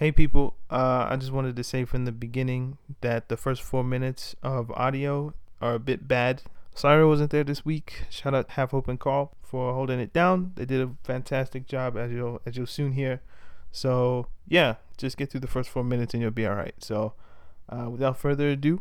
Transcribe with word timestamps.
Hey 0.00 0.12
people, 0.12 0.56
uh, 0.70 1.08
I 1.10 1.16
just 1.16 1.30
wanted 1.30 1.56
to 1.56 1.62
say 1.62 1.84
from 1.84 2.06
the 2.06 2.10
beginning 2.10 2.78
that 3.02 3.28
the 3.28 3.36
first 3.36 3.60
four 3.60 3.84
minutes 3.84 4.34
of 4.42 4.70
audio 4.70 5.34
are 5.60 5.74
a 5.74 5.78
bit 5.78 6.08
bad. 6.08 6.40
I 7.02 7.04
wasn't 7.04 7.32
there 7.32 7.44
this 7.44 7.66
week. 7.66 8.04
Shout 8.08 8.34
out 8.34 8.52
Half 8.52 8.70
Hope 8.70 8.88
and 8.88 8.98
for 9.42 9.74
holding 9.74 10.00
it 10.00 10.14
down. 10.14 10.52
They 10.56 10.64
did 10.64 10.80
a 10.80 10.92
fantastic 11.04 11.66
job 11.66 11.98
as 11.98 12.10
you'll 12.12 12.40
as 12.46 12.56
you'll 12.56 12.66
soon 12.66 12.92
hear. 12.92 13.20
So 13.72 14.28
yeah, 14.48 14.76
just 14.96 15.18
get 15.18 15.30
through 15.30 15.40
the 15.40 15.46
first 15.46 15.68
four 15.68 15.84
minutes 15.84 16.14
and 16.14 16.22
you'll 16.22 16.30
be 16.30 16.46
alright. 16.46 16.76
So 16.78 17.12
uh, 17.68 17.90
without 17.90 18.16
further 18.16 18.48
ado, 18.48 18.80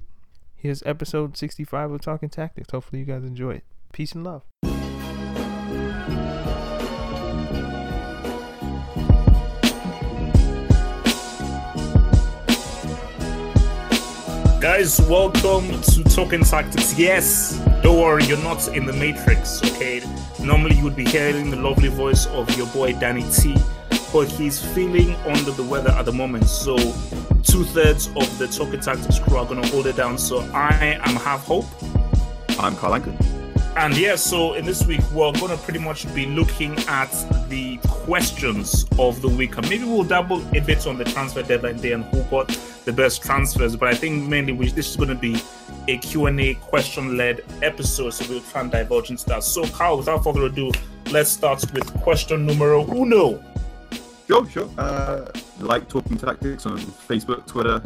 here's 0.55 0.81
episode 0.83 1.35
65 1.35 1.91
of 1.91 1.99
Talking 1.99 2.29
Tactics. 2.29 2.71
Hopefully 2.71 3.01
you 3.01 3.05
guys 3.05 3.25
enjoy 3.25 3.55
it. 3.55 3.65
Peace 3.91 4.13
and 4.13 4.23
love. 4.23 4.43
Guys, 14.59 14.99
welcome 15.03 15.81
to 15.83 16.03
Talking 16.03 16.43
Tactics. 16.43 16.99
Yes, 16.99 17.57
don't 17.81 17.97
worry, 17.97 18.25
you're 18.25 18.43
not 18.43 18.67
in 18.75 18.85
the 18.85 18.91
Matrix, 18.91 19.64
okay? 19.64 20.02
Normally, 20.43 20.75
you 20.75 20.83
would 20.83 20.97
be 20.97 21.05
hearing 21.05 21.49
the 21.49 21.55
lovely 21.55 21.87
voice 21.87 22.25
of 22.27 22.58
your 22.58 22.67
boy 22.67 22.92
Danny 22.92 23.23
T, 23.31 23.55
but 24.11 24.30
he's 24.30 24.61
feeling 24.73 25.15
under 25.27 25.52
the 25.52 25.64
weather 25.64 25.92
at 25.92 26.03
the 26.03 26.11
moment. 26.11 26.49
So, 26.49 26.75
two 27.42 27.64
thirds 27.64 28.08
of 28.08 28.37
the 28.37 28.49
Talking 28.52 28.81
Tactics 28.81 29.17
crew 29.20 29.37
are 29.37 29.45
going 29.45 29.61
to 29.61 29.70
hold 29.70 29.87
it 29.87 29.95
down. 29.95 30.17
So, 30.17 30.39
I 30.53 30.99
am 31.05 31.15
Half 31.15 31.45
Hope. 31.45 31.65
I'm 32.59 32.76
Carl 32.76 32.95
Anker. 32.95 33.39
And 33.75 33.95
yeah, 33.95 34.15
so 34.15 34.55
in 34.55 34.65
this 34.65 34.85
week, 34.85 35.02
we're 35.11 35.31
going 35.33 35.49
to 35.49 35.57
pretty 35.57 35.80
much 35.80 36.13
be 36.13 36.25
looking 36.25 36.77
at 36.87 37.09
the 37.49 37.77
questions 37.83 38.85
of 38.97 39.21
the 39.21 39.30
week. 39.30 39.57
And 39.57 39.69
maybe 39.69 39.83
we'll 39.83 40.03
double 40.03 40.41
a 40.55 40.59
bit 40.59 40.85
on 40.87 40.97
the 40.97 41.05
transfer 41.05 41.43
deadline 41.43 41.77
day 41.77 41.93
and 41.93 42.03
who 42.05 42.23
got 42.23 42.47
the 42.85 42.91
best 42.91 43.21
transfers. 43.21 43.75
But 43.75 43.89
I 43.89 43.93
think 43.93 44.27
mainly 44.27 44.53
we, 44.53 44.69
this 44.69 44.89
is 44.89 44.95
going 44.95 45.09
to 45.09 45.15
be 45.15 45.41
a 45.87 45.97
Q&A 45.97 46.55
question-led 46.55 47.43
episode, 47.61 48.11
so 48.11 48.25
we'll 48.29 48.41
try 48.41 48.61
and 48.61 48.71
divulge 48.71 49.11
into 49.11 49.25
that. 49.27 49.43
So, 49.43 49.65
Carl, 49.67 49.97
without 49.97 50.23
further 50.23 50.43
ado, 50.43 50.71
let's 51.11 51.29
start 51.29 51.63
with 51.73 51.91
question 52.02 52.45
numero 52.45 52.85
uno. 52.85 53.43
Sure, 54.27 54.47
sure. 54.49 54.69
Uh, 54.77 55.25
like 55.59 55.87
Talking 55.89 56.17
Tactics 56.17 56.65
on 56.65 56.77
Facebook, 56.77 57.47
Twitter, 57.47 57.81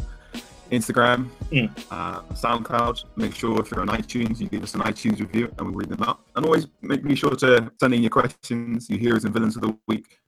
Instagram, 0.73 1.29
Mm. 1.51 1.69
uh, 1.91 2.21
SoundCloud. 2.33 3.03
Make 3.15 3.35
sure 3.35 3.59
if 3.61 3.69
you're 3.71 3.81
on 3.81 3.87
iTunes, 3.89 4.39
you 4.39 4.47
give 4.49 4.63
us 4.63 4.73
an 4.75 4.81
iTunes 4.81 5.19
review 5.19 5.53
and 5.57 5.67
we 5.67 5.75
read 5.81 5.89
them 5.89 6.03
out. 6.03 6.21
And 6.35 6.45
always 6.45 6.67
make 6.81 7.03
be 7.03 7.15
sure 7.15 7.35
to 7.35 7.71
send 7.79 7.93
in 7.93 8.01
your 8.01 8.09
questions, 8.09 8.89
your 8.89 8.99
heroes 8.99 9.23
and 9.25 9.33
villains 9.33 9.55
of 9.55 9.61
the 9.61 9.77
week. 9.87 10.19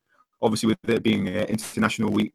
Obviously, 0.42 0.68
with 0.68 0.90
it 0.90 1.04
being 1.04 1.28
an 1.28 1.46
international 1.46 2.12
week, 2.12 2.34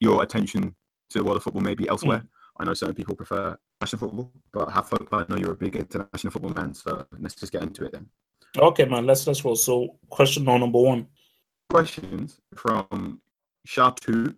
your 0.00 0.22
attention 0.22 0.74
to 1.10 1.18
the 1.18 1.24
world 1.24 1.36
of 1.38 1.42
football 1.42 1.62
may 1.62 1.74
be 1.74 1.88
elsewhere. 1.88 2.22
I 2.58 2.64
know 2.64 2.74
certain 2.74 2.94
people 2.94 3.16
prefer 3.16 3.56
national 3.80 4.00
football, 4.00 4.30
but 4.52 4.70
have 4.70 4.88
hope 4.88 5.08
I 5.12 5.24
know 5.28 5.36
you're 5.36 5.52
a 5.52 5.56
big 5.56 5.74
international 5.76 6.30
football 6.30 6.52
man. 6.54 6.74
So 6.74 7.04
let's 7.18 7.34
just 7.34 7.52
get 7.52 7.62
into 7.62 7.84
it 7.86 7.92
then. 7.92 8.06
Okay, 8.56 8.84
man, 8.84 9.06
let's 9.06 9.26
let's 9.26 9.44
roll. 9.44 9.56
So, 9.56 9.96
question 10.10 10.44
number 10.44 10.78
one. 10.78 11.08
Questions 11.70 12.38
from 12.54 13.20
Shatu 13.66 14.34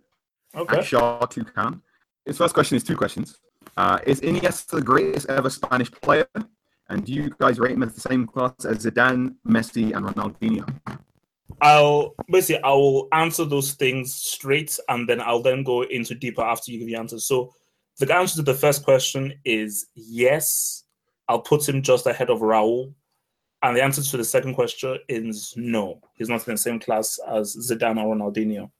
Okay. 0.55 0.79
at 0.79 0.85
Shah 0.87 1.19
Toucan. 1.27 1.83
His 2.27 2.39
first 2.39 2.55
question 2.55 2.77
is 2.77 2.85
two 2.85 2.97
questions. 2.97 3.39
Uh, 3.77 3.99
is 4.07 4.21
Iniesta 4.21 4.73
the 4.73 4.83
greatest 4.83 5.29
ever 5.29 5.51
Spanish 5.51 5.91
player? 5.91 6.27
And 6.89 7.05
do 7.05 7.13
you 7.13 7.31
guys 7.39 7.59
rate 7.59 7.73
him 7.73 7.83
as 7.83 7.95
the 7.95 8.01
same 8.01 8.27
class 8.27 8.65
as 8.65 8.85
Zidane, 8.85 9.35
Messi, 9.47 9.95
and 9.97 10.07
Ronaldinho? 10.07 10.69
I'll 11.61 12.15
basically 12.29 12.63
I 12.63 12.71
will 12.71 13.09
answer 13.13 13.45
those 13.45 13.73
things 13.73 14.15
straight, 14.15 14.79
and 14.89 15.09
then 15.09 15.21
I'll 15.21 15.43
then 15.43 15.63
go 15.63 15.83
into 15.83 16.15
deeper 16.15 16.43
after 16.43 16.71
you 16.71 16.79
give 16.79 16.89
the 16.89 16.97
answer. 16.97 17.19
So, 17.19 17.53
the 17.99 18.15
answer 18.15 18.37
to 18.37 18.43
the 18.43 18.55
first 18.55 18.85
question 18.85 19.35
is 19.45 19.87
yes. 19.95 20.83
I'll 21.27 21.41
put 21.41 21.67
him 21.67 21.81
just 21.81 22.07
ahead 22.07 22.29
of 22.29 22.41
Raul, 22.41 22.93
and 23.63 23.75
the 23.75 23.83
answer 23.83 24.03
to 24.03 24.17
the 24.19 24.25
second 24.25 24.55
question 24.55 24.99
is 25.09 25.55
no. 25.57 26.01
He's 26.17 26.29
not 26.29 26.47
in 26.47 26.55
the 26.55 26.59
same 26.59 26.79
class 26.79 27.19
as 27.27 27.57
Zidane 27.57 28.03
or 28.03 28.15
Ronaldinho. 28.15 28.71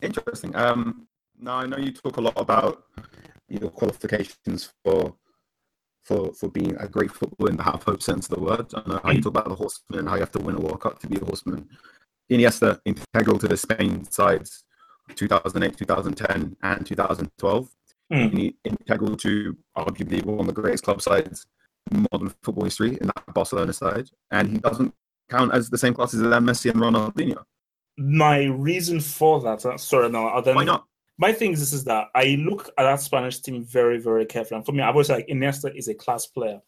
Interesting. 0.00 0.54
Um, 0.54 1.08
now 1.40 1.58
I 1.58 1.66
know 1.66 1.78
you 1.78 1.92
talk 1.92 2.16
a 2.16 2.20
lot 2.20 2.38
about 2.38 2.84
your 3.48 3.70
qualifications 3.70 4.72
for 4.84 5.14
for 6.04 6.32
for 6.34 6.48
being 6.48 6.76
a 6.76 6.88
great 6.88 7.10
footballer 7.10 7.50
in 7.50 7.56
the 7.56 7.62
half 7.62 7.84
hope 7.84 8.02
sense 8.02 8.28
of 8.28 8.36
the 8.36 8.40
word. 8.40 8.66
I 8.74 8.82
know 8.88 9.00
how 9.02 9.10
you 9.10 9.20
talk 9.20 9.30
about 9.30 9.48
the 9.48 9.54
horseman 9.54 10.00
and 10.00 10.08
how 10.08 10.14
you 10.14 10.20
have 10.20 10.32
to 10.32 10.40
win 10.40 10.56
a 10.56 10.60
World 10.60 10.80
Cup 10.80 10.98
to 11.00 11.06
be 11.06 11.16
a 11.16 11.24
horseman. 11.24 11.68
Iniesta 12.30 12.80
integral 12.84 13.38
to 13.38 13.48
the 13.48 13.56
Spain 13.56 14.04
sides, 14.10 14.64
2008, 15.16 15.76
2010, 15.76 16.56
and 16.62 16.86
2012. 16.86 17.68
Mm. 18.12 18.54
Integral 18.64 19.16
to 19.16 19.56
arguably 19.76 20.24
one 20.24 20.40
of 20.40 20.46
the 20.46 20.52
greatest 20.52 20.84
club 20.84 21.00
sides 21.00 21.46
in 21.90 22.06
modern 22.10 22.34
football 22.42 22.64
history 22.64 22.98
in 23.00 23.06
that 23.06 23.34
Barcelona 23.34 23.72
side, 23.72 24.08
and 24.30 24.50
he 24.50 24.58
doesn't 24.58 24.92
count 25.28 25.54
as 25.54 25.70
the 25.70 25.78
same 25.78 25.94
class 25.94 26.12
as 26.14 26.20
Messi, 26.20 26.70
and 26.70 26.80
Ronaldinho. 26.80 27.42
My 27.96 28.44
reason 28.44 29.00
for 29.00 29.40
that, 29.42 29.64
uh, 29.64 29.76
sorry, 29.76 30.08
no, 30.10 30.26
I'll 30.26 30.42
then 30.42 30.56
Why 30.56 30.64
not? 30.64 30.86
My 31.20 31.34
thing 31.34 31.52
is 31.52 31.60
this 31.60 31.74
is 31.74 31.84
that 31.84 32.08
I 32.14 32.38
look 32.40 32.70
at 32.78 32.84
that 32.84 33.00
Spanish 33.02 33.40
team 33.40 33.62
very, 33.62 33.98
very 33.98 34.24
carefully. 34.24 34.56
And 34.56 34.64
for 34.64 34.72
me, 34.72 34.82
I've 34.82 34.94
always 34.94 35.10
like 35.10 35.26
Iniesta 35.28 35.76
is 35.76 35.88
a 35.88 35.94
class 35.94 36.24
player. 36.26 36.62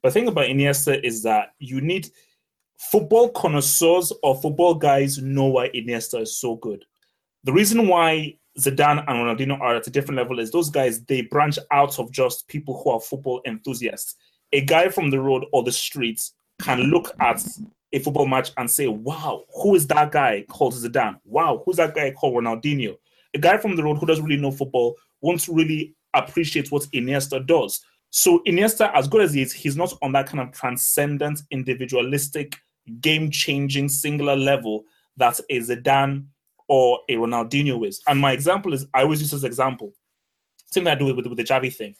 But 0.00 0.10
the 0.10 0.12
thing 0.12 0.28
about 0.28 0.46
Iniesta 0.46 1.02
is 1.02 1.24
that 1.24 1.54
you 1.58 1.80
need 1.80 2.08
football 2.78 3.30
connoisseurs 3.30 4.12
or 4.22 4.40
football 4.40 4.76
guys 4.76 5.18
know 5.18 5.46
why 5.46 5.70
Iniesta 5.70 6.20
is 6.20 6.38
so 6.38 6.54
good. 6.54 6.84
The 7.42 7.52
reason 7.52 7.88
why 7.88 8.38
Zidane 8.60 9.04
and 9.08 9.08
Ronaldinho 9.08 9.60
are 9.60 9.74
at 9.74 9.88
a 9.88 9.90
different 9.90 10.18
level 10.18 10.38
is 10.38 10.52
those 10.52 10.70
guys 10.70 11.04
they 11.06 11.22
branch 11.22 11.58
out 11.72 11.98
of 11.98 12.12
just 12.12 12.46
people 12.46 12.80
who 12.80 12.90
are 12.90 13.00
football 13.00 13.42
enthusiasts. 13.44 14.14
A 14.52 14.60
guy 14.60 14.88
from 14.88 15.10
the 15.10 15.20
road 15.20 15.46
or 15.52 15.64
the 15.64 15.72
streets 15.72 16.34
can 16.62 16.78
look 16.82 17.10
at 17.18 17.44
a 17.92 17.98
football 17.98 18.26
match 18.26 18.52
and 18.56 18.70
say, 18.70 18.86
"Wow, 18.86 19.46
who 19.52 19.74
is 19.74 19.88
that 19.88 20.12
guy 20.12 20.44
called 20.48 20.74
Zidane? 20.74 21.18
Wow, 21.24 21.64
who's 21.66 21.76
that 21.76 21.96
guy 21.96 22.12
called 22.12 22.34
Ronaldinho?" 22.34 22.96
A 23.36 23.38
guy 23.38 23.58
from 23.58 23.76
the 23.76 23.84
road 23.84 23.98
who 23.98 24.06
doesn't 24.06 24.24
really 24.24 24.40
know 24.40 24.50
football 24.50 24.96
won't 25.20 25.46
really 25.46 25.94
appreciate 26.14 26.72
what 26.72 26.82
Iniesta 26.94 27.46
does. 27.46 27.84
So 28.10 28.40
Iniesta, 28.48 28.90
as 28.94 29.06
good 29.08 29.20
as 29.20 29.34
he 29.34 29.42
is, 29.42 29.52
he's 29.52 29.76
not 29.76 29.92
on 30.00 30.12
that 30.12 30.26
kind 30.26 30.40
of 30.40 30.52
transcendent, 30.52 31.42
individualistic, 31.50 32.56
game-changing, 33.02 33.90
singular 33.90 34.36
level 34.36 34.84
that 35.18 35.38
a 35.50 35.58
Zidane 35.58 36.24
or 36.68 37.00
a 37.10 37.14
Ronaldinho 37.16 37.86
is. 37.86 38.00
And 38.06 38.18
my 38.18 38.32
example 38.32 38.72
is 38.72 38.86
I 38.94 39.02
always 39.02 39.20
use 39.20 39.32
this 39.32 39.44
example. 39.44 39.92
Same 40.70 40.84
thing 40.84 40.92
I 40.92 40.96
do 40.96 41.14
with, 41.14 41.26
with 41.26 41.36
the 41.36 41.44
Xavi 41.44 41.74
thing. 41.74 41.94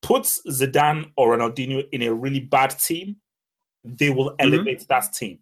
Puts 0.00 0.42
Zidane 0.48 1.12
or 1.16 1.36
Ronaldinho 1.36 1.86
in 1.92 2.02
a 2.02 2.12
really 2.12 2.40
bad 2.40 2.70
team, 2.70 3.16
they 3.84 4.10
will 4.10 4.30
Mm-hmm. 4.32 4.54
elevate 4.54 4.88
that 4.88 5.12
team. 5.12 5.38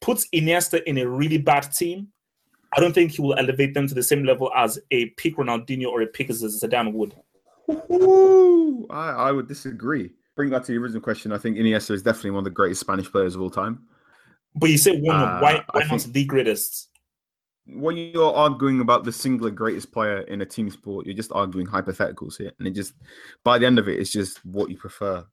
Puts 0.00 0.28
Iniesta 0.30 0.82
in 0.84 0.98
a 0.98 1.08
really 1.08 1.38
bad 1.38 1.72
team, 1.72 2.08
I 2.76 2.80
don't 2.80 2.92
think 2.92 3.12
he 3.12 3.22
will 3.22 3.38
elevate 3.38 3.72
them 3.72 3.88
to 3.88 3.94
the 3.94 4.02
same 4.02 4.24
level 4.24 4.52
as 4.54 4.78
a 4.90 5.06
peak 5.10 5.36
Ronaldinho 5.36 5.86
or 5.86 6.02
a 6.02 6.06
peak 6.06 6.28
Zidane 6.28 6.92
would. 6.92 7.14
Ooh, 7.90 8.86
I, 8.90 9.08
I 9.10 9.32
would 9.32 9.48
disagree. 9.48 10.10
Bring 10.36 10.50
back 10.50 10.64
to 10.64 10.72
the 10.72 10.78
original 10.78 11.00
question. 11.00 11.32
I 11.32 11.38
think 11.38 11.56
Iniesta 11.56 11.92
is 11.92 12.02
definitely 12.02 12.32
one 12.32 12.40
of 12.40 12.44
the 12.44 12.50
greatest 12.50 12.80
Spanish 12.80 13.10
players 13.10 13.34
of 13.34 13.40
all 13.40 13.50
time. 13.50 13.86
But 14.54 14.70
you 14.70 14.78
say 14.78 15.00
one, 15.00 15.16
Uh, 15.16 15.38
why, 15.40 15.64
why 15.72 15.84
not 15.84 16.02
the 16.02 16.24
greatest? 16.24 16.90
When 17.66 17.96
you're 17.96 18.34
arguing 18.34 18.80
about 18.80 19.04
the 19.04 19.12
singular 19.12 19.50
greatest 19.50 19.90
player 19.90 20.20
in 20.20 20.42
a 20.42 20.46
team 20.46 20.70
sport, 20.70 21.06
you're 21.06 21.16
just 21.16 21.32
arguing 21.32 21.66
hypotheticals 21.66 22.36
here, 22.36 22.52
and 22.58 22.68
it 22.68 22.72
just 22.72 22.94
by 23.42 23.58
the 23.58 23.66
end 23.66 23.78
of 23.78 23.88
it, 23.88 23.98
it's 23.98 24.12
just 24.12 24.44
what 24.44 24.70
you 24.70 24.76
prefer. 24.76 25.24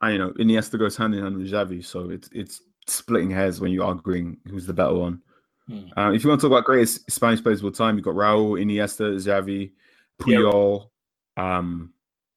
I 0.00 0.10
you 0.12 0.18
know 0.18 0.30
Iniesta 0.32 0.78
goes 0.78 0.96
hand 0.96 1.14
in 1.14 1.22
hand 1.22 1.36
with 1.36 1.50
Xavi, 1.50 1.84
so 1.84 2.10
it's 2.10 2.28
it's 2.32 2.62
splitting 2.88 3.30
hairs 3.30 3.60
when 3.60 3.70
you're 3.70 3.84
arguing 3.84 4.38
who's 4.48 4.66
the 4.66 4.72
better 4.72 4.94
one. 4.94 5.22
Hmm. 5.68 5.98
Uh, 5.98 6.12
if 6.12 6.24
you 6.24 6.30
want 6.30 6.40
to 6.40 6.46
talk 6.46 6.52
about 6.52 6.64
greatest 6.64 7.10
Spanish 7.10 7.42
players 7.42 7.60
of 7.60 7.66
all 7.66 7.72
time, 7.72 7.96
you've 7.96 8.04
got 8.04 8.14
Raúl, 8.14 8.60
Iniesta, 8.60 9.14
Xavi, 9.16 9.72
Puyol, 10.20 10.88
um, 11.36 11.92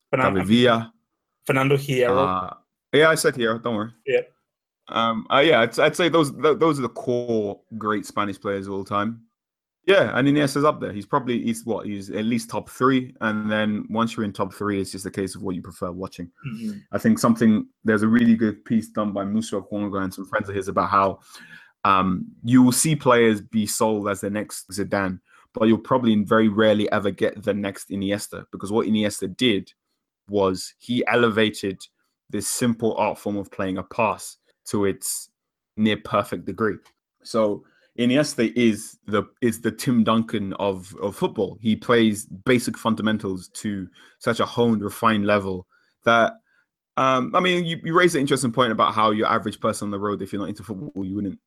Fernando, 0.10 0.42
David 0.42 0.48
Villa. 0.48 0.94
Fernando 1.46 1.78
Hierro. 1.78 2.50
Uh, 2.52 2.54
yeah, 2.94 3.10
I 3.10 3.16
said 3.16 3.36
here. 3.36 3.58
Don't 3.58 3.76
worry. 3.76 3.92
Yeah. 4.06 4.22
Um. 4.90 5.26
Uh, 5.32 5.40
yeah, 5.40 5.62
I'd, 5.62 5.80
I'd 5.80 5.96
say 5.96 6.10
those 6.10 6.32
th- 6.32 6.60
those 6.60 6.78
are 6.78 6.82
the 6.84 6.90
core 6.90 7.62
great 7.78 8.06
Spanish 8.06 8.40
players 8.40 8.68
of 8.68 8.74
all 8.74 8.84
time. 8.84 9.22
Yeah, 9.88 10.12
and 10.14 10.28
Iniesta's 10.28 10.66
up 10.66 10.80
there. 10.80 10.92
He's 10.92 11.06
probably 11.06 11.42
he's 11.42 11.66
what 11.66 11.86
he's 11.86 12.10
at 12.12 12.26
least 12.26 12.50
top 12.50 12.70
three, 12.70 13.16
and 13.22 13.50
then 13.50 13.86
once 13.90 14.16
you're 14.16 14.26
in 14.26 14.34
top 14.34 14.54
three, 14.54 14.80
it's 14.82 14.92
just 14.92 15.06
a 15.06 15.12
case 15.12 15.36
of 15.36 15.42
what 15.42 15.56
you 15.56 15.62
prefer 15.62 15.92
watching. 15.92 16.30
Mhm. 16.46 16.84
I 16.92 16.98
think 16.98 17.18
something 17.18 17.66
there's 17.84 18.04
a 18.04 18.08
really 18.08 18.36
good 18.36 18.64
piece 18.66 18.90
done 18.90 19.12
by 19.14 19.24
Musa 19.24 19.56
Okwonga 19.56 20.04
and 20.04 20.14
some 20.14 20.26
friends 20.26 20.50
of 20.50 20.56
his 20.56 20.68
about 20.68 20.90
how 20.90 21.20
um, 21.84 22.26
you 22.44 22.62
will 22.62 22.72
see 22.72 22.96
players 22.96 23.42
be 23.42 23.66
sold 23.66 24.08
as 24.08 24.22
the 24.22 24.30
next 24.30 24.70
Zidane, 24.70 25.20
but 25.54 25.68
you'll 25.68 25.78
probably 25.78 26.16
very 26.24 26.48
rarely 26.48 26.92
ever 26.92 27.12
get 27.12 27.44
the 27.44 27.54
next 27.54 27.90
Iniesta 27.90 28.46
because 28.52 28.72
what 28.72 28.88
Iniesta 28.88 29.36
did 29.36 29.72
was 30.30 30.74
he 30.80 31.06
elevated 31.08 31.82
this 32.30 32.48
simple 32.48 32.96
art 32.96 33.18
form 33.18 33.38
of 33.38 33.52
playing 33.52 33.78
a 33.78 33.84
pass 33.84 34.38
to 34.66 34.86
its 34.86 35.30
near 35.76 35.98
perfect 35.98 36.46
degree. 36.46 36.76
So 37.24 37.64
Iniesta 38.00 38.54
is 38.56 38.98
the 39.08 39.24
is 39.42 39.62
the 39.62 39.72
Tim 39.72 40.04
Duncan 40.04 40.54
of 40.54 40.96
of 41.02 41.16
football. 41.16 41.58
He 41.60 41.76
plays 41.76 42.26
basic 42.26 42.78
fundamentals 42.78 43.50
to 43.56 43.88
such 44.20 44.40
a 44.40 44.46
honed, 44.46 44.84
refined 44.84 45.26
level 45.26 45.68
that 46.06 46.34
um, 46.98 47.34
I 47.36 47.40
mean, 47.40 47.66
you, 47.66 47.80
you 47.84 47.94
raise 47.94 48.16
an 48.16 48.22
interesting 48.22 48.52
point 48.52 48.72
about 48.72 48.94
how 48.94 49.12
your 49.12 49.28
average 49.28 49.60
person 49.60 49.88
on 49.88 49.92
the 49.92 50.00
road, 50.00 50.22
if 50.22 50.32
you're 50.32 50.42
not 50.42 50.50
into 50.50 50.64
football, 50.64 51.06
you 51.06 51.16
wouldn't 51.16 51.40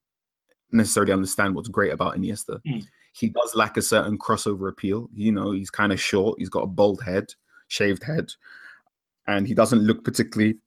necessarily 0.72 1.12
understand 1.12 1.54
what's 1.54 1.68
great 1.68 1.92
about 1.92 2.16
Iniesta. 2.16 2.60
Mm. 2.66 2.84
He 3.12 3.28
does 3.28 3.54
lack 3.54 3.76
a 3.76 3.82
certain 3.82 4.18
crossover 4.18 4.68
appeal. 4.68 5.08
You 5.14 5.32
know, 5.32 5.52
he's 5.52 5.70
kind 5.70 5.92
of 5.92 6.00
short. 6.00 6.38
He's 6.38 6.48
got 6.48 6.64
a 6.64 6.68
bald 6.68 7.02
head, 7.02 7.26
shaved 7.68 8.02
head, 8.02 8.30
and 9.26 9.46
he 9.46 9.54
doesn't 9.54 9.80
look 9.80 10.04
particularly 10.04 10.58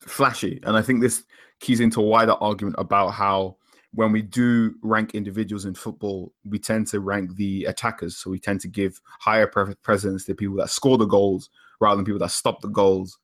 flashy. 0.00 0.60
And 0.62 0.76
I 0.76 0.82
think 0.82 1.00
this 1.00 1.24
keys 1.60 1.80
into 1.80 2.00
a 2.00 2.04
wider 2.04 2.32
argument 2.32 2.76
about 2.78 3.10
how 3.10 3.56
when 3.92 4.12
we 4.12 4.22
do 4.22 4.74
rank 4.82 5.14
individuals 5.14 5.64
in 5.64 5.74
football, 5.74 6.32
we 6.44 6.58
tend 6.58 6.86
to 6.88 7.00
rank 7.00 7.34
the 7.36 7.64
attackers. 7.64 8.16
So 8.16 8.30
we 8.30 8.38
tend 8.38 8.60
to 8.60 8.68
give 8.68 9.00
higher 9.20 9.46
pre- 9.46 9.74
precedence 9.82 10.24
to 10.26 10.34
people 10.34 10.56
that 10.56 10.70
score 10.70 10.98
the 10.98 11.06
goals 11.06 11.50
rather 11.80 11.96
than 11.96 12.04
people 12.04 12.18
that 12.20 12.30
stop 12.30 12.60
the 12.60 12.68
goals 12.68 13.18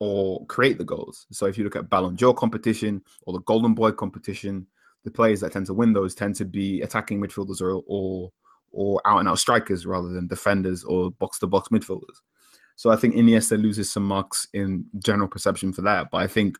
or 0.00 0.44
create 0.46 0.78
the 0.78 0.84
goals. 0.84 1.26
So 1.30 1.46
if 1.46 1.56
you 1.56 1.64
look 1.64 1.76
at 1.76 1.90
Ballon 1.90 2.16
d'Or 2.16 2.34
competition 2.34 3.02
or 3.22 3.34
the 3.34 3.42
Golden 3.42 3.74
Boy 3.74 3.92
competition, 3.92 4.66
the 5.04 5.10
players 5.10 5.40
that 5.40 5.52
tend 5.52 5.66
to 5.66 5.74
win 5.74 5.92
those 5.92 6.14
tend 6.14 6.36
to 6.36 6.44
be 6.44 6.80
attacking 6.82 7.20
midfielders 7.20 7.60
or 7.60 7.82
or, 7.86 8.30
or 8.72 9.00
out 9.04 9.18
and 9.18 9.28
out 9.28 9.38
strikers 9.38 9.86
rather 9.86 10.08
than 10.08 10.26
defenders 10.26 10.84
or 10.84 11.10
box 11.12 11.38
to 11.38 11.46
box 11.46 11.68
midfielders. 11.68 12.18
So 12.76 12.90
I 12.90 12.96
think 12.96 13.14
Iniesta 13.14 13.60
loses 13.60 13.92
some 13.92 14.04
marks 14.04 14.48
in 14.54 14.86
general 14.98 15.28
perception 15.28 15.72
for 15.72 15.82
that. 15.82 16.10
But 16.10 16.18
I 16.18 16.26
think 16.26 16.56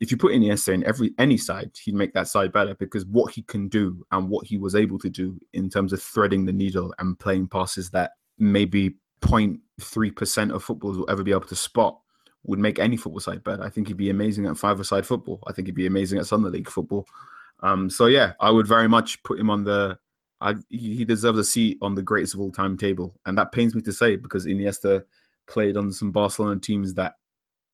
if 0.00 0.10
you 0.10 0.16
put 0.16 0.32
Iniesta 0.32 0.74
in 0.74 0.84
every 0.84 1.14
any 1.18 1.36
side, 1.36 1.70
he'd 1.82 1.94
make 1.94 2.12
that 2.12 2.28
side 2.28 2.52
better 2.52 2.74
because 2.74 3.04
what 3.06 3.32
he 3.32 3.42
can 3.42 3.68
do 3.68 4.04
and 4.12 4.28
what 4.28 4.46
he 4.46 4.58
was 4.58 4.74
able 4.74 4.98
to 4.98 5.08
do 5.08 5.38
in 5.52 5.70
terms 5.70 5.92
of 5.92 6.02
threading 6.02 6.44
the 6.44 6.52
needle 6.52 6.94
and 6.98 7.18
playing 7.18 7.48
passes 7.48 7.90
that 7.90 8.12
maybe 8.38 8.96
0.3% 9.22 10.54
of 10.54 10.62
footballers 10.62 10.98
will 10.98 11.10
ever 11.10 11.22
be 11.22 11.32
able 11.32 11.40
to 11.42 11.56
spot 11.56 11.98
would 12.44 12.58
make 12.58 12.78
any 12.78 12.96
football 12.96 13.20
side 13.20 13.42
better. 13.42 13.62
I 13.62 13.70
think 13.70 13.88
he'd 13.88 13.96
be 13.96 14.10
amazing 14.10 14.46
at 14.46 14.56
five-a-side 14.56 15.06
football. 15.06 15.42
I 15.46 15.52
think 15.52 15.66
he'd 15.66 15.74
be 15.74 15.86
amazing 15.86 16.18
at 16.18 16.26
Sunday 16.26 16.50
League 16.50 16.70
football. 16.70 17.06
Um, 17.60 17.90
so 17.90 18.06
yeah, 18.06 18.32
I 18.40 18.50
would 18.50 18.66
very 18.66 18.88
much 18.88 19.22
put 19.22 19.38
him 19.38 19.50
on 19.50 19.64
the. 19.64 19.98
I, 20.40 20.54
he 20.68 21.04
deserves 21.04 21.38
a 21.38 21.44
seat 21.44 21.78
on 21.82 21.96
the 21.96 22.02
greatest 22.02 22.34
of 22.34 22.40
all 22.40 22.52
time 22.52 22.76
table, 22.76 23.18
and 23.26 23.36
that 23.36 23.52
pains 23.52 23.74
me 23.74 23.82
to 23.82 23.92
say 23.92 24.16
because 24.16 24.46
Iniesta 24.46 25.02
played 25.48 25.76
on 25.76 25.92
some 25.92 26.12
Barcelona 26.12 26.60
teams 26.60 26.94
that 26.94 27.14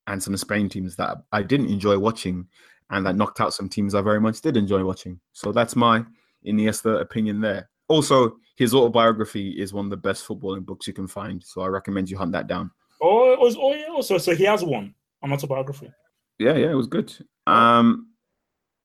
and 0.07 0.21
some 0.21 0.35
Spain 0.37 0.69
teams 0.69 0.95
that 0.95 1.17
I 1.31 1.43
didn't 1.43 1.69
enjoy 1.69 1.97
watching, 1.97 2.47
and 2.89 3.05
that 3.05 3.15
knocked 3.15 3.39
out 3.39 3.53
some 3.53 3.69
teams 3.69 3.93
I 3.93 4.01
very 4.01 4.19
much 4.19 4.41
did 4.41 4.57
enjoy 4.57 4.83
watching. 4.83 5.19
So 5.33 5.51
that's 5.51 5.75
my 5.75 6.03
Iniesta 6.45 7.01
opinion 7.01 7.41
there. 7.41 7.69
Also, 7.87 8.37
his 8.55 8.73
autobiography 8.73 9.51
is 9.51 9.73
one 9.73 9.85
of 9.85 9.91
the 9.91 9.97
best 9.97 10.27
footballing 10.27 10.65
books 10.65 10.87
you 10.87 10.93
can 10.93 11.07
find, 11.07 11.43
so 11.43 11.61
I 11.61 11.67
recommend 11.67 12.09
you 12.09 12.17
hunt 12.17 12.31
that 12.31 12.47
down. 12.47 12.71
Oh, 13.01 13.31
it 13.31 13.39
was, 13.39 13.55
oh 13.59 13.73
yeah. 13.73 13.87
Also, 13.89 14.17
so 14.17 14.33
he 14.33 14.45
has 14.45 14.63
one 14.63 14.95
on 15.21 15.33
autobiography. 15.33 15.91
Yeah, 16.39 16.55
yeah, 16.55 16.71
it 16.71 16.75
was 16.75 16.87
good. 16.87 17.13
Um, 17.45 18.09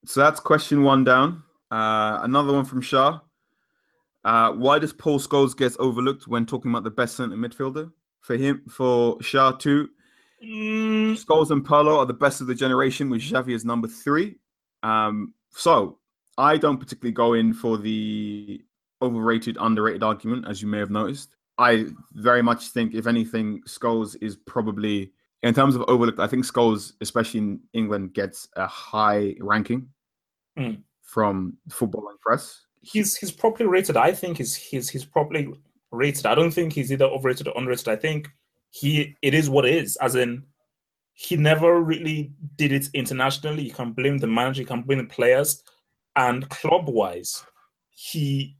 so 0.04 0.20
that's 0.20 0.40
question 0.40 0.82
one 0.82 1.04
down. 1.04 1.42
Uh, 1.70 2.20
another 2.22 2.52
one 2.52 2.64
from 2.64 2.80
Shah. 2.80 3.20
Uh, 4.24 4.52
why 4.52 4.78
does 4.78 4.92
Paul 4.92 5.18
Scholes 5.18 5.56
get 5.56 5.76
overlooked 5.78 6.28
when 6.28 6.44
talking 6.44 6.70
about 6.70 6.84
the 6.84 6.90
best 6.90 7.16
centre 7.16 7.36
midfielder? 7.36 7.90
For 8.20 8.36
him, 8.36 8.62
for 8.68 9.22
Shah 9.22 9.52
too, 9.52 9.88
Mm, 10.42 11.12
Scholes 11.12 11.50
and 11.50 11.66
Pirlo 11.66 11.98
are 11.98 12.06
the 12.06 12.14
best 12.14 12.40
of 12.40 12.46
the 12.46 12.54
generation, 12.54 13.10
with 13.10 13.20
Xavi 13.20 13.54
as 13.54 13.64
number 13.64 13.88
three. 13.88 14.36
Um, 14.82 15.34
so 15.50 15.98
I 16.38 16.56
don't 16.56 16.78
particularly 16.78 17.12
go 17.12 17.34
in 17.34 17.52
for 17.52 17.76
the 17.76 18.62
overrated, 19.02 19.58
underrated 19.60 20.02
argument, 20.02 20.46
as 20.48 20.62
you 20.62 20.68
may 20.68 20.78
have 20.78 20.90
noticed. 20.90 21.36
I 21.58 21.86
very 22.14 22.42
much 22.42 22.68
think, 22.68 22.94
if 22.94 23.06
anything, 23.06 23.60
Scholes 23.68 24.16
is 24.22 24.36
probably, 24.36 25.12
in 25.42 25.52
terms 25.52 25.74
of 25.76 25.84
overlooked, 25.88 26.20
I 26.20 26.26
think 26.26 26.46
Scholes, 26.46 26.94
especially 27.02 27.40
in 27.40 27.60
England, 27.74 28.14
gets 28.14 28.48
a 28.56 28.66
high 28.66 29.34
ranking 29.40 29.88
Mm. 30.60 30.82
from 31.02 31.56
football 31.70 32.08
and 32.10 32.20
press. 32.20 32.60
he's 32.82 33.16
he's 33.16 33.32
properly 33.32 33.68
rated. 33.68 33.96
I 33.96 34.12
think 34.12 34.38
he's 34.38 34.54
he's 34.54 34.88
he's 34.88 35.04
properly 35.04 35.48
rated. 35.90 36.26
I 36.26 36.34
don't 36.34 36.50
think 36.50 36.72
he's 36.72 36.92
either 36.92 37.06
overrated 37.06 37.48
or 37.48 37.54
underrated. 37.56 37.88
I 37.88 37.96
think 37.96 38.28
he 38.70 39.16
it 39.22 39.34
is 39.34 39.48
what 39.50 39.64
it 39.64 39.74
is. 39.74 39.96
As 39.96 40.14
in, 40.14 40.44
he 41.12 41.36
never 41.36 41.80
really 41.80 42.32
did 42.56 42.72
it 42.72 42.88
internationally. 42.94 43.64
You 43.64 43.72
can 43.72 43.92
blame 43.92 44.18
the 44.18 44.26
manager, 44.26 44.62
you 44.62 44.66
can 44.66 44.82
blame 44.82 44.98
the 44.98 45.04
players, 45.04 45.62
and 46.16 46.48
club 46.48 46.88
wise, 46.88 47.44
he 47.90 48.56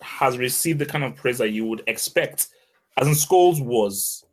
has 0.00 0.38
received 0.38 0.78
the 0.78 0.86
kind 0.86 1.04
of 1.04 1.16
praise 1.16 1.38
that 1.38 1.50
you 1.50 1.64
would 1.64 1.82
expect. 1.86 2.48
As 2.96 3.06
in, 3.06 3.14
Scholes 3.14 3.64
was, 3.64 4.24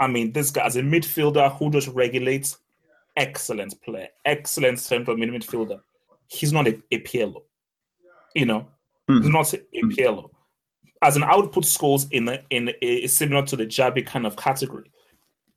I 0.00 0.06
mean, 0.06 0.32
this 0.32 0.50
guy 0.50 0.64
as 0.64 0.76
a 0.76 0.82
midfielder 0.82 1.56
who 1.56 1.70
just 1.70 1.88
regulates, 1.88 2.58
excellent 3.16 3.80
player, 3.82 4.08
excellent 4.24 4.80
central 4.80 5.16
mid 5.16 5.30
midfielder. 5.30 5.80
He's 6.28 6.52
not 6.52 6.66
a, 6.66 6.80
a 6.90 7.00
Pirlo 7.00 7.42
you 8.34 8.46
know, 8.46 8.66
Hmm. 9.08 9.20
he's 9.22 9.30
not 9.30 9.52
a 9.52 9.58
Pirlo. 9.72 10.30
As 11.02 11.16
an 11.16 11.22
output 11.24 11.64
scores 11.66 12.06
in 12.10 12.28
a, 12.28 12.42
in 12.50 12.72
a, 12.82 13.06
similar 13.06 13.44
to 13.46 13.56
the 13.56 13.66
Xavi 13.66 14.04
kind 14.06 14.26
of 14.26 14.34
category, 14.36 14.90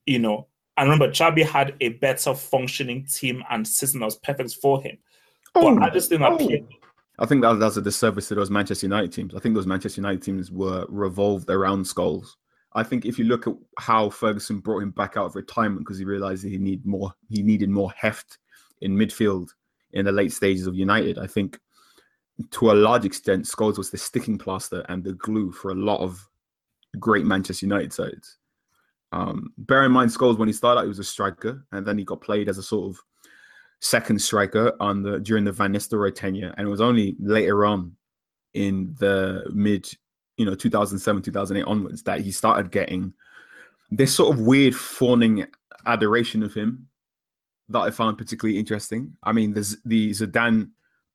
you 0.05 0.19
know. 0.19 0.47
And 0.75 0.89
remember, 0.89 1.11
Xavi 1.11 1.43
had 1.43 1.73
a 1.81 1.89
better 1.89 2.35
functioning 2.35 3.05
team 3.11 3.43
and 3.49 3.67
system 3.67 4.01
that 4.01 4.05
was 4.05 4.17
perfect 4.17 4.55
for 4.61 4.81
him. 4.81 4.97
But 5.53 5.81
I 5.81 5.89
just 5.89 6.09
think 6.09 6.21
that 6.21 6.33
Oh. 6.33 6.37
Pirlo, 6.37 6.67
I 7.19 7.25
think 7.25 7.41
that 7.41 7.53
that's 7.55 7.77
a 7.77 7.81
disservice 7.81 8.27
to 8.27 8.35
those 8.35 8.51
Manchester 8.51 8.85
United 8.85 9.11
teams. 9.11 9.33
I 9.33 9.39
think 9.39 9.55
those 9.55 9.65
Manchester 9.65 10.01
United 10.01 10.21
teams 10.21 10.51
were 10.51 10.85
revolved 10.89 11.49
around 11.49 11.85
Scholes. 11.85 12.35
I 12.73 12.83
think 12.83 13.05
if 13.05 13.17
you 13.17 13.25
look 13.25 13.47
at 13.47 13.55
how 13.79 14.11
Ferguson 14.11 14.59
brought 14.59 14.83
him 14.83 14.91
back 14.91 15.17
out 15.17 15.25
of 15.25 15.35
retirement 15.35 15.79
because 15.79 15.97
he 15.97 16.05
realized 16.05 16.43
that 16.43 16.49
he 16.49 16.57
need 16.59 16.85
more, 16.85 17.11
he 17.29 17.41
needed 17.41 17.69
more 17.71 17.91
heft 17.97 18.37
in 18.81 18.95
midfield 18.95 19.47
in 19.97 20.05
the 20.05 20.11
late 20.11 20.31
stages 20.31 20.67
of 20.67 20.75
United. 20.75 21.17
I 21.17 21.27
think 21.27 21.59
to 22.51 22.71
a 22.71 22.73
large 22.73 23.03
extent, 23.03 23.45
Scholes 23.45 23.77
was 23.77 23.89
the 23.89 23.97
sticking 23.97 24.37
plaster 24.37 24.85
and 24.89 25.03
the 25.03 25.13
glue 25.13 25.51
for 25.51 25.71
a 25.71 25.75
lot 25.75 26.01
of 26.01 26.27
great 26.99 27.25
Manchester 27.25 27.65
United 27.65 27.91
sides. 27.91 28.37
Um, 29.11 29.53
bear 29.57 29.83
in 29.83 29.91
mind, 29.91 30.11
Scholes 30.11 30.37
when 30.37 30.47
he 30.47 30.53
started 30.53 30.79
out, 30.79 30.83
he 30.83 30.89
was 30.89 30.99
a 30.99 31.03
striker, 31.03 31.65
and 31.71 31.85
then 31.85 31.97
he 31.97 32.03
got 32.03 32.21
played 32.21 32.47
as 32.47 32.59
a 32.59 32.63
sort 32.63 32.91
of 32.91 33.01
second 33.79 34.21
striker 34.21 34.73
on 34.79 35.01
the 35.01 35.19
during 35.19 35.43
the 35.43 35.51
Van 35.51 35.73
Nistelrooy 35.73 36.13
tenure, 36.13 36.53
and 36.57 36.67
it 36.67 36.71
was 36.71 36.81
only 36.81 37.15
later 37.19 37.65
on 37.65 37.95
in 38.53 38.95
the 38.99 39.49
mid, 39.53 39.89
you 40.37 40.45
know, 40.45 40.55
2007, 40.55 41.23
2008 41.23 41.63
onwards 41.69 42.03
that 42.03 42.21
he 42.21 42.31
started 42.31 42.71
getting 42.71 43.13
this 43.89 44.13
sort 44.13 44.35
of 44.35 44.41
weird 44.41 44.75
fawning 44.75 45.47
adoration 45.85 46.43
of 46.43 46.53
him 46.53 46.87
that 47.69 47.79
I 47.79 47.91
found 47.91 48.17
particularly 48.17 48.59
interesting. 48.59 49.15
I 49.23 49.31
mean, 49.31 49.53
there's 49.53 49.77
the 49.83 50.11
Zidane 50.11 50.69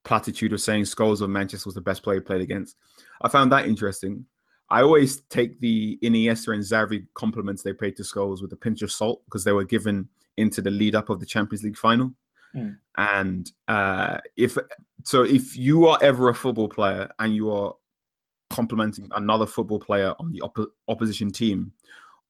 platitude 0.04 0.52
of 0.52 0.60
saying 0.60 0.84
Scholes 0.84 1.20
of 1.20 1.30
Manchester 1.30 1.68
was 1.68 1.74
the 1.74 1.80
best 1.80 2.02
player 2.02 2.16
he 2.16 2.20
played 2.20 2.40
against. 2.40 2.76
I 3.22 3.28
found 3.28 3.52
that 3.52 3.66
interesting. 3.66 4.26
I 4.68 4.82
always 4.82 5.20
take 5.22 5.60
the 5.60 5.98
Iniesta 6.02 6.54
and 6.54 6.62
Xavi 6.62 7.06
compliments 7.14 7.62
they 7.62 7.74
paid 7.74 7.96
to 7.96 8.02
Scholes 8.02 8.40
with 8.40 8.52
a 8.52 8.56
pinch 8.56 8.82
of 8.82 8.90
salt 8.90 9.22
because 9.26 9.44
they 9.44 9.52
were 9.52 9.64
given 9.64 10.08
into 10.38 10.62
the 10.62 10.70
lead 10.70 10.94
up 10.94 11.10
of 11.10 11.20
the 11.20 11.26
Champions 11.26 11.62
League 11.62 11.76
final. 11.76 12.12
Mm. 12.54 12.78
And 12.96 13.52
uh, 13.68 14.18
if 14.36 14.56
so, 15.04 15.22
if 15.22 15.56
you 15.56 15.86
are 15.86 15.98
ever 16.02 16.28
a 16.28 16.34
football 16.34 16.68
player 16.68 17.10
and 17.18 17.34
you 17.34 17.50
are 17.50 17.74
complimenting 18.50 19.08
another 19.14 19.46
football 19.46 19.78
player 19.78 20.14
on 20.18 20.32
the 20.32 20.40
op- 20.42 20.72
opposition 20.88 21.30
team 21.30 21.72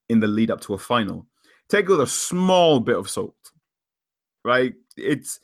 in 0.09 0.19
the 0.19 0.27
lead 0.27 0.51
up 0.51 0.61
to 0.61 0.73
a 0.73 0.77
final, 0.77 1.25
take 1.69 1.87
with 1.87 2.01
a 2.01 2.07
small 2.07 2.79
bit 2.79 2.97
of 2.97 3.09
salt, 3.09 3.35
right? 4.43 4.73
It's 4.97 5.39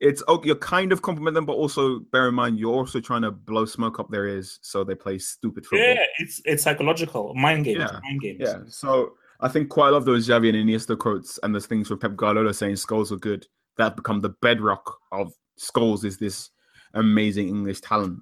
it's 0.00 0.22
okay, 0.28 0.40
oh, 0.42 0.44
you're 0.44 0.56
kind 0.56 0.92
of 0.92 1.02
complimenting 1.02 1.34
them, 1.34 1.46
but 1.46 1.54
also 1.54 2.00
bear 2.12 2.28
in 2.28 2.34
mind 2.34 2.58
you're 2.58 2.74
also 2.74 3.00
trying 3.00 3.22
to 3.22 3.30
blow 3.30 3.64
smoke 3.64 3.98
up 3.98 4.10
their 4.10 4.26
ears 4.26 4.58
so 4.62 4.84
they 4.84 4.94
play 4.94 5.18
stupid 5.18 5.64
football. 5.64 5.88
Yeah, 5.88 6.04
it's 6.18 6.40
it's 6.44 6.62
psychological 6.62 7.34
mind 7.34 7.64
games. 7.64 7.78
Yeah. 7.78 8.00
Mind 8.02 8.20
games. 8.20 8.40
Yeah. 8.40 8.58
So 8.68 9.14
I 9.40 9.48
think 9.48 9.68
quite 9.68 9.88
a 9.88 9.92
lot 9.92 9.98
of 9.98 10.04
those 10.04 10.28
Xavi 10.28 10.48
and 10.48 10.68
Iniesta 10.68 10.98
quotes 10.98 11.38
and 11.42 11.54
those 11.54 11.66
things 11.66 11.88
from 11.88 11.98
Pep 11.98 12.16
Guardiola 12.16 12.54
saying 12.54 12.74
Scholes 12.74 13.12
are 13.12 13.16
good 13.16 13.46
that 13.76 13.96
become 13.96 14.20
the 14.20 14.30
bedrock 14.40 14.98
of 15.12 15.32
Scholes 15.58 16.04
is 16.04 16.18
this 16.18 16.50
amazing 16.94 17.48
English 17.48 17.80
talent. 17.80 18.20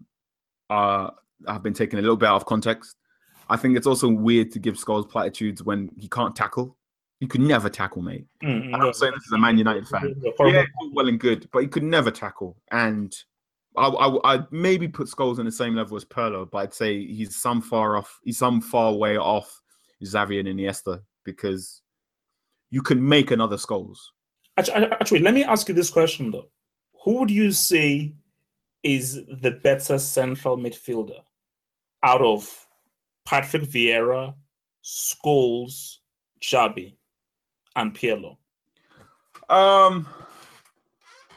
Uh, 0.70 1.10
have 1.46 1.62
been 1.62 1.74
taken 1.74 1.98
a 1.98 2.02
little 2.02 2.16
bit 2.16 2.28
out 2.28 2.36
of 2.36 2.46
context. 2.46 2.96
I 3.50 3.56
think 3.56 3.76
it's 3.76 3.86
also 3.86 4.08
weird 4.08 4.52
to 4.52 4.58
give 4.58 4.76
Scholes 4.76 5.08
platitudes 5.08 5.62
when 5.62 5.90
he 5.98 6.08
can't 6.08 6.34
tackle. 6.34 6.76
You 7.23 7.29
could 7.29 7.41
never 7.41 7.69
tackle, 7.69 8.02
mate. 8.02 8.26
Mm-hmm. 8.43 8.75
I'm 8.75 8.81
not 8.81 8.97
saying 8.97 9.12
this 9.12 9.29
as 9.29 9.33
a 9.33 9.38
Man 9.38 9.57
United 9.57 9.87
fan. 9.87 10.12
Yeah, 10.41 10.64
well 10.93 11.07
and 11.07 11.21
good, 11.21 11.49
but 11.52 11.61
he 11.61 11.69
could 11.69 11.85
never 11.85 12.11
tackle. 12.11 12.57
And 12.73 13.14
I, 13.76 13.87
I, 13.87 14.35
I'd 14.35 14.50
maybe 14.50 14.88
put 14.88 15.07
Scholes 15.07 15.38
on 15.38 15.45
the 15.45 15.52
same 15.52 15.76
level 15.76 15.97
as 15.97 16.05
Pirlo, 16.05 16.50
but 16.50 16.59
I'd 16.59 16.75
say 16.75 17.07
he's 17.07 17.37
some 17.37 17.62
far 17.62 17.97
off. 17.97 18.19
He's 18.25 18.38
some 18.38 18.61
far 18.61 18.93
way 18.95 19.19
off 19.19 19.62
Xavi 20.05 20.41
and 20.41 20.49
Iniesta 20.49 21.00
because 21.23 21.83
you 22.71 22.83
can 22.83 23.09
make 23.09 23.31
another 23.31 23.57
Scholes. 23.57 23.99
Actually, 24.57 24.87
actually, 24.87 25.21
let 25.21 25.35
me 25.35 25.45
ask 25.45 25.69
you 25.69 25.76
this 25.76 25.91
question 25.91 26.33
though: 26.33 26.49
Who 27.05 27.21
would 27.21 27.31
you 27.31 27.52
say 27.52 28.17
is 28.83 29.14
the 29.14 29.61
better 29.62 30.00
central 30.00 30.59
midfielder 30.59 31.21
out 32.02 32.21
of 32.21 32.67
Patrick 33.25 33.62
Vieira, 33.62 34.35
Scholes, 34.83 35.99
Xavi? 36.43 36.97
And 37.76 37.95
Pirlo? 37.95 38.37
Um. 39.49 40.09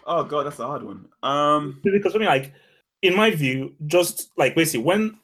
Oh 0.07 0.23
god, 0.23 0.45
that's 0.45 0.59
a 0.59 0.67
hard 0.67 0.83
one. 0.83 1.07
Um, 1.23 1.79
because 1.83 2.15
I 2.15 2.19
mean, 2.19 2.27
like 2.27 2.53
in 3.01 3.15
my 3.15 3.31
view, 3.31 3.73
just 3.87 4.31
like 4.37 4.55
basically 4.55 4.83
when, 4.83 5.17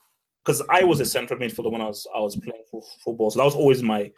because 0.43 0.61
I 0.69 0.83
was 0.83 0.99
a 0.99 1.05
central 1.05 1.39
midfielder 1.39 1.71
when 1.71 1.81
I 1.81 1.87
was 1.87 2.07
I 2.15 2.19
was 2.19 2.35
playing 2.35 2.63
for 2.69 2.81
football, 3.03 3.31
so 3.31 3.39
that 3.39 3.45
was 3.45 3.55
always 3.55 3.83
my 3.83 4.11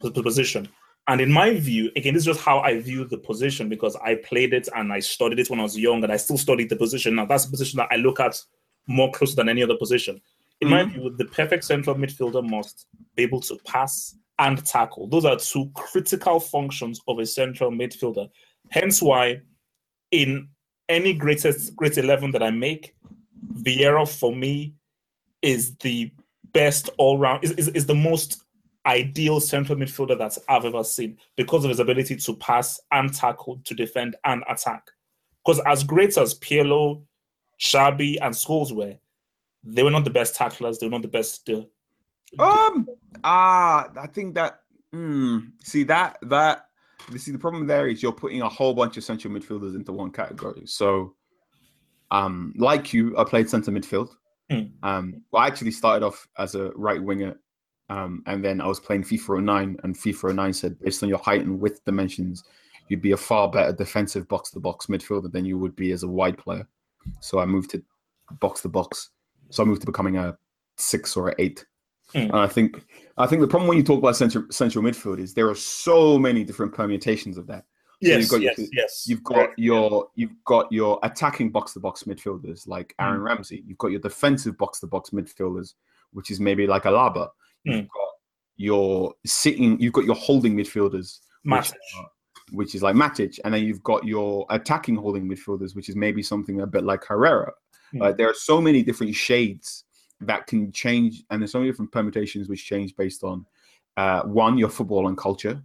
position. 0.00 0.68
And 1.06 1.20
in 1.20 1.30
my 1.30 1.52
view, 1.58 1.90
again, 1.96 2.14
this 2.14 2.22
is 2.22 2.26
just 2.26 2.40
how 2.40 2.60
I 2.60 2.80
view 2.80 3.04
the 3.04 3.18
position 3.18 3.68
because 3.68 3.94
I 3.96 4.14
played 4.14 4.54
it 4.54 4.68
and 4.74 4.90
I 4.90 5.00
studied 5.00 5.38
it 5.38 5.50
when 5.50 5.60
I 5.60 5.64
was 5.64 5.76
young, 5.76 6.02
and 6.02 6.12
I 6.12 6.16
still 6.16 6.38
studied 6.38 6.70
the 6.70 6.76
position. 6.76 7.14
Now 7.16 7.26
that's 7.26 7.44
a 7.44 7.50
position 7.50 7.76
that 7.78 7.88
I 7.90 7.96
look 7.96 8.20
at 8.20 8.40
more 8.86 9.10
closer 9.12 9.36
than 9.36 9.48
any 9.48 9.62
other 9.62 9.76
position. 9.76 10.20
In 10.60 10.68
mm-hmm. 10.68 10.74
my 10.76 10.84
view, 10.84 11.14
the 11.16 11.24
perfect 11.26 11.64
central 11.64 11.96
midfielder 11.96 12.48
must 12.48 12.86
be 13.16 13.22
able 13.24 13.40
to 13.40 13.58
pass, 13.66 14.16
and 14.38 14.64
tackle. 14.64 15.08
Those 15.08 15.24
are 15.24 15.36
two 15.36 15.70
critical 15.74 16.40
functions 16.40 17.00
of 17.06 17.18
a 17.18 17.26
central 17.26 17.70
midfielder. 17.70 18.28
Hence 18.70 19.00
why, 19.00 19.40
in 20.10 20.48
any 20.88 21.12
greatest 21.14 21.76
great 21.76 21.98
eleven 21.98 22.30
that 22.32 22.42
I 22.42 22.50
make, 22.50 22.94
Vieira 23.54 24.08
for 24.08 24.34
me 24.34 24.74
is 25.42 25.76
the 25.76 26.10
best 26.52 26.90
all 26.98 27.18
round. 27.18 27.44
Is, 27.44 27.52
is, 27.52 27.68
is 27.68 27.86
the 27.86 27.94
most 27.94 28.42
ideal 28.86 29.40
central 29.40 29.78
midfielder 29.78 30.18
that 30.18 30.36
I've 30.48 30.64
ever 30.64 30.84
seen 30.84 31.16
because 31.36 31.64
of 31.64 31.70
his 31.70 31.80
ability 31.80 32.16
to 32.16 32.36
pass 32.36 32.80
and 32.90 33.14
tackle, 33.14 33.60
to 33.64 33.74
defend 33.74 34.16
and 34.24 34.42
attack. 34.48 34.90
Because 35.44 35.60
as 35.66 35.84
great 35.84 36.18
as 36.18 36.38
Pirlo, 36.38 37.02
Xavi, 37.60 38.18
and 38.20 38.34
Scholes 38.34 38.72
were, 38.72 38.96
they 39.62 39.82
were 39.82 39.90
not 39.90 40.04
the 40.04 40.10
best 40.10 40.34
tacklers. 40.34 40.78
They 40.78 40.86
were 40.86 40.92
not 40.92 41.02
the 41.02 41.08
best 41.08 41.48
uh, 41.48 41.62
um. 42.38 42.88
Ah, 43.22 43.88
I 44.00 44.06
think 44.06 44.34
that. 44.34 44.60
Mm, 44.94 45.52
see 45.62 45.84
that 45.84 46.18
that. 46.22 46.66
You 47.12 47.18
see, 47.18 47.32
the 47.32 47.38
problem 47.38 47.66
there 47.66 47.88
is 47.88 48.02
you're 48.02 48.12
putting 48.12 48.42
a 48.42 48.48
whole 48.48 48.72
bunch 48.72 48.96
of 48.96 49.04
central 49.04 49.34
midfielders 49.34 49.74
into 49.74 49.92
one 49.92 50.10
category. 50.10 50.62
So, 50.66 51.14
um, 52.10 52.54
like 52.56 52.92
you, 52.92 53.16
I 53.18 53.24
played 53.24 53.50
centre 53.50 53.70
midfield. 53.70 54.10
Mm. 54.50 54.72
Um, 54.82 55.22
well, 55.30 55.42
I 55.42 55.46
actually 55.46 55.70
started 55.70 56.04
off 56.04 56.26
as 56.38 56.54
a 56.54 56.70
right 56.76 57.02
winger, 57.02 57.38
um, 57.90 58.22
and 58.26 58.44
then 58.44 58.60
I 58.60 58.66
was 58.66 58.80
playing 58.80 59.04
FIFA 59.04 59.42
09, 59.42 59.76
and 59.82 59.94
FIFA 59.94 60.34
09 60.34 60.52
said 60.52 60.78
based 60.80 61.02
on 61.02 61.08
your 61.08 61.18
height 61.18 61.42
and 61.42 61.60
width 61.60 61.84
dimensions, 61.84 62.44
you'd 62.88 63.02
be 63.02 63.12
a 63.12 63.16
far 63.16 63.50
better 63.50 63.72
defensive 63.72 64.28
box 64.28 64.50
to 64.52 64.60
box 64.60 64.86
midfielder 64.86 65.30
than 65.30 65.44
you 65.44 65.58
would 65.58 65.76
be 65.76 65.92
as 65.92 66.02
a 66.02 66.08
wide 66.08 66.38
player. 66.38 66.66
So 67.20 67.38
I 67.38 67.46
moved 67.46 67.70
to 67.70 67.82
box 68.40 68.62
to 68.62 68.68
box. 68.68 69.10
So 69.50 69.62
I 69.62 69.66
moved 69.66 69.82
to 69.82 69.86
becoming 69.86 70.16
a 70.16 70.36
six 70.76 71.16
or 71.16 71.28
an 71.28 71.34
eight. 71.38 71.64
Mm. 72.14 72.30
And 72.30 72.36
I 72.36 72.46
think 72.46 72.84
I 73.16 73.26
think 73.26 73.40
the 73.40 73.48
problem 73.48 73.68
when 73.68 73.76
you 73.76 73.84
talk 73.84 73.98
about 73.98 74.16
central 74.16 74.44
central 74.50 74.84
midfield 74.84 75.18
is 75.18 75.34
there 75.34 75.48
are 75.48 75.54
so 75.54 76.18
many 76.18 76.44
different 76.44 76.72
permutations 76.72 77.36
of 77.36 77.46
that. 77.48 77.64
So 78.02 78.08
yes, 78.08 78.20
you've 78.20 78.30
got 78.30 78.42
yes, 78.42 78.58
your, 78.58 78.68
yes. 78.72 79.04
You've 79.06 79.24
got 79.24 79.50
your 79.56 80.08
you've 80.14 80.44
got 80.44 80.70
your 80.70 80.98
attacking 81.02 81.50
box 81.50 81.72
to 81.72 81.80
box 81.80 82.04
midfielders 82.04 82.68
like 82.68 82.94
Aaron 82.98 83.20
mm. 83.20 83.24
Ramsey. 83.24 83.64
You've 83.66 83.78
got 83.78 83.90
your 83.90 84.00
defensive 84.00 84.58
box 84.58 84.80
to 84.80 84.86
box 84.86 85.10
midfielders, 85.10 85.74
which 86.12 86.30
is 86.30 86.40
maybe 86.40 86.66
like 86.66 86.84
Alaba. 86.84 87.28
Mm. 87.66 87.76
You've 87.76 87.88
got 87.88 88.08
your 88.56 89.14
sitting. 89.24 89.80
You've 89.80 89.92
got 89.92 90.04
your 90.04 90.16
holding 90.16 90.56
midfielders, 90.56 91.20
which, 91.44 91.72
which, 92.52 92.74
is 92.74 92.82
like 92.82 92.94
Matic, 92.94 93.38
and 93.44 93.54
then 93.54 93.64
you've 93.64 93.82
got 93.82 94.04
your 94.04 94.46
attacking 94.50 94.96
holding 94.96 95.28
midfielders, 95.28 95.74
which 95.74 95.88
is 95.88 95.96
maybe 95.96 96.22
something 96.22 96.60
a 96.60 96.66
bit 96.66 96.84
like 96.84 97.04
Herrera. 97.04 97.52
Mm. 97.94 98.02
Uh, 98.02 98.12
there 98.12 98.28
are 98.28 98.34
so 98.34 98.60
many 98.60 98.82
different 98.82 99.14
shades 99.14 99.84
that 100.20 100.46
can 100.46 100.72
change, 100.72 101.24
and 101.30 101.40
there's 101.40 101.52
so 101.52 101.58
many 101.58 101.70
different 101.70 101.92
permutations 101.92 102.48
which 102.48 102.64
change 102.64 102.96
based 102.96 103.24
on 103.24 103.46
uh, 103.96 104.22
one, 104.22 104.58
your 104.58 104.68
football 104.68 105.08
and 105.08 105.16
culture, 105.16 105.62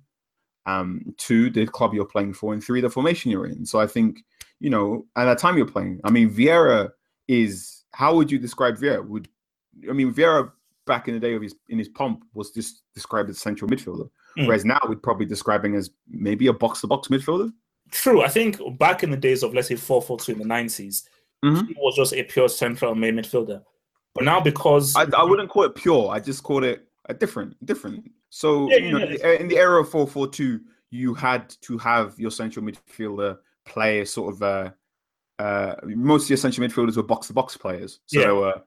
um, 0.66 1.02
two, 1.18 1.50
the 1.50 1.66
club 1.66 1.94
you're 1.94 2.06
playing 2.06 2.34
for, 2.34 2.54
and 2.54 2.64
three, 2.64 2.82
the 2.82 2.90
formation 2.90 3.32
you're 3.32 3.48
in. 3.48 3.66
So 3.66 3.80
I 3.80 3.88
think, 3.88 4.24
you 4.60 4.70
know, 4.70 5.06
at 5.16 5.26
that 5.26 5.38
time 5.38 5.58
you're 5.58 5.66
playing, 5.66 6.00
I 6.04 6.12
mean, 6.12 6.30
Vieira 6.30 6.90
is 7.28 7.84
how 7.94 8.16
would 8.16 8.32
you 8.32 8.40
describe 8.40 8.78
Vieira? 8.78 9.06
Would 9.08 9.30
I 9.90 9.94
mean 9.94 10.14
Vieira 10.14 10.52
back 10.86 11.08
in 11.08 11.14
the 11.14 11.20
day 11.20 11.36
of 11.36 11.42
his 11.42 11.56
in 11.70 11.78
his 11.78 11.88
pomp 11.88 12.24
was 12.34 12.52
just 12.52 12.82
described 12.94 13.30
as 13.30 13.40
central 13.40 13.70
midfielder, 13.70 14.10
mm. 14.38 14.48
whereas 14.48 14.66
now 14.66 14.80
we'd 14.88 15.02
probably 15.02 15.26
describing 15.26 15.76
as 15.76 15.92
maybe 16.10 16.48
a 16.48 16.54
box 16.54 16.82
to 16.82 16.88
box 16.88 17.08
midfielder. 17.08 17.52
True. 17.92 18.22
I 18.22 18.28
think 18.28 18.60
back 18.78 19.04
in 19.04 19.12
the 19.12 19.18
days 19.18 19.44
of 19.44 19.54
let's 19.54 19.68
say 19.68 19.76
four 19.76 20.02
four 20.02 20.20
two 20.20 20.34
in 20.34 20.40
the 20.40 20.46
90s, 20.46 21.04
mm-hmm. 21.44 21.66
he 21.66 21.76
was 21.78 21.96
just 21.96 22.14
a 22.14 22.24
pure 22.24 22.50
central 22.50 22.94
main 22.96 23.16
midfielder. 23.16 23.64
But 24.16 24.24
now 24.24 24.40
because 24.40 24.96
I, 24.96 25.06
I 25.16 25.24
wouldn't 25.24 25.50
call 25.50 25.64
it 25.64 25.76
pure, 25.76 26.10
I 26.10 26.20
just 26.20 26.44
called 26.44 26.64
it 26.64 26.88
a 27.06 27.14
different, 27.14 27.64
different. 27.66 28.10
So 28.30 28.70
yeah, 28.70 28.78
you 28.78 28.92
know, 28.92 29.06
yeah. 29.06 29.34
in 29.34 29.48
the 29.48 29.58
era 29.58 29.82
of 29.82 29.90
four 29.90 30.08
four 30.08 30.28
two, 30.28 30.62
you 30.90 31.14
had 31.14 31.50
to 31.62 31.78
have 31.78 32.20
your 32.20 32.32
central 32.32 32.66
midfielder 32.66 33.38
play 33.66 34.02
a 34.02 34.06
sort 34.06 34.34
of 34.34 34.44
uh, 34.44 34.72
uh, 35.40 35.76
most 35.84 36.26
of 36.26 36.30
your 36.32 36.38
central 36.38 36.68
midfielders 36.68 36.98
were 36.98 37.04
box 37.04 37.28
to 37.28 37.34
box 37.34 37.56
players. 37.56 38.00
So 38.08 38.20
yeah. 38.20 38.26
they 38.26 38.32
were 38.34 38.62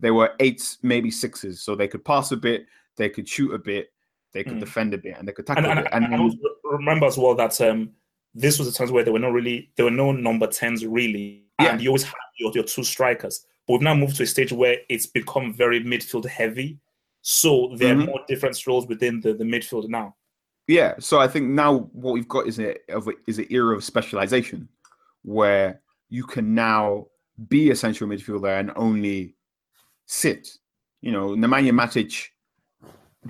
they 0.00 0.10
were 0.10 0.32
eights, 0.40 0.78
maybe 0.82 1.10
sixes, 1.10 1.62
so 1.62 1.74
they 1.74 1.88
could 1.88 2.04
pass 2.04 2.32
a 2.32 2.36
bit, 2.36 2.66
they 2.96 3.08
could 3.08 3.28
shoot 3.28 3.52
a 3.54 3.58
bit, 3.58 3.92
they 4.32 4.44
could 4.44 4.56
mm. 4.56 4.60
defend 4.60 4.94
a 4.94 4.98
bit, 4.98 5.16
and 5.18 5.26
they 5.26 5.32
could 5.32 5.46
tackle 5.46 5.64
and, 5.66 5.80
and, 5.80 5.88
and, 5.92 6.14
and 6.14 6.34
remember 6.64 7.06
as 7.06 7.18
well 7.18 7.34
that 7.34 7.60
um, 7.60 7.90
this 8.34 8.58
was 8.58 8.70
the 8.70 8.76
times 8.76 8.90
where 8.90 9.04
there 9.04 9.12
were 9.12 9.18
not 9.18 9.32
really 9.32 9.70
there 9.76 9.84
were 9.84 9.90
no 9.90 10.12
number 10.12 10.46
tens 10.46 10.84
really, 10.86 11.44
and 11.58 11.80
you 11.80 11.88
always 11.88 12.04
had 12.04 12.14
your, 12.38 12.52
your 12.54 12.64
two 12.64 12.84
strikers. 12.84 13.46
But 13.66 13.74
we've 13.74 13.82
now 13.82 13.94
moved 13.94 14.16
to 14.16 14.24
a 14.24 14.26
stage 14.26 14.52
where 14.52 14.78
it's 14.88 15.06
become 15.06 15.52
very 15.54 15.82
midfield 15.82 16.26
heavy. 16.26 16.78
So 17.22 17.74
there 17.76 17.94
mm-hmm. 17.94 18.02
are 18.02 18.06
more 18.06 18.20
different 18.26 18.66
roles 18.66 18.86
within 18.86 19.20
the, 19.20 19.34
the 19.34 19.44
midfield 19.44 19.88
now. 19.88 20.16
Yeah, 20.66 20.94
so 20.98 21.18
I 21.18 21.26
think 21.26 21.48
now 21.48 21.90
what 21.92 22.12
we've 22.12 22.28
got 22.28 22.46
is 22.46 22.60
a 22.60 22.76
is 23.26 23.38
an 23.38 23.46
era 23.50 23.76
of 23.76 23.82
specialization 23.82 24.68
where 25.22 25.80
you 26.08 26.24
can 26.24 26.54
now 26.54 27.06
be 27.48 27.70
a 27.70 27.76
central 27.76 28.08
midfielder 28.08 28.60
and 28.60 28.70
only 28.76 29.34
sit. 30.06 30.48
You 31.00 31.12
know, 31.12 31.30
Nemanja 31.30 31.72
Matic 31.72 32.28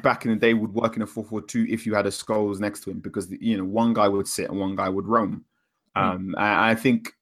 back 0.02 0.24
in 0.24 0.32
the 0.32 0.36
day 0.36 0.54
would 0.54 0.72
work 0.72 0.96
in 0.96 1.02
a 1.02 1.06
4-4-2 1.06 1.68
if 1.68 1.86
you 1.86 1.94
had 1.94 2.06
a 2.06 2.10
Scholes 2.10 2.60
next 2.60 2.80
to 2.84 2.90
him 2.90 3.00
because 3.00 3.30
you 3.40 3.56
know 3.56 3.64
one 3.64 3.92
guy 3.92 4.08
would 4.08 4.28
sit 4.28 4.50
and 4.50 4.58
one 4.58 4.76
guy 4.76 4.88
would 4.88 5.06
roam. 5.06 5.44
Mm. 5.96 6.14
Um, 6.14 6.34
I 6.38 6.74
think 6.74 7.12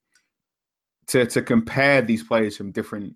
to 1.09 1.25
to 1.25 1.41
compare 1.41 2.01
these 2.01 2.23
players 2.23 2.55
from 2.55 2.71
different 2.71 3.15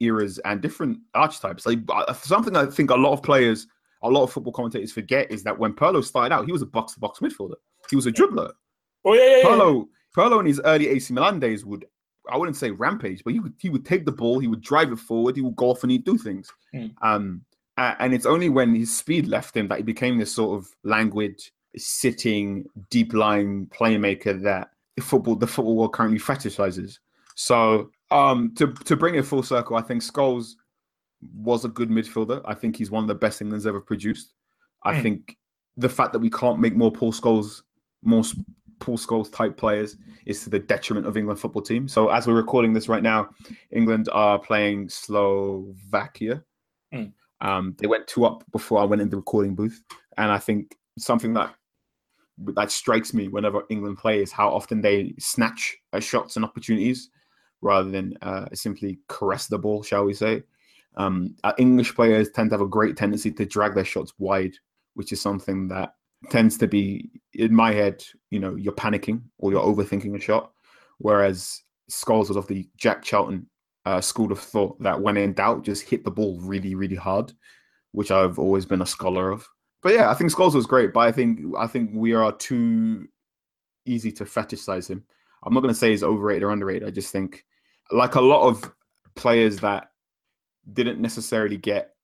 eras 0.00 0.38
and 0.44 0.60
different 0.60 0.98
archetypes. 1.14 1.64
Like 1.64 1.78
uh, 1.88 2.12
something 2.12 2.56
I 2.56 2.66
think 2.66 2.90
a 2.90 2.96
lot 2.96 3.12
of 3.12 3.22
players, 3.22 3.66
a 4.02 4.10
lot 4.10 4.24
of 4.24 4.32
football 4.32 4.52
commentators 4.52 4.92
forget 4.92 5.30
is 5.30 5.44
that 5.44 5.58
when 5.58 5.74
Pirlo 5.74 6.04
started 6.04 6.34
out, 6.34 6.46
he 6.46 6.52
was 6.52 6.62
a 6.62 6.66
box 6.66 6.94
to 6.94 7.00
box 7.00 7.20
midfielder. 7.20 7.54
He 7.88 7.96
was 7.96 8.06
a 8.06 8.12
dribbler. 8.12 8.52
Oh 9.04 9.14
yeah, 9.14 9.22
yeah, 9.22 9.36
yeah. 9.38 9.44
Pirlo, 9.44 9.86
Pirlo 10.16 10.40
in 10.40 10.46
his 10.46 10.60
early 10.64 10.88
AC 10.88 11.12
Milan 11.14 11.40
days 11.40 11.64
would, 11.64 11.86
I 12.30 12.36
wouldn't 12.36 12.56
say 12.56 12.70
rampage, 12.70 13.22
but 13.24 13.32
he 13.32 13.40
would 13.40 13.54
he 13.58 13.70
would 13.70 13.84
take 13.86 14.04
the 14.04 14.12
ball, 14.12 14.38
he 14.38 14.48
would 14.48 14.62
drive 14.62 14.92
it 14.92 14.98
forward, 14.98 15.36
he 15.36 15.42
would 15.42 15.56
golf, 15.56 15.82
and 15.82 15.92
he'd 15.92 16.04
do 16.04 16.18
things. 16.18 16.50
Mm. 16.74 16.92
Um, 17.02 17.44
and 17.78 18.12
it's 18.12 18.26
only 18.26 18.48
when 18.50 18.74
his 18.74 18.94
speed 18.94 19.26
left 19.26 19.56
him 19.56 19.68
that 19.68 19.78
he 19.78 19.82
became 19.82 20.18
this 20.18 20.34
sort 20.34 20.58
of 20.58 20.68
languid, 20.84 21.40
sitting, 21.76 22.66
deep 22.90 23.14
line 23.14 23.66
playmaker 23.74 24.40
that 24.42 24.71
football 25.00 25.36
the 25.36 25.46
football 25.46 25.76
world 25.76 25.92
currently 25.94 26.18
fetishizes. 26.18 26.98
So 27.34 27.90
um, 28.10 28.54
to 28.56 28.72
to 28.72 28.96
bring 28.96 29.14
it 29.14 29.24
full 29.24 29.42
circle, 29.42 29.76
I 29.76 29.82
think 29.82 30.02
Scholes 30.02 30.54
was 31.34 31.64
a 31.64 31.68
good 31.68 31.88
midfielder. 31.88 32.42
I 32.44 32.54
think 32.54 32.76
he's 32.76 32.90
one 32.90 33.04
of 33.04 33.08
the 33.08 33.14
best 33.14 33.40
England's 33.40 33.66
ever 33.66 33.80
produced. 33.80 34.34
I 34.84 34.94
Mm. 34.94 35.02
think 35.02 35.38
the 35.76 35.88
fact 35.88 36.12
that 36.12 36.18
we 36.18 36.28
can't 36.30 36.58
make 36.58 36.74
more 36.74 36.90
Paul 36.92 37.12
Scholes, 37.12 37.62
more 38.02 38.22
Paul 38.80 38.98
Scholes 38.98 39.32
type 39.32 39.56
players 39.56 39.96
is 40.26 40.42
to 40.44 40.50
the 40.50 40.58
detriment 40.58 41.06
of 41.06 41.16
England 41.16 41.38
football 41.38 41.62
team. 41.62 41.86
So 41.88 42.08
as 42.10 42.26
we're 42.26 42.34
recording 42.34 42.72
this 42.72 42.88
right 42.88 43.02
now, 43.02 43.30
England 43.70 44.08
are 44.12 44.38
playing 44.38 44.88
Slovakia. 44.88 46.42
Mm. 46.92 47.12
Um, 47.40 47.74
they 47.78 47.86
went 47.86 48.06
two 48.06 48.24
up 48.24 48.44
before 48.52 48.80
I 48.80 48.84
went 48.84 49.00
in 49.02 49.08
the 49.08 49.16
recording 49.16 49.54
booth, 49.54 49.82
and 50.18 50.30
I 50.30 50.38
think 50.38 50.76
something 50.98 51.32
that 51.34 51.54
that 52.38 52.70
strikes 52.70 53.12
me 53.14 53.28
whenever 53.28 53.62
England 53.68 53.98
play 53.98 54.22
is 54.22 54.32
how 54.32 54.48
often 54.48 54.80
they 54.80 55.14
snatch 55.18 55.76
at 55.92 56.02
shots 56.02 56.36
and 56.36 56.44
opportunities 56.44 57.10
rather 57.60 57.90
than 57.90 58.16
uh, 58.22 58.46
simply 58.52 58.98
caress 59.08 59.46
the 59.46 59.58
ball, 59.58 59.82
shall 59.82 60.04
we 60.04 60.14
say. 60.14 60.42
Um, 60.96 61.36
uh, 61.44 61.52
English 61.58 61.94
players 61.94 62.30
tend 62.30 62.50
to 62.50 62.54
have 62.54 62.60
a 62.60 62.66
great 62.66 62.96
tendency 62.96 63.30
to 63.32 63.46
drag 63.46 63.74
their 63.74 63.84
shots 63.84 64.12
wide, 64.18 64.54
which 64.94 65.12
is 65.12 65.20
something 65.20 65.68
that 65.68 65.94
tends 66.30 66.58
to 66.58 66.66
be, 66.66 67.10
in 67.34 67.54
my 67.54 67.72
head, 67.72 68.04
you 68.30 68.38
know, 68.38 68.56
you're 68.56 68.72
panicking 68.72 69.22
or 69.38 69.52
you're 69.52 69.62
overthinking 69.62 70.14
a 70.16 70.20
shot. 70.20 70.52
Whereas 70.98 71.62
Scholes 71.90 72.28
was 72.28 72.36
of 72.36 72.46
the 72.46 72.68
Jack 72.76 73.02
Charlton 73.02 73.48
uh, 73.84 74.00
school 74.00 74.30
of 74.30 74.38
thought 74.38 74.80
that 74.82 75.00
when 75.00 75.16
in 75.16 75.32
doubt, 75.32 75.64
just 75.64 75.88
hit 75.88 76.04
the 76.04 76.10
ball 76.10 76.38
really, 76.40 76.74
really 76.74 76.96
hard, 76.96 77.32
which 77.92 78.10
I've 78.10 78.38
always 78.38 78.66
been 78.66 78.82
a 78.82 78.86
scholar 78.86 79.30
of. 79.30 79.46
But 79.82 79.94
yeah, 79.94 80.10
I 80.10 80.14
think 80.14 80.30
Scholes 80.30 80.54
was 80.54 80.66
great, 80.66 80.92
but 80.92 81.00
I 81.00 81.12
think 81.12 81.40
I 81.58 81.66
think 81.66 81.90
we 81.92 82.14
are 82.14 82.32
too 82.32 83.08
easy 83.84 84.12
to 84.12 84.24
fetishize 84.24 84.88
him. 84.88 85.04
I'm 85.42 85.52
not 85.52 85.60
going 85.60 85.74
to 85.74 85.78
say 85.78 85.90
he's 85.90 86.04
overrated 86.04 86.44
or 86.44 86.52
underrated. 86.52 86.86
I 86.86 86.92
just 86.92 87.10
think, 87.10 87.44
like 87.90 88.14
a 88.14 88.20
lot 88.20 88.46
of 88.46 88.72
players 89.16 89.58
that 89.58 89.90
didn't 90.72 91.00
necessarily 91.00 91.56
get 91.56 91.94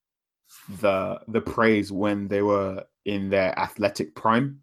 the 0.81 1.21
the 1.29 1.41
praise 1.41 1.93
when 1.93 2.27
they 2.29 2.43
were 2.43 2.85
in 3.05 3.31
their 3.31 3.57
athletic 3.59 4.15
prime. 4.15 4.61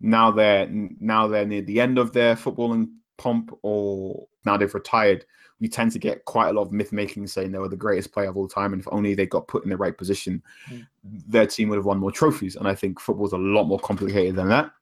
Now 0.00 0.30
they're 0.30 0.68
now 0.70 1.28
they're 1.28 1.46
near 1.46 1.62
the 1.62 1.80
end 1.80 1.98
of 1.98 2.12
their 2.12 2.36
footballing 2.36 2.88
pomp, 3.16 3.50
or 3.62 4.26
now 4.44 4.56
they've 4.56 4.72
retired. 4.74 5.24
We 5.60 5.68
tend 5.68 5.92
to 5.92 5.98
get 5.98 6.24
quite 6.24 6.48
a 6.48 6.52
lot 6.52 6.62
of 6.62 6.72
myth 6.72 6.92
making 6.92 7.26
saying 7.28 7.52
they 7.52 7.58
were 7.58 7.68
the 7.68 7.76
greatest 7.76 8.12
player 8.12 8.28
of 8.28 8.36
all 8.36 8.48
time, 8.48 8.72
and 8.72 8.80
if 8.80 8.88
only 8.90 9.14
they 9.14 9.26
got 9.26 9.48
put 9.48 9.64
in 9.64 9.70
the 9.70 9.76
right 9.76 9.96
position, 9.96 10.42
Mm. 10.70 10.86
their 11.04 11.46
team 11.46 11.68
would 11.68 11.76
have 11.76 11.86
won 11.86 11.98
more 11.98 12.10
trophies. 12.12 12.56
And 12.56 12.66
I 12.66 12.74
think 12.74 13.00
football's 13.00 13.32
a 13.32 13.38
lot 13.38 13.64
more 13.64 13.78
complicated 13.78 14.36
than 14.36 14.48
that. 14.48 14.72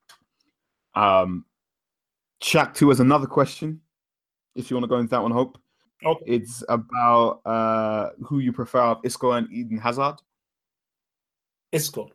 Um, 0.95 1.45
Shaq 2.43 2.75
two 2.75 2.89
has 2.89 3.01
another 3.01 3.27
question. 3.27 3.81
If 4.55 4.71
you 4.71 4.77
want 4.77 4.85
to 4.85 4.89
go 4.89 4.99
into 4.99 5.11
that 5.11 5.23
one, 5.23 5.31
Hope. 5.33 5.59
Okay. 6.05 6.25
It's 6.27 6.65
about 6.69 7.41
uh, 7.47 8.11
who 8.25 8.41
you 8.41 8.53
prefer, 8.53 8.97
Isco 9.05 9.33
and 9.33 9.51
Eden 9.53 9.79
Hazard. 9.79 10.17
Isco. 11.71 12.11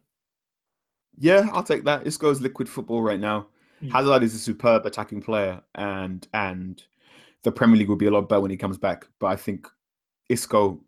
Yeah, 1.18 1.48
I'll 1.54 1.64
take 1.64 1.84
that. 1.86 2.06
Isco's 2.06 2.42
liquid 2.42 2.68
football 2.70 3.02
right 3.02 3.20
now. 3.20 3.48
Mm. 3.82 3.92
Hazard 3.92 4.24
is 4.24 4.34
a 4.34 4.40
superb 4.40 4.86
attacking 4.86 5.22
player, 5.22 5.62
and 5.76 6.28
and 6.34 6.84
the 7.44 7.52
Premier 7.52 7.78
League 7.78 7.90
will 7.90 7.96
be 7.96 8.08
a 8.08 8.12
lot 8.12 8.28
better 8.28 8.42
when 8.42 8.52
he 8.52 8.58
comes 8.58 8.78
back. 8.78 9.08
But 9.20 9.28
I 9.28 9.36
think 9.36 9.68
Isco 10.30 10.82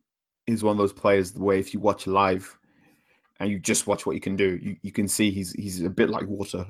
is 0.47 0.63
one 0.63 0.71
of 0.71 0.78
those 0.78 0.93
players 0.93 1.32
the 1.32 1.43
way 1.43 1.60
if 1.60 1.73
you 1.73 1.80
watch 1.80 2.08
live 2.08 2.58
and 3.39 3.49
you 3.49 3.60
just 3.60 3.86
watch 3.88 4.06
what 4.06 4.13
he 4.13 4.19
can 4.19 4.36
do, 4.36 4.60
you, 4.62 4.75
you 4.82 4.91
can 4.91 5.08
see 5.08 5.30
he's 5.32 5.52
he's 5.54 5.82
a 5.84 5.89
bit 5.89 6.10
like 6.10 6.25
water. 6.28 6.65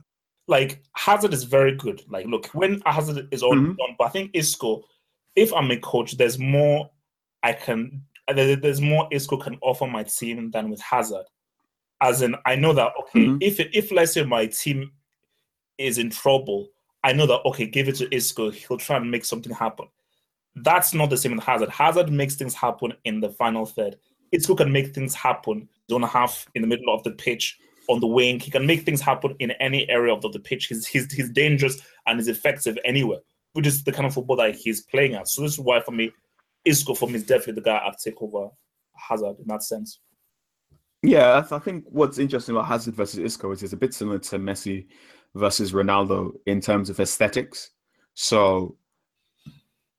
Like 0.47 0.83
Hazard 0.93 1.33
is 1.33 1.43
very 1.43 1.75
good. 1.75 2.03
Like, 2.09 2.25
look, 2.25 2.47
when 2.47 2.81
Hazard 2.85 3.27
is 3.31 3.43
Mhm. 3.43 3.77
done, 3.77 3.95
but 3.97 4.05
I 4.05 4.09
think 4.09 4.31
Isco, 4.33 4.83
if 5.35 5.53
I'm 5.53 5.71
a 5.71 5.77
coach, 5.79 6.17
there's 6.17 6.37
more 6.39 6.89
I 7.43 7.53
can. 7.53 8.03
There's 8.27 8.81
more 8.81 9.07
Isco 9.11 9.37
can 9.37 9.57
offer 9.61 9.87
my 9.87 10.03
team 10.03 10.51
than 10.51 10.69
with 10.69 10.81
Hazard. 10.81 11.25
As 12.01 12.21
in, 12.21 12.35
I 12.45 12.55
know 12.55 12.73
that 12.73 12.91
okay, 12.99 13.25
Mhm. 13.27 13.37
if 13.41 13.59
if 13.59 13.91
let's 13.91 14.13
say 14.13 14.23
my 14.23 14.45
team 14.47 14.91
is 15.79 15.97
in 15.97 16.09
trouble, 16.09 16.69
I 17.03 17.13
know 17.13 17.25
that 17.25 17.41
okay, 17.45 17.65
give 17.65 17.87
it 17.87 17.95
to 17.95 18.13
Isco, 18.13 18.51
he'll 18.51 18.77
try 18.77 18.97
and 18.97 19.09
make 19.09 19.25
something 19.25 19.53
happen. 19.53 19.87
That's 20.55 20.93
not 20.93 21.09
the 21.09 21.17
same 21.17 21.35
with 21.35 21.43
Hazard. 21.43 21.69
Hazard 21.69 22.11
makes 22.11 22.35
things 22.35 22.53
happen 22.53 22.93
in 23.05 23.21
the 23.21 23.29
final 23.29 23.65
third. 23.65 23.95
Isco 24.31 24.55
can 24.55 24.71
make 24.71 24.93
things 24.93 25.15
happen 25.15 25.67
zone 25.89 26.03
half 26.03 26.45
in 26.55 26.61
the 26.61 26.67
middle 26.67 26.93
of 26.93 27.03
the 27.03 27.11
pitch 27.11 27.57
on 27.87 27.99
the 27.99 28.07
wing. 28.07 28.39
He 28.39 28.51
can 28.51 28.65
make 28.65 28.83
things 28.83 29.01
happen 29.01 29.35
in 29.39 29.51
any 29.51 29.89
area 29.89 30.13
of 30.13 30.21
the, 30.21 30.29
the 30.29 30.39
pitch. 30.39 30.67
He's, 30.67 30.85
he's 30.85 31.11
he's 31.11 31.29
dangerous 31.31 31.81
and 32.05 32.19
is 32.19 32.27
effective 32.27 32.77
anywhere, 32.85 33.19
which 33.53 33.67
is 33.67 33.83
the 33.83 33.91
kind 33.91 34.05
of 34.05 34.13
football 34.13 34.35
that 34.37 34.55
he's 34.55 34.81
playing 34.81 35.15
at. 35.15 35.27
So 35.27 35.41
this 35.41 35.53
is 35.53 35.59
why 35.59 35.81
for 35.81 35.91
me, 35.91 36.11
Isco 36.65 36.93
for 36.93 37.07
me 37.07 37.15
is 37.15 37.23
definitely 37.23 37.53
the 37.53 37.61
guy 37.61 37.77
I'd 37.77 37.97
take 37.97 38.21
over 38.21 38.49
Hazard 38.95 39.39
in 39.39 39.47
that 39.47 39.63
sense. 39.63 39.99
Yeah, 41.01 41.41
I 41.49 41.59
think 41.59 41.85
what's 41.87 42.19
interesting 42.19 42.55
about 42.55 42.67
Hazard 42.67 42.93
versus 42.95 43.19
Isco 43.19 43.51
is 43.51 43.63
it's 43.63 43.73
a 43.73 43.77
bit 43.77 43.93
similar 43.93 44.19
to 44.19 44.37
Messi 44.37 44.87
versus 45.35 45.71
Ronaldo 45.71 46.31
in 46.45 46.61
terms 46.61 46.89
of 46.89 46.99
aesthetics. 46.99 47.71
So 48.13 48.77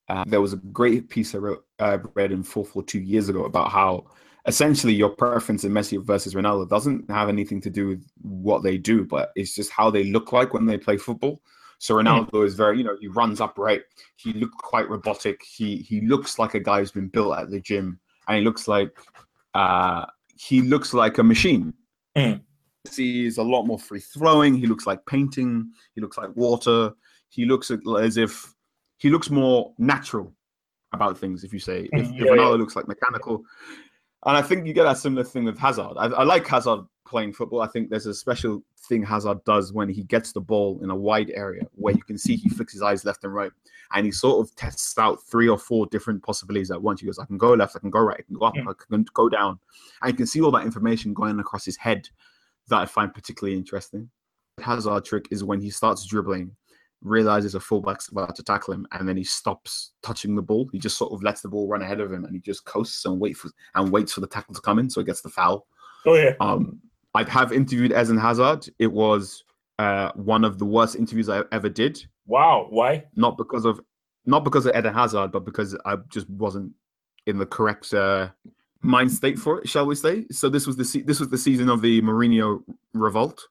uh, 0.09 0.25
there 0.27 0.40
was 0.40 0.53
a 0.53 0.57
great 0.57 1.09
piece 1.09 1.35
I 1.35 1.38
wrote, 1.38 1.64
uh, 1.79 1.99
read 2.14 2.33
in 2.33 2.43
442 2.43 3.01
years 3.01 3.29
ago 3.29 3.45
about 3.45 3.71
how 3.71 4.07
essentially 4.47 4.95
your 4.95 5.11
preference 5.11 5.64
in 5.64 5.73
Messi 5.73 6.03
versus 6.03 6.35
Ronaldo 6.35 6.69
doesn't 6.69 7.11
have 7.11 7.29
anything 7.29 7.61
to 7.61 7.71
do 7.71 7.88
with 7.88 8.05
what 8.23 8.62
they 8.62 8.77
do, 8.77 9.05
but 9.05 9.31
it's 9.37 9.55
just 9.55 9.71
how 9.71 9.90
they 9.90 10.05
look 10.05 10.33
like 10.33 10.53
when 10.53 10.66
they 10.66 10.79
play 10.79 10.97
football. 10.97 11.40
So 11.79 11.95
Ronaldo 11.95 12.45
is 12.45 12.55
very, 12.55 12.79
you 12.79 12.85
know, 12.85 12.97
he 13.01 13.09
runs 13.09 13.40
upright. 13.40 13.83
He 14.16 14.35
looks 14.35 14.55
quite 14.59 14.90
robotic. 14.90 15.43
He 15.43 15.77
he 15.77 16.03
looks 16.03 16.38
like 16.38 16.53
a 16.55 16.61
guy 16.61 16.81
who's 16.81 16.90
been 16.90 17.09
built 17.09 17.38
at 17.38 17.51
the 17.51 17.59
gym, 17.59 17.99
and 18.29 18.37
he 18.37 18.45
looks 18.45 18.69
like 18.69 18.99
uh, 19.55 20.05
he 20.37 20.61
looks 20.61 20.93
like 20.93 21.16
a 21.16 21.23
machine. 21.23 21.73
Mm. 22.14 22.43
He 22.90 23.27
is 23.27 23.38
a 23.38 23.43
lot 23.43 23.64
more 23.64 23.79
free 23.79 24.01
throwing. 24.01 24.55
He 24.55 24.66
looks 24.66 24.87
like 24.87 25.05
painting. 25.07 25.71
He 25.95 26.01
looks 26.01 26.16
like 26.16 26.35
water. 26.35 26.93
He 27.29 27.45
looks 27.45 27.71
as 28.01 28.16
if 28.16 28.55
he 28.97 29.11
looks 29.11 29.31
more 29.31 29.73
natural 29.79 30.33
about 30.93 31.19
things. 31.19 31.45
If 31.45 31.53
you 31.53 31.59
say 31.59 31.88
if, 31.93 32.09
Mm, 32.09 32.21
if 32.21 32.27
Ronaldo 32.27 32.37
yeah. 32.37 32.57
looks 32.57 32.77
like 32.77 32.88
mechanical, 32.88 33.45
and 34.27 34.37
I 34.37 34.43
think 34.43 34.66
you 34.66 34.73
get 34.73 34.85
that 34.85 34.99
similar 34.99 35.25
thing 35.25 35.45
with 35.45 35.59
Hazard. 35.59 35.95
I, 35.99 36.07
I 36.07 36.25
like 36.25 36.47
Hazard 36.47 36.81
playing 37.07 37.33
football. 37.33 37.61
I 37.61 37.66
think 37.69 37.90
there's 37.90 38.07
a 38.07 38.14
special 38.14 38.62
thing 38.88 39.03
Hazard 39.03 39.43
does 39.45 39.73
when 39.73 39.88
he 39.88 40.03
gets 40.05 40.33
the 40.33 40.40
ball 40.40 40.81
in 40.83 40.90
a 40.90 40.97
wide 40.97 41.31
area 41.35 41.62
where 41.75 41.95
you 41.95 42.03
can 42.03 42.16
see 42.19 42.37
he 42.37 42.49
flicks 42.49 42.73
his 42.73 42.83
eyes 42.83 43.05
left 43.05 43.25
and 43.25 43.35
right, 43.35 43.53
and 43.93 44.07
he 44.07 44.12
sort 44.12 44.47
of 44.47 44.55
tests 44.57 44.97
out 44.99 45.23
three 45.23 45.49
or 45.49 45.59
four 45.59 45.87
different 45.87 46.23
possibilities 46.23 46.71
at 46.71 46.81
once. 46.81 47.01
He 47.01 47.07
goes, 47.07 47.19
"I 47.19 47.27
can 47.27 47.37
go 47.38 47.53
left, 47.53 47.77
I 47.77 47.79
can 47.81 47.90
go 47.90 48.01
right, 48.01 48.19
I 48.19 48.23
can 48.23 48.37
go 48.37 48.47
up, 48.47 48.55
Mm. 48.55 48.69
I 48.71 48.73
can 48.88 49.05
go 49.12 49.29
down," 49.29 49.59
and 50.03 50.12
you 50.12 50.16
can 50.16 50.27
see 50.27 50.40
all 50.40 50.51
that 50.53 50.64
information 50.64 51.12
going 51.14 51.38
across 51.38 51.64
his 51.66 51.77
head 51.77 52.09
that 52.70 52.78
I 52.80 52.87
find 52.87 53.12
particularly 53.14 53.56
interesting. 53.56 54.11
Hazard 54.61 55.04
trick 55.04 55.26
is 55.30 55.44
when 55.44 55.61
he 55.61 55.70
starts 55.70 56.04
dribbling, 56.06 56.54
realizes 57.02 57.54
a 57.54 57.61
fullback's 57.61 58.09
about 58.09 58.35
to 58.37 58.42
tackle 58.42 58.74
him, 58.74 58.87
and 58.92 59.09
then 59.09 59.16
he 59.16 59.24
stops 59.24 59.92
touching 60.02 60.35
the 60.35 60.42
ball. 60.42 60.68
He 60.72 60.78
just 60.78 60.98
sort 60.98 61.12
of 61.12 61.22
lets 61.22 61.40
the 61.40 61.48
ball 61.48 61.68
run 61.68 61.83
ahead 61.83 62.00
of 62.00 62.12
him, 62.12 62.24
and 62.24 62.35
he 62.35 62.40
just 62.40 62.64
coasts 62.64 63.04
and 63.04 63.20
wait 63.20 63.37
for 63.37 63.50
and 63.74 63.90
waits 63.92 64.12
for 64.12 64.20
the 64.20 64.26
tackle 64.26 64.54
to 64.54 64.61
come 64.61 64.78
in, 64.78 64.90
so 64.90 65.00
he 65.00 65.04
gets 65.06 65.22
the 65.22 65.28
foul. 65.30 65.66
Oh 66.06 66.14
yeah, 66.14 66.35
Um, 66.40 66.80
I 67.14 67.24
have 67.28 67.52
interviewed 67.52 67.92
Eden 67.92 68.18
Hazard. 68.18 68.66
It 68.78 68.92
was 68.92 69.44
uh, 69.78 70.12
one 70.14 70.44
of 70.44 70.59
the 70.59 70.64
worst 70.66 70.96
interviews 70.96 71.28
I 71.28 71.42
ever 71.52 71.68
did. 71.68 72.04
wow. 72.26 72.66
Why? 72.70 73.04
Not 73.16 73.37
because 73.38 73.64
of 73.64 73.80
not 74.26 74.44
because 74.44 74.66
of 74.66 74.76
Eden 74.76 74.92
Hazard, 74.94 75.33
but 75.33 75.44
because 75.46 75.74
I 75.87 75.96
just 76.11 76.28
wasn't 76.28 76.72
in 77.26 77.38
the 77.38 77.46
correct 77.46 77.92
uh, 77.94 78.28
mind 78.83 79.11
state 79.12 79.38
for 79.38 79.61
it, 79.61 79.69
shall 79.69 79.87
we 79.87 79.95
say? 79.95 80.27
So 80.31 80.49
this 80.49 80.66
was 80.66 80.77
the 80.77 80.85
se- 80.85 81.03
this 81.03 81.21
was 81.21 81.29
the 81.29 81.38
season 81.38 81.69
of 81.69 81.81
the 81.83 82.01
Mourinho 82.03 82.62
revolt. 82.95 83.47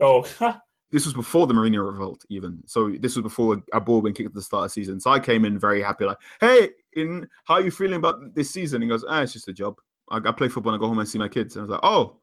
Oh, 0.00 0.26
This 0.90 1.04
was 1.04 1.12
before 1.12 1.46
the 1.46 1.52
Mourinho 1.52 1.84
revolt, 1.86 2.24
even. 2.30 2.62
So 2.64 2.88
this 2.98 3.14
was 3.14 3.22
before 3.22 3.62
a 3.74 3.80
ball 3.80 4.00
been 4.00 4.14
kicked 4.14 4.28
at 4.30 4.34
the 4.34 4.40
start 4.40 4.64
of 4.64 4.70
the 4.70 4.72
season. 4.72 4.98
So 5.00 5.10
I 5.10 5.20
came 5.20 5.44
in 5.44 5.58
very 5.58 5.82
happy, 5.82 6.06
like, 6.06 6.16
"Hey, 6.40 6.70
in 6.94 7.28
how 7.44 7.54
are 7.54 7.60
you 7.60 7.70
feeling 7.70 7.96
about 7.98 8.34
this 8.34 8.50
season?" 8.50 8.80
He 8.80 8.88
goes, 8.88 9.04
"Ah, 9.06 9.20
it's 9.20 9.34
just 9.34 9.48
a 9.48 9.52
job. 9.52 9.76
I, 10.10 10.16
I 10.16 10.32
play 10.32 10.48
football 10.48 10.72
and 10.72 10.80
I 10.80 10.82
go 10.82 10.88
home 10.88 10.98
and 10.98 11.08
see 11.08 11.18
my 11.18 11.28
kids." 11.28 11.56
And 11.56 11.62
I 11.62 11.64
was 11.66 11.70
like, 11.72 11.80
"Oh, 11.82 12.20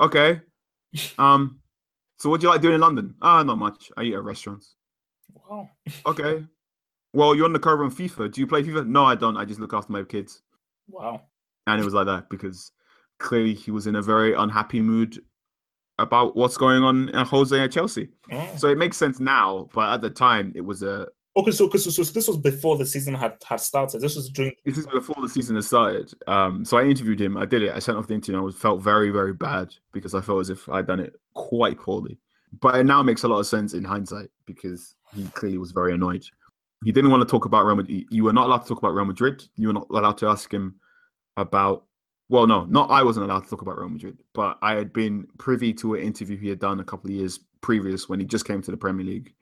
okay. 0.00 0.40
Um, 1.18 1.58
so 2.18 2.30
what 2.30 2.40
do 2.40 2.46
you 2.46 2.52
like 2.52 2.60
doing 2.60 2.74
in 2.76 2.80
London? 2.80 3.16
Ah, 3.20 3.42
not 3.42 3.58
much. 3.58 3.90
I 3.96 4.04
eat 4.04 4.14
at 4.14 4.22
restaurants. 4.22 4.76
wow. 5.48 5.68
Okay. 6.06 6.46
Well, 7.12 7.34
you're 7.34 7.44
on 7.46 7.52
the 7.52 7.58
cover 7.58 7.82
on 7.84 7.90
FIFA. 7.90 8.32
Do 8.32 8.40
you 8.40 8.46
play 8.46 8.62
FIFA? 8.62 8.86
No, 8.86 9.04
I 9.04 9.16
don't. 9.16 9.36
I 9.36 9.44
just 9.44 9.58
look 9.58 9.72
after 9.74 9.92
my 9.92 10.04
kids. 10.04 10.42
Wow. 10.88 11.22
And 11.66 11.80
it 11.80 11.84
was 11.84 11.94
like 11.94 12.06
that 12.06 12.28
because 12.28 12.72
clearly 13.18 13.54
he 13.54 13.70
was 13.70 13.86
in 13.86 13.96
a 13.96 14.02
very 14.02 14.34
unhappy 14.34 14.80
mood 14.80 15.20
about 15.98 16.36
what's 16.36 16.56
going 16.56 16.82
on 16.82 17.08
in 17.08 17.26
Jose 17.26 17.58
at 17.58 17.72
Chelsea. 17.72 18.08
Oh. 18.32 18.48
So 18.56 18.68
it 18.68 18.78
makes 18.78 18.96
sense 18.96 19.20
now, 19.20 19.68
but 19.72 19.92
at 19.92 20.00
the 20.00 20.10
time 20.10 20.52
it 20.54 20.60
was 20.60 20.82
a 20.82 21.08
Okay, 21.36 21.50
so, 21.50 21.68
so, 21.68 21.90
so 21.90 22.02
this 22.04 22.28
was 22.28 22.36
before 22.36 22.78
the 22.78 22.86
season 22.86 23.12
had, 23.12 23.34
had 23.44 23.60
started. 23.60 24.00
This 24.00 24.14
was 24.14 24.28
during. 24.28 24.52
this 24.64 24.78
is 24.78 24.86
before 24.86 25.16
the 25.20 25.28
season 25.28 25.56
has 25.56 25.66
started. 25.66 26.12
Um, 26.28 26.64
so 26.64 26.78
I 26.78 26.84
interviewed 26.84 27.20
him. 27.20 27.36
I 27.36 27.44
did 27.44 27.62
it. 27.62 27.74
I 27.74 27.80
sent 27.80 27.98
off 27.98 28.06
the 28.06 28.14
interview. 28.14 28.36
And 28.36 28.42
I 28.42 28.44
was 28.44 28.54
felt 28.54 28.82
very, 28.82 29.10
very 29.10 29.34
bad 29.34 29.74
because 29.92 30.14
I 30.14 30.20
felt 30.20 30.42
as 30.42 30.50
if 30.50 30.68
I'd 30.68 30.86
done 30.86 31.00
it 31.00 31.14
quite 31.34 31.80
poorly. 31.80 32.20
But 32.60 32.76
it 32.76 32.84
now 32.84 33.02
makes 33.02 33.24
a 33.24 33.28
lot 33.28 33.40
of 33.40 33.48
sense 33.48 33.74
in 33.74 33.82
hindsight 33.82 34.28
because 34.46 34.94
he 35.12 35.24
clearly 35.34 35.58
was 35.58 35.72
very 35.72 35.92
annoyed. 35.92 36.24
He 36.84 36.92
didn't 36.92 37.10
want 37.10 37.22
to 37.22 37.28
talk 37.28 37.46
about 37.46 37.64
Real 37.64 37.76
Madrid. 37.76 38.04
You 38.10 38.24
were 38.24 38.32
not 38.32 38.46
allowed 38.46 38.58
to 38.58 38.68
talk 38.68 38.78
about 38.78 38.94
Real 38.94 39.04
Madrid. 39.04 39.42
You 39.56 39.68
were 39.68 39.72
not 39.72 39.88
allowed 39.90 40.18
to 40.18 40.28
ask 40.28 40.54
him 40.54 40.76
about. 41.36 41.84
Well, 42.30 42.46
no, 42.46 42.64
not 42.64 42.90
I 42.90 43.02
wasn't 43.02 43.26
allowed 43.30 43.44
to 43.44 43.50
talk 43.50 43.62
about 43.62 43.78
Real 43.78 43.90
Madrid, 43.90 44.18
but 44.32 44.58
I 44.62 44.74
had 44.74 44.92
been 44.92 45.26
privy 45.38 45.74
to 45.74 45.94
an 45.94 46.02
interview 46.02 46.38
he 46.38 46.48
had 46.48 46.58
done 46.58 46.80
a 46.80 46.84
couple 46.84 47.10
of 47.10 47.16
years 47.16 47.38
previous 47.60 48.08
when 48.08 48.18
he 48.18 48.26
just 48.26 48.46
came 48.46 48.62
to 48.62 48.70
the 48.70 48.76
Premier 48.76 49.04
League, 49.04 49.34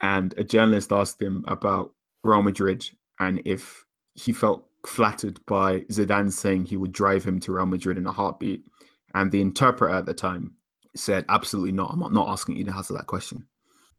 and 0.00 0.34
a 0.36 0.44
journalist 0.44 0.92
asked 0.92 1.22
him 1.22 1.44
about 1.46 1.92
Real 2.24 2.42
Madrid 2.42 2.84
and 3.20 3.40
if 3.44 3.84
he 4.14 4.32
felt 4.32 4.66
flattered 4.86 5.38
by 5.46 5.80
Zidane 5.82 6.32
saying 6.32 6.64
he 6.64 6.76
would 6.76 6.92
drive 6.92 7.24
him 7.24 7.38
to 7.40 7.52
Real 7.52 7.66
Madrid 7.66 7.98
in 7.98 8.06
a 8.06 8.12
heartbeat, 8.12 8.64
and 9.14 9.30
the 9.30 9.40
interpreter 9.40 9.94
at 9.94 10.06
the 10.06 10.14
time 10.14 10.54
said, 10.96 11.24
"Absolutely 11.28 11.72
not. 11.72 11.92
I'm 11.92 12.12
not 12.12 12.28
asking 12.28 12.56
you 12.56 12.64
to 12.64 12.74
answer 12.74 12.94
that 12.94 13.06
question." 13.06 13.46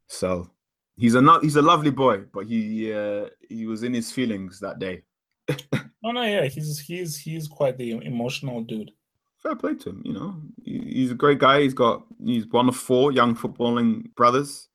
So 0.07 0.49
he's 0.97 1.15
a 1.15 1.21
not, 1.21 1.43
he's 1.43 1.55
a 1.55 1.61
lovely 1.61 1.91
boy, 1.91 2.23
but 2.33 2.47
he 2.47 2.91
uh, 2.93 3.27
he 3.47 3.65
was 3.65 3.83
in 3.83 3.93
his 3.93 4.11
feelings 4.11 4.59
that 4.59 4.79
day. 4.79 5.03
Oh 6.03 6.11
no, 6.11 6.23
yeah, 6.23 6.45
he's 6.45 6.79
he's 6.79 7.17
he's 7.17 7.47
quite 7.47 7.77
the 7.77 7.91
emotional 7.91 8.61
dude. 8.61 8.91
Fair 9.37 9.55
play 9.55 9.75
to 9.75 9.89
him, 9.89 10.01
you 10.05 10.13
know. 10.13 10.35
He's 10.63 11.11
a 11.11 11.15
great 11.15 11.39
guy. 11.39 11.61
He's 11.61 11.73
got 11.73 12.03
he's 12.23 12.47
one 12.47 12.69
of 12.69 12.75
four 12.75 13.11
young 13.11 13.35
footballing 13.35 14.13
brothers. 14.15 14.67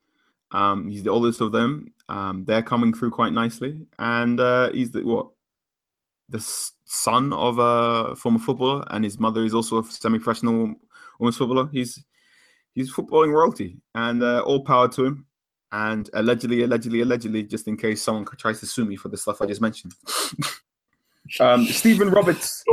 Um, 0.53 0.89
he's 0.89 1.03
the 1.03 1.11
oldest 1.11 1.41
of 1.41 1.53
them. 1.53 1.93
Um, 2.09 2.45
they're 2.45 2.63
coming 2.63 2.93
through 2.93 3.11
quite 3.11 3.33
nicely, 3.33 3.87
and 3.99 4.39
uh, 4.39 4.71
he's 4.73 4.93
the 4.93 5.03
what 5.03 5.29
the 6.29 6.41
son 6.85 7.33
of 7.33 7.59
a 7.59 8.15
former 8.17 8.39
footballer, 8.39 8.85
and 8.91 9.05
his 9.05 9.19
mother 9.19 9.45
is 9.45 9.55
also 9.55 9.81
a 9.81 9.85
semi-professional 9.85 10.75
women's 11.19 11.37
footballer. 11.37 11.69
He's 11.73 12.05
he's 12.75 12.93
footballing 12.93 13.33
royalty, 13.33 13.79
and 13.95 14.23
uh, 14.23 14.41
all 14.41 14.65
power 14.65 14.89
to 14.89 15.05
him. 15.05 15.27
And 15.73 16.09
allegedly, 16.15 16.63
allegedly, 16.63 17.01
allegedly, 17.01 17.43
just 17.43 17.67
in 17.67 17.77
case 17.77 18.01
someone 18.01 18.25
tries 18.39 18.61
to 18.61 18.67
sue 18.67 18.85
me 18.85 18.95
for 18.95 19.09
the 19.09 19.17
stuff 19.17 19.43
I 19.43 19.47
just 19.47 19.61
mentioned. 19.61 19.95
um, 21.41 21.65
Stephen 21.67 22.11
Roberts. 22.11 22.65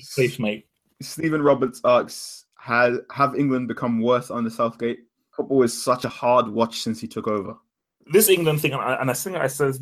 Safe 0.00 0.38
mate. 0.38 0.66
Stephen 1.00 1.42
Roberts 1.42 1.80
asks, 1.84 2.46
"Has 2.58 2.98
have 3.12 3.36
England 3.36 3.68
become 3.68 4.00
worse 4.00 4.30
under 4.30 4.50
Southgate? 4.50 5.00
Football 5.36 5.62
is 5.62 5.82
such 5.82 6.04
a 6.04 6.08
hard 6.08 6.48
watch 6.48 6.80
since 6.80 7.00
he 7.00 7.06
took 7.06 7.28
over." 7.28 7.56
This 8.10 8.28
England 8.28 8.60
thing, 8.60 8.72
and 8.72 9.10
I, 9.10 9.12
think 9.12 9.36
I 9.36 9.46
said 9.48 9.74
this 9.74 9.78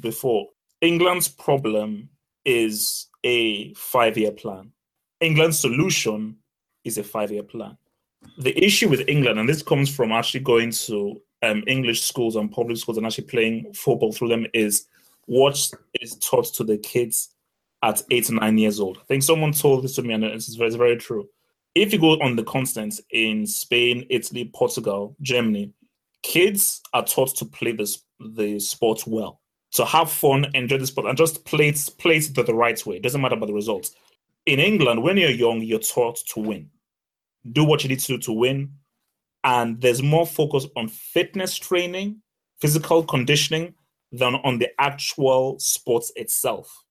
before. 0.00 0.48
England's 0.80 1.28
problem 1.28 2.08
is 2.44 3.06
a 3.22 3.72
five-year 3.74 4.32
plan. 4.32 4.72
England's 5.20 5.60
solution 5.60 6.36
is 6.84 6.98
a 6.98 7.04
five-year 7.04 7.44
plan. 7.44 7.78
The 8.38 8.58
issue 8.62 8.88
with 8.88 9.08
England, 9.08 9.38
and 9.38 9.48
this 9.48 9.62
comes 9.62 9.94
from 9.94 10.10
actually 10.10 10.40
going 10.40 10.72
to 10.72 11.20
um, 11.42 11.62
English 11.66 12.02
schools 12.02 12.36
and 12.36 12.50
public 12.50 12.76
schools 12.76 12.98
and 12.98 13.06
actually 13.06 13.24
playing 13.24 13.72
football 13.72 14.12
through 14.12 14.28
them, 14.28 14.46
is 14.52 14.86
what 15.26 15.56
is 16.00 16.16
taught 16.16 16.52
to 16.54 16.64
the 16.64 16.76
kids 16.78 17.33
at 17.84 18.02
eight 18.10 18.30
or 18.30 18.34
nine 18.34 18.56
years 18.56 18.80
old. 18.80 18.96
I 18.96 19.04
think 19.04 19.22
someone 19.22 19.52
told 19.52 19.84
this 19.84 19.94
to 19.96 20.02
me, 20.02 20.14
and 20.14 20.24
it's 20.24 20.54
very, 20.54 20.70
very 20.70 20.96
true. 20.96 21.28
If 21.74 21.92
you 21.92 21.98
go 21.98 22.12
on 22.12 22.34
the 22.34 22.42
continent 22.44 22.98
in 23.10 23.46
Spain, 23.46 24.06
Italy, 24.08 24.50
Portugal, 24.54 25.14
Germany, 25.20 25.70
kids 26.22 26.80
are 26.94 27.04
taught 27.04 27.36
to 27.36 27.44
play 27.44 27.72
this 27.72 28.02
the 28.36 28.58
sport 28.58 29.06
well, 29.06 29.42
to 29.72 29.84
have 29.84 30.10
fun, 30.10 30.46
enjoy 30.54 30.78
the 30.78 30.86
sport, 30.86 31.08
and 31.08 31.18
just 31.18 31.44
play 31.44 31.68
it, 31.68 31.90
play 31.98 32.16
it 32.16 32.34
the, 32.34 32.42
the 32.42 32.54
right 32.54 32.84
way. 32.86 32.96
It 32.96 33.02
doesn't 33.02 33.20
matter 33.20 33.34
about 33.34 33.46
the 33.46 33.52
results. 33.52 33.94
In 34.46 34.60
England, 34.60 35.02
when 35.02 35.18
you're 35.18 35.30
young, 35.30 35.60
you're 35.60 35.78
taught 35.78 36.16
to 36.28 36.40
win. 36.40 36.70
Do 37.52 37.64
what 37.64 37.82
you 37.82 37.90
need 37.90 38.00
to 38.00 38.06
do 38.06 38.18
to 38.18 38.32
win. 38.32 38.72
And 39.42 39.78
there's 39.78 40.02
more 40.02 40.26
focus 40.26 40.66
on 40.74 40.88
fitness 40.88 41.54
training, 41.56 42.22
physical 42.62 43.02
conditioning, 43.02 43.74
than 44.10 44.36
on 44.36 44.58
the 44.58 44.70
actual 44.80 45.58
sports 45.58 46.12
itself. 46.16 46.83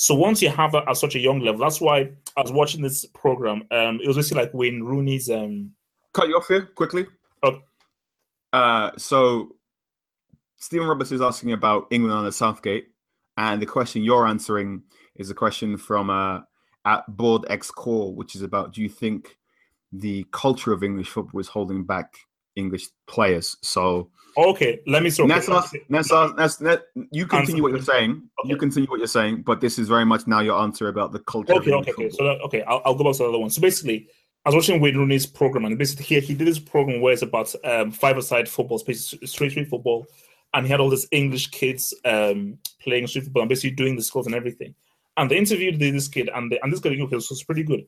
So 0.00 0.14
once 0.14 0.40
you 0.40 0.48
have 0.48 0.70
that 0.72 0.88
at 0.88 0.96
such 0.96 1.16
a 1.16 1.18
young 1.18 1.40
level, 1.40 1.60
that's 1.60 1.80
why 1.80 2.12
I 2.36 2.42
was 2.42 2.52
watching 2.52 2.82
this 2.82 3.04
program. 3.04 3.64
Um, 3.72 3.98
it 4.00 4.06
was 4.06 4.16
basically 4.16 4.44
like 4.44 4.54
Wayne 4.54 4.80
Rooney's 4.80 5.28
um, 5.28 5.72
Cut 6.12 6.28
you 6.28 6.36
off 6.36 6.46
here 6.46 6.66
quickly. 6.66 7.04
Oh. 7.42 7.60
Uh, 8.52 8.92
so 8.96 9.56
Stephen 10.56 10.86
Roberts 10.86 11.10
is 11.10 11.20
asking 11.20 11.50
about 11.50 11.88
England 11.90 12.16
under 12.16 12.30
Southgate, 12.30 12.92
and 13.36 13.60
the 13.60 13.66
question 13.66 14.04
you're 14.04 14.24
answering 14.24 14.84
is 15.16 15.30
a 15.30 15.34
question 15.34 15.76
from 15.76 16.10
uh, 16.10 16.42
at 16.84 17.04
Board 17.16 17.44
X 17.50 17.72
Core, 17.72 18.14
which 18.14 18.36
is 18.36 18.42
about: 18.42 18.72
Do 18.72 18.82
you 18.82 18.88
think 18.88 19.36
the 19.90 20.24
culture 20.30 20.72
of 20.72 20.84
English 20.84 21.08
football 21.08 21.40
is 21.40 21.48
holding 21.48 21.82
back 21.82 22.18
English 22.58 22.88
players? 23.06 23.56
So 23.62 24.10
Okay, 24.38 24.80
let 24.86 25.02
me 25.02 25.08
ask, 25.08 25.74
let's 25.88 26.12
ask, 26.12 26.60
let's, 26.60 26.82
you 27.10 27.26
continue 27.26 27.60
what 27.60 27.72
you're 27.72 27.82
saying. 27.82 28.22
You 28.44 28.56
continue 28.56 28.88
what 28.88 28.98
you're 28.98 29.08
saying, 29.08 29.42
but 29.42 29.60
this 29.60 29.80
is 29.80 29.88
very 29.88 30.04
much 30.04 30.28
now 30.28 30.38
your 30.40 30.60
answer 30.60 30.86
about 30.86 31.10
the 31.10 31.18
culture. 31.18 31.54
Okay, 31.54 31.72
okay, 31.72 31.90
okay. 31.90 32.10
So 32.10 32.22
that, 32.22 32.40
okay, 32.42 32.62
I'll, 32.62 32.80
I'll 32.84 32.94
go 32.94 33.02
back 33.02 33.14
to 33.14 33.18
the 33.18 33.28
other 33.30 33.38
one. 33.38 33.50
So 33.50 33.60
basically, 33.60 34.08
I 34.44 34.50
was 34.50 34.54
watching 34.54 34.80
Wayne 34.80 34.96
Rooney's 34.96 35.26
program, 35.26 35.64
and 35.64 35.76
basically 35.76 36.04
he, 36.04 36.20
he 36.20 36.34
did 36.34 36.46
this 36.46 36.60
program 36.60 37.00
where 37.00 37.12
it's 37.12 37.22
about 37.22 37.52
um, 37.64 37.90
five-a-side 37.90 38.48
football, 38.48 38.80
basically 38.86 39.26
street 39.26 39.50
street 39.50 39.68
football, 39.68 40.06
and 40.54 40.64
he 40.64 40.70
had 40.70 40.78
all 40.78 40.90
these 40.90 41.08
English 41.10 41.50
kids 41.50 41.92
um, 42.04 42.58
playing 42.80 43.08
street 43.08 43.24
football 43.24 43.42
and 43.42 43.48
basically 43.48 43.72
doing 43.72 43.96
the 43.96 44.02
skills 44.02 44.26
and 44.26 44.36
everything. 44.36 44.72
And 45.16 45.28
they 45.28 45.36
interviewed 45.36 45.80
this 45.80 46.06
kid, 46.06 46.30
and 46.32 46.52
the, 46.52 46.62
and 46.62 46.72
this 46.72 46.78
guy 46.78 46.90
okay, 46.90 47.18
so 47.18 47.32
it's 47.32 47.42
pretty 47.42 47.64
good. 47.64 47.80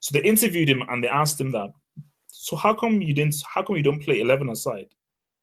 So 0.00 0.18
they 0.18 0.24
interviewed 0.24 0.68
him 0.68 0.82
and 0.88 1.04
they 1.04 1.08
asked 1.08 1.40
him 1.40 1.52
that. 1.52 1.70
So 2.42 2.56
how 2.56 2.74
come 2.74 3.00
you 3.00 3.14
didn't? 3.14 3.36
How 3.46 3.62
come 3.62 3.76
you 3.76 3.84
don't 3.84 4.02
play 4.02 4.20
eleven 4.20 4.48
aside? 4.48 4.88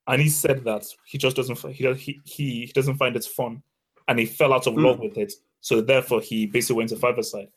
And 0.08 0.22
he 0.22 0.28
said 0.28 0.66
that 0.66 0.86
he 1.06 1.18
just 1.18 1.38
doesn't. 1.38 1.58
He 1.72 1.86
he 1.96 2.20
he, 2.26 2.72
doesn't 2.76 2.98
find 2.98 3.16
it 3.16 3.24
fun, 3.24 3.64
and 4.10 4.20
he 4.20 4.26
fell 4.26 4.52
out 4.52 4.68
of 4.68 4.74
Mm. 4.74 4.84
love 4.84 5.00
with 5.00 5.18
it. 5.18 5.32
So 5.62 5.80
therefore, 5.80 6.20
he 6.20 6.46
basically 6.46 6.76
went 6.76 6.90
to 6.90 6.98
five 6.98 7.18
aside. 7.18 7.52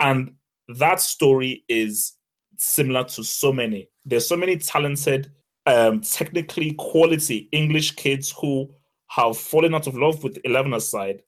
And 0.00 0.34
that 0.80 1.00
story 1.00 1.64
is 1.68 2.14
similar 2.56 3.04
to 3.04 3.22
so 3.22 3.52
many. 3.52 3.88
There's 4.04 4.26
so 4.26 4.36
many 4.36 4.56
talented, 4.56 5.30
um, 5.66 6.00
technically 6.00 6.72
quality 6.72 7.48
English 7.52 7.92
kids 7.92 8.34
who 8.40 8.68
have 9.10 9.38
fallen 9.38 9.76
out 9.76 9.86
of 9.86 9.94
love 9.94 10.24
with 10.24 10.40
11 10.42 10.74
aside 10.74 11.22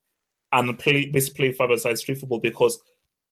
and 0.51 0.77
play 0.77 1.07
basically 1.07 1.51
play 1.51 1.53
five 1.53 1.71
aside 1.71 1.99
street 1.99 2.19
football 2.19 2.41
because 2.41 2.81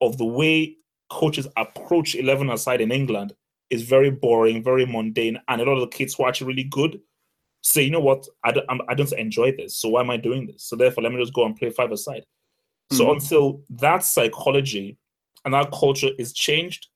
of 0.01 0.17
the 0.17 0.25
way 0.25 0.77
coaches 1.11 1.49
approach 1.57 2.15
11 2.15 2.51
aside 2.51 2.81
in 2.81 2.93
England 2.93 3.35
is 3.71 3.83
very 3.83 4.11
boring, 4.11 4.63
very 4.63 4.87
mundane, 4.87 5.39
and 5.49 5.61
a 5.61 5.65
lot 5.65 5.75
of 5.75 5.81
the 5.81 5.97
kids 5.97 6.15
who 6.15 6.25
are 6.25 6.29
actually 6.29 6.49
really 6.49 6.65
good 6.65 7.01
say, 7.63 7.83
you 7.83 7.91
know 7.91 8.01
what, 8.01 8.27
I 8.45 8.53
don't, 8.53 8.65
I'm- 8.69 8.81
I 8.89 8.95
don't 8.95 9.13
enjoy 9.13 9.53
this, 9.57 9.77
so 9.77 9.91
why 9.91 10.01
am 10.01 10.11
I 10.11 10.17
doing 10.17 10.47
this? 10.47 10.63
So 10.65 10.77
therefore, 10.77 11.03
let 11.03 11.13
me 11.13 11.19
just 11.21 11.35
go 11.35 11.45
and 11.45 11.57
play 11.57 11.71
five 11.71 11.91
aside. 11.93 12.25
So 12.93 13.07
Mhm. 13.07 13.13
until 13.15 13.63
that 13.71 14.05
psychology 14.05 14.97
and 15.45 15.53
that 15.53 15.71
culture 15.73 16.11
is 16.19 16.33
changed, 16.33 16.89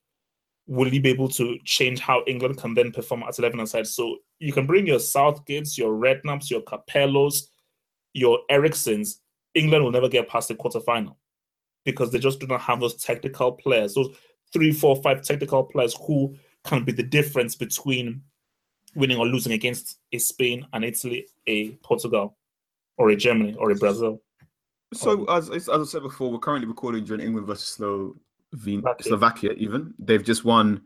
will 0.65 0.91
you 0.91 1.01
be 1.01 1.09
able 1.09 1.27
to 1.27 1.59
change 1.65 1.99
how 1.99 2.23
England 2.25 2.57
can 2.57 2.73
then 2.73 2.91
perform 2.91 3.23
at 3.23 3.37
11 3.37 3.59
aside? 3.59 3.85
So 3.85 4.19
you 4.39 4.53
can 4.53 4.65
bring 4.65 4.87
your 4.87 4.99
Southgates, 4.99 5.77
your 5.77 5.91
Redknaps, 5.93 6.49
your 6.49 6.61
Capellos, 6.61 7.49
your 8.13 8.39
Erikssons. 8.49 9.19
England 9.53 9.83
will 9.83 9.91
never 9.91 10.09
get 10.09 10.27
past 10.29 10.47
the 10.47 10.55
quarterfinal 10.55 11.15
because 11.85 12.11
they 12.11 12.19
just 12.19 12.39
do 12.39 12.47
not 12.47 12.61
have 12.61 12.79
those 12.79 12.95
technical 12.95 13.51
players, 13.51 13.93
those 13.93 14.15
three, 14.53 14.71
four, 14.71 14.95
five 15.03 15.21
technical 15.21 15.63
players 15.65 15.93
who 16.07 16.35
can 16.63 16.83
be 16.83 16.91
the 16.91 17.03
difference 17.03 17.55
between 17.55 18.21
winning 18.95 19.17
or 19.17 19.25
losing 19.25 19.53
against 19.53 19.99
a 20.11 20.17
Spain, 20.17 20.65
and 20.73 20.85
Italy, 20.85 21.27
a 21.47 21.71
Portugal, 21.83 22.37
or 22.97 23.09
a 23.09 23.15
Germany, 23.15 23.55
or 23.57 23.71
a 23.71 23.75
Brazil. 23.75 24.21
So 24.93 25.25
as, 25.25 25.49
as 25.49 25.67
I 25.67 25.83
said 25.83 26.03
before, 26.03 26.31
we're 26.31 26.37
currently 26.39 26.67
recording 26.67 27.03
during 27.03 27.21
England 27.25 27.47
versus 27.47 27.67
Sloven- 27.69 28.19
Slovakia. 28.53 29.03
Slovakia. 29.03 29.51
Even 29.57 29.93
they've 29.97 30.23
just 30.23 30.45
won. 30.45 30.81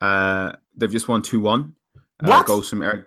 Uh, 0.00 0.52
they've 0.76 0.90
just 0.90 1.08
won 1.08 1.20
two 1.20 1.40
one. 1.40 1.74
Uh, 2.22 2.28
What? 2.28 2.46
goals 2.46 2.70
from 2.70 2.82
Eric. 2.82 3.04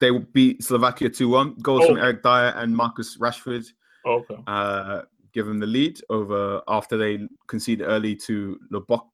They 0.00 0.10
will 0.10 0.24
beat 0.32 0.64
Slovakia 0.64 1.10
two 1.10 1.28
one. 1.28 1.54
Goals 1.60 1.82
Oh. 1.84 1.88
from 1.88 1.98
Eric 1.98 2.22
Dier 2.22 2.54
and 2.56 2.74
Marcus 2.74 3.18
Rashford. 3.18 3.66
Okay. 4.06 4.36
Uh, 4.46 5.02
give 5.34 5.44
them 5.46 5.60
the 5.60 5.66
lead 5.66 6.00
over 6.08 6.62
after 6.66 6.96
they 6.96 7.28
conceded 7.46 7.86
early 7.86 8.16
to 8.16 8.58
Lobot 8.72 9.04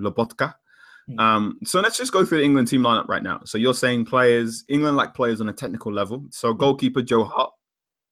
Lobotka. 0.00 0.54
Hmm. 1.06 1.18
Um, 1.18 1.58
so 1.64 1.80
let's 1.80 1.98
just 1.98 2.12
go 2.12 2.24
through 2.24 2.38
the 2.38 2.44
England 2.44 2.68
team 2.68 2.82
lineup 2.82 3.08
right 3.08 3.22
now. 3.22 3.40
So 3.44 3.58
you're 3.58 3.74
saying 3.74 4.06
players, 4.06 4.64
England 4.68 4.96
like 4.96 5.14
players 5.14 5.40
on 5.40 5.48
a 5.48 5.52
technical 5.52 5.92
level. 5.92 6.24
So 6.30 6.54
goalkeeper 6.54 7.02
Joe 7.02 7.24
Hart. 7.24 7.52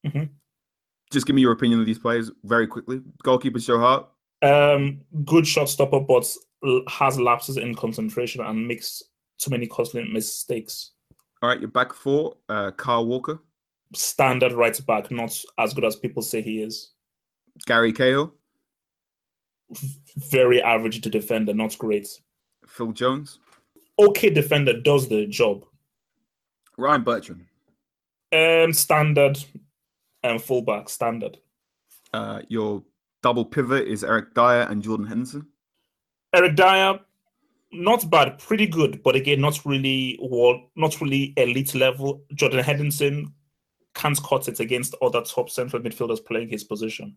Mhm. 0.06 0.30
Just 1.10 1.26
give 1.26 1.34
me 1.36 1.42
your 1.42 1.52
opinion 1.52 1.80
of 1.80 1.86
these 1.86 1.98
players 1.98 2.30
very 2.44 2.66
quickly. 2.66 3.00
Goalkeeper 3.22 3.58
Joe 3.58 3.78
Hart, 3.78 4.08
Um, 4.42 5.00
good 5.24 5.46
shot 5.46 5.68
stopper, 5.68 6.00
but 6.00 6.26
has 6.88 7.18
lapses 7.18 7.56
in 7.56 7.74
concentration 7.74 8.40
and 8.40 8.66
makes 8.66 9.02
too 9.38 9.50
many 9.50 9.66
costly 9.66 10.04
mistakes. 10.04 10.92
All 11.42 11.48
right, 11.48 11.60
your 11.60 11.70
back 11.70 11.92
four, 11.92 12.36
uh, 12.48 12.70
Kyle 12.72 13.06
Walker. 13.06 13.40
Standard 13.94 14.52
right 14.52 14.78
back, 14.86 15.10
not 15.10 15.36
as 15.58 15.74
good 15.74 15.84
as 15.84 15.96
people 15.96 16.22
say 16.22 16.40
he 16.40 16.62
is. 16.62 16.92
Gary 17.66 17.92
Cahill. 17.92 18.34
Very 20.30 20.62
average 20.62 21.00
to 21.02 21.10
defender, 21.10 21.54
not 21.54 21.76
great. 21.78 22.08
Phil 22.66 22.92
Jones. 22.92 23.38
Okay 23.98 24.30
defender, 24.30 24.80
does 24.80 25.08
the 25.08 25.26
job. 25.26 25.64
Ryan 26.78 27.02
Bertrand. 27.02 27.46
Um, 28.32 28.72
standard 28.72 29.38
and 30.22 30.32
um, 30.34 30.38
fullback, 30.38 30.88
standard. 30.88 31.38
Uh, 32.12 32.42
your 32.48 32.82
double 33.22 33.44
pivot 33.44 33.86
is 33.86 34.04
Eric 34.04 34.34
Dier 34.34 34.66
and 34.68 34.82
Jordan 34.82 35.06
Henderson. 35.06 35.46
Eric 36.34 36.56
Dier, 36.56 36.98
not 37.72 38.08
bad, 38.10 38.38
pretty 38.38 38.66
good, 38.66 39.02
but 39.02 39.16
again, 39.16 39.40
not 39.40 39.64
really 39.64 40.18
well, 40.22 40.70
not 40.76 41.00
really 41.00 41.34
elite 41.36 41.74
level. 41.74 42.22
Jordan 42.34 42.64
Henderson 42.64 43.32
can't 43.94 44.22
cut 44.22 44.48
it 44.48 44.60
against 44.60 44.94
other 45.02 45.22
top 45.22 45.50
central 45.50 45.82
midfielders 45.82 46.24
playing 46.24 46.48
his 46.48 46.64
position. 46.64 47.16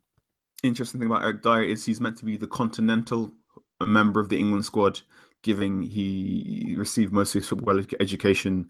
Interesting 0.63 0.99
thing 0.99 1.09
about 1.09 1.23
Eric 1.23 1.43
Dier 1.43 1.63
is 1.63 1.85
he's 1.85 2.01
meant 2.01 2.17
to 2.17 2.25
be 2.25 2.37
the 2.37 2.47
continental 2.47 3.31
member 3.85 4.19
of 4.19 4.29
the 4.29 4.37
England 4.37 4.65
squad, 4.65 5.01
given 5.45 5.81
he 5.81 6.75
received 6.77 7.13
most 7.13 7.35
of 7.35 7.41
his 7.41 7.49
football 7.49 7.79
education 7.99 8.67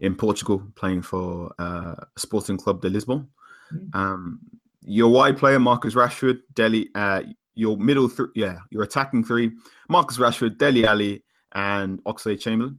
in 0.00 0.16
Portugal, 0.16 0.58
playing 0.74 1.02
for 1.02 1.52
uh, 1.58 1.94
Sporting 2.16 2.56
Club 2.56 2.80
de 2.80 2.88
Lisbon. 2.88 3.28
Mm-hmm. 3.72 4.00
Um, 4.00 4.40
your 4.82 5.10
wide 5.12 5.36
player, 5.38 5.60
Marcus 5.60 5.94
Rashford, 5.94 6.38
Dele. 6.54 6.88
uh, 6.94 7.22
your 7.54 7.76
middle 7.76 8.08
three, 8.08 8.28
yeah, 8.34 8.56
your 8.70 8.82
attacking 8.82 9.24
three, 9.24 9.52
Marcus 9.88 10.18
Rashford, 10.18 10.58
Dele 10.58 10.86
Alli, 10.86 11.22
and 11.52 12.02
Oxlade-Chamberlain. 12.04 12.78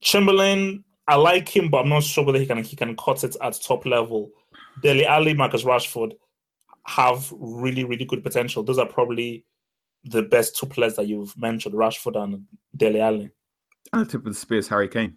Chamberlain, 0.00 0.84
I 1.08 1.16
like 1.16 1.48
him, 1.48 1.68
but 1.70 1.78
I'm 1.78 1.88
not 1.88 2.04
sure 2.04 2.24
whether 2.24 2.38
he 2.38 2.46
can 2.46 2.62
he 2.62 2.76
can 2.76 2.94
cut 2.96 3.24
it 3.24 3.36
at 3.42 3.60
top 3.60 3.86
level. 3.86 4.30
Dele 4.82 5.06
Alli, 5.06 5.34
Marcus 5.34 5.64
Rashford 5.64 6.12
have 6.86 7.32
really 7.36 7.84
really 7.84 8.04
good 8.04 8.22
potential. 8.22 8.62
Those 8.62 8.78
are 8.78 8.86
probably 8.86 9.44
the 10.06 10.22
best 10.22 10.56
two 10.56 10.66
players 10.66 10.96
that 10.96 11.06
you've 11.06 11.36
mentioned, 11.36 11.74
Rashford 11.74 12.16
and 12.22 12.44
Dele 12.76 13.00
Alli. 13.00 13.30
And 13.92 14.06
the 14.06 14.10
tip 14.10 14.20
of 14.20 14.32
the 14.32 14.34
spear 14.34 14.58
is 14.58 14.68
Harry 14.68 14.88
Kane. 14.88 15.16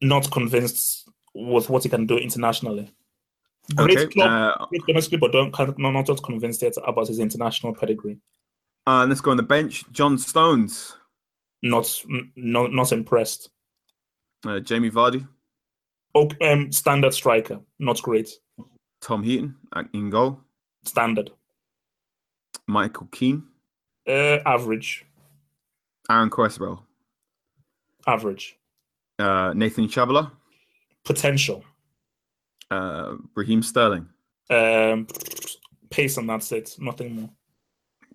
Not 0.00 0.30
convinced 0.30 1.08
with 1.34 1.68
what 1.68 1.82
he 1.82 1.88
can 1.88 2.06
do 2.06 2.16
internationally. 2.16 2.92
Great 3.74 3.98
okay, 3.98 4.06
club, 4.12 4.58
uh, 4.60 4.66
domestically, 4.86 5.18
but 5.18 5.32
don't 5.32 5.78
not 5.78 6.06
just 6.06 6.22
convinced 6.22 6.60
yet 6.60 6.74
about 6.86 7.08
his 7.08 7.18
international 7.18 7.74
pedigree. 7.74 8.18
Uh, 8.86 9.06
let's 9.08 9.22
go 9.22 9.30
on 9.30 9.38
the 9.38 9.42
bench. 9.42 9.84
John 9.90 10.18
Stones. 10.18 10.96
Not 11.62 12.04
not 12.36 12.72
not 12.72 12.92
impressed. 12.92 13.48
Uh, 14.46 14.60
Jamie 14.60 14.90
Vardy. 14.90 15.26
Okay, 16.14 16.52
um, 16.52 16.70
standard 16.70 17.14
striker, 17.14 17.58
not 17.78 18.02
great. 18.02 18.28
Tom 19.00 19.22
Heaton 19.22 19.56
in 19.94 20.10
goal. 20.10 20.40
Standard. 20.84 21.30
Michael 22.66 23.08
Keane. 23.10 23.44
Uh, 24.06 24.38
average. 24.46 25.04
Aaron 26.10 26.30
Cresswell. 26.30 26.84
Average. 28.06 28.56
Uh, 29.18 29.52
Nathan 29.54 29.88
Chalobah. 29.88 30.30
Potential 31.04 31.64
uh, 32.70 33.14
Raheem 33.34 33.62
Sterling. 33.62 34.06
Um, 34.50 35.06
pace 35.90 36.18
and 36.18 36.28
that's 36.28 36.52
it. 36.52 36.76
Nothing 36.78 37.16
more. 37.16 37.30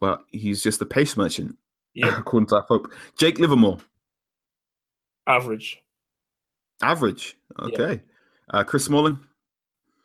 but 0.00 0.22
he's 0.30 0.62
just 0.62 0.80
a 0.82 0.86
pace 0.86 1.16
merchant, 1.16 1.56
yeah. 1.94 2.18
according 2.18 2.48
to 2.48 2.60
Hope. 2.62 2.92
Jake 3.18 3.38
Livermore. 3.38 3.78
Average. 5.26 5.78
Average. 6.82 7.36
Okay. 7.58 7.94
Yeah. 7.94 8.60
Uh, 8.60 8.64
Chris 8.64 8.84
Smalling 8.84 9.18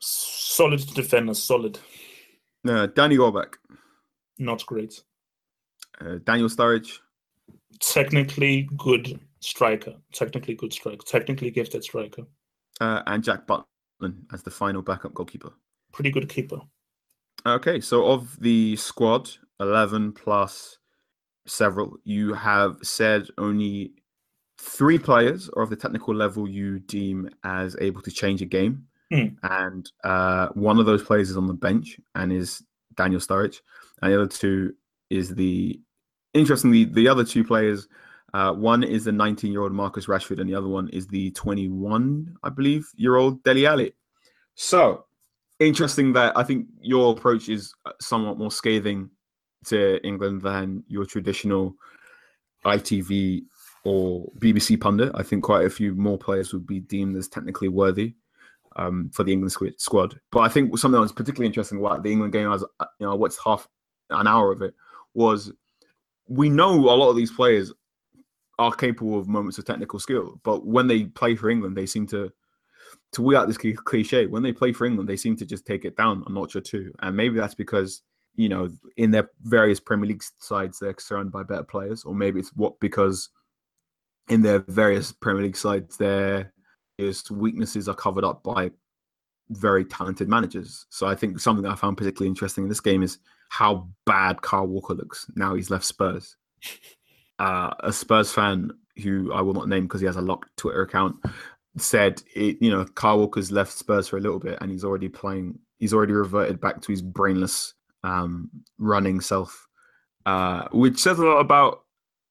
solid 0.04 0.86
defender, 0.94 1.34
solid. 1.34 1.80
Uh, 2.68 2.88
Danny 2.88 3.18
Welbeck. 3.18 3.58
Not 4.38 4.66
great. 4.66 5.02
Uh, 6.00 6.16
Daniel 6.24 6.50
Sturridge. 6.50 7.00
Technically 7.80 8.68
good 8.78 9.20
striker. 9.40 9.96
Technically 10.14 10.56
good 10.56 10.74
striker. 10.74 11.04
Technically 11.06 11.52
gifted 11.52 11.84
striker. 11.84 12.24
Uh, 12.82 13.02
and 13.08 13.24
Jack 13.24 13.48
Butland 13.48 14.26
as 14.32 14.44
the 14.44 14.52
final 14.52 14.82
backup 14.82 15.14
goalkeeper. 15.14 15.52
Pretty 15.92 16.12
good 16.12 16.30
keeper. 16.30 16.60
Okay, 17.46 17.80
so 17.82 18.06
of 18.06 18.40
the 18.40 18.76
squad, 18.78 19.30
11 19.60 20.14
plus 20.14 20.78
several, 21.46 21.98
you 22.04 22.34
have 22.34 22.78
said 22.84 23.28
only 23.38 23.94
three 24.58 24.98
players 24.98 25.50
are 25.56 25.64
of 25.64 25.70
the 25.70 25.76
technical 25.76 26.16
level 26.16 26.48
you 26.48 26.80
deem 26.80 27.30
as 27.44 27.76
able 27.82 28.02
to 28.02 28.12
change 28.12 28.42
a 28.42 28.46
game. 28.46 28.86
Mm. 29.12 29.36
And 29.44 29.92
uh, 30.04 30.48
one 30.54 30.80
of 30.80 30.86
those 30.86 31.04
players 31.04 31.30
is 31.30 31.38
on 31.38 31.48
the 31.48 31.54
bench 31.54 32.00
and 32.16 32.32
is 32.32 32.64
Daniel 32.96 33.20
Sturridge. 33.20 33.60
And 34.02 34.12
the 34.12 34.22
other 34.22 34.28
two 34.28 34.74
is 35.10 35.36
the 35.36 35.80
interestingly, 36.34 36.86
the 36.86 37.08
other 37.08 37.24
two 37.24 37.44
players, 37.44 37.88
uh, 38.34 38.52
one 38.52 38.84
is 38.84 39.04
the 39.04 39.12
19 39.12 39.52
year 39.52 39.62
old 39.62 39.74
Marcus 39.74 40.08
Rashford, 40.08 40.40
and 40.40 40.50
the 40.50 40.56
other 40.56 40.68
one 40.68 40.90
is 40.90 41.08
the 41.08 41.32
21, 41.32 42.36
I 42.44 42.50
believe, 42.50 42.90
year 42.96 43.16
old 43.16 43.44
Dele 43.44 43.68
Alli. 43.68 43.94
So 44.56 45.06
interesting 45.60 46.14
that 46.14 46.36
I 46.36 46.44
think 46.44 46.68
your 46.82 47.16
approach 47.16 47.50
is 47.50 47.74
somewhat 48.02 48.38
more 48.38 48.52
scathing 48.52 49.10
to 49.68 50.06
England 50.06 50.42
than 50.42 50.84
your 50.88 51.06
traditional 51.06 51.76
ITV 52.66 53.44
or 53.84 54.32
BBC 54.40 54.80
pundit. 54.80 55.12
I 55.16 55.24
think 55.24 55.44
quite 55.44 55.66
a 55.66 55.70
few 55.70 55.94
more 55.96 56.18
players 56.18 56.54
would 56.54 56.66
be 56.66 56.80
deemed 56.80 57.16
as 57.18 57.28
technically 57.28 57.68
worthy 57.68 58.16
um, 58.76 59.10
for 59.14 59.24
the 59.24 59.34
England 59.34 59.54
squad. 59.78 60.20
But 60.32 60.40
I 60.40 60.50
think 60.50 60.78
something 60.78 60.94
that 60.94 61.02
was 61.02 61.12
particularly 61.12 61.48
interesting 61.48 61.80
about 61.80 62.04
the 62.04 62.12
England 62.12 62.34
game, 62.34 62.52
as 62.52 62.64
you 63.00 63.08
know, 63.08 63.16
what's 63.16 63.44
half 63.44 63.68
an 64.10 64.28
hour 64.28 64.52
of 64.52 64.62
it 64.62 64.74
was 65.14 65.52
we 66.28 66.50
know 66.50 66.74
a 66.74 66.96
lot 66.96 67.10
of 67.10 67.16
these 67.16 67.32
players 67.32 67.72
are 68.60 68.74
capable 68.74 69.20
of 69.20 69.28
moments 69.28 69.58
of 69.58 69.66
technical 69.66 70.00
skill, 70.00 70.40
but 70.44 70.66
when 70.66 70.88
they 70.88 71.06
play 71.06 71.36
for 71.36 71.50
England, 71.50 71.76
they 71.76 71.86
seem 71.86 72.08
to 72.08 72.32
to 73.14 73.22
weed 73.22 73.36
out 73.36 73.48
this 73.48 73.58
cliche. 73.58 74.28
When 74.28 74.44
they 74.44 74.52
play 74.52 74.72
for 74.74 74.86
England, 74.86 75.10
they 75.10 75.18
seem 75.18 75.36
to 75.38 75.46
just 75.46 75.66
take 75.66 75.86
it 75.86 75.96
down 75.98 76.24
a 76.28 76.32
notch 76.32 76.56
or 76.56 76.62
two, 76.62 76.94
and 77.02 77.16
maybe 77.16 77.38
that's 77.38 77.56
because 77.56 78.02
you 78.36 78.50
know 78.50 78.70
in 78.98 79.12
their 79.12 79.30
various 79.44 79.80
Premier 79.80 80.08
League 80.08 80.24
sides 80.40 80.80
they're 80.80 80.96
surrounded 81.00 81.32
by 81.32 81.44
better 81.44 81.64
players, 81.64 82.04
or 82.04 82.16
maybe 82.16 82.40
it's 82.40 82.56
what 82.56 82.80
because 82.80 83.30
in 84.30 84.42
their 84.42 84.60
various 84.60 85.12
Premier 85.12 85.44
League 85.44 85.58
sides 85.58 85.98
they're 85.98 86.52
weaknesses 87.32 87.90
are 87.90 87.96
covered 87.96 88.24
up 88.24 88.44
by 88.44 88.72
very 89.50 89.84
talented 89.84 90.30
managers. 90.30 90.86
So 90.90 91.06
I 91.06 91.16
think 91.16 91.40
something 91.40 91.64
that 91.64 91.72
I 91.72 91.76
found 91.76 91.98
particularly 91.98 92.30
interesting 92.30 92.64
in 92.64 92.70
this 92.70 92.80
game 92.80 93.04
is 93.04 93.18
how 93.50 93.90
bad 94.06 94.42
Kyle 94.42 94.68
Walker 94.68 94.94
looks 94.94 95.30
now 95.36 95.56
he's 95.56 95.70
left 95.70 95.86
Spurs. 95.86 96.36
Uh, 97.40 97.74
a 97.80 97.92
Spurs 97.92 98.32
fan 98.32 98.72
who 99.04 99.34
I 99.34 99.42
will 99.42 99.56
not 99.56 99.68
name 99.68 99.84
because 99.84 100.00
he 100.00 100.06
has 100.06 100.18
a 100.18 100.22
locked 100.22 100.56
Twitter 100.56 100.84
account 100.84 101.16
said, 101.78 102.22
it, 102.36 102.58
you 102.62 102.70
know, 102.70 102.86
Kyle 102.86 103.18
Walker's 103.18 103.52
left 103.52 103.72
Spurs 103.72 104.08
for 104.08 104.18
a 104.18 104.22
little 104.22 104.40
bit 104.40 104.58
and 104.62 104.72
he's 104.72 104.84
already 104.84 105.10
playing. 105.10 105.58
He's 105.80 105.94
already 105.94 106.14
reverted 106.14 106.62
back 106.62 106.82
to 106.82 106.92
his 106.92 107.02
brainless 107.02 107.74
um, 108.04 108.50
running 108.78 109.22
self, 109.22 109.68
uh, 110.26 110.68
which 110.72 111.00
says 111.00 111.20
a 111.20 111.26
lot 111.26 111.40
about 111.40 111.84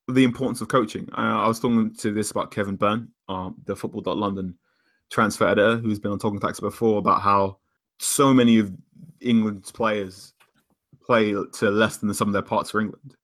the 0.09 0.25
importance 0.25 0.61
of 0.61 0.69
coaching. 0.69 1.09
I, 1.13 1.45
I 1.45 1.49
was 1.49 1.61
talking 1.61 1.95
to 1.97 2.13
this 2.13 2.31
about 2.31 2.51
Kevin 2.51 2.77
Byrne, 2.77 3.09
um, 3.29 3.57
the 3.65 3.77
Football.London 3.77 4.59
transfer 5.11 5.47
editor, 5.47 5.77
who's 5.77 5.99
been 5.99 6.13
on 6.13 6.19
Talking 6.19 6.41
Tactics 6.41 6.61
before, 6.61 6.99
about 6.99 7.23
how 7.23 7.59
so 7.99 8.35
many 8.35 8.59
of 8.59 8.73
England's 9.21 9.71
players 9.71 10.35
play 11.05 11.33
to 11.33 11.71
less 11.71 11.99
than 11.99 12.09
the 12.09 12.15
sum 12.15 12.29
of 12.29 12.33
their 12.33 12.43
parts 12.43 12.71
for 12.71 12.81
England. 12.81 13.17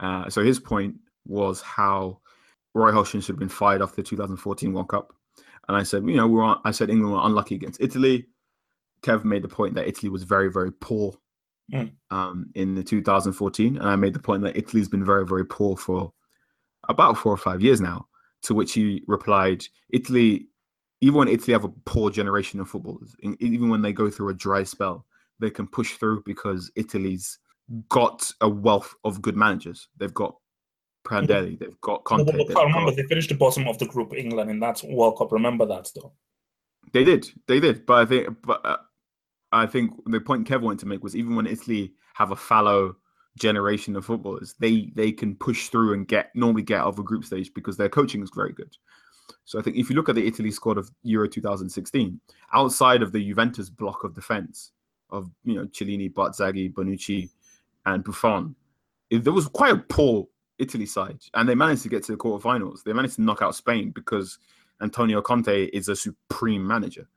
Uh, 0.00 0.28
so 0.28 0.42
his 0.42 0.58
point 0.58 0.94
was 1.26 1.60
how 1.60 2.18
Roy 2.74 2.92
Hodgson 2.92 3.20
should 3.20 3.34
have 3.34 3.38
been 3.38 3.48
fired 3.48 3.82
after 3.82 3.96
the 3.96 4.02
2014 4.02 4.72
World 4.72 4.88
Cup. 4.88 5.12
And 5.68 5.76
I 5.76 5.82
said, 5.82 6.06
you 6.06 6.16
know, 6.16 6.26
we 6.26 6.40
are 6.40 6.60
I 6.64 6.72
said 6.72 6.90
England 6.90 7.12
were 7.12 7.20
unlucky 7.22 7.54
against 7.54 7.80
Italy. 7.80 8.26
Kev 9.02 9.24
made 9.24 9.42
the 9.42 9.48
point 9.48 9.74
that 9.74 9.86
Italy 9.86 10.10
was 10.10 10.24
very, 10.24 10.50
very 10.50 10.72
poor 10.72 11.14
mm. 11.72 11.90
um, 12.10 12.50
in 12.54 12.74
the 12.74 12.82
2014, 12.82 13.76
and 13.76 13.88
I 13.88 13.96
made 13.96 14.14
the 14.14 14.18
point 14.18 14.42
that 14.42 14.56
Italy's 14.56 14.88
been 14.88 15.04
very, 15.04 15.26
very 15.26 15.44
poor 15.44 15.76
for 15.76 16.12
about 16.88 17.18
four 17.18 17.32
or 17.32 17.38
five 17.38 17.62
years 17.62 17.80
now. 17.80 18.06
To 18.46 18.54
which 18.54 18.72
he 18.72 19.04
replied, 19.06 19.64
Italy, 19.90 20.48
even 21.00 21.18
when 21.18 21.28
Italy 21.28 21.52
have 21.52 21.62
a 21.62 21.72
poor 21.84 22.10
generation 22.10 22.58
of 22.58 22.68
footballers, 22.68 23.14
even 23.38 23.68
when 23.68 23.82
they 23.82 23.92
go 23.92 24.10
through 24.10 24.30
a 24.30 24.34
dry 24.34 24.64
spell, 24.64 25.06
they 25.38 25.48
can 25.48 25.68
push 25.68 25.92
through 25.92 26.24
because 26.26 26.70
Italy's 26.74 27.38
got 27.88 28.32
a 28.40 28.48
wealth 28.48 28.94
of 29.04 29.22
good 29.22 29.36
managers. 29.36 29.88
They've 29.96 30.12
got 30.12 30.34
Prandelli, 31.06 31.58
they've 31.58 31.80
got 31.80 32.04
Conte. 32.04 32.30
No, 32.30 32.38
but 32.38 32.48
they've 32.48 32.56
remember, 32.56 32.90
got- 32.90 32.96
they 32.96 33.02
finished 33.04 33.28
the 33.28 33.34
bottom 33.34 33.66
of 33.66 33.78
the 33.78 33.86
group, 33.86 34.14
England, 34.14 34.50
in 34.50 34.60
that 34.60 34.82
World 34.84 35.18
Cup. 35.18 35.32
Remember 35.32 35.66
that, 35.66 35.88
though. 35.94 36.12
They 36.92 37.04
did, 37.04 37.30
they 37.46 37.60
did, 37.60 37.86
but 37.86 37.94
I 37.94 38.04
think, 38.06 38.36
but 38.42 38.64
uh, 38.64 38.76
I 39.52 39.66
think 39.66 39.92
the 40.06 40.20
point 40.20 40.48
Kev 40.48 40.62
wanted 40.62 40.80
to 40.80 40.86
make 40.86 41.02
was 41.02 41.14
even 41.14 41.36
when 41.36 41.46
Italy 41.46 41.92
have 42.14 42.30
a 42.30 42.36
fallow 42.36 42.96
generation 43.38 43.96
of 43.96 44.04
footballers, 44.04 44.54
they 44.58 44.90
they 44.94 45.12
can 45.12 45.34
push 45.36 45.68
through 45.68 45.94
and 45.94 46.08
get 46.08 46.34
normally 46.34 46.62
get 46.62 46.80
out 46.80 46.88
of 46.88 46.98
a 46.98 47.02
group 47.02 47.24
stage 47.24 47.52
because 47.54 47.76
their 47.76 47.88
coaching 47.88 48.22
is 48.22 48.30
very 48.34 48.52
good. 48.52 48.76
So 49.44 49.58
I 49.58 49.62
think 49.62 49.76
if 49.76 49.88
you 49.90 49.96
look 49.96 50.08
at 50.08 50.14
the 50.14 50.26
Italy 50.26 50.50
squad 50.50 50.78
of 50.78 50.90
Euro 51.02 51.28
2016, 51.28 52.20
outside 52.52 53.02
of 53.02 53.12
the 53.12 53.24
Juventus 53.26 53.70
block 53.70 54.04
of 54.04 54.14
defense 54.14 54.72
of 55.10 55.30
you 55.44 55.54
know 55.54 55.66
Chiellini, 55.66 56.12
Barzagli, 56.12 56.72
Bonucci, 56.72 57.30
and 57.86 58.04
Buffon, 58.04 58.54
there 59.10 59.32
was 59.32 59.48
quite 59.48 59.72
a 59.72 59.78
poor 59.78 60.28
Italy 60.58 60.86
side, 60.86 61.18
and 61.34 61.48
they 61.48 61.54
managed 61.54 61.82
to 61.82 61.88
get 61.88 62.04
to 62.04 62.12
the 62.12 62.18
quarterfinals. 62.18 62.82
They 62.84 62.92
managed 62.92 63.16
to 63.16 63.22
knock 63.22 63.42
out 63.42 63.54
Spain 63.54 63.90
because 63.90 64.38
Antonio 64.80 65.20
Conte 65.20 65.66
is 65.66 65.88
a 65.88 65.96
supreme 65.96 66.66
manager. 66.66 67.08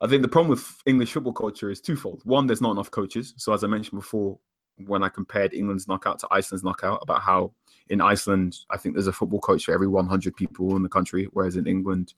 I 0.00 0.06
think 0.06 0.22
the 0.22 0.28
problem 0.28 0.50
with 0.50 0.82
English 0.86 1.12
football 1.12 1.32
culture 1.32 1.70
is 1.70 1.80
twofold. 1.80 2.22
One, 2.24 2.46
there's 2.46 2.62
not 2.62 2.72
enough 2.72 2.90
coaches. 2.90 3.34
So 3.36 3.52
as 3.52 3.62
I 3.64 3.66
mentioned 3.66 4.00
before, 4.00 4.38
when 4.86 5.02
I 5.02 5.08
compared 5.10 5.52
England's 5.52 5.86
knockout 5.88 6.18
to 6.20 6.28
Iceland's 6.30 6.64
knockout, 6.64 7.00
about 7.02 7.20
how 7.20 7.52
in 7.90 8.00
Iceland, 8.00 8.56
I 8.70 8.78
think 8.78 8.94
there's 8.94 9.08
a 9.08 9.12
football 9.12 9.40
coach 9.40 9.64
for 9.64 9.74
every 9.74 9.88
100 9.88 10.34
people 10.36 10.74
in 10.76 10.82
the 10.82 10.88
country, 10.88 11.28
whereas 11.32 11.56
in 11.56 11.66
England, 11.66 12.14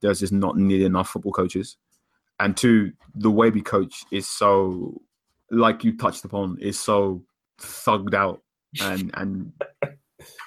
there's 0.00 0.20
just 0.20 0.32
not 0.32 0.58
nearly 0.58 0.84
enough 0.84 1.08
football 1.08 1.32
coaches. 1.32 1.78
And 2.38 2.56
two, 2.56 2.92
the 3.14 3.30
way 3.30 3.50
we 3.50 3.62
coach 3.62 4.04
is 4.10 4.28
so, 4.28 5.00
like 5.50 5.84
you 5.84 5.96
touched 5.96 6.24
upon, 6.24 6.58
is 6.60 6.78
so 6.78 7.22
thugged 7.58 8.14
out 8.14 8.42
and 8.80 9.10
and 9.14 9.52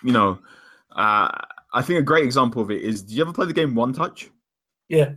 you 0.04 0.12
know, 0.12 0.40
uh, 0.96 1.30
I 1.74 1.82
think 1.82 2.00
a 2.00 2.04
great 2.04 2.26
example 2.26 2.62
of 2.62 2.72
it 2.72 2.82
is. 2.82 3.04
Do 3.04 3.16
you 3.16 3.22
ever 3.22 3.34
play 3.34 3.46
the 3.46 3.54
game 3.54 3.76
One 3.76 3.94
Touch? 3.94 4.30
Yeah. 4.90 5.14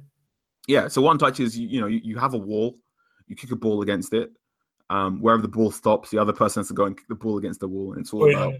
Yeah. 0.68 0.86
So 0.86 1.02
one 1.02 1.18
touch 1.18 1.40
is 1.40 1.58
you, 1.58 1.66
you 1.66 1.80
know 1.80 1.88
you, 1.88 2.00
you 2.04 2.18
have 2.18 2.34
a 2.34 2.38
wall, 2.38 2.78
you 3.26 3.34
kick 3.34 3.50
a 3.50 3.56
ball 3.56 3.82
against 3.82 4.12
it. 4.14 4.30
Um, 4.90 5.20
wherever 5.20 5.42
the 5.42 5.48
ball 5.48 5.70
stops, 5.70 6.10
the 6.10 6.18
other 6.18 6.32
person 6.32 6.60
has 6.60 6.68
to 6.68 6.74
go 6.74 6.84
and 6.84 6.96
kick 6.96 7.08
the 7.08 7.14
ball 7.16 7.36
against 7.38 7.60
the 7.60 7.68
wall, 7.68 7.92
and 7.92 8.00
it's 8.00 8.12
all 8.12 8.24
Oh, 8.24 8.30
about 8.30 8.52
yeah. 8.52 8.58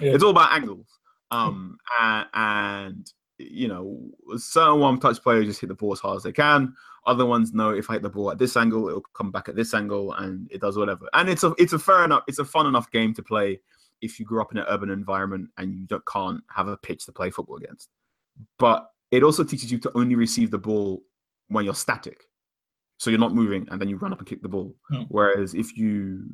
Yeah. 0.00 0.14
it's 0.14 0.24
all 0.24 0.30
about 0.30 0.52
angles. 0.52 0.86
Um, 1.30 1.76
and, 2.00 2.26
and 2.34 3.12
you 3.38 3.68
know, 3.68 4.00
certain 4.38 4.80
one 4.80 4.98
touch 4.98 5.22
players 5.22 5.46
just 5.46 5.60
hit 5.60 5.68
the 5.68 5.74
ball 5.74 5.92
as 5.92 6.00
hard 6.00 6.16
as 6.16 6.22
they 6.22 6.32
can. 6.32 6.74
Other 7.06 7.26
ones 7.26 7.52
know 7.52 7.70
if 7.70 7.90
I 7.90 7.94
hit 7.94 8.02
the 8.02 8.08
ball 8.08 8.30
at 8.30 8.38
this 8.38 8.56
angle, 8.56 8.88
it'll 8.88 9.02
come 9.14 9.30
back 9.30 9.48
at 9.48 9.54
this 9.56 9.72
angle, 9.74 10.12
and 10.14 10.48
it 10.50 10.60
does 10.60 10.76
whatever. 10.76 11.08
And 11.12 11.28
it's 11.28 11.44
a 11.44 11.54
it's 11.58 11.72
a 11.74 11.78
fair 11.78 12.04
enough, 12.04 12.22
it's 12.26 12.38
a 12.40 12.44
fun 12.44 12.66
enough 12.66 12.90
game 12.90 13.14
to 13.14 13.22
play 13.22 13.60
if 14.00 14.18
you 14.18 14.26
grew 14.26 14.40
up 14.40 14.52
in 14.52 14.58
an 14.58 14.66
urban 14.68 14.90
environment 14.90 15.50
and 15.58 15.74
you 15.74 15.86
don't, 15.86 16.04
can't 16.06 16.40
have 16.54 16.68
a 16.68 16.76
pitch 16.76 17.04
to 17.06 17.12
play 17.12 17.30
football 17.30 17.56
against. 17.56 17.88
But 18.58 18.88
it 19.10 19.22
also 19.22 19.42
teaches 19.42 19.72
you 19.72 19.78
to 19.78 19.92
only 19.96 20.14
receive 20.14 20.50
the 20.50 20.58
ball 20.58 21.02
when 21.48 21.64
you're 21.64 21.74
static. 21.74 22.24
So 22.98 23.10
you're 23.10 23.20
not 23.20 23.34
moving 23.34 23.66
and 23.70 23.80
then 23.80 23.88
you 23.88 23.96
run 23.96 24.12
up 24.12 24.18
and 24.18 24.26
kick 24.26 24.42
the 24.42 24.48
ball. 24.48 24.74
Hmm. 24.90 25.02
Whereas 25.08 25.54
if 25.54 25.76
you 25.76 26.24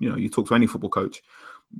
you 0.00 0.08
know, 0.08 0.16
you 0.16 0.28
talk 0.28 0.48
to 0.48 0.54
any 0.54 0.66
football 0.66 0.90
coach, 0.90 1.22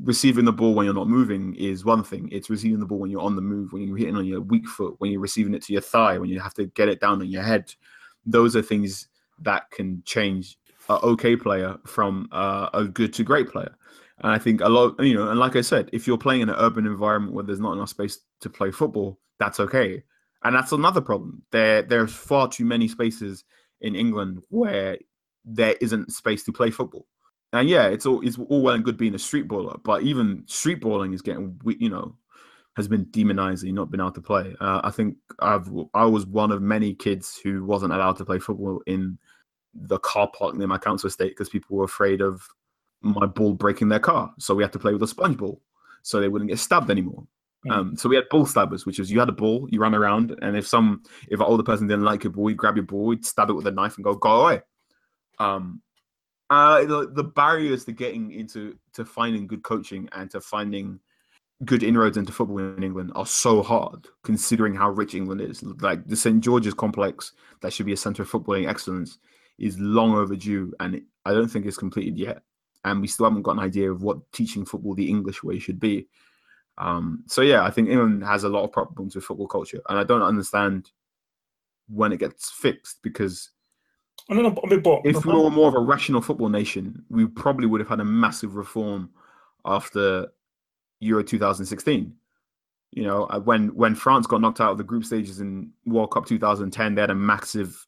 receiving 0.02 0.44
the 0.44 0.52
ball 0.52 0.74
when 0.74 0.84
you're 0.84 0.94
not 0.94 1.08
moving 1.08 1.54
is 1.54 1.84
one 1.84 2.02
thing. 2.02 2.28
It's 2.32 2.50
receiving 2.50 2.80
the 2.80 2.86
ball 2.86 2.98
when 2.98 3.10
you're 3.10 3.22
on 3.22 3.36
the 3.36 3.42
move, 3.42 3.72
when 3.72 3.82
you're 3.82 3.96
hitting 3.96 4.16
on 4.16 4.26
your 4.26 4.40
weak 4.40 4.66
foot, 4.66 4.94
when 4.98 5.10
you're 5.10 5.20
receiving 5.20 5.54
it 5.54 5.62
to 5.64 5.72
your 5.72 5.82
thigh, 5.82 6.18
when 6.18 6.28
you 6.28 6.40
have 6.40 6.54
to 6.54 6.66
get 6.66 6.88
it 6.88 7.00
down 7.00 7.20
on 7.20 7.28
your 7.28 7.42
head. 7.42 7.72
Those 8.26 8.56
are 8.56 8.62
things 8.62 9.08
that 9.40 9.70
can 9.70 10.02
change 10.04 10.58
a 10.88 10.94
okay 11.00 11.36
player 11.36 11.76
from 11.86 12.28
uh, 12.32 12.68
a 12.74 12.84
good 12.84 13.12
to 13.14 13.24
great 13.24 13.48
player. 13.48 13.74
And 14.18 14.32
I 14.32 14.38
think 14.38 14.60
a 14.60 14.68
lot, 14.68 14.94
you 15.00 15.14
know, 15.14 15.28
and 15.28 15.40
like 15.40 15.56
I 15.56 15.60
said, 15.60 15.90
if 15.92 16.06
you're 16.06 16.18
playing 16.18 16.42
in 16.42 16.48
an 16.48 16.56
urban 16.58 16.86
environment 16.86 17.34
where 17.34 17.44
there's 17.44 17.60
not 17.60 17.72
enough 17.72 17.88
space 17.88 18.20
to 18.40 18.50
play 18.50 18.70
football, 18.70 19.18
that's 19.38 19.60
okay. 19.60 20.02
And 20.44 20.54
that's 20.54 20.72
another 20.72 21.00
problem. 21.00 21.42
There, 21.50 21.82
there's 21.82 22.12
far 22.12 22.48
too 22.48 22.64
many 22.64 22.86
spaces 22.88 23.44
in 23.80 23.94
England 23.94 24.42
where 24.50 24.98
there 25.44 25.74
isn't 25.80 26.12
space 26.12 26.44
to 26.44 26.52
play 26.52 26.70
football. 26.70 27.06
And 27.52 27.68
yeah, 27.68 27.86
it's 27.86 28.04
all 28.04 28.20
it's 28.26 28.36
all 28.36 28.62
well 28.62 28.74
and 28.74 28.84
good 28.84 28.96
being 28.96 29.14
a 29.14 29.18
street 29.18 29.46
baller, 29.46 29.80
but 29.84 30.02
even 30.02 30.42
street 30.46 30.80
balling 30.80 31.12
is 31.12 31.22
getting, 31.22 31.58
you 31.78 31.88
know, 31.88 32.16
has 32.76 32.88
been 32.88 33.04
demonized 33.10 33.62
and 33.62 33.74
not 33.74 33.90
been 33.90 34.00
able 34.00 34.10
to 34.12 34.20
play. 34.20 34.56
Uh, 34.60 34.80
I 34.82 34.90
think 34.90 35.16
I've 35.38 35.70
I 35.94 36.04
was 36.04 36.26
one 36.26 36.50
of 36.50 36.60
many 36.62 36.94
kids 36.94 37.38
who 37.42 37.64
wasn't 37.64 37.92
allowed 37.92 38.16
to 38.16 38.24
play 38.24 38.40
football 38.40 38.82
in 38.86 39.18
the 39.72 39.98
car 39.98 40.28
park 40.36 40.56
near 40.56 40.66
my 40.66 40.78
council 40.78 41.06
estate 41.06 41.30
because 41.30 41.48
people 41.48 41.76
were 41.76 41.84
afraid 41.84 42.20
of 42.20 42.42
my 43.02 43.26
ball 43.26 43.54
breaking 43.54 43.88
their 43.88 44.00
car. 44.00 44.32
So 44.38 44.54
we 44.54 44.64
had 44.64 44.72
to 44.72 44.78
play 44.78 44.92
with 44.92 45.02
a 45.02 45.06
sponge 45.06 45.36
ball 45.36 45.60
so 46.02 46.20
they 46.20 46.28
wouldn't 46.28 46.50
get 46.50 46.58
stabbed 46.58 46.90
anymore. 46.90 47.24
Um, 47.70 47.96
so 47.96 48.08
we 48.08 48.16
had 48.16 48.28
ball 48.30 48.46
stabbers, 48.46 48.84
which 48.84 48.98
is 48.98 49.10
you 49.10 49.18
had 49.18 49.28
a 49.28 49.32
ball, 49.32 49.66
you 49.70 49.80
ran 49.80 49.94
around, 49.94 50.36
and 50.42 50.56
if 50.56 50.66
some 50.66 51.02
if 51.28 51.40
an 51.40 51.46
older 51.46 51.62
person 51.62 51.86
didn't 51.86 52.04
like 52.04 52.24
your 52.24 52.32
ball, 52.32 52.50
you'd 52.50 52.58
grab 52.58 52.76
your 52.76 52.84
ball, 52.84 53.12
you'd 53.12 53.24
stab 53.24 53.50
it 53.50 53.54
with 53.54 53.66
a 53.66 53.70
knife 53.70 53.96
and 53.96 54.04
go 54.04 54.14
go 54.14 54.42
away. 54.42 54.60
Um, 55.38 55.80
uh, 56.50 56.84
the, 56.84 57.10
the 57.10 57.24
barriers 57.24 57.84
to 57.86 57.92
getting 57.92 58.30
into 58.32 58.76
to 58.92 59.04
finding 59.04 59.46
good 59.46 59.62
coaching 59.62 60.08
and 60.12 60.30
to 60.30 60.40
finding 60.40 61.00
good 61.64 61.82
inroads 61.82 62.16
into 62.16 62.32
football 62.32 62.58
in 62.58 62.82
England 62.82 63.12
are 63.14 63.26
so 63.26 63.62
hard, 63.62 64.06
considering 64.22 64.74
how 64.74 64.90
rich 64.90 65.14
England 65.14 65.40
is. 65.40 65.62
Like 65.62 66.06
the 66.06 66.16
St 66.16 66.42
George's 66.42 66.74
complex, 66.74 67.32
that 67.62 67.72
should 67.72 67.86
be 67.86 67.92
a 67.92 67.96
centre 67.96 68.22
of 68.22 68.30
footballing 68.30 68.68
excellence, 68.68 69.18
is 69.58 69.78
long 69.78 70.14
overdue, 70.14 70.72
and 70.80 71.00
I 71.24 71.32
don't 71.32 71.48
think 71.48 71.66
it's 71.66 71.78
completed 71.78 72.18
yet. 72.18 72.42
And 72.84 73.00
we 73.00 73.08
still 73.08 73.26
haven't 73.26 73.42
got 73.42 73.52
an 73.52 73.60
idea 73.60 73.90
of 73.90 74.02
what 74.02 74.30
teaching 74.32 74.66
football 74.66 74.94
the 74.94 75.08
English 75.08 75.42
way 75.42 75.58
should 75.58 75.80
be. 75.80 76.06
Um, 76.78 77.24
so 77.26 77.40
yeah, 77.40 77.64
I 77.64 77.70
think 77.70 77.88
England 77.88 78.24
has 78.24 78.44
a 78.44 78.48
lot 78.48 78.64
of 78.64 78.72
problems 78.72 79.14
with 79.14 79.24
football 79.24 79.46
culture, 79.46 79.80
and 79.88 79.98
I 79.98 80.04
don't 80.04 80.22
understand 80.22 80.90
when 81.88 82.12
it 82.12 82.18
gets 82.18 82.50
fixed 82.50 83.02
because 83.02 83.50
I 84.28 84.34
don't 84.34 84.42
know, 84.42 84.50
but, 84.50 84.82
but 84.82 85.00
if 85.04 85.24
we 85.26 85.34
were 85.34 85.50
more 85.50 85.68
of 85.68 85.74
a 85.74 85.80
rational 85.80 86.22
football 86.22 86.48
nation, 86.48 87.04
we 87.10 87.26
probably 87.26 87.66
would 87.66 87.80
have 87.80 87.88
had 87.88 88.00
a 88.00 88.04
massive 88.04 88.56
reform 88.56 89.10
after 89.64 90.28
Euro 91.00 91.22
2016. 91.22 92.14
You 92.92 93.02
know, 93.02 93.24
uh, 93.24 93.40
when 93.40 93.74
when 93.74 93.94
France 93.94 94.26
got 94.26 94.40
knocked 94.40 94.60
out 94.60 94.72
of 94.72 94.78
the 94.78 94.84
group 94.84 95.04
stages 95.04 95.40
in 95.40 95.70
World 95.84 96.12
Cup 96.12 96.26
2010, 96.26 96.94
they 96.94 97.00
had 97.00 97.10
a 97.10 97.14
massive 97.14 97.86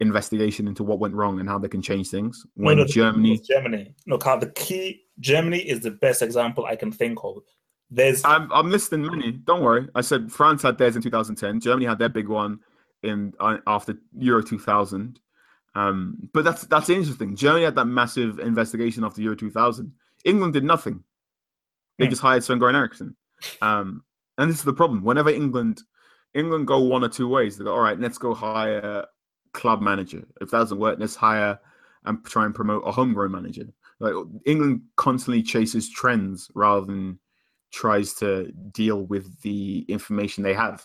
investigation 0.00 0.68
into 0.68 0.84
what 0.84 0.98
went 0.98 1.14
wrong 1.14 1.40
and 1.40 1.48
how 1.48 1.58
they 1.58 1.68
can 1.68 1.80
change 1.80 2.10
things. 2.10 2.44
When 2.54 2.76
no, 2.76 2.84
the- 2.84 2.92
Germany, 2.92 3.38
Germany. 3.38 3.94
No, 4.04 4.18
Carl, 4.18 4.40
the 4.40 4.50
key 4.50 5.04
Germany 5.20 5.58
is 5.58 5.80
the 5.80 5.92
best 5.92 6.22
example 6.22 6.66
I 6.66 6.76
can 6.76 6.92
think 6.92 7.18
of. 7.24 7.42
There's 7.90 8.24
I'm, 8.24 8.50
I'm 8.52 8.70
listing 8.70 9.02
many. 9.02 9.32
Don't 9.32 9.62
worry. 9.62 9.88
I 9.94 10.00
said 10.00 10.30
France 10.32 10.62
had 10.62 10.76
theirs 10.78 10.96
in 10.96 11.02
2010. 11.02 11.60
Germany 11.60 11.86
had 11.86 11.98
their 11.98 12.08
big 12.08 12.28
one 12.28 12.58
in 13.02 13.32
uh, 13.38 13.58
after 13.66 13.94
Euro 14.18 14.42
2000. 14.42 15.20
Um, 15.74 16.28
but 16.32 16.44
that's 16.44 16.62
that's 16.66 16.88
interesting. 16.90 17.36
Germany 17.36 17.64
had 17.64 17.74
that 17.76 17.84
massive 17.84 18.38
investigation 18.40 19.04
after 19.04 19.20
Euro 19.22 19.36
2000. 19.36 19.92
England 20.24 20.52
did 20.54 20.64
nothing. 20.64 21.04
They 21.98 22.06
Hmm. 22.06 22.10
just 22.10 22.22
hired 22.22 22.42
Sven 22.42 22.58
Goran 22.58 22.74
Eriksson. 22.74 23.14
Um, 23.62 24.02
and 24.38 24.50
this 24.50 24.58
is 24.58 24.64
the 24.64 24.72
problem. 24.72 25.04
Whenever 25.04 25.30
England 25.30 25.82
England 26.34 26.66
go 26.66 26.80
one 26.80 27.04
or 27.04 27.08
two 27.08 27.28
ways, 27.28 27.56
they 27.56 27.64
go, 27.64 27.72
all 27.74 27.80
right, 27.80 27.98
let's 27.98 28.18
go 28.18 28.34
hire 28.34 29.06
club 29.52 29.80
manager. 29.80 30.26
If 30.40 30.50
that 30.50 30.58
doesn't 30.58 30.78
work, 30.78 30.98
let's 30.98 31.14
hire 31.14 31.58
and 32.04 32.22
try 32.24 32.44
and 32.44 32.54
promote 32.54 32.82
a 32.86 32.92
homegrown 32.92 33.32
manager. 33.32 33.66
Like 34.00 34.14
England 34.44 34.82
constantly 34.96 35.42
chases 35.42 35.88
trends 35.88 36.50
rather 36.54 36.84
than 36.84 37.18
tries 37.76 38.14
to 38.14 38.50
deal 38.72 39.02
with 39.02 39.40
the 39.42 39.84
information 39.88 40.42
they 40.42 40.54
have. 40.54 40.84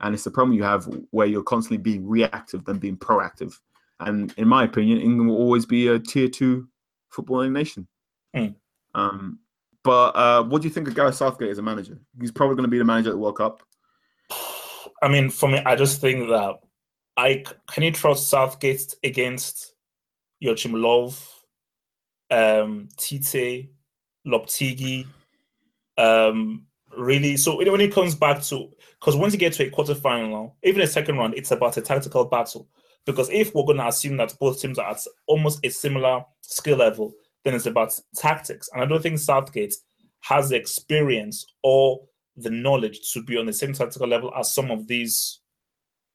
And 0.00 0.14
it's 0.14 0.24
the 0.24 0.30
problem 0.30 0.56
you 0.56 0.62
have 0.62 0.88
where 1.10 1.26
you're 1.26 1.42
constantly 1.42 1.76
being 1.76 2.08
reactive 2.08 2.64
than 2.64 2.78
being 2.78 2.96
proactive. 2.96 3.54
And 4.00 4.32
in 4.38 4.48
my 4.48 4.64
opinion, 4.64 4.98
England 4.98 5.28
will 5.28 5.36
always 5.36 5.66
be 5.66 5.88
a 5.88 5.98
tier 5.98 6.28
two 6.28 6.68
footballing 7.14 7.52
nation. 7.52 7.86
Hmm. 8.34 8.46
Um, 8.94 9.40
but 9.84 10.16
uh, 10.16 10.42
what 10.44 10.62
do 10.62 10.68
you 10.68 10.74
think 10.74 10.88
of 10.88 10.94
Gareth 10.94 11.16
Southgate 11.16 11.50
as 11.50 11.58
a 11.58 11.62
manager? 11.62 11.98
He's 12.18 12.32
probably 12.32 12.56
going 12.56 12.64
to 12.64 12.70
be 12.70 12.78
the 12.78 12.84
manager 12.84 13.10
at 13.10 13.12
the 13.12 13.18
World 13.18 13.36
Cup. 13.36 13.62
I 15.02 15.08
mean, 15.08 15.28
for 15.28 15.48
me, 15.50 15.58
I 15.58 15.76
just 15.76 16.00
think 16.00 16.28
that 16.30 16.60
I 17.16 17.44
can 17.70 17.82
you 17.82 17.92
trust 17.92 18.30
Southgate 18.30 18.94
against 19.04 19.74
Joachim 20.40 20.72
Löw, 20.72 21.14
um, 22.30 22.88
Tite, 22.96 23.68
Lopetegui, 24.26 25.06
um, 26.00 26.66
really. 26.96 27.36
So 27.36 27.56
when 27.56 27.80
it 27.80 27.92
comes 27.92 28.14
back 28.14 28.42
to 28.44 28.70
because 29.00 29.16
once 29.16 29.32
you 29.32 29.38
get 29.38 29.52
to 29.54 29.66
a 29.66 29.70
quarterfinal, 29.70 30.52
even 30.62 30.82
a 30.82 30.86
second 30.86 31.16
round, 31.16 31.34
it's 31.34 31.50
about 31.50 31.76
a 31.76 31.80
tactical 31.80 32.24
battle. 32.24 32.68
Because 33.06 33.30
if 33.30 33.54
we're 33.54 33.64
going 33.64 33.78
to 33.78 33.88
assume 33.88 34.18
that 34.18 34.38
both 34.38 34.60
teams 34.60 34.78
are 34.78 34.90
at 34.90 35.00
almost 35.26 35.64
a 35.64 35.70
similar 35.70 36.22
skill 36.42 36.76
level, 36.76 37.14
then 37.44 37.54
it's 37.54 37.66
about 37.66 37.98
tactics. 38.14 38.68
And 38.72 38.82
I 38.82 38.86
don't 38.86 39.02
think 39.02 39.18
Southgate 39.18 39.74
has 40.20 40.50
the 40.50 40.56
experience 40.56 41.46
or 41.62 42.00
the 42.36 42.50
knowledge 42.50 43.12
to 43.12 43.22
be 43.22 43.38
on 43.38 43.46
the 43.46 43.52
same 43.52 43.72
tactical 43.72 44.06
level 44.06 44.32
as 44.36 44.52
some 44.52 44.70
of 44.70 44.86
these 44.86 45.40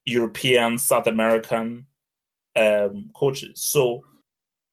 European, 0.05 0.77
South 0.77 1.07
American 1.07 1.87
um, 2.55 3.09
coaches. 3.15 3.63
So, 3.63 4.05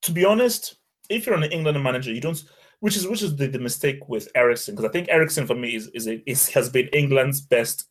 to 0.03 0.11
be 0.11 0.23
honest, 0.23 0.75
if 1.09 1.25
you're 1.25 1.35
an 1.35 1.51
England 1.51 1.81
manager, 1.83 2.11
you 2.11 2.21
don't. 2.21 2.43
Which 2.83 2.97
is 2.97 3.07
which 3.07 3.21
is 3.21 3.33
the, 3.37 3.47
the 3.47 3.59
mistake 3.59 4.09
with 4.09 4.27
Eriksson 4.35 4.75
because 4.75 4.89
I 4.89 4.91
think 4.91 5.07
Eriksson 5.07 5.47
for 5.47 5.55
me 5.55 5.73
is 5.73 5.87
is, 5.93 6.05
is 6.05 6.49
has 6.49 6.67
been 6.67 6.89
England's 6.89 7.39
best 7.39 7.87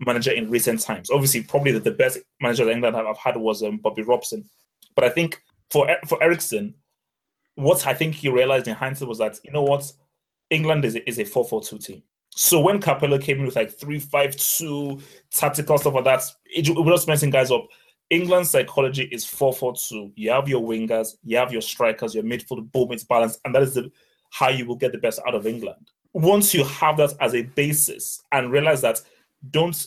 manager 0.00 0.32
in 0.32 0.50
recent 0.50 0.82
times. 0.82 1.08
Obviously, 1.08 1.44
probably 1.44 1.72
the, 1.72 1.80
the 1.80 1.92
best 1.92 2.18
manager 2.42 2.66
that 2.66 2.72
England 2.72 2.94
have, 2.94 3.06
have 3.06 3.16
had 3.16 3.38
was 3.38 3.62
um, 3.62 3.78
Bobby 3.78 4.02
Robson, 4.02 4.44
but 4.94 5.02
I 5.02 5.08
think 5.08 5.42
for 5.70 5.88
for 6.06 6.22
Eriksson, 6.22 6.74
what 7.54 7.86
I 7.86 7.94
think 7.94 8.16
he 8.16 8.28
realized 8.28 8.68
in 8.68 8.74
hindsight 8.74 9.08
was 9.08 9.16
that 9.16 9.38
you 9.44 9.50
know 9.50 9.62
what, 9.62 9.90
England 10.50 10.84
is 10.84 10.94
is 10.94 11.18
a 11.18 11.24
four 11.24 11.46
four 11.46 11.62
two 11.62 11.78
team. 11.78 12.02
So 12.28 12.60
when 12.60 12.82
Capello 12.82 13.18
came 13.18 13.38
in 13.38 13.46
with 13.46 13.56
like 13.56 13.72
three 13.72 13.98
five 13.98 14.36
two 14.36 15.00
tactical 15.32 15.78
stuff 15.78 15.94
like 15.94 16.04
that, 16.04 16.22
it, 16.54 16.68
it 16.68 16.76
was 16.76 17.06
messing 17.06 17.30
guys 17.30 17.50
up. 17.50 17.66
England's 18.10 18.50
psychology 18.50 19.04
is 19.10 19.24
4-4-2. 19.24 20.12
You 20.14 20.30
have 20.30 20.46
your 20.46 20.62
wingers, 20.62 21.16
you 21.24 21.38
have 21.38 21.50
your 21.50 21.62
strikers, 21.62 22.14
your 22.14 22.22
midfield, 22.22 22.70
boom, 22.70 22.92
it's 22.92 23.02
balanced, 23.02 23.40
and 23.46 23.54
that 23.54 23.62
is 23.62 23.74
the 23.74 23.90
how 24.34 24.48
you 24.48 24.66
will 24.66 24.74
get 24.74 24.90
the 24.90 24.98
best 24.98 25.20
out 25.28 25.34
of 25.34 25.46
England. 25.46 25.92
Once 26.12 26.52
you 26.52 26.64
have 26.64 26.96
that 26.96 27.12
as 27.20 27.36
a 27.36 27.42
basis 27.42 28.20
and 28.32 28.50
realize 28.50 28.80
that 28.80 29.00
don't 29.52 29.86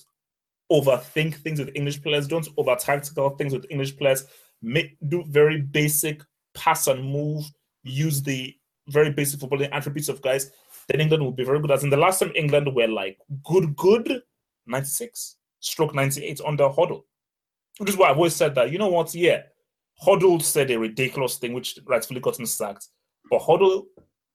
overthink 0.72 1.36
things 1.36 1.60
with 1.60 1.76
English 1.76 2.02
players, 2.02 2.28
don't 2.28 2.48
over 2.56 2.74
tactical 2.76 3.32
things 3.32 3.52
with 3.52 3.66
English 3.70 3.98
players, 3.98 4.24
make 4.62 4.96
do 5.10 5.26
very 5.28 5.60
basic 5.60 6.22
pass 6.54 6.88
and 6.88 7.04
move, 7.04 7.44
use 7.84 8.22
the 8.22 8.56
very 8.88 9.12
basic 9.12 9.42
footballing 9.42 9.70
attributes 9.74 10.08
of 10.08 10.22
guys, 10.22 10.50
then 10.88 11.02
England 11.02 11.22
will 11.22 11.34
be 11.34 11.44
very 11.44 11.60
good. 11.60 11.72
As 11.72 11.84
in 11.84 11.90
the 11.90 11.98
last 11.98 12.20
time 12.20 12.32
England 12.34 12.74
were 12.74 12.88
like 12.88 13.18
good, 13.44 13.76
good, 13.76 14.22
96, 14.66 15.36
stroke 15.60 15.94
98 15.94 16.40
under 16.46 16.70
Hoddle. 16.70 17.04
Which 17.80 17.90
is 17.90 17.98
why 17.98 18.10
I've 18.10 18.16
always 18.16 18.36
said 18.36 18.56
that, 18.56 18.72
you 18.72 18.78
know 18.78 18.88
what, 18.88 19.14
yeah, 19.14 19.42
Hoddle 20.06 20.42
said 20.42 20.72
a 20.72 20.80
ridiculous 20.80 21.36
thing, 21.38 21.54
which 21.54 21.78
rightfully 21.86 22.22
got 22.22 22.40
him 22.40 22.46
sacked. 22.46 22.88
But 23.30 23.42
Hoddle 23.42 23.88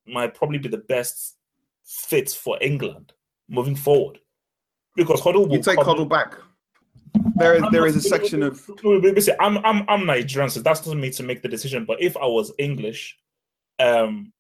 might 0.07 0.35
probably 0.35 0.59
be 0.59 0.69
the 0.69 0.79
best 0.79 1.37
fit 1.85 2.31
for 2.31 2.59
England 2.61 3.13
moving 3.49 3.77
forward. 3.77 4.19
Because 4.97 5.21
Hoddle 5.21 5.49
will 5.49 5.57
You 5.57 5.63
take 5.63 5.79
Hoddle 5.79 6.09
back. 6.09 6.35
There 7.37 7.55
is, 7.55 7.63
there 7.73 7.87
is 7.87 7.97
a 7.97 8.01
section 8.01 8.43
of. 8.43 8.71
I'm 9.41 9.59
I'm 9.59 9.85
I'm 9.89 10.07
Nigerian, 10.07 10.51
so 10.51 10.61
that's 10.61 10.87
not 10.87 10.97
me 10.97 11.11
to 11.11 11.23
make 11.23 11.43
the 11.43 11.49
decision. 11.49 11.85
But 11.85 12.01
if 12.01 12.17
I 12.17 12.27
was 12.27 12.53
English, 12.59 13.19
um, 13.79 14.33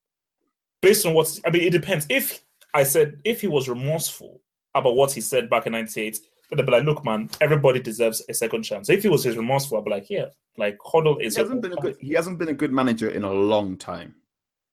based 0.81 1.05
on 1.07 1.15
what 1.15 1.39
I 1.45 1.51
mean, 1.51 1.63
it 1.63 1.71
depends. 1.71 2.07
If 2.09 2.41
I 2.75 2.83
said 2.83 3.21
if 3.25 3.41
he 3.41 3.47
was 3.47 3.69
remorseful 3.69 4.41
about 4.75 4.97
what 4.97 5.13
he 5.13 5.21
said 5.21 5.51
back 5.51 5.67
in 5.67 5.73
'98, 5.73 6.21
then 6.51 6.61
I'd 6.61 6.67
be 6.67 6.73
like, 6.73 6.85
look, 6.85 7.05
man, 7.05 7.29
everybody 7.41 7.81
deserves 7.81 8.23
a 8.29 8.35
second 8.35 8.63
chance. 8.63 8.89
If 8.89 9.03
he 9.03 9.09
was 9.09 9.25
his 9.25 9.37
remorseful, 9.37 9.79
I'd 9.79 9.85
be 9.85 9.91
like, 9.91 10.11
yeah, 10.11 10.27
like 10.57 10.79
Hoddle 10.79 11.21
is. 11.21 11.37
He 11.37 11.43
hasn't 11.43 11.63
been 11.63 11.73
a 11.73 11.77
good. 11.77 11.97
He 12.01 12.13
hasn't 12.13 12.39
been 12.39 12.49
a 12.49 12.55
good 12.55 12.73
manager 12.73 13.11
in 13.11 13.25
a 13.25 13.33
long 13.33 13.77
time. 13.77 14.15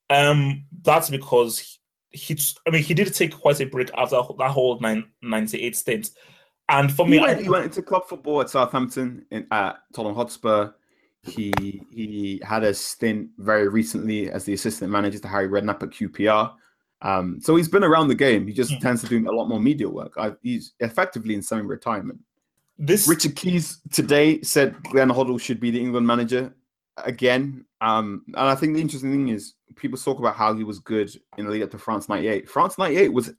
Um, 0.09 0.65
that's 0.83 1.09
because 1.09 1.59
he, 1.59 1.77
he. 2.11 2.39
I 2.67 2.71
mean, 2.71 2.83
he 2.83 2.93
did 2.93 3.13
take 3.13 3.37
quite 3.37 3.59
a 3.61 3.65
break 3.65 3.91
after 3.95 4.19
that 4.37 4.51
whole 4.51 4.79
nine, 4.79 5.05
98 5.21 5.75
stint. 5.75 6.09
And 6.69 6.91
for 6.91 7.05
he 7.05 7.13
me, 7.13 7.19
went, 7.19 7.39
I, 7.39 7.41
he 7.43 7.49
went 7.49 7.65
into 7.65 7.81
club 7.81 8.07
football 8.07 8.41
at 8.41 8.49
Southampton 8.49 9.25
in, 9.31 9.47
at 9.51 9.77
Tottenham 9.93 10.15
Hotspur. 10.15 10.71
He 11.23 11.51
he 11.91 12.41
had 12.43 12.63
a 12.63 12.73
stint 12.73 13.29
very 13.37 13.67
recently 13.67 14.31
as 14.31 14.45
the 14.45 14.53
assistant 14.53 14.91
manager 14.91 15.19
to 15.19 15.27
Harry 15.27 15.47
Redknapp 15.49 15.83
at 15.83 15.89
QPR. 15.89 16.53
Um, 17.01 17.39
so 17.41 17.55
he's 17.55 17.67
been 17.69 17.83
around 17.83 18.07
the 18.09 18.15
game. 18.15 18.45
He 18.47 18.53
just 18.53 18.71
Mm. 18.73 18.81
tends 18.81 19.01
to 19.01 19.07
do 19.07 19.29
a 19.29 19.33
lot 19.33 19.47
more 19.47 19.59
media 19.59 19.87
work. 19.89 20.13
I, 20.17 20.33
he's 20.43 20.73
effectively 20.79 21.33
in 21.33 21.41
semi-retirement. 21.41 22.19
this 22.77 23.07
Richard 23.07 23.35
Keys 23.35 23.79
today 23.91 24.41
said 24.41 24.81
Glenn 24.83 25.09
Hoddle 25.09 25.39
should 25.39 25.59
be 25.59 25.71
the 25.71 25.79
England 25.79 26.05
manager 26.07 26.53
again. 27.05 27.65
Um, 27.81 28.23
and 28.27 28.35
I 28.49 28.55
think 28.55 28.75
the 28.75 28.81
interesting 28.81 29.11
thing 29.11 29.29
is 29.29 29.53
people 29.75 29.97
talk 29.97 30.19
about 30.19 30.35
how 30.35 30.53
he 30.53 30.63
was 30.63 30.79
good 30.79 31.09
in 31.37 31.45
the 31.45 31.51
lead 31.51 31.63
up 31.63 31.71
to 31.71 31.77
France 31.77 32.09
98. 32.09 32.49
France 32.49 32.77
98 32.77 33.13
was 33.13 33.31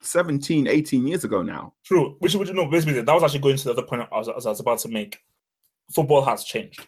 17, 0.00 0.66
18 0.68 1.06
years 1.06 1.24
ago 1.24 1.42
now. 1.42 1.74
True. 1.84 2.16
Which, 2.20 2.34
which 2.34 2.50
no, 2.52 2.66
basically, 2.66 3.00
that 3.00 3.12
was 3.12 3.22
actually 3.24 3.40
going 3.40 3.56
to 3.56 3.64
the 3.64 3.72
other 3.72 3.82
point 3.82 4.02
I 4.12 4.18
was, 4.18 4.28
I 4.28 4.34
was 4.48 4.60
about 4.60 4.78
to 4.80 4.88
make. 4.88 5.18
Football 5.92 6.24
has 6.24 6.44
changed. 6.44 6.86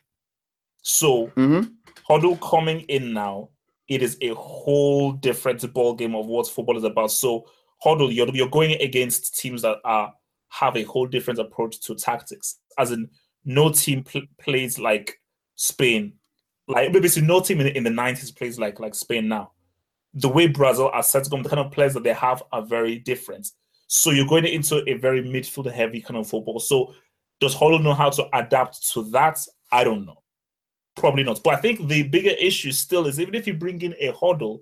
So, 0.83 1.29
Mhm. 1.37 1.73
Hoddle 2.09 2.41
coming 2.41 2.81
in 2.83 3.13
now, 3.13 3.51
it 3.89 4.03
is 4.03 4.17
a 4.21 4.35
whole 4.35 5.13
different 5.13 5.73
ball 5.73 5.95
game 5.95 6.15
of 6.15 6.27
what 6.27 6.47
football 6.49 6.77
is 6.77 6.85
about. 6.85 7.11
So, 7.11 7.47
Hoddle, 7.85 8.15
you're, 8.15 8.29
you're 8.35 8.49
going 8.49 8.81
against 8.81 9.39
teams 9.39 9.63
that 9.63 9.79
are 9.85 10.13
have 10.51 10.77
a 10.77 10.83
whole 10.83 11.07
different 11.07 11.39
approach 11.39 11.81
to 11.81 11.95
tactics. 11.95 12.59
As 12.79 12.91
in, 12.91 13.09
no 13.45 13.71
team 13.71 14.03
pl- 14.03 14.23
plays 14.41 14.79
like 14.79 15.20
Spain. 15.61 16.15
Like 16.69 16.91
basically, 16.93 17.29
no 17.29 17.41
team 17.41 17.61
in, 17.61 17.67
in 17.69 17.85
the 17.85 17.91
90s 17.91 18.35
plays 18.35 18.59
like 18.59 18.81
like 18.81 18.95
Spain 18.95 19.29
now. 19.29 19.53
The 20.15 20.29
way 20.29 20.47
Brazil 20.47 20.89
are 20.89 21.03
set 21.03 21.31
up, 21.31 21.43
the 21.43 21.49
kind 21.49 21.61
of 21.61 21.71
players 21.71 21.93
that 21.95 22.03
they 22.03 22.15
have 22.15 22.43
are 22.51 22.63
very 22.63 22.99
different. 22.99 23.51
So 23.87 24.11
you're 24.11 24.27
going 24.27 24.47
into 24.47 24.83
a 24.89 24.95
very 24.95 25.23
midfield 25.23 25.71
heavy 25.71 26.01
kind 26.01 26.19
of 26.19 26.27
football. 26.27 26.61
So 26.61 26.95
does 27.41 27.55
Hoddle 27.55 27.83
know 27.83 27.93
how 27.93 28.09
to 28.11 28.27
adapt 28.37 28.91
to 28.93 29.03
that? 29.11 29.39
I 29.71 29.85
don't 29.85 30.07
know. 30.07 30.23
Probably 30.97 31.25
not. 31.25 31.43
But 31.45 31.55
I 31.55 31.61
think 31.61 31.87
the 31.87 32.05
bigger 32.05 32.31
issue 32.31 32.73
still 32.73 33.07
is 33.07 33.21
even 33.21 33.35
if 33.35 33.47
you 33.47 33.55
bring 33.55 33.83
in 33.83 33.95
a 34.01 34.13
Hoddle, 34.13 34.61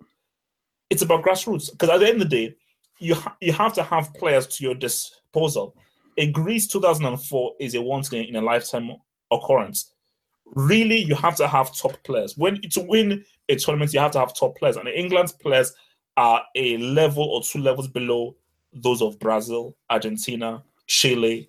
it's 0.90 1.02
about 1.02 1.24
grassroots. 1.24 1.70
Because 1.70 1.90
at 1.90 2.00
the 2.00 2.08
end 2.08 2.22
of 2.22 2.28
the 2.28 2.36
day, 2.36 2.56
you 2.98 3.14
ha- 3.14 3.36
you 3.40 3.52
have 3.52 3.72
to 3.74 3.84
have 3.84 4.12
players 4.14 4.48
to 4.48 4.64
your 4.64 4.74
disposal. 4.74 5.76
A 6.16 6.30
Greece 6.32 6.66
2004 6.66 7.54
is 7.60 7.76
a 7.76 7.82
once 7.82 8.12
in 8.12 8.34
a 8.34 8.40
lifetime 8.40 8.90
occurrence. 9.30 9.92
Really, 10.54 10.98
you 10.98 11.14
have 11.14 11.36
to 11.36 11.46
have 11.48 11.74
top 11.76 12.02
players. 12.04 12.36
When 12.36 12.60
to 12.60 12.80
win 12.80 13.24
a 13.48 13.56
tournament, 13.56 13.92
you 13.92 14.00
have 14.00 14.12
to 14.12 14.18
have 14.18 14.34
top 14.34 14.56
players, 14.56 14.76
and 14.76 14.88
England's 14.88 15.32
players 15.32 15.72
are 16.16 16.42
a 16.54 16.76
level 16.78 17.24
or 17.24 17.42
two 17.42 17.60
levels 17.60 17.88
below 17.88 18.34
those 18.72 19.00
of 19.02 19.18
Brazil, 19.18 19.76
Argentina, 19.88 20.62
Chile, 20.86 21.48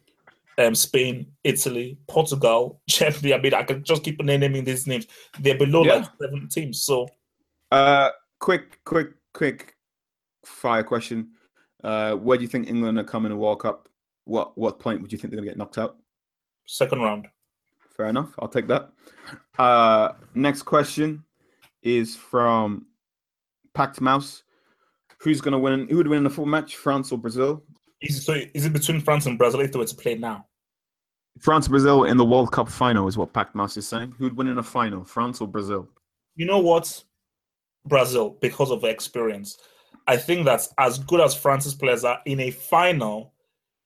um, 0.57 0.75
Spain, 0.75 1.25
Italy, 1.43 1.97
Portugal, 2.07 2.79
Germany. 2.87 3.33
I 3.33 3.41
mean, 3.41 3.53
I 3.53 3.63
can 3.63 3.83
just 3.83 4.03
keep 4.03 4.21
naming 4.21 4.63
these 4.63 4.85
names. 4.87 5.07
They're 5.39 5.57
below 5.57 5.83
Yeah. 5.83 5.95
like 5.95 6.09
seven 6.21 6.47
teams. 6.49 6.83
So 6.83 7.07
Uh, 7.71 8.09
quick, 8.39 8.79
quick, 8.85 9.09
quick 9.33 9.75
fire 10.45 10.83
question. 10.83 11.29
Uh, 11.83 12.15
where 12.15 12.37
do 12.37 12.43
you 12.43 12.47
think 12.49 12.67
England 12.67 12.99
are 12.99 13.03
coming 13.03 13.29
to 13.31 13.35
World 13.37 13.61
Cup? 13.61 13.87
What 14.25 14.57
what 14.57 14.79
point 14.79 15.01
would 15.01 15.11
you 15.11 15.17
think 15.17 15.31
they're 15.31 15.37
going 15.37 15.47
to 15.47 15.51
get 15.51 15.57
knocked 15.57 15.77
out? 15.77 15.97
second 16.65 16.99
round. 17.01 17.27
Fair 17.99 18.07
enough. 18.07 18.33
I'll 18.39 18.47
take 18.47 18.67
that. 18.67 18.93
Uh, 19.57 20.13
next 20.33 20.61
question 20.61 21.21
is 21.83 22.15
from 22.15 22.85
Packed 23.73 23.99
Mouse. 23.99 24.43
Who's 25.19 25.41
going 25.41 25.51
to 25.51 25.59
win? 25.59 25.85
Who 25.89 25.97
would 25.97 26.07
win 26.07 26.19
in 26.19 26.23
the 26.23 26.29
full 26.29 26.45
match? 26.45 26.77
France 26.77 27.11
or 27.11 27.17
Brazil? 27.17 27.61
Is, 27.99 28.25
so 28.25 28.37
is 28.53 28.65
it 28.65 28.71
between 28.71 29.01
France 29.01 29.25
and 29.25 29.37
Brazil 29.37 29.59
if 29.59 29.73
they 29.73 29.79
were 29.79 29.83
to 29.83 29.95
play 29.95 30.15
now? 30.15 30.45
France 31.41 31.67
Brazil 31.67 32.05
in 32.05 32.15
the 32.15 32.23
World 32.23 32.53
Cup 32.53 32.69
final 32.69 33.05
is 33.09 33.17
what 33.17 33.33
Packed 33.33 33.53
Mouse 33.53 33.75
is 33.75 33.85
saying. 33.85 34.13
Who'd 34.17 34.37
win 34.37 34.47
in 34.47 34.59
a 34.59 34.63
final? 34.63 35.03
France 35.03 35.41
or 35.41 35.49
Brazil? 35.49 35.89
You 36.37 36.45
know 36.45 36.59
what? 36.59 37.03
Brazil, 37.85 38.37
because 38.39 38.71
of 38.71 38.85
experience. 38.85 39.57
I 40.07 40.15
think 40.15 40.45
that's 40.45 40.73
as 40.77 40.99
good 40.99 41.19
as 41.19 41.35
France's 41.35 41.75
players 41.75 42.05
are 42.05 42.21
in 42.25 42.39
a 42.39 42.51
final, 42.51 43.33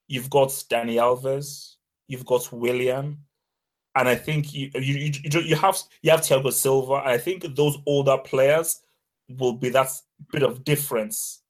you've 0.07 0.29
got 0.29 0.49
Dani 0.49 0.97
Alves, 0.97 1.77
you've 2.07 2.27
got 2.27 2.53
Willian, 2.53 3.17
and 3.95 4.07
I 4.07 4.15
think 4.15 4.53
you 4.53 4.69
you 4.75 5.11
you, 5.23 5.39
you 5.41 5.55
have 5.55 5.77
you 6.01 6.11
have 6.11 6.21
Thiago 6.21 6.51
Silva. 6.51 6.93
I 7.05 7.17
think 7.17 7.55
those 7.55 7.77
older 7.85 8.17
players 8.17 8.81
will 9.37 9.53
be 9.53 9.69
that 9.69 9.89
bit 10.31 10.43
of 10.43 10.63
difference 10.63 11.41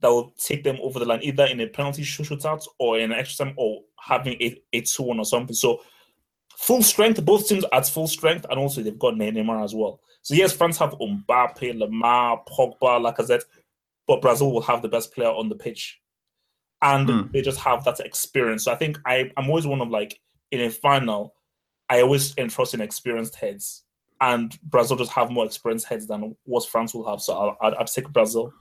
that 0.00 0.08
will 0.08 0.32
take 0.38 0.64
them 0.64 0.78
over 0.82 0.98
the 0.98 1.04
line, 1.04 1.20
either 1.22 1.44
in 1.44 1.60
a 1.60 1.66
penalty 1.66 2.02
shootout 2.02 2.66
or 2.78 2.98
in 2.98 3.12
an 3.12 3.18
extra 3.18 3.44
time, 3.46 3.54
or 3.58 3.82
having 4.00 4.32
a, 4.40 4.60
a 4.72 4.80
two 4.80 5.02
one 5.02 5.18
or 5.18 5.24
something. 5.26 5.54
So 5.54 5.80
full 6.56 6.82
strength, 6.82 7.22
both 7.24 7.46
teams 7.48 7.64
at 7.72 7.86
full 7.86 8.06
strength, 8.08 8.46
and 8.48 8.58
also 8.58 8.82
they've 8.82 8.98
got 8.98 9.14
Neymar 9.14 9.62
as 9.62 9.74
well. 9.74 10.00
So 10.22 10.34
yes, 10.34 10.52
France 10.52 10.78
have 10.78 10.92
Mbappe, 10.92 11.58
Lemar, 11.78 12.46
Pogba, 12.46 13.00
Lacazette, 13.00 13.44
but 14.06 14.22
Brazil 14.22 14.52
will 14.52 14.60
have 14.62 14.82
the 14.82 14.88
best 14.88 15.12
player 15.14 15.28
on 15.30 15.48
the 15.48 15.54
pitch, 15.54 16.00
and 16.82 17.08
Hmm. 17.08 17.20
they 17.32 17.42
just 17.42 17.58
have 17.60 17.84
that 17.84 18.00
experience. 18.00 18.64
So 18.64 18.72
I 18.72 18.76
think 18.76 18.98
I, 19.06 19.30
I'm 19.36 19.48
always 19.48 19.66
one 19.66 19.80
of 19.82 19.88
like 19.90 20.18
in 20.50 20.60
a 20.62 20.70
final, 20.70 21.34
I 21.90 22.00
always 22.00 22.34
entrust 22.38 22.72
in 22.72 22.80
experienced 22.80 23.34
heads, 23.34 23.82
and 24.20 24.56
Brazil 24.62 24.96
just 24.96 25.10
have 25.12 25.30
more 25.30 25.44
experienced 25.44 25.86
heads 25.86 26.06
than 26.06 26.34
what 26.44 26.66
France 26.68 26.94
will 26.94 27.08
have. 27.10 27.20
So 27.20 27.34
I'll, 27.60 27.74
I'll 27.78 27.84
take 27.84 28.08
Brazil. 28.12 28.52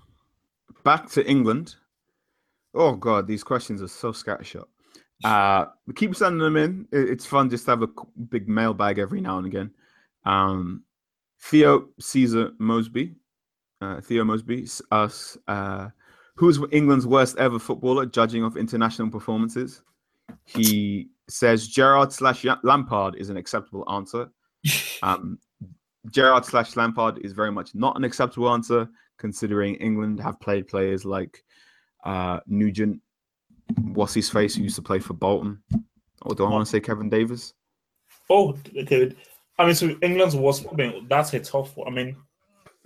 Back 0.84 1.09
to 1.11 1.25
England. 1.25 1.75
Oh 2.73 2.93
God, 2.95 3.27
these 3.27 3.43
questions 3.43 3.82
are 3.82 3.88
so 3.88 4.11
scattershot. 4.11 4.65
Uh, 5.23 5.65
we 5.86 5.93
keep 5.93 6.15
sending 6.15 6.39
them 6.39 6.57
in. 6.57 6.88
It's 6.91 7.25
fun 7.25 7.49
just 7.49 7.65
to 7.65 7.71
have 7.71 7.84
a 7.84 7.89
big 8.30 8.47
mailbag 8.47 8.99
every 8.99 9.21
now 9.21 9.38
and 9.38 9.47
again. 9.47 9.71
Um, 10.25 10.84
Theo 11.41 11.89
Caesar 11.99 12.51
Mosby, 12.57 13.15
uh, 13.82 14.01
Theo 14.01 14.23
Mosby, 14.23 14.63
s- 14.63 14.82
us. 14.91 15.38
Uh, 15.47 15.89
who's 16.36 16.59
England's 16.71 17.05
worst 17.05 17.38
ever 17.38 17.59
footballer, 17.59 18.05
judging 18.05 18.43
of 18.43 18.55
international 18.57 19.09
performances? 19.09 19.82
He 20.45 21.09
says 21.32 21.67
Gerrard 21.67 22.11
slash 22.11 22.45
Lampard 22.63 23.15
is 23.15 23.30
an 23.30 23.38
acceptable 23.38 23.86
answer. 23.91 24.30
Um, 25.01 25.39
Gerrard 26.11 26.43
slash 26.43 26.75
Lampard 26.75 27.19
is 27.19 27.32
very 27.32 27.51
much 27.51 27.73
not 27.73 27.95
an 27.95 28.03
acceptable 28.03 28.49
answer. 28.49 28.89
considering 29.17 29.75
England 29.75 30.19
have 30.19 30.39
played 30.39 30.67
players 30.67 31.05
like 31.05 31.43
uh, 32.03 32.39
Nugent, 32.47 33.01
what's 33.93 34.13
his 34.13 34.30
face, 34.30 34.55
who 34.55 34.63
used 34.63 34.75
to 34.75 34.82
play 34.82 34.99
for 34.99 35.13
Bolton. 35.13 35.61
Or 36.23 36.36
do 36.36 36.45
I 36.45 36.49
want 36.49 36.65
to 36.65 36.69
say 36.69 36.80
Kevin 36.80 37.09
Davies? 37.09 37.53
Oh, 38.30 38.57
okay. 38.77 39.15
I 39.57 39.65
mean, 39.65 39.75
so 39.75 39.95
England's 40.01 40.36
was. 40.36 40.65
I 40.65 40.73
mean, 40.73 41.07
that's 41.09 41.34
a 41.34 41.39
tough 41.39 41.75
one. 41.75 41.88
I 41.88 41.91
mean, 41.91 42.15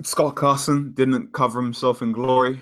Scott 0.01 0.35
Carson 0.35 0.91
didn't 0.93 1.33
cover 1.33 1.61
himself 1.61 2.01
in 2.01 2.11
glory. 2.11 2.59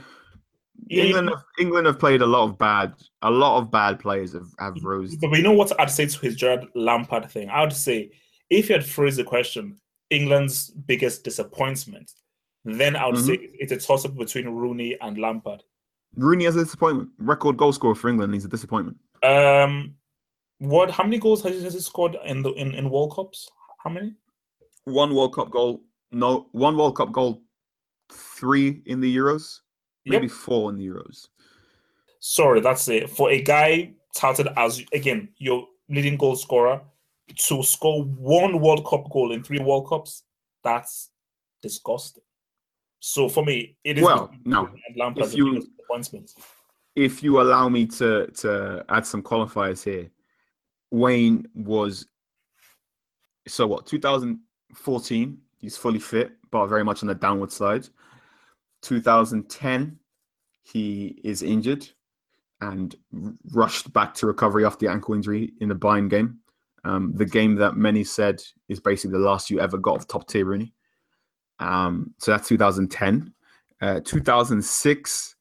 England, 0.89 1.29
have, 1.29 1.43
England 1.59 1.88
have 1.88 1.99
played 1.99 2.21
a 2.21 2.25
lot 2.25 2.43
of 2.45 2.57
bad, 2.57 2.93
a 3.21 3.32
lot 3.32 3.59
of 3.59 3.71
bad 3.71 3.99
players 3.99 4.34
have, 4.34 4.47
have 4.59 4.75
rose. 4.84 5.15
But 5.15 5.32
you 5.32 5.43
know 5.43 5.51
what 5.53 5.77
I'd 5.79 5.91
say 5.91 6.05
to 6.05 6.19
his 6.19 6.36
Gerrard 6.36 6.65
Lampard 6.75 7.29
thing? 7.29 7.49
I 7.49 7.61
would 7.61 7.73
say 7.73 8.11
if 8.49 8.69
you 8.69 8.75
had 8.75 8.86
phrased 8.86 9.17
the 9.17 9.23
question, 9.23 9.77
England's 10.09 10.69
biggest 10.71 11.23
disappointment, 11.23 12.11
then 12.65 12.95
I 12.95 13.05
would 13.05 13.15
Mhm. 13.15 13.25
say 13.25 13.34
it's 13.59 13.71
a 13.71 13.77
toss 13.77 14.05
up 14.05 14.15
between 14.15 14.47
Rooney 14.49 14.97
and 14.99 15.17
Lampard. 15.17 15.63
Rooney 16.15 16.45
as 16.45 16.57
a 16.57 16.63
disappointment. 16.63 17.09
Record 17.17 17.55
goal 17.57 17.71
scorer 17.71 17.95
for 17.95 18.09
England. 18.09 18.34
He's 18.34 18.43
a 18.45 18.49
disappointment. 18.49 18.97
Um, 19.23 19.95
what? 20.57 20.91
How 20.91 21.03
many 21.05 21.17
goals 21.17 21.41
has 21.43 21.55
he, 21.55 21.63
has 21.63 21.73
he 21.73 21.79
scored 21.79 22.17
in 22.25 22.41
the 22.41 22.51
in, 22.53 22.73
in 22.73 22.89
World 22.89 23.15
Cups? 23.15 23.49
How 23.84 23.89
many? 23.89 24.13
One 24.84 25.15
World 25.15 25.34
Cup 25.36 25.49
goal. 25.51 25.84
No, 26.11 26.49
one 26.51 26.75
World 26.75 26.97
Cup 26.97 27.11
goal. 27.13 27.43
Three 28.11 28.82
in 28.86 28.99
the 28.99 29.15
Euros. 29.15 29.59
Maybe 30.06 30.28
Yep. 30.28 30.32
four 30.36 30.70
in 30.70 30.78
the 30.78 30.88
Euros. 30.88 31.28
Sorry, 32.20 32.60
that's 32.60 32.88
it. 32.88 33.10
For 33.10 33.30
a 33.30 33.41
guy 33.41 33.93
touted 34.16 34.47
as 34.58 34.84
again 34.93 35.30
your 35.38 35.68
leading 35.89 36.18
goal 36.18 36.36
scorer 36.36 36.82
to 37.36 37.64
score 37.64 38.04
one 38.04 38.60
World 38.60 38.86
Cup 38.86 39.10
goal 39.12 39.32
in 39.32 39.43
three 39.43 39.60
World 39.60 39.88
Cups, 39.88 40.24
that's 40.64 41.12
disgusting. 41.62 42.24
So 42.99 43.30
for 43.30 43.43
me, 43.45 43.78
it 43.84 43.97
is 43.97 44.04
Well, 44.04 44.32
no. 44.45 44.66
Rooney 44.66 44.84
and 44.88 44.97
Lampard 44.97 45.26
If 45.28 45.36
you- 45.36 45.68
if 46.95 47.24
you 47.24 47.41
allow 47.41 47.70
me 47.70 47.86
to 47.88 48.28
to 48.28 48.86
add 48.89 49.06
some 49.06 49.24
qualifiers 49.24 49.84
here, 49.84 50.12
Wayne 50.91 51.47
was 51.56 52.08
so 53.47 53.66
what 53.66 53.86
2014 53.88 55.41
he's 55.58 55.76
fully 55.78 55.99
fit 55.99 56.38
but 56.52 56.68
very 56.68 56.84
much 56.84 57.02
on 57.02 57.08
the 57.08 57.16
downward 57.16 57.52
slide 57.52 57.88
2010 58.82 59.97
he 60.63 61.19
is 61.23 61.41
injured 61.41 61.88
and 62.61 62.95
rushed 63.51 63.91
back 63.91 64.13
to 64.13 64.27
recovery 64.27 64.65
after 64.65 64.86
the 64.86 64.91
ankle 64.91 65.15
injury 65.15 65.53
in 65.59 65.69
the 65.69 65.75
Bayern 65.75 66.09
game. 66.09 66.39
Um, 66.84 67.13
the 67.15 67.25
game 67.25 67.55
that 67.55 67.75
many 67.75 68.03
said 68.03 68.41
is 68.69 68.79
basically 68.79 69.11
the 69.11 69.25
last 69.25 69.49
you 69.49 69.59
ever 69.59 69.77
got 69.77 69.97
of 69.97 70.07
top 70.07 70.27
tier 70.27 70.45
Rooney 70.45 70.73
um, 71.59 72.13
so 72.17 72.32
that's 72.32 72.47
2010 72.47 73.34
uh, 73.82 73.99
2006 74.03 75.36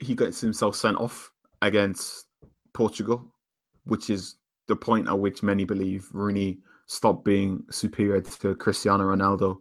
he 0.00 0.14
gets 0.14 0.40
himself 0.40 0.74
sent 0.74 0.96
off 0.96 1.30
against 1.62 2.26
Portugal, 2.72 3.32
which 3.84 4.10
is 4.10 4.36
the 4.66 4.76
point 4.76 5.08
at 5.08 5.18
which 5.18 5.42
many 5.42 5.64
believe 5.64 6.08
Rooney 6.12 6.58
stopped 6.86 7.24
being 7.24 7.62
superior 7.70 8.20
to 8.20 8.54
Cristiano 8.56 9.04
Ronaldo 9.04 9.58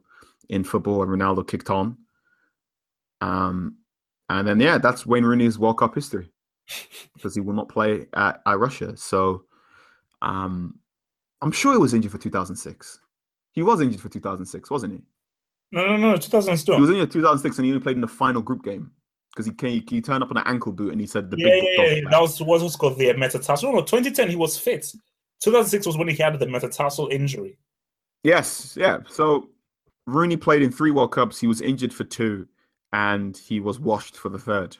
in 0.50 0.64
football 0.64 1.04
and 1.04 1.12
Ronaldo 1.12 1.48
kicked 1.48 1.70
on. 1.70 1.98
Um, 3.22 3.78
and 4.30 4.48
then, 4.48 4.60
yeah, 4.60 4.78
that's 4.78 5.06
Wayne 5.06 5.24
Rooney's 5.24 5.58
World 5.58 5.80
Cup 5.80 5.96
history 5.96 6.32
because 7.16 7.36
he 7.36 7.42
will 7.42 7.54
not 7.54 7.70
play 7.70 8.08
at, 8.14 8.42
at 8.46 8.60
Russia. 8.60 8.96
So 8.96 9.44
um, 10.22 10.80
I'm 11.42 11.52
sure 11.52 11.74
he 11.74 11.80
was 11.80 11.94
injured 11.94 12.12
for 12.12 12.18
2006. 12.18 13.00
He 13.52 13.64
was 13.64 13.82
injured 13.82 14.02
for 14.02 14.10
2006, 14.10 14.70
wasn't 14.70 14.94
he? 14.94 15.02
No, 15.72 15.86
no, 15.86 15.98
no, 15.98 16.18
2002. 16.18 16.74
He 16.74 16.82
was 16.82 16.90
injured 16.90 17.08
in 17.08 17.14
2006 17.14 17.58
and 17.58 17.66
he 17.66 17.72
only 17.72 17.82
played 17.82 17.96
in 17.96 18.02
the 18.02 18.08
final 18.08 18.42
group 18.42 18.64
game 18.64 18.92
because 19.32 19.46
he 19.46 19.52
came, 19.52 19.84
he 19.88 20.02
turned 20.02 20.24
up 20.24 20.32
on 20.32 20.38
an 20.38 20.44
ankle 20.46 20.72
boot 20.72 20.92
and 20.92 21.02
he 21.02 21.08
said 21.08 21.30
the 21.30 21.38
yeah, 21.38 21.46
big 21.46 21.64
yeah, 21.64 21.84
yeah, 21.84 21.94
yeah. 21.96 22.10
That 22.10 22.22
was 22.22 22.42
what 22.42 22.62
was 22.62 22.76
called 22.76 22.98
the 22.98 23.14
metatarsal. 23.14 23.72
No, 23.72 23.80
no, 23.80 23.86
2010 23.86 24.30
he 24.30 24.36
was 24.36 24.58
fit. 24.58 24.92
2006 25.42 25.86
was 25.86 25.98
when 25.98 26.08
he 26.08 26.16
had 26.16 26.38
the 26.38 26.48
metatarsal 26.48 27.08
injury. 27.10 27.58
Yes, 28.24 28.76
yeah. 28.80 29.00
So 29.08 29.50
Rooney 30.06 30.38
played 30.38 30.62
in 30.62 30.72
three 30.72 30.92
World 30.92 31.12
Cups. 31.12 31.40
He 31.40 31.48
was 31.48 31.62
injured 31.62 31.94
for 31.94 32.04
two, 32.04 32.48
and 32.94 33.38
he 33.38 33.60
was 33.60 33.80
washed 33.80 34.18
for 34.18 34.30
the 34.30 34.40
third. 34.40 34.78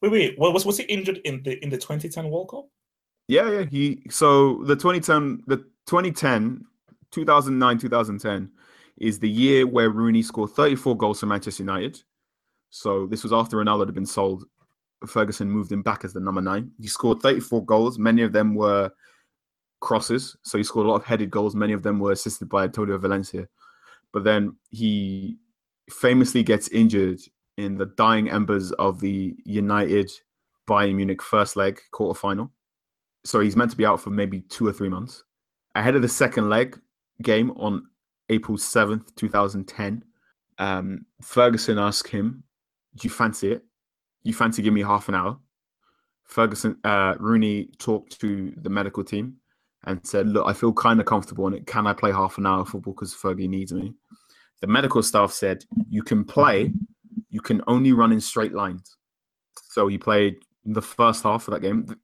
Wait, 0.00 0.12
wait, 0.12 0.38
was 0.38 0.64
was 0.66 0.78
he 0.78 0.84
injured 0.84 1.18
in 1.24 1.42
the 1.42 1.62
in 1.62 1.70
the 1.70 1.76
2010 1.76 2.28
World 2.30 2.50
Cup? 2.50 2.68
Yeah, 3.28 3.50
yeah. 3.50 3.64
He 3.64 4.02
so 4.10 4.62
the 4.64 4.74
2010, 4.74 5.44
the 5.46 5.58
2010, 5.86 6.64
2009, 7.10 7.78
2010 7.78 8.50
is 8.98 9.18
the 9.18 9.28
year 9.28 9.66
where 9.66 9.90
Rooney 9.90 10.22
scored 10.22 10.50
34 10.50 10.96
goals 10.96 11.20
for 11.20 11.26
Manchester 11.26 11.62
United. 11.62 12.02
So 12.70 13.06
this 13.06 13.22
was 13.22 13.32
after 13.32 13.56
Ronaldo 13.56 13.86
had 13.86 13.94
been 13.94 14.06
sold. 14.06 14.44
Ferguson 15.06 15.50
moved 15.50 15.72
him 15.72 15.82
back 15.82 16.04
as 16.04 16.12
the 16.12 16.20
number 16.20 16.40
nine. 16.40 16.70
He 16.80 16.86
scored 16.86 17.20
34 17.20 17.64
goals. 17.64 17.98
Many 17.98 18.22
of 18.22 18.32
them 18.32 18.54
were 18.54 18.90
crosses. 19.80 20.36
So 20.42 20.58
he 20.58 20.64
scored 20.64 20.86
a 20.86 20.88
lot 20.88 20.96
of 20.96 21.04
headed 21.04 21.30
goals. 21.30 21.54
Many 21.54 21.72
of 21.72 21.82
them 21.82 21.98
were 21.98 22.12
assisted 22.12 22.48
by 22.48 22.64
Antonio 22.64 22.96
Valencia. 22.98 23.48
But 24.12 24.24
then 24.24 24.56
he 24.70 25.38
famously 25.90 26.42
gets 26.42 26.68
injured 26.68 27.20
in 27.56 27.76
the 27.76 27.86
dying 27.96 28.30
embers 28.30 28.72
of 28.72 29.00
the 29.00 29.36
United 29.44 30.10
Bayern 30.68 30.94
Munich 30.96 31.22
first 31.22 31.56
leg 31.56 31.80
quarterfinal. 31.92 32.50
So 33.24 33.40
he's 33.40 33.56
meant 33.56 33.70
to 33.70 33.76
be 33.76 33.86
out 33.86 34.00
for 34.00 34.10
maybe 34.10 34.40
two 34.42 34.66
or 34.66 34.72
three 34.72 34.88
months. 34.88 35.24
Ahead 35.74 35.94
of 35.94 36.02
the 36.02 36.08
second 36.08 36.48
leg 36.48 36.78
game 37.22 37.50
on 37.52 37.86
April 38.28 38.58
7th, 38.58 39.14
2010, 39.16 40.04
um, 40.58 41.06
Ferguson 41.22 41.78
asked 41.78 42.08
him, 42.08 42.42
Do 42.96 43.06
you 43.06 43.10
fancy 43.10 43.52
it? 43.52 43.64
You 44.22 44.34
fancy 44.34 44.62
give 44.62 44.74
me 44.74 44.82
half 44.82 45.08
an 45.08 45.14
hour? 45.14 45.38
Ferguson, 46.24 46.78
uh, 46.84 47.14
Rooney 47.18 47.70
talked 47.78 48.20
to 48.20 48.52
the 48.56 48.70
medical 48.70 49.04
team 49.04 49.36
and 49.84 50.04
said, 50.06 50.28
Look, 50.28 50.46
I 50.46 50.52
feel 50.52 50.72
kind 50.72 51.00
of 51.00 51.06
comfortable 51.06 51.46
in 51.46 51.54
it. 51.54 51.66
Can 51.66 51.86
I 51.86 51.92
play 51.92 52.12
half 52.12 52.38
an 52.38 52.46
hour 52.46 52.60
of 52.60 52.68
football 52.68 52.94
because 52.94 53.14
Fergie 53.14 53.48
needs 53.48 53.72
me? 53.72 53.94
The 54.62 54.66
medical 54.68 55.02
staff 55.02 55.32
said, 55.32 55.64
You 55.90 56.02
can 56.02 56.24
play, 56.24 56.72
you 57.28 57.40
can 57.40 57.60
only 57.66 57.92
run 57.92 58.12
in 58.12 58.20
straight 58.20 58.54
lines. 58.54 58.96
So 59.70 59.88
he 59.88 59.98
played 59.98 60.36
the 60.64 60.80
first 60.80 61.22
half 61.24 61.46
of 61.48 61.52
that 61.52 61.60
game. 61.60 61.84
The, 61.84 61.98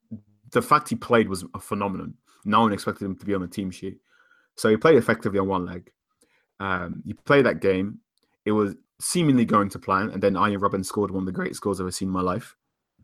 the 0.50 0.62
fact 0.62 0.88
he 0.90 0.96
played 0.96 1.28
was 1.28 1.44
a 1.54 1.60
phenomenon. 1.60 2.14
No 2.44 2.60
one 2.62 2.72
expected 2.72 3.04
him 3.06 3.16
to 3.16 3.24
be 3.24 3.34
on 3.34 3.40
the 3.42 3.48
team 3.48 3.70
sheet. 3.70 3.98
So 4.56 4.68
he 4.68 4.76
played 4.76 4.96
effectively 4.96 5.38
on 5.38 5.46
one 5.48 5.64
leg. 5.66 5.90
Um, 6.60 7.02
he 7.06 7.14
played 7.14 7.46
that 7.46 7.60
game. 7.60 8.00
It 8.44 8.52
was 8.52 8.74
seemingly 9.00 9.44
going 9.44 9.68
to 9.70 9.78
plan, 9.78 10.10
and 10.10 10.20
then 10.22 10.36
Arjen 10.36 10.60
Robben 10.60 10.84
scored 10.84 11.12
one 11.12 11.22
of 11.22 11.26
the 11.26 11.32
greatest 11.32 11.60
goals 11.60 11.80
I've 11.80 11.84
ever 11.84 11.92
seen 11.92 12.08
in 12.08 12.12
my 12.12 12.20
life. 12.22 12.56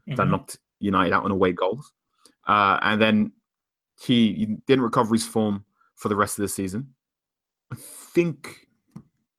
That 0.08 0.16
Mhm. 0.26 0.30
knocked 0.30 0.58
United 0.80 1.12
out 1.14 1.24
on 1.24 1.30
away 1.30 1.52
goals. 1.52 1.92
Uh, 2.48 2.78
and 2.82 3.00
then 3.00 3.32
he, 4.00 4.34
he 4.34 4.46
didn't 4.66 4.82
recover 4.84 5.14
his 5.14 5.26
form 5.26 5.64
for 5.94 6.08
the 6.08 6.16
rest 6.16 6.38
of 6.38 6.42
the 6.42 6.48
season. 6.48 6.94
I 7.72 7.76
think 7.76 8.66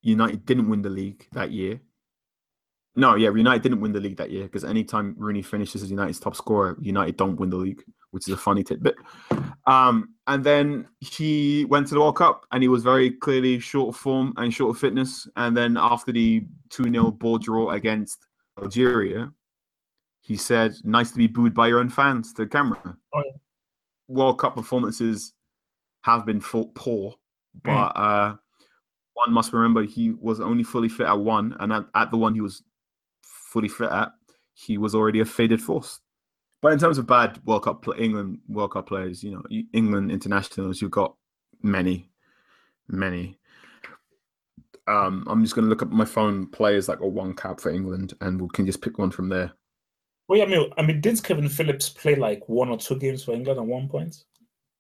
United 0.06 0.45
didn't 0.45 0.70
win 0.70 0.84
the 0.84 0.89
league 0.89 1.28
that 1.32 1.51
year. 1.51 1.82
No, 2.95 3.16
yeah, 3.16 3.34
United 3.34 3.64
didn't 3.64 3.82
win 3.82 3.91
the 3.91 3.99
league 3.99 4.18
that 4.18 4.30
year 4.30 4.43
because 4.43 4.64
anytime 4.64 5.16
Rooney 5.18 5.41
finishes 5.41 5.82
as 5.82 5.89
United's 5.89 6.20
top 6.20 6.36
scorer, 6.36 6.78
United 6.80 7.18
don't 7.18 7.38
win 7.38 7.49
the 7.49 7.58
league, 7.58 7.84
which 8.12 8.28
is 8.28 8.34
a 8.34 8.38
funny 8.38 8.64
tidbit. 8.64 8.95
Um, 9.66 10.14
and 10.28 10.43
then 10.43 10.88
he 10.99 11.66
went 11.66 11.88
to 11.88 11.95
the 11.95 11.99
World 11.99 12.18
Cup 12.18 12.45
and 12.51 12.62
he 12.62 12.70
was 12.70 12.84
very 12.84 13.10
clearly 13.10 13.60
short 13.60 13.95
of 13.95 13.99
form 13.99 14.34
and 14.38 14.53
short 14.53 14.76
of 14.76 14.80
fitness. 14.80 15.28
And 15.36 15.58
then 15.58 15.76
after 15.76 16.12
the 16.12 16.45
2 16.70 16.84
0 16.84 17.12
ball 17.12 17.39
draw 17.39 17.72
against 17.72 18.28
Algeria, 18.62 19.32
he 20.22 20.38
said, 20.38 20.76
Nice 20.84 21.12
to 21.12 21.18
be 21.18 21.28
booed 21.28 21.56
by 21.56 21.68
your 21.68 21.80
own 21.80 21.89
fans 21.89 22.32
to 22.34 22.43
the 22.43 22.47
camera. 22.47 22.95
Oh, 23.14 23.24
yeah. 23.26 23.32
World 24.08 24.38
Cup 24.38 24.56
performances 24.56 25.34
have 26.03 26.28
been 26.28 26.39
poor, 26.39 27.16
but 27.64 27.97
uh, 27.97 28.36
one 29.16 29.34
must 29.34 29.53
remember 29.53 29.84
he 29.84 30.11
was 30.11 30.39
only 30.39 30.63
fully 30.63 30.89
fit 30.89 31.07
at 31.07 31.18
one, 31.18 31.55
and 31.59 31.74
at, 31.74 31.86
at 31.95 32.11
the 32.11 32.18
one 32.18 32.36
he 32.36 32.41
was 32.41 32.63
fully 33.22 33.70
fit 33.70 33.89
at, 33.89 34.11
he 34.53 34.78
was 34.78 34.93
already 34.93 35.22
a 35.22 35.26
faded 35.26 35.61
force. 35.61 36.01
But 36.61 36.74
in 36.74 36.80
terms 36.80 36.97
of 36.97 37.07
bad 37.07 37.39
World 37.45 37.63
Cup, 37.63 37.82
pl- 37.82 37.95
England 37.97 38.39
World 38.47 38.74
Cup 38.74 38.88
players, 38.88 39.24
you 39.24 39.32
know, 39.32 39.43
England 39.74 40.11
internationals, 40.11 40.82
you've 40.82 40.91
got 40.91 41.16
many, 41.61 42.09
many. 42.88 43.38
Um, 44.88 45.26
I'm 45.28 45.41
just 45.43 45.55
going 45.55 45.66
to 45.66 45.70
look 45.70 45.82
up 45.82 45.91
my 45.91 46.05
phone 46.05 46.47
players 46.47 46.88
that 46.88 46.99
got 46.99 47.11
one 47.11 47.34
cap 47.34 47.59
for 47.59 47.72
England, 47.72 48.13
and 48.22 48.41
we 48.41 48.49
can 48.49 48.66
just 48.66 48.82
pick 48.82 48.97
one 48.97 49.11
from 49.11 49.30
there. 49.30 49.53
Well, 50.28 50.39
yeah, 50.39 50.45
I 50.45 50.47
mean, 50.47 50.72
I 50.78 50.82
mean, 50.82 51.01
didn't 51.01 51.24
Kevin 51.24 51.47
Phillips 51.47 51.88
play 51.88 52.16
like 52.16 52.47
one 52.49 52.70
or 52.70 52.78
two 52.78 52.97
games 52.97 53.24
for 53.24 53.34
England 53.34 53.59
at 53.59 53.66
one 53.66 53.88
point? 53.88 54.24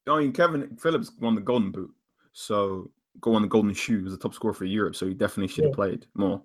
I 0.07 0.19
mean, 0.19 0.33
Kevin 0.33 0.75
Phillips 0.77 1.11
won 1.19 1.35
the 1.35 1.41
Golden 1.41 1.71
Boot, 1.71 1.91
so 2.33 2.91
go 3.21 3.35
on 3.35 3.41
the 3.41 3.47
Golden 3.47 3.73
Shoe. 3.73 3.97
He 3.97 4.03
was 4.03 4.13
the 4.13 4.19
top 4.19 4.33
scorer 4.33 4.53
for 4.53 4.65
Europe, 4.65 4.95
so 4.95 5.07
he 5.07 5.13
definitely 5.13 5.47
should 5.47 5.65
have 5.65 5.71
Yeah. 5.71 5.75
played 5.75 6.07
more. 6.13 6.41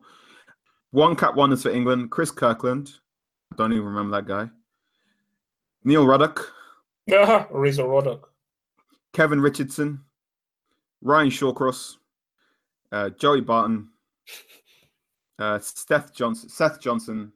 One 0.90 1.14
cap 1.16 1.34
one 1.36 1.52
is 1.52 1.62
for 1.62 1.70
England. 1.70 2.10
Chris 2.10 2.30
Kirkland, 2.30 2.92
I 3.52 3.56
don't 3.56 3.72
even 3.72 3.84
remember 3.84 4.16
that 4.16 4.26
guy. 4.26 4.50
Neil 5.84 6.06
Ruddock, 6.06 6.52
Yeah, 7.06 7.46
Razor 7.50 7.86
Ruddock. 7.86 8.32
Kevin 9.12 9.40
Richardson, 9.40 10.04
Ryan 11.00 11.30
Shawcross, 11.30 11.96
uh, 12.92 13.10
Joey 13.10 13.40
Barton, 13.40 13.90
uh, 15.38 15.58
Seth 15.58 16.12
Johnson, 16.14 16.48
Seth 16.48 16.80
Johnson, 16.80 17.32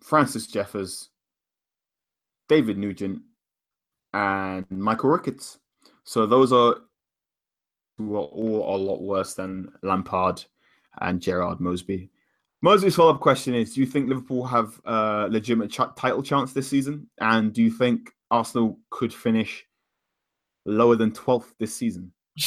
Francis 0.00 0.46
Jeffers, 0.46 1.10
David 2.48 2.78
Nugent, 2.78 3.22
and 4.12 4.66
Michael 4.70 5.10
Ricketts. 5.10 5.58
So 6.04 6.26
those 6.26 6.52
are 6.52 6.76
who 7.98 8.16
are 8.16 8.20
all 8.20 8.76
a 8.76 8.78
lot 8.78 9.02
worse 9.02 9.34
than 9.34 9.68
Lampard 9.82 10.44
and 11.00 11.20
Gerrard 11.20 11.60
Mosby. 11.60 12.10
Mosby's 12.62 12.96
follow-up 12.96 13.20
question 13.20 13.54
is: 13.54 13.74
Do 13.74 13.80
you 13.80 13.86
think 13.86 14.08
Liverpool 14.08 14.44
have 14.46 14.80
a 14.84 15.28
legitimate 15.30 15.70
ch- 15.70 15.94
title 15.96 16.22
chance 16.22 16.52
this 16.52 16.68
season? 16.68 17.08
And 17.20 17.52
do 17.52 17.62
you 17.62 17.70
think 17.70 18.10
Arsenal 18.30 18.78
could 18.90 19.12
finish 19.12 19.64
lower 20.64 20.96
than 20.96 21.10
12th 21.12 21.52
this 21.58 21.74
season? 21.74 22.12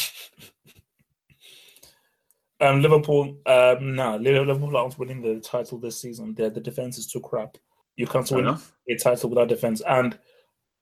um, 2.62 2.82
Liverpool, 2.82 3.38
um, 3.46 3.96
no, 3.96 4.18
Liverpool 4.18 4.76
aren't 4.76 4.98
winning 4.98 5.22
the 5.22 5.40
title 5.40 5.78
this 5.78 6.02
season. 6.02 6.34
the 6.36 6.50
defense 6.50 6.98
is 6.98 7.06
too 7.08 7.22
crap. 7.22 7.58
You 7.96 8.08
can't 8.08 8.28
Fair 8.28 8.38
win 8.38 8.48
enough. 8.48 8.74
a 8.90 8.96
title 8.96 9.30
without 9.30 9.50
defense. 9.50 9.82
And 9.88 10.18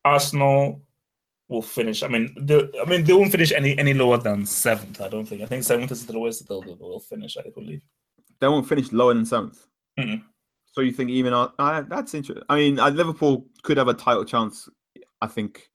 Arsenal 0.05 0.81
will 1.47 1.61
finish. 1.61 2.03
I 2.03 2.07
mean, 2.07 2.35
I 2.49 2.89
mean, 2.89 3.03
they 3.03 3.13
won't 3.13 3.31
finish 3.31 3.51
any 3.51 3.77
any 3.77 3.93
lower 3.93 4.17
than 4.17 4.45
seventh. 4.45 5.01
I 5.01 5.09
don't 5.09 5.25
think. 5.25 5.41
I 5.41 5.45
think 5.45 5.63
seventh 5.63 5.91
is 5.91 6.05
the 6.05 6.13
lowest 6.13 6.47
they'll 6.47 6.61
they'll 6.61 6.99
finish. 6.99 7.37
I 7.37 7.49
believe 7.53 7.81
they 8.39 8.47
won't 8.47 8.67
finish 8.67 8.91
lower 8.91 9.13
than 9.13 9.23
7th 9.23 9.57
mm 9.99 10.21
So 10.71 10.81
you 10.81 10.91
think 10.91 11.09
even 11.09 11.33
uh, 11.33 11.83
that's 11.87 12.13
interesting. 12.13 12.43
I 12.49 12.55
mean, 12.57 12.79
uh, 12.79 12.89
Liverpool 12.89 13.47
could 13.63 13.77
have 13.77 13.87
a 13.87 13.93
title 13.93 14.25
chance. 14.25 14.67
I 15.21 15.27
think 15.27 15.69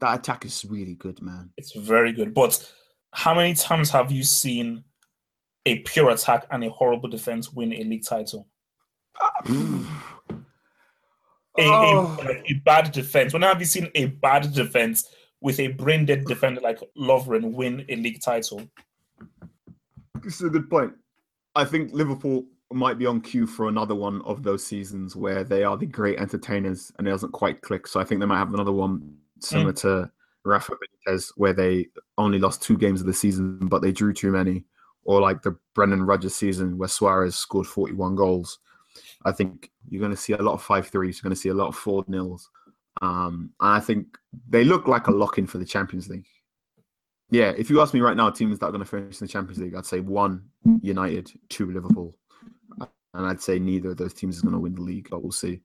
that 0.00 0.18
attack 0.18 0.44
is 0.44 0.64
really 0.64 0.94
good, 0.94 1.20
man. 1.20 1.50
It's 1.56 1.74
very 1.74 2.12
good. 2.12 2.32
But 2.32 2.72
how 3.12 3.34
many 3.34 3.54
times 3.54 3.90
have 3.90 4.10
you 4.10 4.22
seen 4.22 4.84
a 5.66 5.80
pure 5.80 6.10
attack 6.10 6.46
and 6.50 6.64
a 6.64 6.70
horrible 6.70 7.08
defense 7.08 7.52
win 7.52 7.72
a 7.74 7.84
league 7.84 8.04
title? 8.04 8.48
A, 11.58 11.64
oh. 11.64 12.16
a, 12.22 12.52
a, 12.52 12.54
bad 12.64 12.92
defense. 12.92 13.32
When 13.32 13.42
have 13.42 13.60
you 13.60 13.66
seen 13.66 13.90
a 13.94 14.06
bad 14.06 14.52
defense 14.52 15.08
with 15.40 15.60
a 15.60 15.68
brain 15.68 16.04
dead 16.04 16.24
defender 16.24 16.60
like 16.60 16.80
Lovren 16.96 17.52
win 17.52 17.84
a 17.88 17.96
league 17.96 18.20
title? 18.20 18.62
This 20.22 20.36
is 20.36 20.42
a 20.42 20.50
good 20.50 20.68
point. 20.68 20.92
I 21.54 21.64
think 21.64 21.92
Liverpool 21.92 22.44
might 22.72 22.98
be 22.98 23.06
on 23.06 23.20
cue 23.20 23.46
for 23.46 23.68
another 23.68 23.94
one 23.94 24.22
of 24.22 24.42
those 24.42 24.64
seasons 24.64 25.14
where 25.14 25.44
they 25.44 25.62
are 25.62 25.76
the 25.76 25.86
great 25.86 26.18
entertainers 26.18 26.92
and 26.98 27.06
it 27.06 27.10
doesn't 27.10 27.32
quite 27.32 27.62
click. 27.62 27.86
So 27.86 28.00
I 28.00 28.04
think 28.04 28.20
they 28.20 28.26
might 28.26 28.38
have 28.38 28.52
another 28.52 28.72
one 28.72 29.16
similar 29.40 29.72
mm. 29.72 29.80
to 29.82 30.10
Rafa 30.44 30.72
Benitez, 30.72 31.32
where 31.36 31.52
they 31.52 31.88
only 32.18 32.38
lost 32.38 32.62
two 32.62 32.76
games 32.76 33.00
of 33.00 33.06
the 33.06 33.14
season, 33.14 33.58
but 33.62 33.82
they 33.82 33.92
drew 33.92 34.12
too 34.12 34.30
many, 34.30 34.64
or 35.04 35.20
like 35.20 35.42
the 35.42 35.56
Brendan 35.74 36.04
Rodgers 36.04 36.34
season 36.34 36.78
where 36.78 36.88
Suarez 36.88 37.36
scored 37.36 37.66
41 37.66 38.14
goals. 38.14 38.58
I 39.26 39.32
think 39.32 39.70
you're 39.88 40.00
going 40.00 40.12
to 40.12 40.16
see 40.16 40.34
a 40.34 40.42
lot 40.42 40.54
of 40.54 40.62
five 40.62 40.86
threes. 40.86 41.18
You're 41.18 41.28
going 41.28 41.34
to 41.34 41.40
see 41.40 41.48
a 41.48 41.54
lot 41.54 41.66
of 41.66 41.74
four 41.74 42.04
nils. 42.06 42.48
Um, 43.02 43.50
and 43.60 43.74
I 43.74 43.80
think 43.80 44.16
they 44.48 44.62
look 44.62 44.86
like 44.86 45.08
a 45.08 45.10
lock 45.10 45.36
in 45.36 45.48
for 45.48 45.58
the 45.58 45.64
Champions 45.64 46.08
League. 46.08 46.28
Yeah, 47.30 47.52
if 47.58 47.68
you 47.68 47.80
ask 47.80 47.92
me 47.92 48.00
right 48.00 48.16
now, 48.16 48.30
teams 48.30 48.60
that 48.60 48.66
are 48.66 48.70
going 48.70 48.84
to 48.84 48.88
finish 48.88 49.20
in 49.20 49.26
the 49.26 49.32
Champions 49.32 49.58
League, 49.58 49.74
I'd 49.74 49.84
say 49.84 49.98
one 49.98 50.44
United, 50.80 51.32
two 51.48 51.72
Liverpool, 51.72 52.16
and 52.78 53.26
I'd 53.26 53.40
say 53.40 53.58
neither 53.58 53.90
of 53.90 53.96
those 53.96 54.14
teams 54.14 54.36
is 54.36 54.42
going 54.42 54.54
to 54.54 54.60
win 54.60 54.76
the 54.76 54.82
league, 54.82 55.08
but 55.10 55.24
we'll 55.24 55.32
see. 55.32 55.60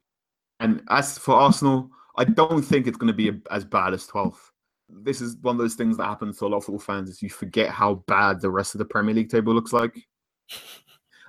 And 0.59 0.81
as 0.89 1.19
for 1.19 1.35
Arsenal, 1.35 1.91
I 2.17 2.23
don't 2.23 2.63
think 2.63 2.87
it's 2.87 2.97
going 2.97 3.11
to 3.11 3.13
be 3.13 3.39
as 3.51 3.63
bad 3.63 3.93
as 3.93 4.07
12th. 4.07 4.39
This 4.89 5.21
is 5.21 5.37
one 5.41 5.55
of 5.55 5.59
those 5.59 5.75
things 5.75 5.97
that 5.97 6.05
happens 6.05 6.39
to 6.39 6.45
a 6.45 6.47
lot 6.47 6.57
of 6.57 6.65
football 6.65 6.79
fans 6.79 7.09
is 7.09 7.21
you 7.21 7.29
forget 7.29 7.69
how 7.69 8.03
bad 8.07 8.41
the 8.41 8.49
rest 8.49 8.73
of 8.73 8.79
the 8.79 8.85
Premier 8.85 9.13
League 9.13 9.29
table 9.29 9.53
looks 9.53 9.71
like. 9.71 9.95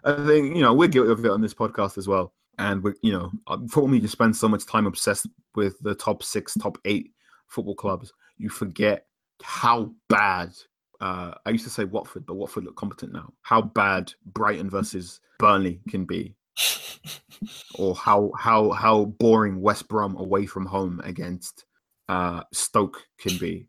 I 0.04 0.26
think, 0.26 0.56
you 0.56 0.62
know, 0.62 0.74
we're 0.74 0.88
guilty 0.88 1.12
of 1.12 1.24
it 1.24 1.30
on 1.30 1.40
this 1.40 1.54
podcast 1.54 1.98
as 1.98 2.08
well. 2.08 2.32
And 2.58 2.82
we 2.82 2.92
you 3.02 3.12
know, 3.12 3.32
for 3.68 3.88
me 3.88 4.00
to 4.00 4.08
spend 4.08 4.36
so 4.36 4.48
much 4.48 4.66
time 4.66 4.86
obsessed 4.86 5.26
with 5.54 5.78
the 5.80 5.94
top 5.94 6.22
six, 6.22 6.54
top 6.54 6.78
eight 6.84 7.12
football 7.46 7.74
clubs, 7.74 8.12
you 8.36 8.48
forget 8.48 9.06
how 9.42 9.92
bad 10.08 10.52
uh, 11.00 11.34
I 11.44 11.50
used 11.50 11.64
to 11.64 11.70
say 11.70 11.84
Watford, 11.84 12.26
but 12.26 12.34
Watford 12.34 12.64
look 12.64 12.76
competent 12.76 13.12
now. 13.12 13.32
How 13.42 13.60
bad 13.60 14.12
Brighton 14.24 14.70
versus 14.70 15.20
Burnley 15.38 15.80
can 15.88 16.04
be 16.04 16.36
or 17.74 17.96
how 17.96 18.30
how 18.38 18.70
how 18.70 19.06
boring 19.06 19.60
West 19.60 19.88
Brom 19.88 20.16
away 20.16 20.46
from 20.46 20.64
home 20.64 21.00
against 21.02 21.64
uh, 22.08 22.42
Stoke 22.52 23.02
can 23.18 23.36
be. 23.38 23.66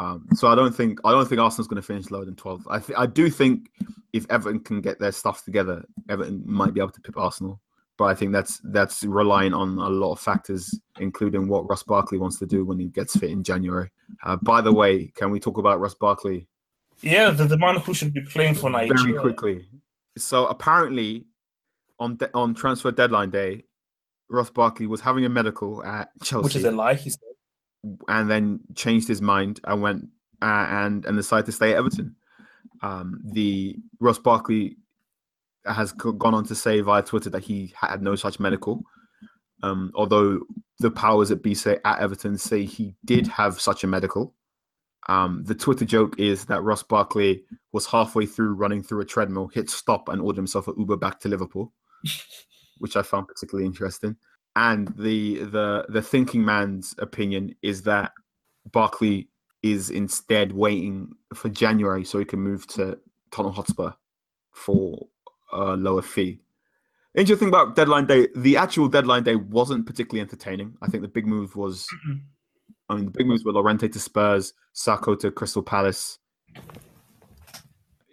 Um, 0.00 0.26
so 0.34 0.48
I 0.48 0.54
don't 0.54 0.74
think 0.74 0.98
I 1.04 1.10
don't 1.10 1.28
think 1.28 1.40
Arsenal's 1.40 1.68
going 1.68 1.80
to 1.80 1.86
finish 1.86 2.10
lower 2.10 2.24
than 2.24 2.34
12. 2.34 2.66
I 2.70 2.78
th- 2.78 2.98
I 2.98 3.04
do 3.04 3.28
think 3.28 3.70
if 4.14 4.24
Everton 4.30 4.60
can 4.60 4.80
get 4.80 4.98
their 4.98 5.12
stuff 5.12 5.44
together, 5.44 5.84
Everton 6.08 6.42
might 6.46 6.72
be 6.72 6.80
able 6.80 6.92
to 6.92 7.00
pip 7.02 7.18
Arsenal. 7.18 7.60
But 7.98 8.04
I 8.06 8.14
think 8.14 8.32
that's 8.32 8.62
that's 8.64 9.04
relying 9.04 9.52
on 9.52 9.76
a 9.76 9.90
lot 9.90 10.12
of 10.12 10.20
factors, 10.20 10.74
including 10.98 11.48
what 11.48 11.68
Ross 11.68 11.82
Barkley 11.82 12.16
wants 12.16 12.38
to 12.38 12.46
do 12.46 12.64
when 12.64 12.78
he 12.78 12.86
gets 12.86 13.14
fit 13.14 13.30
in 13.30 13.44
January. 13.44 13.90
Uh, 14.24 14.36
by 14.36 14.62
the 14.62 14.72
way, 14.72 15.08
can 15.14 15.30
we 15.30 15.38
talk 15.38 15.58
about 15.58 15.80
Ross 15.80 15.94
Barkley? 15.94 16.46
Yeah, 17.02 17.30
the, 17.30 17.44
the 17.44 17.58
man 17.58 17.76
who 17.76 17.92
should 17.92 18.14
be 18.14 18.22
playing 18.22 18.54
for 18.54 18.70
Nigeria. 18.70 19.04
Very 19.04 19.18
quickly. 19.20 19.68
So 20.16 20.46
apparently, 20.46 21.26
on 21.98 22.16
de- 22.16 22.34
on 22.34 22.54
transfer 22.54 22.90
deadline 22.90 23.28
day, 23.28 23.64
Ross 24.30 24.48
Barkley 24.48 24.86
was 24.86 25.02
having 25.02 25.26
a 25.26 25.28
medical 25.28 25.84
at 25.84 26.08
Chelsea, 26.22 26.44
which 26.44 26.56
is 26.56 26.64
a 26.64 26.70
lie. 26.70 26.94
He 26.94 27.10
said, 27.10 27.20
and 28.08 28.30
then 28.30 28.60
changed 28.74 29.08
his 29.08 29.22
mind 29.22 29.60
and 29.64 29.82
went 29.82 30.08
uh, 30.42 30.66
and 30.68 31.04
and 31.04 31.16
decided 31.16 31.46
to 31.46 31.52
stay 31.52 31.72
at 31.72 31.78
Everton. 31.78 32.16
Um, 32.82 33.20
the 33.24 33.76
Ross 34.00 34.18
Barkley 34.18 34.76
has 35.66 35.92
gone 35.92 36.34
on 36.34 36.44
to 36.46 36.54
say 36.54 36.80
via 36.80 37.02
Twitter 37.02 37.30
that 37.30 37.44
he 37.44 37.72
had 37.78 38.02
no 38.02 38.14
such 38.16 38.40
medical. 38.40 38.82
Um, 39.62 39.92
although 39.94 40.40
the 40.78 40.90
powers 40.90 41.30
at 41.30 41.42
be 41.42 41.54
say 41.54 41.78
at 41.84 42.00
Everton 42.00 42.38
say 42.38 42.64
he 42.64 42.94
did 43.04 43.26
have 43.26 43.60
such 43.60 43.84
a 43.84 43.86
medical. 43.86 44.34
Um, 45.08 45.42
the 45.44 45.54
Twitter 45.54 45.84
joke 45.84 46.18
is 46.18 46.46
that 46.46 46.62
Ross 46.62 46.82
Barkley 46.82 47.44
was 47.72 47.86
halfway 47.86 48.26
through 48.26 48.54
running 48.54 48.82
through 48.82 49.00
a 49.00 49.04
treadmill, 49.04 49.48
hit 49.48 49.68
stop, 49.68 50.08
and 50.08 50.20
ordered 50.20 50.38
himself 50.38 50.68
an 50.68 50.74
Uber 50.78 50.96
back 50.96 51.20
to 51.20 51.28
Liverpool. 51.28 51.72
which 52.80 52.96
I 52.96 53.02
found 53.02 53.28
particularly 53.28 53.66
interesting. 53.66 54.16
And 54.60 54.88
the 54.98 55.44
the 55.44 55.86
the 55.88 56.02
thinking 56.02 56.44
man's 56.44 56.94
opinion 56.98 57.54
is 57.62 57.82
that 57.84 58.12
Barkley 58.70 59.30
is 59.62 59.88
instead 59.88 60.52
waiting 60.52 61.14
for 61.32 61.48
January 61.48 62.04
so 62.04 62.18
he 62.18 62.26
can 62.26 62.40
move 62.40 62.66
to 62.66 62.98
Tottenham 63.30 63.54
Hotspur 63.54 63.92
for 64.52 65.08
a 65.52 65.76
lower 65.76 66.02
fee. 66.02 66.42
Interesting 67.14 67.48
about 67.48 67.74
deadline 67.74 68.06
day. 68.06 68.28
The 68.36 68.58
actual 68.58 68.88
deadline 68.88 69.22
day 69.22 69.36
wasn't 69.36 69.86
particularly 69.86 70.20
entertaining. 70.20 70.76
I 70.82 70.88
think 70.88 71.02
the 71.04 71.08
big 71.08 71.26
move 71.26 71.56
was, 71.56 71.86
mm-hmm. 72.06 72.18
I 72.90 72.96
mean, 72.96 73.06
the 73.06 73.10
big 73.12 73.26
moves 73.26 73.44
were 73.44 73.52
Llorente 73.52 73.88
to 73.88 73.98
Spurs, 73.98 74.52
Sakho 74.74 75.18
to 75.20 75.30
Crystal 75.30 75.62
Palace. 75.62 76.18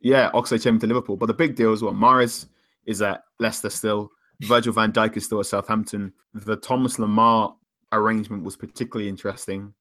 Yeah, 0.01 0.31
Oxlade-Chamberlain 0.31 0.79
to 0.79 0.87
Liverpool. 0.87 1.17
But 1.17 1.25
the 1.25 1.33
big 1.33 1.55
deal 1.55 1.73
is 1.73 1.83
what 1.83 1.93
Mahrez 1.93 2.45
is 2.85 3.01
at 3.01 3.23
Leicester 3.37 3.69
still. 3.69 4.11
Virgil 4.41 4.73
van 4.73 4.91
Dijk 4.91 5.17
is 5.17 5.25
still 5.25 5.39
at 5.39 5.45
Southampton. 5.45 6.13
The 6.33 6.55
Thomas 6.55 6.97
Lemar 6.97 7.55
arrangement 7.91 8.43
was 8.43 8.55
particularly 8.55 9.09
interesting 9.09 9.73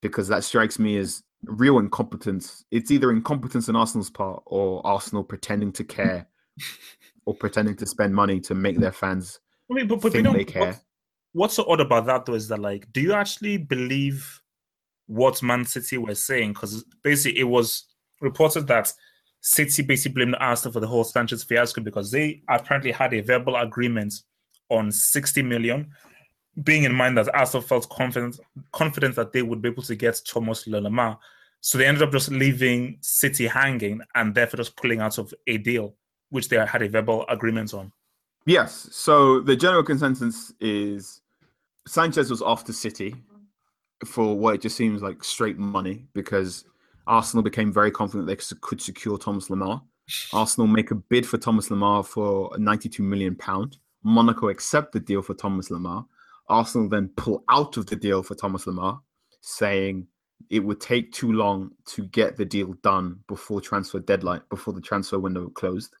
because 0.00 0.28
that 0.28 0.44
strikes 0.44 0.78
me 0.78 0.96
as 0.96 1.22
real 1.44 1.78
incompetence. 1.78 2.64
It's 2.70 2.90
either 2.90 3.10
incompetence 3.10 3.68
on 3.68 3.76
Arsenal's 3.76 4.10
part 4.10 4.42
or 4.46 4.84
Arsenal 4.86 5.22
pretending 5.22 5.72
to 5.72 5.84
care 5.84 6.26
or 7.26 7.34
pretending 7.34 7.76
to 7.76 7.86
spend 7.86 8.14
money 8.14 8.40
to 8.40 8.54
make 8.54 8.78
their 8.78 8.92
fans 8.92 9.40
I 9.70 9.74
mean, 9.74 9.86
but, 9.86 10.00
but 10.00 10.12
think 10.12 10.30
they 10.32 10.44
care. 10.44 10.66
What, 10.66 10.80
what's 11.32 11.54
so 11.54 11.64
odd 11.68 11.80
about 11.80 12.06
that 12.06 12.26
though 12.26 12.34
is 12.34 12.48
that 12.48 12.58
like, 12.58 12.92
do 12.92 13.00
you 13.00 13.12
actually 13.14 13.56
believe 13.56 14.42
what 15.06 15.42
Man 15.42 15.64
City 15.64 15.98
were 15.98 16.14
saying? 16.14 16.52
Because 16.52 16.84
basically, 17.02 17.40
it 17.40 17.44
was 17.44 17.86
reported 18.20 18.66
that 18.66 18.92
City 19.42 19.82
basically 19.82 20.24
blamed 20.24 20.36
Arsenal 20.38 20.72
for 20.72 20.80
the 20.80 20.86
whole 20.86 21.02
Sanchez 21.02 21.42
fiasco 21.42 21.80
because 21.80 22.12
they 22.12 22.42
apparently 22.48 22.92
had 22.92 23.12
a 23.12 23.20
verbal 23.20 23.56
agreement 23.56 24.14
on 24.70 24.90
60 24.92 25.42
million, 25.42 25.90
being 26.62 26.84
in 26.84 26.94
mind 26.94 27.18
that 27.18 27.34
Arsenal 27.34 27.62
felt 27.62 27.88
confident 27.90 28.38
confident 28.70 29.16
that 29.16 29.32
they 29.32 29.42
would 29.42 29.60
be 29.60 29.68
able 29.68 29.82
to 29.82 29.96
get 29.96 30.20
Thomas 30.26 30.64
Lemar. 30.64 31.18
So 31.60 31.76
they 31.76 31.86
ended 31.86 32.04
up 32.04 32.12
just 32.12 32.30
leaving 32.30 32.98
City 33.00 33.48
hanging 33.48 34.00
and 34.14 34.34
therefore 34.34 34.58
just 34.58 34.76
pulling 34.76 35.00
out 35.00 35.18
of 35.18 35.34
a 35.48 35.58
deal, 35.58 35.94
which 36.30 36.48
they 36.48 36.56
had 36.56 36.82
a 36.82 36.88
verbal 36.88 37.24
agreement 37.28 37.74
on. 37.74 37.92
Yes. 38.46 38.88
So 38.92 39.40
the 39.40 39.56
general 39.56 39.82
consensus 39.82 40.52
is 40.60 41.20
Sanchez 41.86 42.30
was 42.30 42.42
off 42.42 42.64
to 42.64 42.72
City 42.72 43.16
for 44.04 44.36
what 44.36 44.54
it 44.54 44.60
just 44.62 44.76
seems 44.76 45.02
like 45.02 45.24
straight 45.24 45.58
money 45.58 46.06
because 46.12 46.64
Arsenal 47.06 47.42
became 47.42 47.72
very 47.72 47.90
confident 47.90 48.26
they 48.26 48.56
could 48.60 48.80
secure 48.80 49.18
Thomas 49.18 49.48
Lemar. 49.48 49.82
Arsenal 50.32 50.66
make 50.66 50.90
a 50.90 50.96
bid 50.96 51.26
for 51.26 51.38
Thomas 51.38 51.68
Lemar 51.68 52.06
for 52.06 52.56
92 52.58 53.02
million 53.02 53.34
pound. 53.34 53.78
Monaco 54.02 54.48
accept 54.48 54.92
the 54.92 55.00
deal 55.00 55.22
for 55.22 55.34
Thomas 55.34 55.68
Lemar. 55.68 56.06
Arsenal 56.48 56.88
then 56.88 57.08
pull 57.16 57.44
out 57.48 57.76
of 57.76 57.86
the 57.86 57.96
deal 57.96 58.22
for 58.22 58.34
Thomas 58.34 58.64
Lemar, 58.64 59.00
saying 59.40 60.06
it 60.50 60.60
would 60.60 60.80
take 60.80 61.12
too 61.12 61.32
long 61.32 61.70
to 61.86 62.04
get 62.08 62.36
the 62.36 62.44
deal 62.44 62.74
done 62.82 63.20
before 63.28 63.60
transfer 63.60 64.00
deadline, 64.00 64.42
before 64.50 64.74
the 64.74 64.80
transfer 64.80 65.18
window 65.18 65.48
closed. 65.48 65.94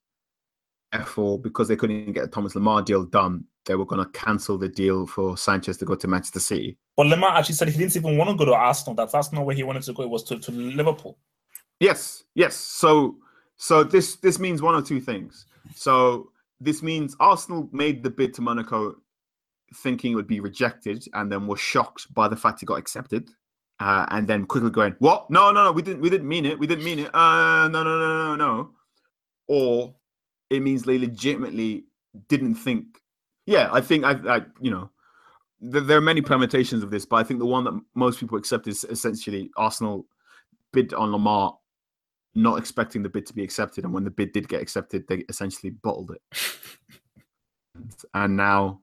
Therefore, 0.92 1.38
because 1.38 1.68
they 1.68 1.76
couldn't 1.76 2.12
get 2.12 2.24
a 2.24 2.28
Thomas 2.28 2.52
Lemar 2.52 2.84
deal 2.84 3.04
done, 3.04 3.44
they 3.64 3.76
were 3.76 3.86
going 3.86 4.04
to 4.04 4.10
cancel 4.10 4.58
the 4.58 4.68
deal 4.68 5.06
for 5.06 5.36
Sanchez 5.38 5.78
to 5.78 5.84
go 5.84 5.94
to 5.94 6.06
Manchester 6.06 6.40
City. 6.40 6.76
But 6.96 7.06
Lemar 7.06 7.32
actually 7.32 7.54
said 7.54 7.68
he 7.68 7.78
didn't 7.78 7.96
even 7.96 8.18
want 8.18 8.28
to 8.30 8.36
go 8.36 8.44
to 8.44 8.54
Arsenal. 8.54 8.94
That 8.94 9.10
that's 9.10 9.32
not 9.32 9.46
where 9.46 9.56
he 9.56 9.62
wanted 9.62 9.84
to 9.84 9.92
go. 9.94 10.02
It 10.02 10.10
was 10.10 10.22
to, 10.24 10.38
to 10.38 10.52
Liverpool. 10.52 11.18
Yes, 11.80 12.24
yes. 12.34 12.56
So 12.56 13.16
so 13.56 13.84
this 13.84 14.16
this 14.16 14.38
means 14.38 14.60
one 14.60 14.74
or 14.74 14.82
two 14.82 15.00
things. 15.00 15.46
So 15.74 16.30
this 16.60 16.82
means 16.82 17.16
Arsenal 17.20 17.68
made 17.72 18.02
the 18.02 18.10
bid 18.10 18.34
to 18.34 18.42
Monaco 18.42 18.96
thinking 19.76 20.12
it 20.12 20.16
would 20.16 20.26
be 20.26 20.40
rejected 20.40 21.04
and 21.14 21.32
then 21.32 21.46
was 21.46 21.58
shocked 21.58 22.12
by 22.12 22.28
the 22.28 22.36
fact 22.36 22.62
it 22.62 22.66
got 22.66 22.78
accepted. 22.78 23.30
Uh, 23.80 24.04
and 24.10 24.28
then 24.28 24.44
quickly 24.44 24.70
going, 24.70 24.94
"What? 24.98 25.30
No, 25.30 25.50
no, 25.50 25.64
no, 25.64 25.72
we 25.72 25.82
didn't, 25.82 26.02
we 26.02 26.10
didn't 26.10 26.28
mean 26.28 26.44
it. 26.44 26.58
We 26.58 26.66
didn't 26.66 26.84
mean 26.84 27.00
it. 27.00 27.14
Uh, 27.14 27.68
no, 27.68 27.82
no, 27.82 27.98
no, 27.98 28.36
no, 28.36 28.36
no." 28.36 28.70
Or 29.48 29.94
it 30.52 30.60
means 30.60 30.82
they 30.82 30.98
legitimately 30.98 31.84
didn't 32.28 32.56
think. 32.56 33.00
Yeah, 33.46 33.70
I 33.72 33.80
think 33.80 34.04
I, 34.04 34.12
I 34.28 34.40
you 34.60 34.70
know, 34.70 34.90
th- 35.60 35.84
there 35.84 35.96
are 35.96 36.02
many 36.02 36.20
permutations 36.20 36.82
of 36.82 36.90
this, 36.90 37.06
but 37.06 37.16
I 37.16 37.22
think 37.22 37.40
the 37.40 37.46
one 37.46 37.64
that 37.64 37.80
most 37.94 38.20
people 38.20 38.38
accept 38.38 38.68
is 38.68 38.84
essentially 38.84 39.50
Arsenal 39.56 40.06
bid 40.72 40.92
on 40.94 41.10
Lemar, 41.10 41.56
not 42.34 42.58
expecting 42.58 43.02
the 43.02 43.08
bid 43.08 43.26
to 43.26 43.34
be 43.34 43.42
accepted, 43.42 43.84
and 43.84 43.92
when 43.92 44.04
the 44.04 44.10
bid 44.10 44.32
did 44.32 44.48
get 44.48 44.60
accepted, 44.62 45.08
they 45.08 45.24
essentially 45.28 45.70
bottled 45.70 46.12
it. 46.12 46.22
and 48.14 48.36
now 48.36 48.80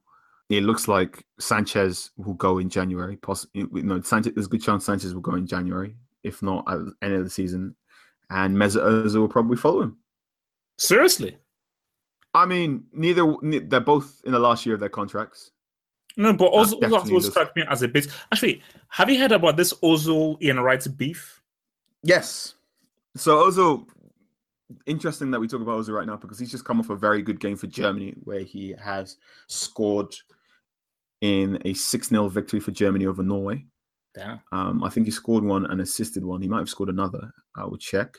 it 0.48 0.64
looks 0.64 0.88
like 0.88 1.24
Sanchez 1.38 2.10
will 2.16 2.34
go 2.34 2.58
in 2.58 2.68
January. 2.68 3.16
Possibly, 3.16 3.66
you 3.72 3.82
know, 3.84 4.00
Sanchez, 4.00 4.34
there's 4.34 4.46
a 4.46 4.50
good 4.50 4.62
chance 4.62 4.84
Sanchez 4.84 5.14
will 5.14 5.20
go 5.20 5.36
in 5.36 5.46
January, 5.46 5.94
if 6.24 6.42
not 6.42 6.64
at 6.68 6.78
the 6.78 6.92
end 7.02 7.14
of 7.14 7.24
the 7.24 7.30
season, 7.30 7.76
and 8.30 8.56
Mesut 8.56 8.82
Ozil 8.82 9.20
will 9.20 9.28
probably 9.28 9.56
follow 9.56 9.82
him. 9.82 9.96
Seriously, 10.78 11.36
I 12.34 12.46
mean, 12.46 12.84
neither 12.92 13.34
they're 13.42 13.80
both 13.80 14.22
in 14.24 14.32
the 14.32 14.38
last 14.38 14.64
year 14.64 14.74
of 14.74 14.80
their 14.80 14.88
contracts. 14.88 15.50
No, 16.16 16.32
but 16.32 16.52
Ozil 16.52 17.10
will 17.10 17.20
strike 17.20 17.54
me 17.56 17.64
as 17.68 17.82
a 17.82 17.88
bit. 17.88 18.08
Actually, 18.32 18.62
have 18.88 19.10
you 19.10 19.18
heard 19.18 19.32
about 19.32 19.56
this 19.56 19.72
Ozil 19.74 20.40
Ian 20.42 20.60
Wright 20.60 20.84
beef? 20.96 21.40
Yes. 22.02 22.54
So 23.16 23.50
Ozil, 23.50 23.86
interesting 24.86 25.30
that 25.30 25.40
we 25.40 25.48
talk 25.48 25.60
about 25.60 25.80
Ozil 25.80 25.94
right 25.94 26.06
now 26.06 26.16
because 26.16 26.38
he's 26.38 26.50
just 26.50 26.64
come 26.64 26.80
off 26.80 26.90
a 26.90 26.96
very 26.96 27.22
good 27.22 27.40
game 27.40 27.56
for 27.56 27.66
Germany 27.66 28.14
where 28.24 28.40
he 28.40 28.74
has 28.82 29.16
scored 29.46 30.14
in 31.20 31.60
a 31.64 31.74
6 31.74 32.08
0 32.08 32.28
victory 32.28 32.60
for 32.60 32.70
Germany 32.70 33.06
over 33.06 33.22
Norway. 33.22 33.64
Yeah. 34.16 34.38
Um, 34.52 34.82
I 34.82 34.90
think 34.90 35.06
he 35.06 35.12
scored 35.12 35.44
one 35.44 35.66
and 35.66 35.80
assisted 35.80 36.24
one. 36.24 36.42
He 36.42 36.48
might 36.48 36.58
have 36.58 36.68
scored 36.68 36.88
another. 36.88 37.32
I 37.56 37.64
will 37.64 37.78
check. 37.78 38.16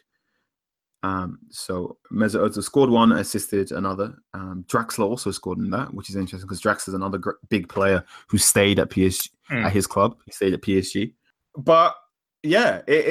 Um, 1.04 1.40
so 1.50 1.98
Mesut 2.12 2.48
Ozil 2.48 2.64
scored 2.64 2.90
one, 2.90 3.12
assisted 3.12 3.72
another. 3.72 4.16
Um, 4.34 4.66
Draxler 4.68 5.06
also 5.06 5.32
scored 5.32 5.58
in 5.58 5.70
that, 5.72 5.94
which 5.94 6.10
is 6.10 6.16
interesting 6.16 6.48
because 6.48 6.62
Draxler's 6.62 6.94
another 6.94 7.18
gr- 7.18 7.32
big 7.50 7.68
player 7.70 8.04
who 8.28 8.38
stayed 8.38 8.80
at 8.80 8.90
PSG 8.90 9.30
mm. 9.50 9.66
at 9.66 9.72
his 9.72 9.88
club. 9.88 10.18
He 10.26 10.32
stayed 10.32 10.54
at 10.54 10.62
PSG. 10.62 11.14
But 11.58 11.96
yeah, 12.44 12.82
it, 12.88 13.08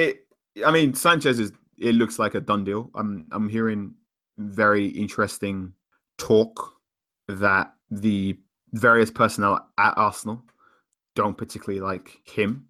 it, 0.55 0.65
I 0.65 0.71
mean, 0.71 0.93
Sanchez 0.93 1.39
is. 1.39 1.51
It 1.77 1.95
looks 1.95 2.19
like 2.19 2.35
a 2.35 2.39
done 2.39 2.63
deal. 2.63 2.91
I'm 2.93 3.25
I'm 3.31 3.49
hearing 3.49 3.95
very 4.37 4.85
interesting 4.85 5.73
talk 6.19 6.75
that 7.27 7.73
the 7.89 8.37
various 8.73 9.09
personnel 9.09 9.67
at 9.77 9.97
Arsenal 9.97 10.43
don't 11.15 11.37
particularly 11.37 11.81
like 11.81 12.21
him 12.23 12.67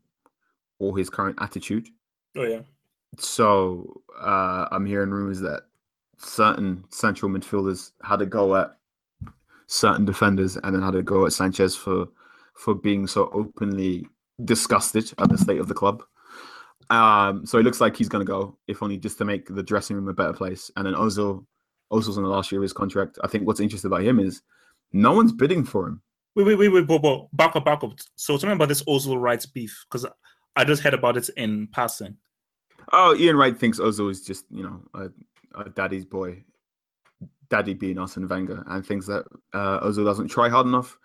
or 0.79 0.97
his 0.97 1.09
current 1.09 1.37
attitude. 1.41 1.89
Oh 2.37 2.43
yeah. 2.43 2.61
So 3.17 4.01
uh, 4.19 4.67
I'm 4.71 4.85
hearing 4.85 5.11
rumors 5.11 5.39
that 5.41 5.63
certain 6.17 6.83
central 6.89 7.31
midfielders 7.31 7.91
had 8.03 8.21
a 8.21 8.25
go 8.25 8.55
at 8.55 8.77
certain 9.67 10.05
defenders 10.05 10.57
and 10.57 10.75
then 10.75 10.81
had 10.81 10.95
a 10.95 11.03
go 11.03 11.25
at 11.25 11.33
Sanchez 11.33 11.75
for 11.75 12.07
for 12.53 12.75
being 12.75 13.07
so 13.07 13.29
openly 13.33 14.05
disgusted 14.43 15.11
at 15.17 15.29
the 15.29 15.37
state 15.37 15.59
of 15.59 15.67
the 15.67 15.73
club. 15.73 16.03
Um, 16.89 17.45
so 17.45 17.57
it 17.57 17.63
looks 17.63 17.79
like 17.79 17.95
he's 17.95 18.09
going 18.09 18.25
to 18.25 18.29
go, 18.29 18.57
if 18.67 18.83
only 18.83 18.97
just 18.97 19.17
to 19.19 19.25
make 19.25 19.47
the 19.47 19.63
dressing 19.63 19.95
room 19.95 20.09
a 20.09 20.13
better 20.13 20.33
place. 20.33 20.69
And 20.75 20.85
then 20.85 20.93
Ozil, 20.93 21.45
Ozil's 21.91 22.17
on 22.17 22.23
the 22.23 22.29
last 22.29 22.51
year 22.51 22.59
of 22.59 22.63
his 22.63 22.73
contract. 22.73 23.17
I 23.23 23.27
think 23.27 23.47
what's 23.47 23.61
interesting 23.61 23.87
about 23.87 24.03
him 24.03 24.19
is 24.19 24.41
no 24.91 25.13
one's 25.13 25.31
bidding 25.31 25.63
for 25.63 25.87
him. 25.87 26.01
Wait, 26.35 26.45
wait, 26.45 26.55
wait, 26.55 26.69
wait, 26.69 26.87
Bobo, 26.87 27.29
back 27.33 27.55
up, 27.55 27.65
back 27.65 27.83
up. 27.83 27.93
So 28.15 28.37
tell 28.37 28.49
me 28.49 28.55
about 28.55 28.67
this 28.67 28.83
Ozil 28.83 29.19
Wright's 29.19 29.45
beef 29.45 29.85
because 29.89 30.05
I 30.55 30.65
just 30.65 30.83
heard 30.83 30.93
about 30.93 31.17
it 31.17 31.29
in 31.37 31.67
passing. 31.71 32.17
Oh, 32.91 33.15
Ian 33.15 33.37
Wright 33.37 33.57
thinks 33.57 33.79
Ozil 33.79 34.11
is 34.11 34.21
just 34.21 34.45
you 34.49 34.63
know 34.63 34.81
a, 34.93 35.61
a 35.61 35.69
daddy's 35.69 36.05
boy, 36.05 36.43
daddy 37.49 37.73
being 37.73 37.97
Arsene 37.97 38.27
Wenger, 38.27 38.63
and 38.67 38.85
thinks 38.85 39.07
that 39.07 39.25
uh, 39.53 39.79
Ozil 39.81 40.05
doesn't 40.05 40.27
try 40.27 40.49
hard 40.49 40.67
enough, 40.67 40.97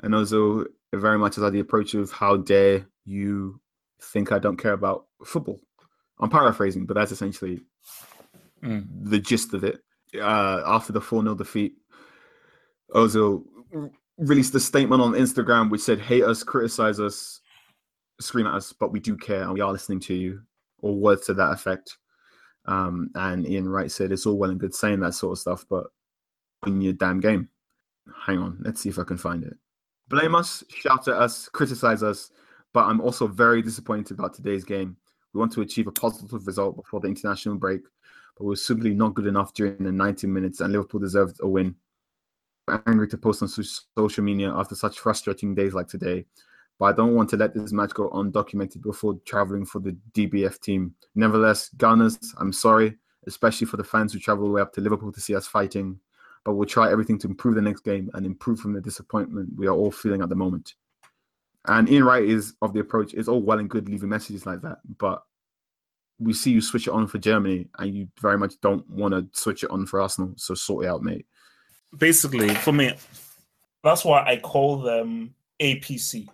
and 0.00 0.14
Ozil 0.14 0.66
very 0.94 1.18
much 1.18 1.34
has 1.36 1.44
had 1.44 1.52
the 1.52 1.60
approach 1.60 1.94
of 1.94 2.10
how 2.10 2.36
dare 2.36 2.86
you 3.04 3.60
think 4.00 4.32
I 4.32 4.38
don't 4.38 4.56
care 4.56 4.72
about 4.72 5.06
football. 5.24 5.60
I'm 6.20 6.30
paraphrasing, 6.30 6.86
but 6.86 6.94
that's 6.94 7.12
essentially 7.12 7.60
mm. 8.62 8.86
the 8.88 9.18
gist 9.18 9.54
of 9.54 9.64
it. 9.64 9.80
Uh, 10.14 10.62
after 10.66 10.92
the 10.92 11.00
4 11.00 11.22
0 11.22 11.34
defeat, 11.34 11.74
Ozil 12.94 13.44
released 14.16 14.54
a 14.54 14.60
statement 14.60 15.02
on 15.02 15.12
Instagram 15.12 15.70
which 15.70 15.82
said, 15.82 16.00
Hate 16.00 16.24
us, 16.24 16.42
criticize 16.42 16.98
us, 16.98 17.40
scream 18.20 18.46
at 18.46 18.54
us, 18.54 18.72
but 18.72 18.92
we 18.92 19.00
do 19.00 19.16
care 19.16 19.42
and 19.42 19.52
we 19.52 19.60
are 19.60 19.72
listening 19.72 20.00
to 20.00 20.14
you, 20.14 20.40
or 20.80 20.94
words 20.94 21.26
to 21.26 21.34
that 21.34 21.52
effect. 21.52 21.98
Um, 22.66 23.10
and 23.14 23.48
Ian 23.48 23.68
Wright 23.68 23.90
said, 23.90 24.12
It's 24.12 24.26
all 24.26 24.36
well 24.36 24.50
and 24.50 24.60
good 24.60 24.74
saying 24.74 25.00
that 25.00 25.14
sort 25.14 25.32
of 25.32 25.38
stuff, 25.38 25.64
but 25.68 25.86
in 26.66 26.80
your 26.80 26.92
damn 26.92 27.20
game. 27.20 27.48
Hang 28.26 28.38
on, 28.38 28.58
let's 28.62 28.80
see 28.80 28.88
if 28.88 28.98
I 28.98 29.04
can 29.04 29.18
find 29.18 29.44
it. 29.44 29.54
Blame 30.08 30.34
us, 30.34 30.64
shout 30.68 31.08
at 31.08 31.16
us, 31.16 31.48
criticize 31.48 32.02
us, 32.02 32.30
but 32.72 32.86
I'm 32.86 33.00
also 33.00 33.26
very 33.26 33.62
disappointed 33.62 34.18
about 34.18 34.34
today's 34.34 34.64
game. 34.64 34.96
We 35.34 35.40
want 35.40 35.52
to 35.52 35.60
achieve 35.60 35.86
a 35.86 35.92
positive 35.92 36.46
result 36.46 36.76
before 36.76 37.00
the 37.00 37.08
international 37.08 37.56
break, 37.56 37.82
but 38.36 38.44
we 38.44 38.52
are 38.54 38.56
simply 38.56 38.94
not 38.94 39.14
good 39.14 39.26
enough 39.26 39.52
during 39.52 39.84
the 39.84 39.92
90 39.92 40.26
minutes, 40.26 40.60
and 40.60 40.72
Liverpool 40.72 41.00
deserved 41.00 41.38
a 41.40 41.48
win 41.48 41.74
angry 42.86 43.08
to 43.08 43.18
post 43.18 43.42
on 43.42 43.48
social 43.48 44.24
media 44.24 44.52
after 44.52 44.74
such 44.74 45.00
frustrating 45.00 45.54
days 45.54 45.74
like 45.74 45.88
today. 45.88 46.24
But 46.78 46.86
I 46.86 46.92
don't 46.92 47.14
want 47.14 47.28
to 47.30 47.36
let 47.36 47.54
this 47.54 47.72
match 47.72 47.92
go 47.92 48.08
undocumented 48.10 48.82
before 48.82 49.18
traveling 49.24 49.64
for 49.64 49.80
the 49.80 49.96
DBF 50.12 50.60
team. 50.60 50.94
Nevertheless, 51.14 51.70
Gunners, 51.76 52.18
I'm 52.38 52.52
sorry, 52.52 52.96
especially 53.26 53.66
for 53.66 53.76
the 53.76 53.84
fans 53.84 54.12
who 54.12 54.18
travel 54.18 54.46
the 54.46 54.52
way 54.52 54.62
up 54.62 54.72
to 54.74 54.80
Liverpool 54.80 55.12
to 55.12 55.20
see 55.20 55.34
us 55.34 55.46
fighting. 55.46 55.98
But 56.44 56.54
we'll 56.54 56.68
try 56.68 56.90
everything 56.90 57.18
to 57.18 57.26
improve 57.26 57.56
the 57.56 57.62
next 57.62 57.80
game 57.80 58.10
and 58.14 58.24
improve 58.24 58.60
from 58.60 58.72
the 58.72 58.80
disappointment 58.80 59.50
we 59.56 59.66
are 59.66 59.74
all 59.74 59.90
feeling 59.90 60.22
at 60.22 60.28
the 60.28 60.36
moment. 60.36 60.74
And 61.66 61.88
Ian 61.90 62.04
Wright 62.04 62.24
is 62.24 62.54
of 62.62 62.72
the 62.72 62.80
approach, 62.80 63.12
it's 63.12 63.28
all 63.28 63.42
well 63.42 63.58
and 63.58 63.68
good 63.68 63.88
leaving 63.88 64.08
messages 64.08 64.46
like 64.46 64.62
that, 64.62 64.78
but 64.98 65.24
we 66.20 66.32
see 66.32 66.50
you 66.50 66.60
switch 66.60 66.86
it 66.86 66.92
on 66.92 67.06
for 67.06 67.18
Germany 67.18 67.68
and 67.78 67.94
you 67.94 68.08
very 68.20 68.38
much 68.38 68.54
don't 68.62 68.88
want 68.88 69.12
to 69.12 69.26
switch 69.38 69.64
it 69.64 69.70
on 69.70 69.84
for 69.84 70.00
Arsenal. 70.00 70.32
So 70.36 70.54
sort 70.54 70.84
it 70.84 70.88
out, 70.88 71.02
mate 71.02 71.26
basically 71.96 72.54
for 72.54 72.72
me, 72.72 72.94
that's 73.82 74.04
why 74.04 74.24
I 74.26 74.36
call 74.36 74.78
them 74.78 75.34
APC, 75.60 76.28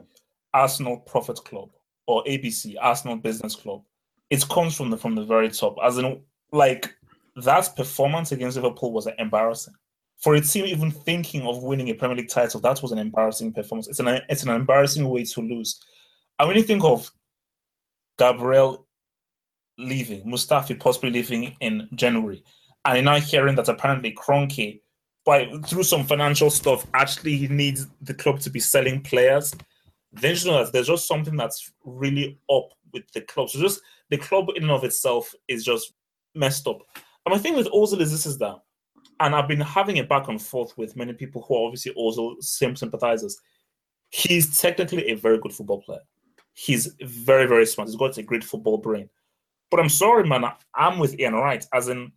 Arsenal 0.55 0.99
Profit 0.99 1.39
Club, 1.45 1.69
or 2.07 2.25
ABC, 2.25 2.77
Arsenal 2.81 3.17
Business 3.17 3.55
Club. 3.55 3.83
It 4.31 4.49
comes 4.49 4.75
from 4.75 4.91
the 4.91 4.97
from 4.97 5.15
the 5.15 5.25
very 5.25 5.51
top, 5.51 5.77
as 5.85 5.99
in 5.99 6.23
like 6.53 6.95
that 7.37 7.77
performance 7.77 8.33
against 8.33 8.57
Liverpool 8.57 8.93
was 8.93 9.09
embarrassing. 9.19 9.75
For 10.19 10.35
a 10.35 10.41
team 10.41 10.65
even 10.65 10.91
thinking 10.91 11.43
of 11.43 11.63
winning 11.63 11.91
a 11.91 11.95
Premier 11.95 12.17
League 12.17 12.31
title, 12.31 12.61
that 12.61 12.81
was 12.81 12.93
an 12.93 12.99
embarrassing 12.99 13.53
performance. 13.53 13.89
It's 13.89 14.01
an 14.01 14.21
it's 14.29 14.45
an 14.45 14.51
embarrassing 14.51 15.07
way 15.09 15.25
to 15.25 15.41
lose. 15.41 15.81
And 16.39 16.49
when 16.49 16.57
you 16.57 16.63
think 16.63 16.85
of 16.85 17.11
Gabriel 18.19 18.87
leaving, 19.77 20.25
Mustafi 20.25 20.79
possibly 20.79 21.11
leaving 21.11 21.57
in 21.61 21.89
January, 21.95 22.43
and 22.85 23.05
now 23.05 23.21
hearing 23.21 23.57
that 23.57 23.69
apparently 23.69 24.15
Kroenke 24.15 24.81
by 25.25 25.51
through 25.67 25.83
some 25.83 26.05
financial 26.05 26.51
stuff, 26.51 26.87
actually 26.95 27.37
he 27.37 27.49
needs 27.49 27.87
the 28.03 28.15
club 28.15 28.41
to 28.41 28.51
be 28.51 28.61
selling 28.61 29.01
players. 29.01 29.55
Then 30.21 30.37
you 30.37 30.51
know 30.51 30.65
there's 30.65 30.87
just 30.87 31.09
something 31.09 31.37
that's 31.37 31.73
really 31.85 32.39
up 32.51 32.71
with 32.93 33.11
the 33.13 33.21
club. 33.23 33.51
So 33.51 33.61
just 33.61 33.81
the 34.11 34.17
club 34.17 34.47
in 34.55 34.63
and 34.63 34.73
of 34.73 34.85
itself 34.85 35.35
is 35.49 35.65
just 35.65 35.93
messed 36.35 36.67
up. 36.67 36.81
And 37.27 37.33
my 37.33 37.39
thing 37.39 37.57
with 37.57 37.69
Ozil 37.69 38.01
is 38.01 38.13
this 38.13 38.27
is 38.27 38.39
that, 38.39 38.57
and 39.21 39.35
I've 39.35 39.49
been 39.49 39.61
having 39.61 39.99
a 39.99 40.05
back 40.05 40.29
and 40.29 40.41
forth 40.41 40.77
with 40.77 40.97
many 40.97 41.13
people 41.13 41.43
who 41.43 41.57
are 41.57 41.67
obviously 41.67 41.95
Ozil 41.95 42.43
sympathizers. 42.43 43.37
He's 44.11 44.61
technically 44.61 45.09
a 45.09 45.17
very 45.17 45.39
good 45.39 45.53
football 45.53 45.81
player. 45.83 46.01
He's 46.53 46.95
very, 47.03 47.47
very 47.47 47.67
smart. 47.67 47.89
He's 47.89 47.97
got 47.97 48.17
a 48.17 48.23
great 48.23 48.45
football 48.45 48.79
brain. 48.79 49.09
But 49.71 49.81
I'm 49.81 49.89
sorry, 49.89 50.25
man, 50.29 50.45
I'm 50.75 50.99
with 50.99 51.19
Ian 51.19 51.35
Wright, 51.35 51.67
as 51.73 51.89
in 51.89 52.13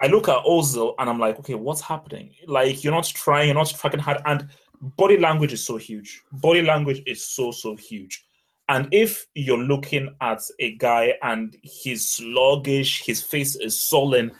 I 0.00 0.06
look 0.06 0.28
at 0.28 0.44
Ozil 0.44 0.94
and 0.98 1.10
I'm 1.10 1.18
like, 1.18 1.38
okay, 1.40 1.54
what's 1.54 1.80
happening? 1.80 2.34
Like 2.46 2.82
you're 2.82 2.94
not 2.94 3.04
trying, 3.04 3.48
you're 3.48 3.54
not 3.54 3.70
fucking 3.70 4.00
hard, 4.00 4.22
and 4.24 4.48
body 4.82 5.16
language 5.16 5.52
is 5.52 5.64
so 5.64 5.76
huge. 5.76 6.22
Body 6.32 6.62
language 6.62 7.02
is 7.06 7.24
so 7.24 7.50
so 7.50 7.76
huge. 7.76 8.24
And 8.68 8.88
if 8.92 9.26
you're 9.34 9.58
looking 9.58 10.14
at 10.20 10.40
a 10.58 10.76
guy 10.76 11.14
and 11.22 11.56
he's 11.62 12.08
sluggish, 12.08 13.04
his 13.04 13.22
face 13.22 13.56
is 13.56 13.80
sullen, 13.80 14.32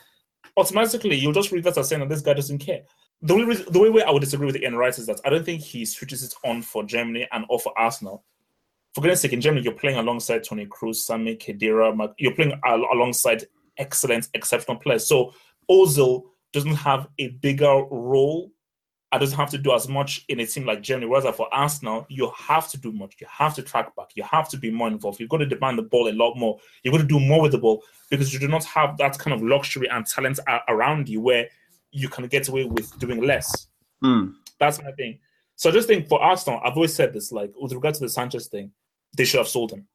automatically 0.57 1.17
you'll 1.17 1.33
just 1.33 1.53
read 1.53 1.65
that 1.65 1.79
as 1.79 1.89
saying 1.89 2.01
that 2.01 2.09
this 2.09 2.23
guy 2.23 2.35
doesn't 2.35 2.59
care. 2.59 2.83
the 3.21 3.35
only 3.35 3.47
reason, 3.47 3.67
the 3.71 3.79
way 3.91 4.03
I 4.03 4.11
would 4.11 4.21
disagree 4.21 4.47
with 4.47 4.57
Ian 4.57 4.77
Wright 4.77 4.97
is 4.97 5.07
that 5.07 5.21
I 5.25 5.31
don't 5.31 5.45
think 5.45 5.63
he 5.63 5.85
switches 5.85 6.23
it 6.23 6.35
on 6.45 6.63
for 6.63 6.83
Germany 6.83 7.27
and 7.31 7.45
off 7.49 7.63
for 7.63 7.79
Arsenal. 7.79 8.25
For 8.95 9.01
goodness 9.01 9.23
sake, 9.23 9.33
in 9.33 9.41
Germany, 9.41 9.63
you're 9.63 9.73
playing 9.73 9.99
alongside 9.99 10.45
Toni 10.45 10.67
Kroos, 10.67 10.97
Sami 10.97 11.37
Khedira. 11.37 12.13
You're 12.19 12.35
playing 12.35 12.61
alongside 12.67 13.45
excellent, 13.79 14.29
exceptional 14.35 14.77
players. 14.77 15.07
So 15.07 15.33
Ozil 15.71 16.25
doesn't 16.53 16.75
have 16.75 17.09
a 17.19 17.29
bigger 17.29 17.85
role 17.91 18.51
and 19.13 19.21
doesn't 19.21 19.39
have 19.39 19.51
to 19.51 19.59
do 19.59 19.75
as 19.75 19.89
much 19.89 20.25
in 20.29 20.41
a 20.41 20.47
team 20.47 20.65
like 20.65 20.81
Germany. 20.81 21.07
Whereas 21.07 21.37
for 21.37 21.47
Arsenal, 21.53 22.07
you 22.09 22.33
have 22.37 22.71
to 22.71 22.79
do 22.79 22.93
much. 22.93 23.15
You 23.21 23.27
have 23.31 23.55
to 23.57 23.63
track 23.63 23.95
back. 23.95 24.09
You 24.15 24.23
have 24.23 24.49
to 24.49 24.57
be 24.57 24.71
more 24.71 24.89
involved. 24.89 25.21
You've 25.21 25.29
got 25.29 25.39
to 25.39 25.47
demand 25.47 25.79
the 25.79 25.83
ball 25.83 26.09
a 26.09 26.13
lot 26.13 26.35
more. 26.35 26.59
You've 26.83 26.93
got 26.93 27.03
to 27.03 27.07
do 27.07 27.21
more 27.21 27.43
with 27.43 27.53
the 27.53 27.59
ball 27.59 27.83
because 28.09 28.33
you 28.33 28.41
do 28.41 28.49
not 28.49 28.65
have 28.65 28.97
that 28.97 29.19
kind 29.19 29.35
of 29.35 29.43
luxury 29.43 29.89
and 29.91 30.07
talent 30.07 30.41
around 30.69 31.11
you 31.11 31.21
where 31.21 31.47
you 31.91 32.09
can 32.09 32.27
get 32.27 32.49
away 32.49 32.65
with 32.65 32.99
doing 32.99 33.21
less. 33.23 33.67
Mm. 34.03 34.33
That's 34.59 34.83
my 34.83 34.93
thing. 34.93 35.19
So 35.57 35.69
I 35.69 35.73
just 35.75 35.89
think 35.89 36.09
for 36.09 36.21
Arsenal, 36.23 36.61
I've 36.65 36.77
always 36.77 36.95
said 36.95 37.13
this, 37.13 37.31
like 37.33 37.53
with 37.61 37.73
regard 37.73 37.95
to 37.97 38.01
the 38.01 38.09
Sanchez 38.09 38.49
thing, 38.49 38.73
they 39.15 39.27
should 39.27 39.39
have 39.39 39.49
sold 39.49 39.73
him. 39.73 39.87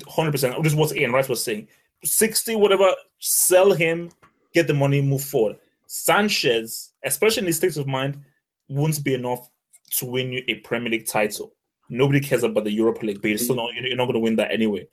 100%. 0.00 0.62
This 0.62 0.72
is 0.72 0.76
what 0.76 0.94
Ian 0.94 1.12
Wright 1.12 1.28
was 1.28 1.42
saying. 1.42 1.68
60, 2.04 2.56
whatever, 2.56 2.92
sell 3.20 3.72
him, 3.72 4.10
get 4.52 4.66
the 4.66 4.74
money, 4.74 5.00
move 5.00 5.24
forward. 5.24 5.56
Sanchez, 5.86 6.92
especially 7.04 7.40
in 7.40 7.46
his 7.46 7.56
state 7.56 7.76
of 7.78 7.86
mind, 7.86 8.20
won't 8.68 9.02
be 9.04 9.14
enough 9.14 9.48
to 9.98 10.06
win 10.06 10.32
you 10.32 10.42
a 10.48 10.54
Premier 10.56 10.90
League 10.90 11.06
title. 11.06 11.52
Nobody 11.88 12.20
cares 12.20 12.42
about 12.42 12.64
the 12.64 12.72
Europa 12.72 13.06
League, 13.06 13.22
but 13.22 13.28
you're 13.28 13.38
still 13.38 13.56
not, 13.56 13.70
you're 13.74 13.96
not 13.96 14.06
going 14.06 14.14
to 14.14 14.20
win 14.20 14.36
that 14.36 14.50
anyway. 14.50 14.88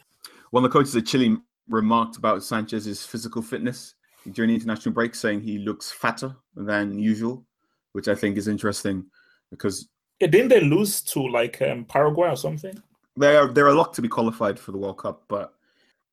One 0.51 0.63
of 0.63 0.71
the 0.71 0.77
coaches 0.77 0.95
of 0.95 1.05
Chile 1.05 1.37
remarked 1.67 2.17
about 2.17 2.43
Sanchez's 2.43 3.05
physical 3.05 3.41
fitness 3.41 3.95
during 4.31 4.49
the 4.49 4.55
international 4.55 4.93
break, 4.93 5.15
saying 5.15 5.41
he 5.41 5.57
looks 5.57 5.91
fatter 5.91 6.35
than 6.55 6.99
usual, 6.99 7.45
which 7.93 8.07
I 8.07 8.15
think 8.15 8.37
is 8.37 8.47
interesting 8.47 9.05
because. 9.49 9.89
Yeah, 10.19 10.27
didn't 10.27 10.49
they 10.49 10.61
lose 10.61 11.01
to 11.03 11.21
like 11.21 11.61
um, 11.61 11.85
Paraguay 11.85 12.29
or 12.29 12.37
something? 12.37 12.81
They 13.17 13.35
are 13.35 13.47
they're 13.47 13.67
a 13.67 13.73
lot 13.73 13.93
to 13.95 14.01
be 14.01 14.07
qualified 14.07 14.59
for 14.59 14.71
the 14.71 14.77
World 14.77 14.99
Cup, 14.99 15.23
but 15.27 15.53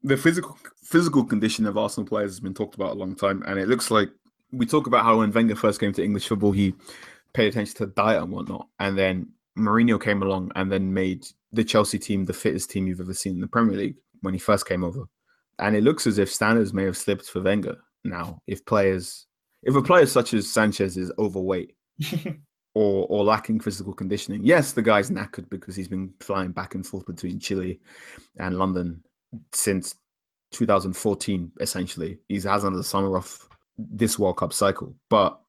the 0.03 0.17
physical 0.17 0.59
physical 0.83 1.25
condition 1.25 1.67
of 1.67 1.79
Arsenal 1.79 2.09
players 2.09 2.31
has 2.31 2.41
been 2.41 2.55
talked 2.55 2.75
about 2.75 2.93
a 2.93 2.99
long 2.99 3.15
time, 3.15 3.43
and 3.47 3.59
it 3.59 3.69
looks 3.69 3.91
like 3.91 4.11
we 4.53 4.67
talk 4.67 4.87
about 4.87 5.05
how 5.05 5.19
when 5.19 5.33
Wenger 5.33 5.55
first 5.55 5.81
came 5.81 5.93
to 5.93 6.05
English 6.05 6.27
football, 6.27 6.53
he 6.53 6.75
paid 7.33 7.49
attention 7.49 7.77
to 7.77 7.87
diet 7.87 8.23
and 8.23 8.33
whatnot, 8.33 8.69
and 8.79 8.97
then 8.99 9.31
Mourinho 9.59 10.01
came 10.01 10.23
along 10.23 10.53
and 10.55 10.71
then 10.71 10.93
made 10.93 11.27
the 11.53 11.65
Chelsea 11.65 11.99
team 11.99 12.25
the 12.25 12.33
fittest 12.33 12.71
team 12.71 12.87
you've 12.87 13.01
ever 13.01 13.15
seen 13.15 13.35
in 13.35 13.41
the 13.41 13.47
Premier 13.47 13.77
League 13.77 13.97
when 14.23 14.35
he 14.35 14.41
first 14.41 14.67
came 14.67 14.85
over, 14.85 15.05
and 15.59 15.77
it 15.77 15.83
looks 15.83 16.07
as 16.07 16.19
if 16.19 16.31
standards 16.31 16.73
may 16.73 16.85
have 16.85 16.97
slipped 16.97 17.27
for 17.27 17.43
Wenger 17.43 17.77
now. 18.05 18.41
If 18.47 18.65
players, 18.65 19.27
if 19.63 19.75
a 19.75 19.83
player 19.83 20.07
such 20.07 20.35
as 20.35 20.53
Sanchez 20.53 20.97
is 20.97 21.13
overweight. 21.19 21.75
or 22.75 23.07
or 23.09 23.25
lacking 23.25 23.61
physical 23.61 23.93
conditioning. 23.93 24.45
Yes, 24.45 24.73
the 24.73 24.83
guy's 24.83 25.11
knackered 25.11 25.51
because 25.51 25.75
he's 25.75 25.89
been 25.89 26.13
flying 26.21 26.53
back 26.53 26.75
and 26.75 26.87
forth 26.87 27.07
between 27.07 27.41
Chile 27.41 27.81
and 28.39 28.59
London 28.59 29.03
since 29.53 29.95
2014. 30.53 31.53
Essentially, 31.61 32.19
he's 32.29 32.45
hasn't 32.45 32.75
had 32.75 32.79
the 32.79 32.85
summer 32.85 33.17
off 33.17 33.49
this 33.79 34.19
World 34.19 34.37
Cup 34.37 34.53
cycle. 34.53 34.95
But 35.09 35.41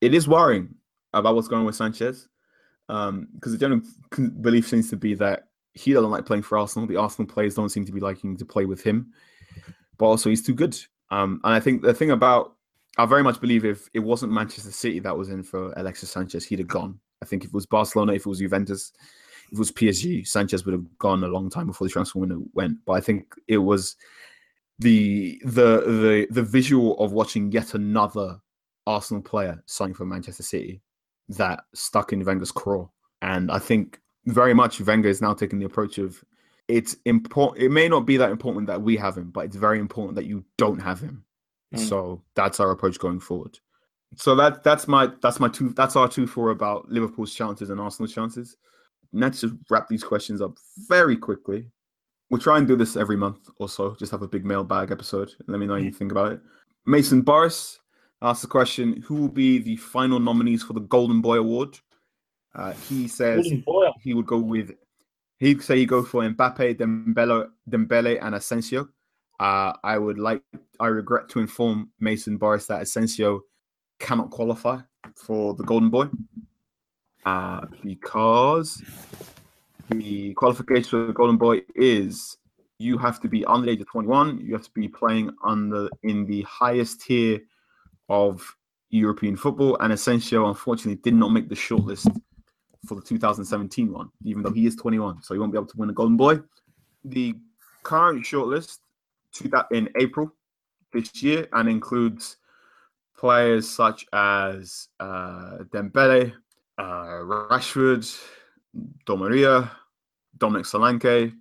it 0.00 0.14
is 0.14 0.28
worrying 0.28 0.74
about 1.14 1.34
what's 1.34 1.48
going 1.48 1.60
on 1.60 1.66
with 1.66 1.76
Sanchez 1.76 2.28
because 2.86 3.08
um, 3.08 3.28
the 3.42 3.58
general 3.58 3.80
belief 4.40 4.68
seems 4.68 4.90
to 4.90 4.96
be 4.96 5.14
that 5.14 5.48
he 5.72 5.92
doesn't 5.92 6.10
like 6.10 6.26
playing 6.26 6.42
for 6.42 6.58
Arsenal. 6.58 6.86
The 6.86 6.96
Arsenal 6.96 7.26
players 7.26 7.54
don't 7.54 7.70
seem 7.70 7.84
to 7.86 7.92
be 7.92 8.00
liking 8.00 8.36
to 8.36 8.44
play 8.44 8.66
with 8.66 8.82
him, 8.82 9.12
but 9.98 10.06
also 10.06 10.30
he's 10.30 10.42
too 10.42 10.54
good. 10.54 10.78
Um, 11.10 11.40
and 11.44 11.54
I 11.54 11.60
think 11.60 11.82
the 11.82 11.94
thing 11.94 12.10
about 12.10 12.54
I 12.96 13.06
very 13.06 13.22
much 13.22 13.40
believe 13.40 13.64
if 13.64 13.88
it 13.92 14.00
wasn't 14.00 14.32
Manchester 14.32 14.70
City 14.70 15.00
that 15.00 15.16
was 15.16 15.28
in 15.28 15.42
for 15.42 15.72
Alexis 15.76 16.10
Sanchez, 16.10 16.44
he'd 16.44 16.60
have 16.60 16.68
gone. 16.68 16.98
I 17.22 17.26
think 17.26 17.42
if 17.42 17.48
it 17.48 17.54
was 17.54 17.66
Barcelona, 17.66 18.12
if 18.12 18.26
it 18.26 18.28
was 18.28 18.38
Juventus, 18.38 18.92
if 19.46 19.54
it 19.54 19.58
was 19.58 19.72
PSG, 19.72 20.26
Sanchez 20.26 20.64
would 20.64 20.74
have 20.74 20.98
gone 20.98 21.24
a 21.24 21.28
long 21.28 21.50
time 21.50 21.66
before 21.66 21.86
the 21.86 21.92
transfer 21.92 22.20
window 22.20 22.42
went. 22.52 22.78
But 22.84 22.92
I 22.92 23.00
think 23.00 23.34
it 23.48 23.58
was 23.58 23.96
the 24.78 25.40
the 25.44 25.80
the 25.80 26.26
the 26.30 26.42
visual 26.42 26.98
of 26.98 27.12
watching 27.12 27.50
yet 27.50 27.74
another 27.74 28.38
Arsenal 28.86 29.22
player 29.22 29.62
signing 29.66 29.94
for 29.94 30.04
Manchester 30.04 30.42
City 30.42 30.80
that 31.28 31.64
stuck 31.74 32.12
in 32.12 32.24
Wenger's 32.24 32.52
craw. 32.52 32.88
And 33.22 33.50
I 33.50 33.58
think 33.58 34.00
very 34.26 34.54
much 34.54 34.80
Wenger 34.80 35.08
is 35.08 35.22
now 35.22 35.34
taking 35.34 35.58
the 35.58 35.66
approach 35.66 35.98
of 35.98 36.22
it's 36.68 36.96
important. 37.04 37.62
It 37.62 37.70
may 37.70 37.88
not 37.88 38.06
be 38.06 38.16
that 38.16 38.30
important 38.30 38.66
that 38.68 38.82
we 38.82 38.96
have 38.96 39.16
him, 39.16 39.30
but 39.30 39.44
it's 39.44 39.56
very 39.56 39.78
important 39.78 40.16
that 40.16 40.24
you 40.24 40.44
don't 40.56 40.80
have 40.80 41.00
him. 41.00 41.24
Mm. 41.74 41.80
So 41.80 42.22
that's 42.34 42.60
our 42.60 42.70
approach 42.70 42.98
going 42.98 43.20
forward. 43.20 43.58
So 44.16 44.34
that 44.36 44.62
that's 44.62 44.86
my 44.86 45.10
that's 45.22 45.40
my 45.40 45.48
two 45.48 45.70
that's 45.70 45.96
our 45.96 46.08
two 46.08 46.26
for 46.26 46.50
about 46.50 46.88
Liverpool's 46.88 47.34
chances 47.34 47.70
and 47.70 47.80
Arsenal's 47.80 48.14
chances. 48.14 48.56
Let's 49.12 49.40
just 49.40 49.54
wrap 49.70 49.88
these 49.88 50.04
questions 50.04 50.40
up 50.40 50.56
very 50.88 51.16
quickly. 51.16 51.70
We'll 52.30 52.40
try 52.40 52.58
and 52.58 52.66
do 52.66 52.76
this 52.76 52.96
every 52.96 53.16
month 53.16 53.48
or 53.58 53.68
so. 53.68 53.94
Just 53.98 54.12
have 54.12 54.22
a 54.22 54.28
big 54.28 54.44
mailbag 54.44 54.90
episode. 54.90 55.30
Let 55.46 55.58
me 55.58 55.66
know 55.66 55.74
what 55.74 55.82
you 55.82 55.90
mm. 55.90 55.96
think 55.96 56.12
about 56.12 56.32
it. 56.32 56.40
Mason 56.86 57.22
Boris 57.22 57.80
asked 58.22 58.42
the 58.42 58.48
question: 58.48 59.02
Who 59.02 59.14
will 59.14 59.28
be 59.28 59.58
the 59.58 59.76
final 59.76 60.20
nominees 60.20 60.62
for 60.62 60.72
the 60.72 60.80
Golden 60.80 61.20
Boy 61.20 61.38
Award? 61.38 61.78
Uh, 62.54 62.72
he 62.88 63.08
says 63.08 63.50
he 64.00 64.14
would 64.14 64.26
go 64.26 64.38
with. 64.38 64.72
He'd 65.38 65.62
say 65.62 65.78
he'd 65.78 65.88
go 65.88 66.02
for 66.02 66.22
Mbappe, 66.22 66.76
Dembele, 66.76 67.48
Dembele, 67.68 68.18
and 68.22 68.34
Asensio. 68.34 68.88
Uh, 69.40 69.72
I 69.82 69.98
would 69.98 70.18
like. 70.18 70.42
I 70.80 70.86
regret 70.86 71.28
to 71.30 71.40
inform 71.40 71.90
Mason 72.00 72.36
Boris 72.36 72.66
that 72.66 72.82
Asensio 72.82 73.42
cannot 73.98 74.30
qualify 74.30 74.80
for 75.16 75.54
the 75.54 75.64
Golden 75.64 75.90
Boy 75.90 76.06
uh, 77.26 77.66
because 77.82 78.82
the 79.90 80.34
qualification 80.34 80.84
for 80.84 81.06
the 81.06 81.12
Golden 81.12 81.36
Boy 81.36 81.62
is 81.74 82.38
you 82.78 82.98
have 82.98 83.20
to 83.20 83.28
be 83.28 83.44
under 83.44 83.66
the 83.66 83.72
age 83.72 83.80
of 83.80 83.88
21. 83.88 84.40
You 84.40 84.52
have 84.52 84.64
to 84.64 84.70
be 84.74 84.88
playing 84.88 85.30
under 85.44 85.88
in 86.02 86.26
the 86.26 86.42
highest 86.42 87.02
tier 87.02 87.40
of 88.08 88.56
European 88.90 89.36
football. 89.36 89.76
And 89.80 89.92
Asensio, 89.92 90.48
unfortunately, 90.48 91.00
did 91.02 91.14
not 91.14 91.32
make 91.32 91.48
the 91.48 91.54
shortlist 91.54 92.08
for 92.86 92.96
the 92.96 93.02
2017 93.02 93.92
one, 93.92 94.10
even 94.24 94.42
though 94.42 94.52
he 94.52 94.66
is 94.66 94.76
21, 94.76 95.22
so 95.22 95.34
he 95.34 95.40
won't 95.40 95.52
be 95.52 95.58
able 95.58 95.68
to 95.68 95.76
win 95.76 95.90
a 95.90 95.92
Golden 95.92 96.16
Boy. 96.16 96.40
The 97.04 97.34
current 97.82 98.24
shortlist 98.24 98.78
to 99.34 99.48
that 99.48 99.66
in 99.72 99.88
April 99.98 100.32
this 100.92 101.22
year 101.22 101.48
and 101.52 101.68
includes 101.68 102.36
players 103.16 103.68
such 103.68 104.06
as 104.12 104.88
uh, 105.00 105.58
Dembele, 105.72 106.32
uh, 106.78 106.82
Rashford, 107.50 108.20
Di 109.06 109.16
Maria, 109.16 109.70
Dominic 110.38 110.66
Solanke, 110.66 111.34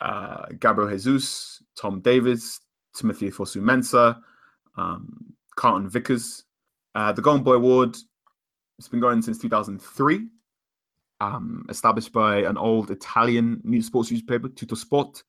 uh, 0.00 0.46
Gabriel 0.58 0.90
Jesus, 0.90 1.62
Tom 1.76 2.00
Davies, 2.00 2.60
Timothy 2.94 3.30
Fosu-Mensah, 3.30 4.20
um, 4.76 5.34
Carlton 5.58 5.90
Vickers. 5.90 6.44
Uh, 6.94 7.12
the 7.12 7.20
Golden 7.20 7.42
Boy 7.42 7.54
Award 7.54 7.96
has 8.78 8.88
been 8.88 9.00
going 9.00 9.20
since 9.20 9.38
2003, 9.38 10.26
um, 11.20 11.66
established 11.68 12.12
by 12.12 12.38
an 12.38 12.56
old 12.56 12.90
Italian 12.90 13.60
news 13.64 13.86
sports 13.86 14.10
newspaper, 14.10 14.48
Tuttosport 14.48 15.22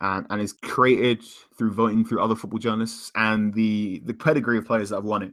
and, 0.00 0.26
and 0.28 0.42
is 0.42 0.52
created 0.52 1.22
through 1.56 1.72
voting 1.72 2.04
through 2.04 2.20
other 2.20 2.34
football 2.34 2.58
journalists 2.58 3.12
and 3.14 3.54
the 3.54 4.02
the 4.06 4.14
pedigree 4.14 4.58
of 4.58 4.66
players 4.66 4.90
that 4.90 4.96
have 4.96 5.04
won 5.04 5.22
it. 5.22 5.32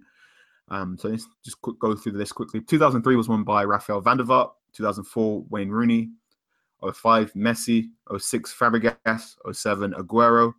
Um, 0.70 0.98
so 0.98 1.08
let's 1.08 1.28
just 1.44 1.60
quick, 1.62 1.80
go 1.80 1.96
through 1.96 2.14
this 2.14 2.32
quickly. 2.32 2.62
2003 2.62 3.16
was 3.16 3.30
won 3.30 3.44
by 3.44 3.64
Rafael 3.64 4.02
van 4.02 4.18
der 4.18 4.24
Vaart. 4.24 4.52
2004 4.74 5.46
Wayne 5.50 5.70
Rooney. 5.70 6.10
05 6.94 7.34
Messi. 7.34 7.90
06 8.16 8.54
Fabregas. 8.54 9.36
07 9.52 9.94
Aguero. 9.94 10.54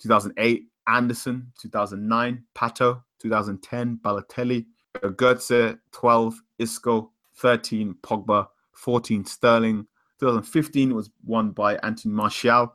2008 0.00 0.66
Anderson. 0.88 1.52
2009 1.60 2.44
Pato. 2.54 3.02
2010 3.20 4.00
Balotelli. 4.02 4.66
Goetze. 5.02 5.78
12 5.92 6.34
Isco. 6.58 7.12
13 7.36 7.94
Pogba. 8.02 8.48
14 8.72 9.24
Sterling. 9.24 9.86
2015 10.20 10.94
was 10.94 11.10
won 11.24 11.50
by 11.50 11.76
Anthony 11.76 12.14
Martial 12.14 12.72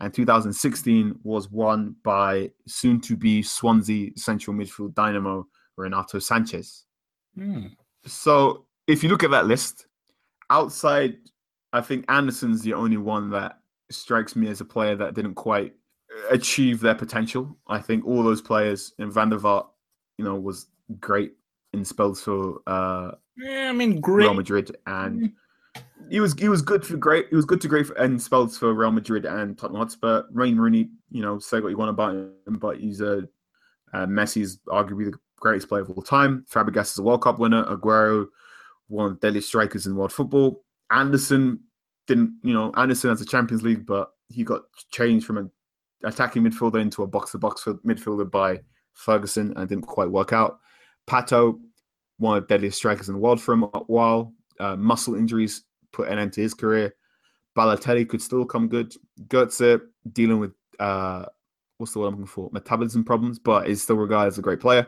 and 0.00 0.12
2016 0.12 1.18
was 1.22 1.50
won 1.50 1.94
by 2.02 2.50
soon 2.66 3.00
to 3.00 3.16
be 3.16 3.42
Swansea 3.42 4.10
central 4.16 4.56
midfield 4.56 4.94
dynamo 4.94 5.46
Renato 5.76 6.18
Sanches. 6.18 6.84
Mm. 7.38 7.76
So 8.04 8.66
if 8.86 9.02
you 9.02 9.08
look 9.08 9.22
at 9.22 9.30
that 9.30 9.46
list, 9.46 9.86
outside, 10.50 11.16
I 11.72 11.80
think 11.80 12.04
Anderson's 12.08 12.62
the 12.62 12.74
only 12.74 12.96
one 12.96 13.30
that 13.30 13.60
strikes 13.90 14.34
me 14.34 14.48
as 14.48 14.60
a 14.60 14.64
player 14.64 14.96
that 14.96 15.14
didn't 15.14 15.34
quite 15.34 15.74
achieve 16.30 16.80
their 16.80 16.94
potential. 16.94 17.56
I 17.68 17.78
think 17.78 18.06
all 18.06 18.22
those 18.22 18.40
players 18.40 18.92
in 18.98 19.10
Van 19.10 19.30
der 19.30 19.38
Vaart, 19.38 19.66
you 20.18 20.24
know, 20.24 20.36
was 20.36 20.66
great 21.00 21.32
in 21.72 21.84
spells 21.84 22.22
for 22.22 22.60
uh, 22.66 23.12
yeah, 23.36 23.68
I 23.68 23.72
mean, 23.72 24.00
great. 24.00 24.24
Real 24.24 24.34
Madrid 24.34 24.76
and. 24.86 25.20
Mm 25.20 25.32
he 26.08 26.20
was 26.20 26.34
he 26.34 26.48
was 26.48 26.62
good 26.62 26.86
for 26.86 26.96
great. 26.96 27.26
He 27.30 27.36
was 27.36 27.44
good 27.44 27.60
to 27.62 27.68
great 27.68 27.86
for, 27.86 27.94
and 27.94 28.20
spells 28.20 28.58
for 28.58 28.72
Real 28.72 28.90
Madrid 28.90 29.24
and 29.24 29.56
Tottenham 29.56 29.80
Hotspur. 29.80 30.24
Wayne 30.30 30.56
Rooney, 30.56 30.90
you 31.10 31.22
know, 31.22 31.38
say 31.38 31.60
what 31.60 31.70
you 31.70 31.76
want 31.76 31.90
about 31.90 32.14
him, 32.14 32.34
but 32.46 32.78
he's 32.78 33.00
a 33.00 33.28
uh, 33.92 34.06
Messi's 34.06 34.58
arguably 34.68 35.10
the 35.10 35.18
greatest 35.38 35.68
player 35.68 35.82
of 35.82 35.90
all 35.90 36.02
time. 36.02 36.44
Fabregas 36.50 36.92
is 36.92 36.98
a 36.98 37.02
World 37.02 37.22
Cup 37.22 37.38
winner. 37.38 37.64
Aguero, 37.64 38.26
one 38.88 39.06
of 39.06 39.12
the 39.12 39.26
deadliest 39.26 39.48
strikers 39.48 39.86
in 39.86 39.96
world 39.96 40.12
football. 40.12 40.64
Anderson 40.90 41.60
didn't, 42.06 42.34
you 42.42 42.52
know, 42.52 42.72
Anderson 42.76 43.10
has 43.10 43.20
a 43.20 43.26
Champions 43.26 43.62
League, 43.62 43.86
but 43.86 44.10
he 44.28 44.42
got 44.44 44.62
changed 44.90 45.26
from 45.26 45.38
an 45.38 45.50
attacking 46.04 46.42
midfielder 46.42 46.80
into 46.80 47.02
a 47.02 47.06
box-to-box 47.06 47.64
midfielder 47.84 48.30
by 48.30 48.60
Ferguson 48.92 49.52
and 49.56 49.68
didn't 49.68 49.86
quite 49.86 50.10
work 50.10 50.32
out. 50.32 50.60
Pato, 51.06 51.58
one 52.18 52.38
of 52.38 52.44
the 52.44 52.48
deadliest 52.48 52.78
strikers 52.78 53.08
in 53.08 53.14
the 53.14 53.20
world 53.20 53.40
for 53.40 53.54
a 53.54 53.58
while. 53.58 54.32
Uh, 54.60 54.76
muscle 54.76 55.14
injuries 55.14 55.64
put 55.92 56.08
an 56.08 56.18
end 56.18 56.32
to 56.32 56.40
his 56.40 56.54
career. 56.54 56.94
Balotelli 57.56 58.08
could 58.08 58.22
still 58.22 58.44
come 58.44 58.68
good. 58.68 58.94
Götze 59.28 59.80
dealing 60.12 60.38
with 60.38 60.52
uh, 60.78 61.24
what's 61.78 61.92
the 61.92 61.98
word 61.98 62.08
I'm 62.08 62.14
looking 62.14 62.26
for? 62.26 62.50
Metabolism 62.52 63.04
problems, 63.04 63.38
but 63.38 63.68
is 63.68 63.82
still 63.82 63.96
regarded 63.96 64.28
as 64.28 64.38
a 64.38 64.42
great 64.42 64.60
player. 64.60 64.86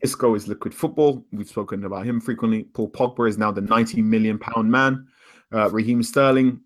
Isco 0.00 0.34
is 0.34 0.46
liquid 0.46 0.74
football. 0.74 1.24
We've 1.32 1.48
spoken 1.48 1.84
about 1.84 2.06
him 2.06 2.20
frequently. 2.20 2.64
Paul 2.64 2.90
Pogba 2.90 3.28
is 3.28 3.38
now 3.38 3.50
the 3.50 3.60
90 3.60 4.02
million 4.02 4.38
pound 4.38 4.70
man. 4.70 5.06
Uh, 5.52 5.70
Raheem 5.70 6.02
Sterling 6.02 6.60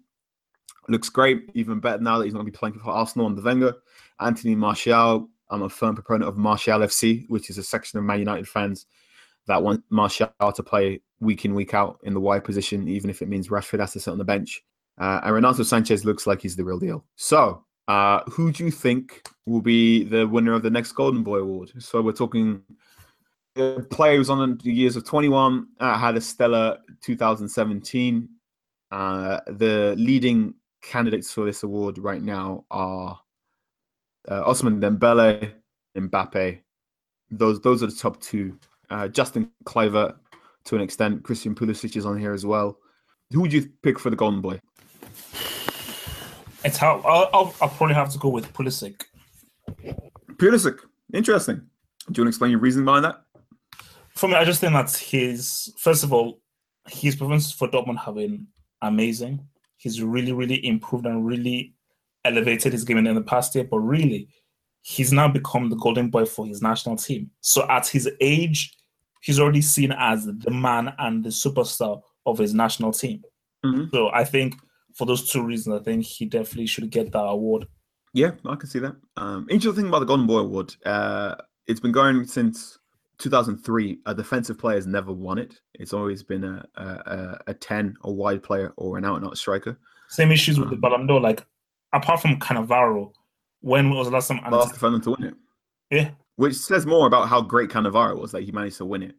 looks 0.88 1.08
great, 1.08 1.50
even 1.54 1.80
better 1.80 2.02
now 2.02 2.18
that 2.18 2.24
he's 2.24 2.34
not 2.34 2.40
going 2.40 2.46
to 2.46 2.52
be 2.52 2.58
playing 2.58 2.78
for 2.78 2.90
Arsenal 2.90 3.26
under 3.26 3.42
Wenger. 3.42 3.74
Anthony 4.22 4.54
Martial, 4.54 5.28
I'm 5.50 5.62
a 5.62 5.68
firm 5.68 5.94
proponent 5.94 6.28
of 6.28 6.36
Martial 6.36 6.80
FC, 6.80 7.28
which 7.28 7.50
is 7.50 7.58
a 7.58 7.62
section 7.62 7.98
of 7.98 8.04
Man 8.04 8.18
United 8.18 8.48
fans 8.48 8.86
that 9.46 9.62
want 9.62 9.84
Martial 9.90 10.30
to 10.40 10.62
play 10.62 11.00
week 11.20 11.44
in, 11.44 11.54
week 11.54 11.74
out 11.74 11.98
in 12.02 12.14
the 12.14 12.20
wide 12.20 12.44
position, 12.44 12.88
even 12.88 13.10
if 13.10 13.22
it 13.22 13.28
means 13.28 13.48
Rashford 13.48 13.80
has 13.80 13.92
to 13.92 14.00
sit 14.00 14.10
on 14.10 14.18
the 14.18 14.24
bench. 14.24 14.62
Uh, 14.98 15.20
and 15.24 15.34
Renato 15.34 15.62
Sanches 15.62 16.04
looks 16.04 16.26
like 16.26 16.42
he's 16.42 16.56
the 16.56 16.64
real 16.64 16.78
deal. 16.78 17.04
So, 17.16 17.64
uh, 17.88 18.20
who 18.30 18.52
do 18.52 18.64
you 18.64 18.70
think 18.70 19.22
will 19.46 19.60
be 19.62 20.04
the 20.04 20.26
winner 20.26 20.52
of 20.52 20.62
the 20.62 20.70
next 20.70 20.92
Golden 20.92 21.22
Boy 21.22 21.38
Award? 21.38 21.72
So, 21.78 22.00
we're 22.00 22.12
talking 22.12 22.62
the 23.54 23.86
player 23.90 24.16
who's 24.16 24.30
on 24.30 24.58
the 24.62 24.72
years 24.72 24.96
of 24.96 25.04
21, 25.04 25.66
uh, 25.80 25.98
had 25.98 26.16
a 26.16 26.20
stellar 26.20 26.78
2017. 27.02 28.28
Uh, 28.90 29.40
the 29.46 29.94
leading 29.98 30.54
candidates 30.82 31.32
for 31.32 31.44
this 31.44 31.62
award 31.62 31.98
right 31.98 32.22
now 32.22 32.64
are 32.70 33.18
uh, 34.28 34.44
Ousmane 34.44 34.80
Dembele, 34.80 35.52
Mbappe. 35.96 36.60
Those 37.30 37.60
those 37.60 37.82
are 37.82 37.86
the 37.86 37.94
top 37.94 38.20
two. 38.20 38.58
Uh, 38.90 39.08
Justin 39.08 39.50
Kluivert, 39.64 40.16
to 40.64 40.76
an 40.76 40.82
extent. 40.82 41.22
Christian 41.22 41.54
Pulisic 41.54 41.96
is 41.96 42.04
on 42.04 42.18
here 42.18 42.32
as 42.32 42.44
well. 42.44 42.78
Who 43.32 43.40
would 43.40 43.52
you 43.52 43.68
pick 43.82 43.98
for 43.98 44.10
the 44.10 44.16
Golden 44.16 44.40
Boy? 44.40 44.60
It's 46.64 46.76
how 46.76 47.00
I'll, 47.04 47.28
I'll, 47.32 47.54
I'll 47.60 47.68
probably 47.68 47.94
have 47.94 48.12
to 48.12 48.18
go 48.18 48.28
with 48.28 48.52
Pulisic. 48.52 49.02
Pulisic, 50.36 50.78
interesting. 51.12 51.56
Do 52.10 52.20
you 52.20 52.24
want 52.24 52.26
to 52.26 52.28
explain 52.28 52.50
your 52.50 52.60
reason 52.60 52.84
behind 52.84 53.04
that? 53.04 53.22
For 54.14 54.28
me, 54.28 54.34
I 54.34 54.44
just 54.44 54.60
think 54.60 54.72
that 54.74 54.94
his 54.94 55.72
first 55.78 56.04
of 56.04 56.12
all, 56.12 56.40
his 56.88 57.16
performances 57.16 57.52
for 57.52 57.68
Dortmund 57.68 57.98
have 57.98 58.16
been 58.16 58.46
amazing. 58.82 59.40
He's 59.78 60.02
really, 60.02 60.32
really 60.32 60.64
improved 60.66 61.06
and 61.06 61.26
really 61.26 61.74
elevated 62.24 62.72
his 62.72 62.84
game 62.84 62.98
in 62.98 63.14
the 63.14 63.22
past 63.22 63.54
year. 63.54 63.64
But 63.64 63.80
really, 63.80 64.28
he's 64.82 65.12
now 65.12 65.28
become 65.28 65.70
the 65.70 65.76
golden 65.76 66.10
boy 66.10 66.26
for 66.26 66.46
his 66.46 66.62
national 66.62 66.96
team. 66.96 67.30
So 67.40 67.66
at 67.68 67.88
his 67.88 68.10
age, 68.20 68.76
he's 69.22 69.40
already 69.40 69.62
seen 69.62 69.92
as 69.92 70.26
the 70.26 70.50
man 70.50 70.92
and 70.98 71.24
the 71.24 71.30
superstar 71.30 72.02
of 72.26 72.38
his 72.38 72.54
national 72.54 72.92
team. 72.92 73.22
Mm-hmm. 73.64 73.84
So 73.92 74.10
I 74.12 74.24
think 74.24 74.56
for 74.94 75.06
those 75.06 75.30
two 75.30 75.42
reasons, 75.42 75.80
I 75.80 75.84
think 75.84 76.04
he 76.04 76.26
definitely 76.26 76.66
should 76.66 76.90
get 76.90 77.12
that 77.12 77.18
award. 77.18 77.66
Yeah, 78.12 78.32
I 78.44 78.56
can 78.56 78.68
see 78.68 78.80
that. 78.80 78.96
Um, 79.16 79.46
interesting 79.48 79.84
thing 79.84 79.88
about 79.88 80.00
the 80.00 80.06
Golden 80.06 80.26
Boy 80.26 80.38
Award, 80.38 80.74
uh, 80.84 81.36
it's 81.66 81.80
been 81.80 81.92
going 81.92 82.26
since 82.26 82.78
2003. 83.18 84.00
A 84.04 84.14
defensive 84.14 84.58
player 84.58 84.76
has 84.76 84.86
never 84.86 85.12
won 85.12 85.38
it. 85.38 85.60
It's 85.74 85.94
always 85.94 86.22
been 86.22 86.44
a 86.44 86.66
a, 86.76 87.38
a 87.46 87.54
10, 87.54 87.96
a 88.02 88.12
wide 88.12 88.42
player, 88.42 88.74
or 88.76 88.98
an 88.98 89.04
out 89.04 89.16
and 89.16 89.26
out 89.26 89.38
striker. 89.38 89.78
Same 90.08 90.30
issues 90.30 90.58
with 90.58 90.68
um, 90.68 90.74
the 90.74 90.80
Ballon 90.80 91.06
d'Or. 91.06 91.20
Like 91.20 91.46
apart 91.92 92.20
from 92.20 92.38
Cannavaro, 92.38 93.12
when 93.60 93.90
was 93.90 94.08
the 94.08 94.12
last 94.12 94.28
time? 94.28 94.40
Last 94.50 94.74
defender 94.74 95.00
to 95.00 95.10
win 95.10 95.24
it. 95.24 95.34
Yeah, 95.90 96.10
which 96.36 96.56
says 96.56 96.86
more 96.86 97.06
about 97.06 97.28
how 97.28 97.40
great 97.40 97.70
Cannavaro 97.70 98.18
was 98.18 98.32
that 98.32 98.42
he 98.42 98.52
managed 98.52 98.78
to 98.78 98.84
win 98.84 99.02
it, 99.02 99.14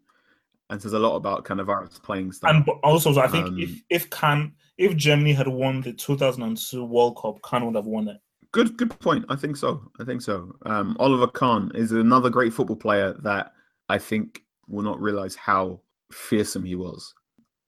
and 0.70 0.82
says 0.82 0.94
a 0.94 1.00
lot 1.00 1.16
about 1.16 1.46
Cannavaro's 1.46 2.00
playing 2.00 2.32
style. 2.32 2.56
And 2.56 2.68
also, 2.84 3.18
I 3.20 3.28
think 3.28 3.48
um, 3.48 3.60
if 3.60 3.82
if 3.90 4.10
Can 4.10 4.54
if 4.78 4.96
Germany 4.96 5.34
had 5.34 5.48
won 5.48 5.82
the 5.82 5.94
2002 5.94 6.84
World 6.84 7.18
Cup, 7.22 7.42
Kahn 7.42 7.66
would 7.66 7.76
have 7.76 7.86
won 7.86 8.08
it. 8.08 8.18
Good, 8.52 8.78
good 8.78 8.98
point. 9.00 9.26
I 9.30 9.36
think 9.36 9.58
so. 9.58 9.90
I 10.00 10.04
think 10.04 10.22
so. 10.22 10.54
Um, 10.66 10.96
Oliver 11.00 11.28
Kahn 11.28 11.72
is 11.74 11.92
another 11.92 12.30
great 12.30 12.54
football 12.54 12.76
player 12.76 13.14
that 13.24 13.52
I 13.90 13.98
think 13.98 14.44
will 14.68 14.84
not 14.84 15.02
realize 15.02 15.36
how 15.36 15.82
fearsome 16.12 16.64
he 16.64 16.76
was. 16.76 17.14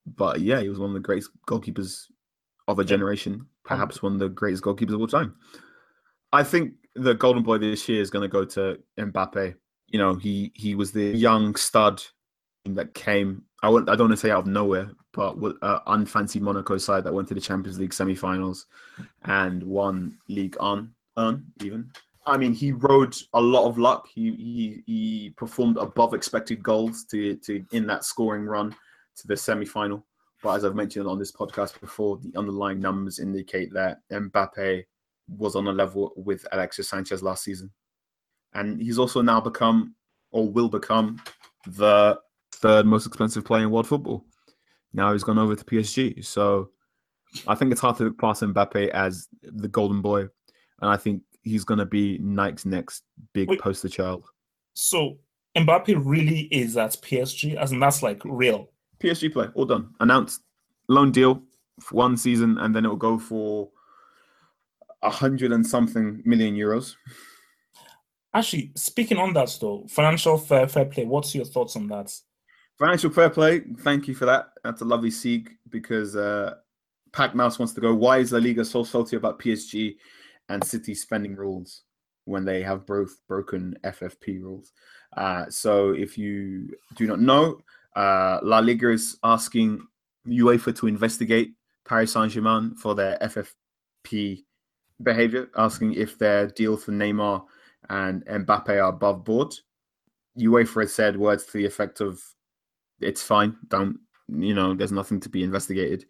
But 0.06 0.42
yeah, 0.42 0.62
he 0.62 0.70
was 0.70 0.80
one 0.80 0.92
of 0.92 0.94
the 0.94 1.00
greatest 1.00 1.32
goalkeepers 1.48 2.06
of 2.68 2.80
a 2.80 2.86
generation, 2.86 3.48
perhaps 3.66 4.02
one 4.02 4.14
of 4.14 4.20
the 4.20 4.30
greatest 4.30 4.64
goalkeepers 4.64 4.94
of 4.94 5.02
all 5.02 5.08
time. 5.08 5.36
I 6.32 6.44
think 6.44 6.74
the 6.96 7.14
Golden 7.14 7.44
Boy 7.44 7.58
this 7.58 7.88
year 7.90 8.02
is 8.02 8.10
going 8.10 8.24
to 8.24 8.32
go 8.32 8.46
to 8.46 8.80
Mbappe. 8.98 9.56
You 9.88 10.00
know, 10.00 10.16
he 10.16 10.52
he 10.56 10.76
was 10.76 10.92
the 10.92 11.16
young 11.16 11.56
stud 11.56 12.02
that 12.66 12.94
came. 12.94 13.44
I 13.62 13.68
I 13.68 13.72
don't 13.72 14.00
want 14.00 14.12
to 14.12 14.18
say 14.18 14.32
out 14.32 14.42
of 14.42 14.48
nowhere, 14.48 14.92
but 15.14 15.38
with 15.38 15.58
uh, 15.62 15.80
an 15.88 16.06
unfancy 16.06 16.42
Monaco 16.42 16.78
side 16.78 17.04
that 17.04 17.14
went 17.14 17.28
to 17.30 17.34
the 17.34 17.42
Champions 17.42 17.80
League 17.80 17.94
semi-finals 17.94 18.66
and 19.24 19.64
won 19.64 20.18
Ligue 20.28 20.58
1, 20.60 20.94
on 21.18 21.46
even. 21.62 21.92
I 22.28 22.38
mean, 22.38 22.54
he 22.54 22.72
rode 22.72 23.16
a 23.34 23.42
lot 23.42 23.68
of 23.68 23.78
luck. 23.78 24.08
He 24.14 24.32
he 24.32 24.84
he 24.86 25.30
performed 25.38 25.78
above 25.78 26.14
expected 26.14 26.64
goals 26.64 27.06
to 27.06 27.36
to 27.36 27.64
in 27.72 27.86
that 27.88 28.04
scoring 28.04 28.46
run 28.46 28.76
to 29.18 29.28
the 29.28 29.38
semi-final. 29.38 30.06
But 30.46 30.58
as 30.58 30.64
I've 30.64 30.76
mentioned 30.76 31.08
on 31.08 31.18
this 31.18 31.32
podcast 31.32 31.82
before, 31.82 32.18
the 32.18 32.38
underlying 32.38 32.80
numbers 32.80 33.18
indicate 33.18 33.74
that 33.74 34.02
Mbappe 34.12 34.84
was 35.28 35.56
on 35.56 35.66
a 35.66 35.72
level 35.72 36.14
with 36.16 36.46
Alexis 36.52 36.88
Sanchez 36.88 37.24
last 37.24 37.44
season, 37.44 37.72
and 38.54 38.80
he's 38.80 39.00
also 39.00 39.24
now 39.24 39.42
become 39.42 39.96
or 40.30 40.48
will 40.48 40.70
become 40.70 41.20
the 41.66 42.20
third 42.52 42.86
most 42.86 43.08
expensive 43.08 43.44
player 43.44 43.64
in 43.64 43.72
world 43.72 43.88
football. 43.88 44.24
Now 44.94 45.14
he's 45.14 45.24
gone 45.24 45.40
over 45.40 45.56
to 45.56 45.66
PSG, 45.66 46.24
so 46.24 46.70
I 47.48 47.56
think 47.56 47.72
it's 47.72 47.82
hard 47.82 47.98
to 47.98 48.14
pass 48.14 48.42
Mbappe 48.42 48.90
as 48.90 49.28
the 49.42 49.68
golden 49.68 50.04
boy, 50.04 50.28
and 50.80 50.92
I 50.92 50.96
think 50.98 51.24
he's 51.42 51.64
going 51.64 51.80
to 51.80 51.88
be 51.88 52.20
Nike's 52.20 52.68
next 52.68 53.02
big 53.34 53.50
Wait, 53.50 53.62
poster 53.62 53.90
child. 53.90 54.28
So 54.76 55.18
Mbappe 55.58 56.00
really 56.06 56.42
is 56.52 56.78
at 56.78 56.92
PSG, 56.92 57.56
as 57.56 57.72
in 57.72 57.80
that's 57.80 58.04
like 58.04 58.22
real. 58.24 58.70
PSG 59.00 59.32
play, 59.32 59.48
all 59.54 59.66
done. 59.66 59.94
Announced 60.00 60.42
loan 60.88 61.12
deal 61.12 61.42
for 61.80 61.96
one 61.96 62.18
season, 62.18 62.58
and 62.58 62.76
then 62.76 62.86
it 62.86 62.90
will 62.90 62.96
go 62.96 63.20
for 63.20 63.70
a 65.02 65.10
hundred 65.10 65.52
and 65.52 65.66
something 65.66 66.22
million 66.26 66.56
euros. 66.56 66.96
Actually, 68.34 68.72
speaking 68.76 69.18
on 69.18 69.34
that 69.34 69.56
though, 69.62 69.86
financial 69.90 70.38
fair 70.38 70.68
fair 70.68 70.86
play. 70.86 71.06
What's 71.06 71.34
your 71.36 71.46
thoughts 71.46 71.76
on 71.76 71.88
that? 71.88 72.12
Financial 72.78 73.10
fair 73.10 73.30
play. 73.30 73.62
Thank 73.80 74.08
you 74.08 74.16
for 74.16 74.26
that. 74.26 74.50
That's 74.64 74.82
a 74.82 74.86
lovely 74.86 75.12
sieg 75.12 75.52
because 75.70 76.16
uh, 76.16 76.56
Pac 77.14 77.34
Mouse 77.34 77.58
wants 77.58 77.74
to 77.74 77.82
go. 77.82 77.94
Why 77.94 78.18
is 78.18 78.34
La 78.34 78.40
Liga 78.40 78.66
so 78.66 78.84
salty 78.84 79.16
about 79.16 79.40
PSG 79.40 79.96
and 80.50 80.64
City 80.64 80.94
spending 80.94 81.36
rules 81.36 81.84
when 82.26 82.44
they 82.44 82.62
have 82.62 82.86
both 82.86 83.16
broken 83.28 83.76
FFP 83.84 84.42
rules. 84.42 84.74
Uh, 85.16 85.46
so 85.50 85.92
if 85.92 86.18
you 86.18 86.76
do 86.96 87.08
not 87.08 87.20
know, 87.20 87.62
uh, 87.96 88.40
La 88.44 88.60
Liga 88.60 88.92
is 88.92 89.18
asking 89.24 89.86
UEFA 90.28 90.76
to 90.78 90.88
investigate 90.88 91.54
Paris 91.88 92.14
Saint 92.14 92.32
Germain 92.32 92.76
for 92.76 92.96
their 92.96 93.18
FFP 93.22 94.44
behavior, 95.04 95.50
asking 95.56 95.94
if 95.94 96.18
their 96.18 96.48
deal 96.48 96.78
for 96.78 96.92
Neymar 96.92 97.44
and 97.90 98.26
Mbappe 98.26 98.70
are 98.70 98.90
above 98.90 99.24
board. 99.24 99.54
UEFA 100.38 100.82
has 100.82 100.94
said 100.94 101.18
words 101.18 101.46
to 101.46 101.54
the 101.54 101.66
effect 101.66 102.02
of, 102.02 102.22
"It's 103.00 103.22
fine. 103.22 103.56
Don't 103.70 104.00
you 104.28 104.54
know? 104.54 104.74
There's 104.74 104.92
nothing 104.92 105.20
to 105.22 105.30
be 105.30 105.44
investigated. 105.44 106.06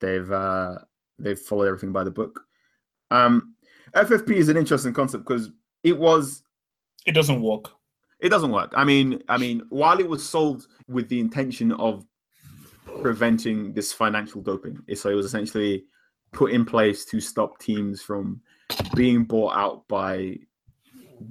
They've 0.00 0.30
uh, 0.30 0.78
they've 1.18 1.38
followed 1.38 1.68
everything 1.68 1.92
by 1.92 2.04
the 2.04 2.10
book." 2.10 2.40
Um, 3.10 3.54
FFP 3.94 4.32
is 4.32 4.48
an 4.48 4.56
interesting 4.56 4.92
concept 4.92 5.24
because 5.24 5.50
it 5.84 5.96
was. 5.96 6.42
It 7.06 7.12
doesn't 7.12 7.40
work. 7.40 7.70
It 8.20 8.30
doesn't 8.30 8.50
work. 8.50 8.72
I 8.76 8.84
mean, 8.84 9.22
I 9.28 9.38
mean, 9.38 9.62
while 9.68 10.00
it 10.00 10.08
was 10.08 10.28
sold 10.28 10.66
with 10.88 11.08
the 11.08 11.20
intention 11.20 11.72
of 11.72 12.04
preventing 13.00 13.72
this 13.74 13.92
financial 13.92 14.42
doping, 14.42 14.82
so 14.94 15.10
it 15.10 15.14
was 15.14 15.26
essentially 15.26 15.84
put 16.32 16.52
in 16.52 16.64
place 16.64 17.04
to 17.06 17.20
stop 17.20 17.58
teams 17.60 18.02
from 18.02 18.40
being 18.94 19.24
bought 19.24 19.56
out 19.56 19.86
by 19.88 20.36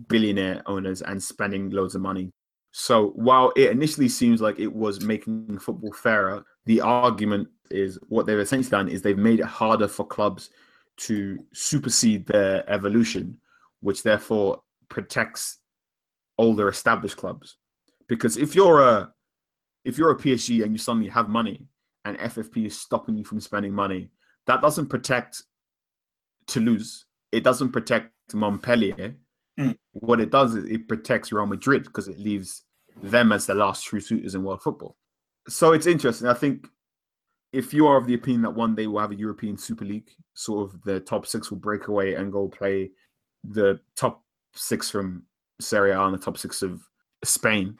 billionaire 0.07 0.61
owners 0.65 1.01
and 1.01 1.21
spending 1.21 1.69
loads 1.69 1.95
of 1.95 2.01
money. 2.01 2.31
So 2.71 3.09
while 3.15 3.51
it 3.55 3.71
initially 3.71 4.09
seems 4.09 4.41
like 4.41 4.59
it 4.59 4.71
was 4.71 5.01
making 5.01 5.59
football 5.59 5.93
fairer, 5.93 6.45
the 6.65 6.81
argument 6.81 7.47
is 7.69 7.99
what 8.07 8.25
they've 8.25 8.39
essentially 8.39 8.71
done 8.71 8.87
is 8.87 9.01
they've 9.01 9.17
made 9.17 9.39
it 9.39 9.45
harder 9.45 9.87
for 9.87 10.05
clubs 10.05 10.51
to 10.97 11.43
supersede 11.53 12.25
their 12.27 12.69
evolution, 12.69 13.37
which 13.81 14.03
therefore 14.03 14.61
protects 14.89 15.59
older 16.37 16.69
established 16.69 17.17
clubs. 17.17 17.57
Because 18.07 18.37
if 18.37 18.55
you're 18.55 18.81
a 18.81 19.11
if 19.85 19.97
you're 19.97 20.11
a 20.11 20.17
PSG 20.17 20.63
and 20.63 20.73
you 20.73 20.77
suddenly 20.77 21.09
have 21.09 21.29
money 21.29 21.65
and 22.03 22.17
FFP 22.19 22.65
is 22.65 22.79
stopping 22.79 23.17
you 23.17 23.23
from 23.23 23.39
spending 23.39 23.73
money, 23.73 24.09
that 24.45 24.61
doesn't 24.61 24.87
protect 24.87 25.43
Toulouse. 26.45 27.05
It 27.31 27.43
doesn't 27.43 27.71
protect 27.71 28.11
Montpellier. 28.33 29.15
Mm. 29.59 29.75
What 29.93 30.19
it 30.19 30.31
does 30.31 30.55
is 30.55 30.65
it 30.65 30.87
protects 30.87 31.31
Real 31.31 31.45
Madrid 31.45 31.83
because 31.83 32.07
it 32.07 32.19
leaves 32.19 32.63
them 33.01 33.31
as 33.31 33.45
the 33.45 33.53
last 33.53 33.85
true 33.85 33.99
suitors 33.99 34.35
in 34.35 34.43
world 34.43 34.61
football. 34.61 34.97
So 35.47 35.73
it's 35.73 35.87
interesting. 35.87 36.27
I 36.27 36.33
think 36.33 36.67
if 37.53 37.73
you 37.73 37.87
are 37.87 37.97
of 37.97 38.07
the 38.07 38.13
opinion 38.13 38.41
that 38.43 38.51
one 38.51 38.75
day 38.75 38.87
we'll 38.87 39.01
have 39.01 39.11
a 39.11 39.15
European 39.15 39.57
Super 39.57 39.85
League, 39.85 40.09
sort 40.33 40.69
of 40.69 40.81
the 40.83 40.99
top 40.99 41.25
six 41.25 41.49
will 41.49 41.59
break 41.59 41.87
away 41.87 42.15
and 42.15 42.31
go 42.31 42.47
play 42.47 42.91
the 43.43 43.79
top 43.95 44.23
six 44.53 44.89
from 44.89 45.23
Serie 45.59 45.91
A 45.91 46.01
and 46.01 46.13
the 46.13 46.17
top 46.17 46.37
six 46.37 46.61
of 46.61 46.81
Spain, 47.23 47.77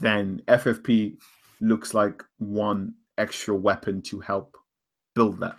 then 0.00 0.42
FFP 0.48 1.16
looks 1.60 1.94
like 1.94 2.22
one 2.38 2.94
extra 3.18 3.54
weapon 3.54 4.02
to 4.02 4.20
help 4.20 4.56
build 5.14 5.40
that. 5.40 5.56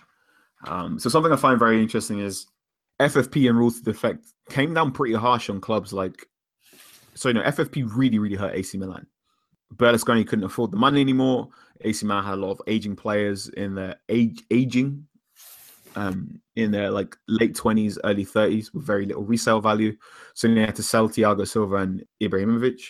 Um, 0.67 0.99
so 0.99 1.09
something 1.09 1.31
I 1.31 1.35
find 1.35 1.59
very 1.59 1.81
interesting 1.81 2.19
is 2.19 2.47
FFP 2.99 3.49
and 3.49 3.57
rules 3.57 3.79
to 3.79 3.85
the 3.85 3.91
effect 3.91 4.25
came 4.49 4.73
down 4.73 4.91
pretty 4.91 5.15
harsh 5.15 5.49
on 5.49 5.61
clubs 5.61 5.93
like. 5.93 6.27
So 7.15 7.29
you 7.29 7.35
know, 7.35 7.43
FFP 7.43 7.89
really, 7.93 8.19
really 8.19 8.35
hurt 8.35 8.55
AC 8.55 8.77
Milan. 8.77 9.05
Berlusconi 9.75 10.25
couldn't 10.25 10.45
afford 10.45 10.71
the 10.71 10.77
money 10.77 11.01
anymore. 11.01 11.49
AC 11.81 12.05
Milan 12.05 12.23
had 12.23 12.33
a 12.35 12.41
lot 12.41 12.51
of 12.51 12.61
aging 12.67 12.95
players 12.95 13.49
in 13.49 13.75
their 13.75 13.95
age 14.09 14.43
aging, 14.51 15.05
um, 15.95 16.41
in 16.55 16.71
their 16.71 16.91
like 16.91 17.15
late 17.27 17.55
twenties, 17.55 17.97
early 18.03 18.25
thirties, 18.25 18.73
with 18.73 18.85
very 18.85 19.05
little 19.05 19.23
resale 19.23 19.61
value. 19.61 19.95
So 20.33 20.47
they 20.53 20.61
had 20.61 20.75
to 20.75 20.83
sell 20.83 21.09
Thiago 21.09 21.47
Silva 21.47 21.77
and 21.77 22.03
Ibrahimovic, 22.21 22.81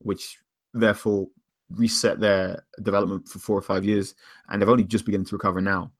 which 0.00 0.38
therefore 0.74 1.28
reset 1.70 2.20
their 2.20 2.64
development 2.82 3.28
for 3.28 3.38
four 3.38 3.58
or 3.58 3.62
five 3.62 3.84
years, 3.84 4.14
and 4.48 4.60
they've 4.60 4.68
only 4.68 4.84
just 4.84 5.04
beginning 5.04 5.26
to 5.26 5.36
recover 5.36 5.60
now. 5.60 5.92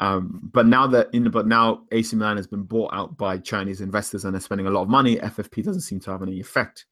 Um, 0.00 0.50
but 0.52 0.66
now 0.66 0.86
that 0.88 1.08
in 1.12 1.30
but 1.30 1.46
now 1.46 1.84
AC 1.92 2.16
Milan 2.16 2.36
has 2.36 2.46
been 2.46 2.64
bought 2.64 2.92
out 2.92 3.16
by 3.16 3.38
Chinese 3.38 3.80
investors 3.80 4.24
and 4.24 4.34
they're 4.34 4.40
spending 4.40 4.66
a 4.66 4.70
lot 4.70 4.82
of 4.82 4.88
money, 4.88 5.16
FFP 5.16 5.64
doesn't 5.64 5.82
seem 5.82 6.00
to 6.00 6.10
have 6.10 6.22
any 6.22 6.40
effect. 6.40 6.86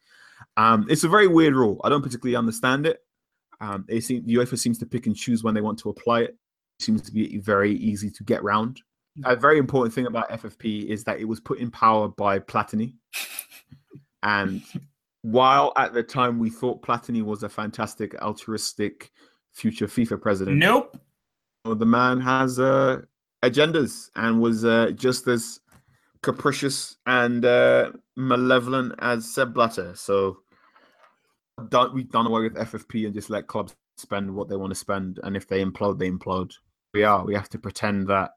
Um, 0.57 0.87
it's 0.89 1.05
a 1.05 1.09
very 1.09 1.27
weird 1.27 1.55
rule. 1.55 1.81
I 1.85 1.89
don't 1.89 2.03
particularly 2.03 2.37
understand 2.37 2.87
it. 2.87 3.01
Um, 3.61 3.85
they 3.89 4.01
seem, 4.01 4.25
UEFA 4.25 4.59
seems 4.59 4.79
to 4.79 4.87
pick 4.87 5.07
and 5.07 5.17
choose 5.17 5.45
when 5.45 5.55
they 5.55 5.61
want 5.61 5.79
to 5.81 5.91
apply 5.91 6.23
it. 6.23 6.37
Seems 6.83 7.03
to 7.03 7.13
be 7.13 7.39
very 7.39 7.75
easy 7.77 8.11
to 8.11 8.25
get 8.25 8.43
round. 8.43 8.81
A 9.25 9.37
very 9.37 9.59
important 9.59 9.95
thing 9.95 10.07
about 10.07 10.31
FFP 10.31 10.87
is 10.87 11.05
that 11.05 11.21
it 11.21 11.27
was 11.27 11.39
put 11.39 11.59
in 11.59 11.71
power 11.71 12.09
by 12.09 12.39
Platini, 12.39 12.95
and 14.23 14.63
while 15.23 15.73
at 15.77 15.93
the 15.93 16.03
time 16.03 16.39
we 16.39 16.51
thought 16.51 16.83
Platini 16.83 17.23
was 17.23 17.43
a 17.43 17.49
fantastic, 17.49 18.15
altruistic 18.21 19.11
future 19.53 19.87
FIFA 19.87 20.21
president, 20.21 20.59
Nope. 20.59 20.99
the 21.65 21.87
man 21.87 22.21
has 22.21 22.59
uh, 22.59 23.03
agendas 23.43 24.11
and 24.17 24.41
was 24.41 24.65
uh, 24.65 24.91
just 24.95 25.29
as 25.29 25.61
capricious 26.23 26.97
and 27.07 27.45
uh, 27.45 27.91
malevolent 28.17 28.95
as 29.01 29.33
Sepp 29.33 29.53
Blatter. 29.53 29.95
So 29.95 30.39
done, 31.69 31.95
we've 31.95 32.11
done 32.11 32.27
away 32.27 32.43
with 32.43 32.55
FFP 32.55 33.07
and 33.07 33.15
just 33.15 33.31
let 33.31 33.47
clubs 33.47 33.75
spend 33.97 34.35
what 34.35 34.49
they 34.49 34.57
want 34.57 34.71
to 34.71 34.79
spend. 34.79 35.21
And 35.23 35.37
if 35.37 35.47
they 35.47 35.65
implode, 35.65 35.99
they 35.99 36.11
implode. 36.11 36.53
We 36.95 37.05
are. 37.05 37.25
We 37.25 37.35
have 37.35 37.49
to 37.51 37.59
pretend 37.59 38.09
that 38.09 38.33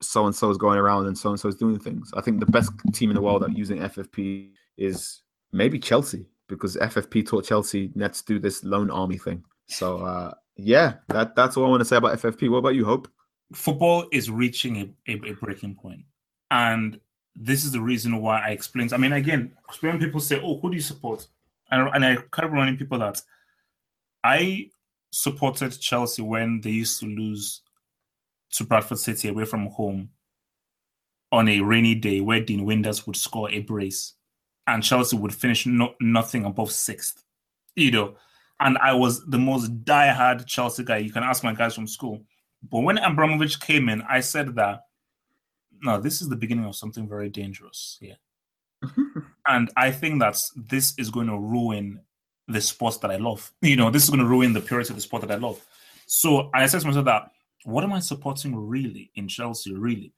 so 0.00 0.26
and 0.26 0.34
so 0.34 0.50
is 0.50 0.56
going 0.56 0.78
around 0.78 1.06
and 1.06 1.16
so 1.16 1.30
and 1.30 1.40
so 1.40 1.48
is 1.48 1.56
doing 1.56 1.78
things. 1.78 2.10
I 2.14 2.20
think 2.20 2.40
the 2.40 2.46
best 2.46 2.72
team 2.92 3.10
in 3.10 3.16
the 3.16 3.22
world 3.22 3.42
at 3.44 3.56
using 3.56 3.78
FFP 3.78 4.50
is 4.78 5.22
maybe 5.52 5.78
Chelsea 5.78 6.26
because 6.48 6.76
FFP 6.76 7.26
taught 7.26 7.44
Chelsea 7.44 7.90
let's 7.94 8.22
do 8.22 8.38
this 8.38 8.64
loan 8.64 8.90
army 8.90 9.18
thing. 9.18 9.44
So 9.66 9.98
uh, 9.98 10.32
yeah, 10.56 10.94
that 11.08 11.34
that's 11.36 11.56
all 11.56 11.66
I 11.66 11.68
want 11.68 11.80
to 11.80 11.84
say 11.84 11.96
about 11.96 12.18
FFP. 12.18 12.50
What 12.50 12.58
about 12.58 12.74
you, 12.74 12.84
Hope? 12.84 13.08
Football 13.52 14.06
is 14.12 14.30
reaching 14.30 14.76
a, 14.76 15.12
a, 15.12 15.30
a 15.30 15.34
breaking 15.34 15.74
point, 15.74 16.02
and 16.50 17.00
this 17.34 17.64
is 17.64 17.72
the 17.72 17.80
reason 17.80 18.16
why 18.18 18.40
I 18.40 18.50
explained. 18.50 18.92
I 18.92 18.96
mean, 18.96 19.12
again, 19.12 19.52
when 19.80 19.98
people 19.98 20.20
say, 20.20 20.40
"Oh, 20.40 20.58
who 20.58 20.70
do 20.70 20.76
you 20.76 20.82
support?" 20.82 21.26
and, 21.70 21.88
and 21.94 22.04
I 22.04 22.16
kept 22.16 22.50
reminding 22.50 22.76
people 22.76 22.98
that 22.98 23.20
I 24.22 24.70
supported 25.12 25.78
Chelsea 25.80 26.22
when 26.22 26.60
they 26.60 26.70
used 26.70 27.00
to 27.00 27.06
lose 27.06 27.62
to 28.52 28.64
Bradford 28.64 28.98
City 28.98 29.28
away 29.28 29.44
from 29.44 29.66
home 29.66 30.10
on 31.32 31.48
a 31.48 31.60
rainy 31.60 31.94
day 31.94 32.20
where 32.20 32.40
Dean 32.40 32.66
Windass 32.66 33.06
would 33.06 33.16
score 33.16 33.50
a 33.50 33.60
brace 33.60 34.14
and 34.66 34.82
Chelsea 34.82 35.16
would 35.16 35.34
finish 35.34 35.66
no, 35.66 35.94
nothing 36.00 36.44
above 36.44 36.72
sixth. 36.72 37.22
You 37.76 37.90
know, 37.90 38.14
and 38.58 38.76
I 38.78 38.92
was 38.94 39.24
the 39.26 39.38
most 39.38 39.84
die-hard 39.84 40.46
Chelsea 40.46 40.84
guy. 40.84 40.98
You 40.98 41.12
can 41.12 41.22
ask 41.22 41.44
my 41.44 41.54
guys 41.54 41.74
from 41.74 41.86
school. 41.86 42.22
But 42.68 42.80
when 42.80 42.98
Abramovich 42.98 43.60
came 43.60 43.88
in, 43.88 44.02
I 44.02 44.20
said 44.20 44.54
that 44.56 44.82
no, 45.82 45.98
this 45.98 46.20
is 46.20 46.28
the 46.28 46.36
beginning 46.36 46.66
of 46.66 46.76
something 46.76 47.08
very 47.08 47.30
dangerous 47.30 47.96
here. 48.00 48.16
and 49.46 49.70
I 49.76 49.90
think 49.90 50.20
that 50.20 50.36
this 50.54 50.94
is 50.98 51.10
going 51.10 51.28
to 51.28 51.38
ruin 51.38 52.00
the 52.48 52.60
sport 52.60 53.00
that 53.00 53.10
I 53.10 53.16
love. 53.16 53.50
You 53.62 53.76
know, 53.76 53.90
this 53.90 54.04
is 54.04 54.10
going 54.10 54.20
to 54.20 54.26
ruin 54.26 54.52
the 54.52 54.60
purity 54.60 54.90
of 54.90 54.96
the 54.96 55.02
sport 55.02 55.22
that 55.22 55.32
I 55.32 55.36
love. 55.36 55.64
So 56.06 56.50
I 56.52 56.66
said 56.66 56.80
to 56.82 56.86
myself 56.86 57.06
that 57.06 57.30
what 57.64 57.84
am 57.84 57.92
I 57.92 58.00
supporting 58.00 58.56
really 58.56 59.10
in 59.14 59.28
Chelsea, 59.28 59.74
really? 59.74 60.12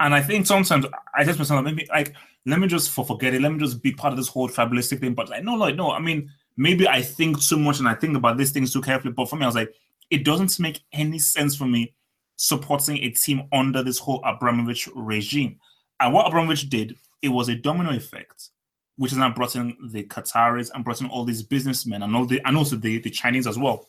And 0.00 0.14
I 0.14 0.22
think 0.22 0.46
sometimes 0.46 0.86
I 1.14 1.24
just 1.24 1.38
myself, 1.38 1.64
maybe 1.64 1.88
like, 1.90 2.14
let 2.46 2.60
me 2.60 2.68
just 2.68 2.90
for 2.90 3.04
forget 3.04 3.34
it, 3.34 3.42
let 3.42 3.52
me 3.52 3.58
just 3.58 3.82
be 3.82 3.92
part 3.92 4.12
of 4.12 4.16
this 4.16 4.28
whole 4.28 4.48
fabulistic 4.48 5.00
thing. 5.00 5.14
But 5.14 5.28
like, 5.28 5.42
no, 5.42 5.54
like, 5.54 5.74
no, 5.74 5.90
I 5.90 5.98
mean, 5.98 6.30
maybe 6.56 6.86
I 6.86 7.02
think 7.02 7.42
too 7.42 7.58
much 7.58 7.78
and 7.78 7.88
I 7.88 7.94
think 7.94 8.16
about 8.16 8.38
these 8.38 8.52
things 8.52 8.72
too 8.72 8.82
carefully. 8.82 9.12
But 9.12 9.28
for 9.28 9.36
me, 9.36 9.42
I 9.42 9.46
was 9.46 9.54
like, 9.56 9.74
it 10.10 10.24
doesn't 10.24 10.58
make 10.60 10.80
any 10.92 11.18
sense 11.18 11.56
for 11.56 11.66
me 11.66 11.94
supporting 12.36 12.98
a 12.98 13.10
team 13.10 13.42
under 13.52 13.82
this 13.82 13.98
whole 13.98 14.22
Abramovich 14.24 14.88
regime. 14.94 15.58
And 16.00 16.14
what 16.14 16.26
Abramovich 16.26 16.70
did, 16.70 16.96
it 17.20 17.28
was 17.28 17.48
a 17.48 17.56
domino 17.56 17.90
effect, 17.90 18.50
which 18.96 19.10
has 19.10 19.18
now 19.18 19.30
brought 19.30 19.56
in 19.56 19.76
the 19.90 20.04
Qataris 20.04 20.70
and 20.72 20.84
brought 20.84 21.00
in 21.00 21.08
all 21.08 21.24
these 21.24 21.42
businessmen 21.42 22.02
and 22.02 22.14
all 22.14 22.24
the 22.24 22.40
and 22.44 22.56
also 22.56 22.76
the, 22.76 22.98
the 23.00 23.10
Chinese 23.10 23.46
as 23.46 23.58
well. 23.58 23.88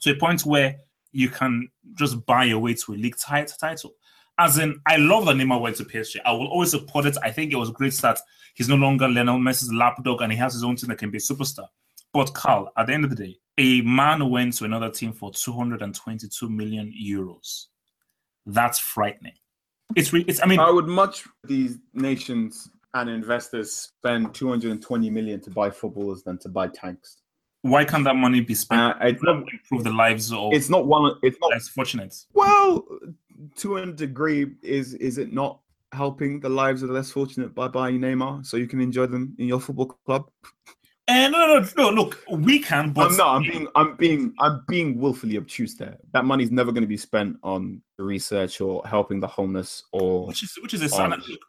To 0.00 0.10
a 0.10 0.16
point 0.16 0.44
where 0.44 0.80
you 1.12 1.28
can 1.28 1.68
just 1.94 2.24
buy 2.26 2.44
your 2.44 2.58
way 2.58 2.74
to 2.74 2.92
a 2.92 2.96
league 2.96 3.16
tit- 3.16 3.54
title. 3.58 3.92
As 4.38 4.58
in, 4.58 4.80
I 4.86 4.96
love 4.96 5.26
that 5.26 5.36
Neymar 5.36 5.60
went 5.60 5.76
to 5.76 5.84
PSG. 5.84 6.16
I 6.24 6.32
will 6.32 6.46
always 6.46 6.70
support 6.70 7.06
it. 7.06 7.16
I 7.22 7.30
think 7.30 7.52
it 7.52 7.56
was 7.56 7.70
great 7.70 7.94
that 7.94 8.20
he's 8.54 8.68
no 8.68 8.76
longer 8.76 9.08
Lionel 9.08 9.38
Messi's 9.38 9.72
lapdog 9.72 10.22
and 10.22 10.30
he 10.30 10.38
has 10.38 10.52
his 10.52 10.62
own 10.62 10.76
team 10.76 10.88
that 10.88 10.98
can 10.98 11.10
be 11.10 11.18
a 11.18 11.20
superstar. 11.20 11.66
But 12.12 12.34
Carl, 12.34 12.72
at 12.76 12.86
the 12.86 12.94
end 12.94 13.04
of 13.04 13.10
the 13.10 13.16
day, 13.16 13.38
a 13.58 13.80
man 13.82 14.30
went 14.30 14.54
to 14.54 14.64
another 14.64 14.90
team 14.90 15.12
for 15.12 15.32
222 15.32 16.48
million 16.48 16.92
euros. 17.00 17.66
That's 18.46 18.78
frightening. 18.78 19.34
It's, 19.96 20.12
re- 20.12 20.24
it's 20.28 20.40
I 20.42 20.46
mean, 20.46 20.60
I 20.60 20.70
would 20.70 20.86
much 20.86 21.24
these 21.44 21.78
nations 21.92 22.70
and 22.94 23.10
investors 23.10 23.72
spend 23.72 24.34
220 24.34 25.10
million 25.10 25.40
to 25.40 25.50
buy 25.50 25.70
footballers 25.70 26.22
than 26.22 26.38
to 26.38 26.48
buy 26.48 26.68
tanks. 26.68 27.18
Why 27.62 27.84
can't 27.84 28.04
that 28.04 28.16
money 28.16 28.40
be 28.40 28.54
spent 28.54 28.96
Uh, 29.02 29.06
it's 29.06 29.20
to 29.20 29.26
not. 29.26 29.44
improve 29.52 29.84
the 29.84 29.90
lives 29.92 30.32
of 30.32 30.52
It's 30.52 30.68
not 30.70 30.86
one. 30.86 31.12
It's 31.22 31.38
not. 31.40 31.50
less 31.50 31.68
fortunate? 31.68 32.14
Well, 32.32 32.84
to 33.56 33.76
a 33.78 33.86
degree, 33.92 34.54
is 34.62 34.94
is 34.94 35.18
it 35.18 35.32
not 35.32 35.60
helping 35.92 36.38
the 36.40 36.48
lives 36.48 36.82
of 36.82 36.88
the 36.88 36.94
less 36.94 37.10
fortunate 37.10 37.54
by 37.54 37.66
buying 37.68 37.98
Neymar 38.00 38.44
so 38.46 38.56
you 38.56 38.66
can 38.66 38.80
enjoy 38.80 39.06
them 39.06 39.34
in 39.38 39.46
your 39.48 39.60
football 39.60 39.86
club? 40.06 40.30
And 41.10 41.32
no, 41.32 41.38
no, 41.46 41.60
no, 41.60 41.68
no, 41.76 41.90
look, 42.02 42.22
we 42.30 42.58
can, 42.58 42.92
but 42.92 43.10
I'm 43.10 43.16
no, 43.16 43.26
I'm 43.28 43.42
being, 43.42 43.68
I'm 43.74 43.96
being, 43.96 44.34
I'm 44.40 44.62
being 44.68 44.98
willfully 45.00 45.38
obtuse 45.38 45.74
there. 45.74 45.96
That 46.12 46.26
money's 46.26 46.50
never 46.50 46.70
going 46.70 46.82
to 46.82 46.86
be 46.88 46.98
spent 46.98 47.38
on 47.42 47.80
research 47.98 48.60
or 48.60 48.82
helping 48.86 49.18
the 49.18 49.26
homeless 49.26 49.82
or 49.92 50.26
which 50.26 50.42
is 50.42 50.54
which 50.60 50.74
is 50.74 50.82
a 50.82 50.88
sign. 50.88 51.12
Um, 51.14 51.22
look, 51.26 51.40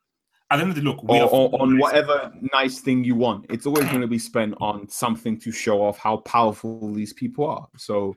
at 0.52 0.58
the 0.58 0.62
end 0.64 0.72
of 0.72 0.76
the 0.76 0.82
look, 0.82 1.04
we 1.04 1.20
or, 1.20 1.30
or 1.30 1.62
on 1.62 1.78
whatever 1.78 2.32
nice 2.54 2.80
thing 2.80 3.04
you 3.04 3.16
want. 3.16 3.46
It's 3.50 3.66
always 3.66 3.86
going 3.86 4.02
to 4.02 4.08
be 4.08 4.18
spent 4.18 4.56
on 4.60 4.90
something 4.90 5.40
to 5.42 5.52
show 5.52 5.84
off 5.84 5.98
how 6.00 6.18
powerful 6.18 6.92
these 6.94 7.14
people 7.14 7.46
are. 7.46 7.68
So 7.78 8.16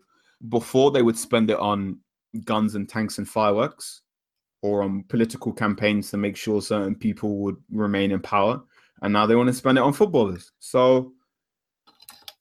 before 0.48 0.90
they 0.90 1.02
would 1.02 1.18
spend 1.18 1.50
it 1.50 1.58
on 1.58 1.98
guns 2.44 2.74
and 2.74 2.88
tanks 2.88 3.18
and 3.18 3.28
fireworks 3.28 4.00
or 4.62 4.82
on 4.82 5.04
political 5.08 5.52
campaigns 5.52 6.10
to 6.10 6.16
make 6.16 6.36
sure 6.36 6.62
certain 6.62 6.94
people 6.94 7.36
would 7.38 7.56
remain 7.70 8.12
in 8.12 8.20
power. 8.20 8.62
And 9.02 9.12
now 9.12 9.26
they 9.26 9.34
want 9.34 9.48
to 9.48 9.52
spend 9.52 9.76
it 9.76 9.82
on 9.82 9.92
footballers. 9.92 10.52
So 10.58 11.12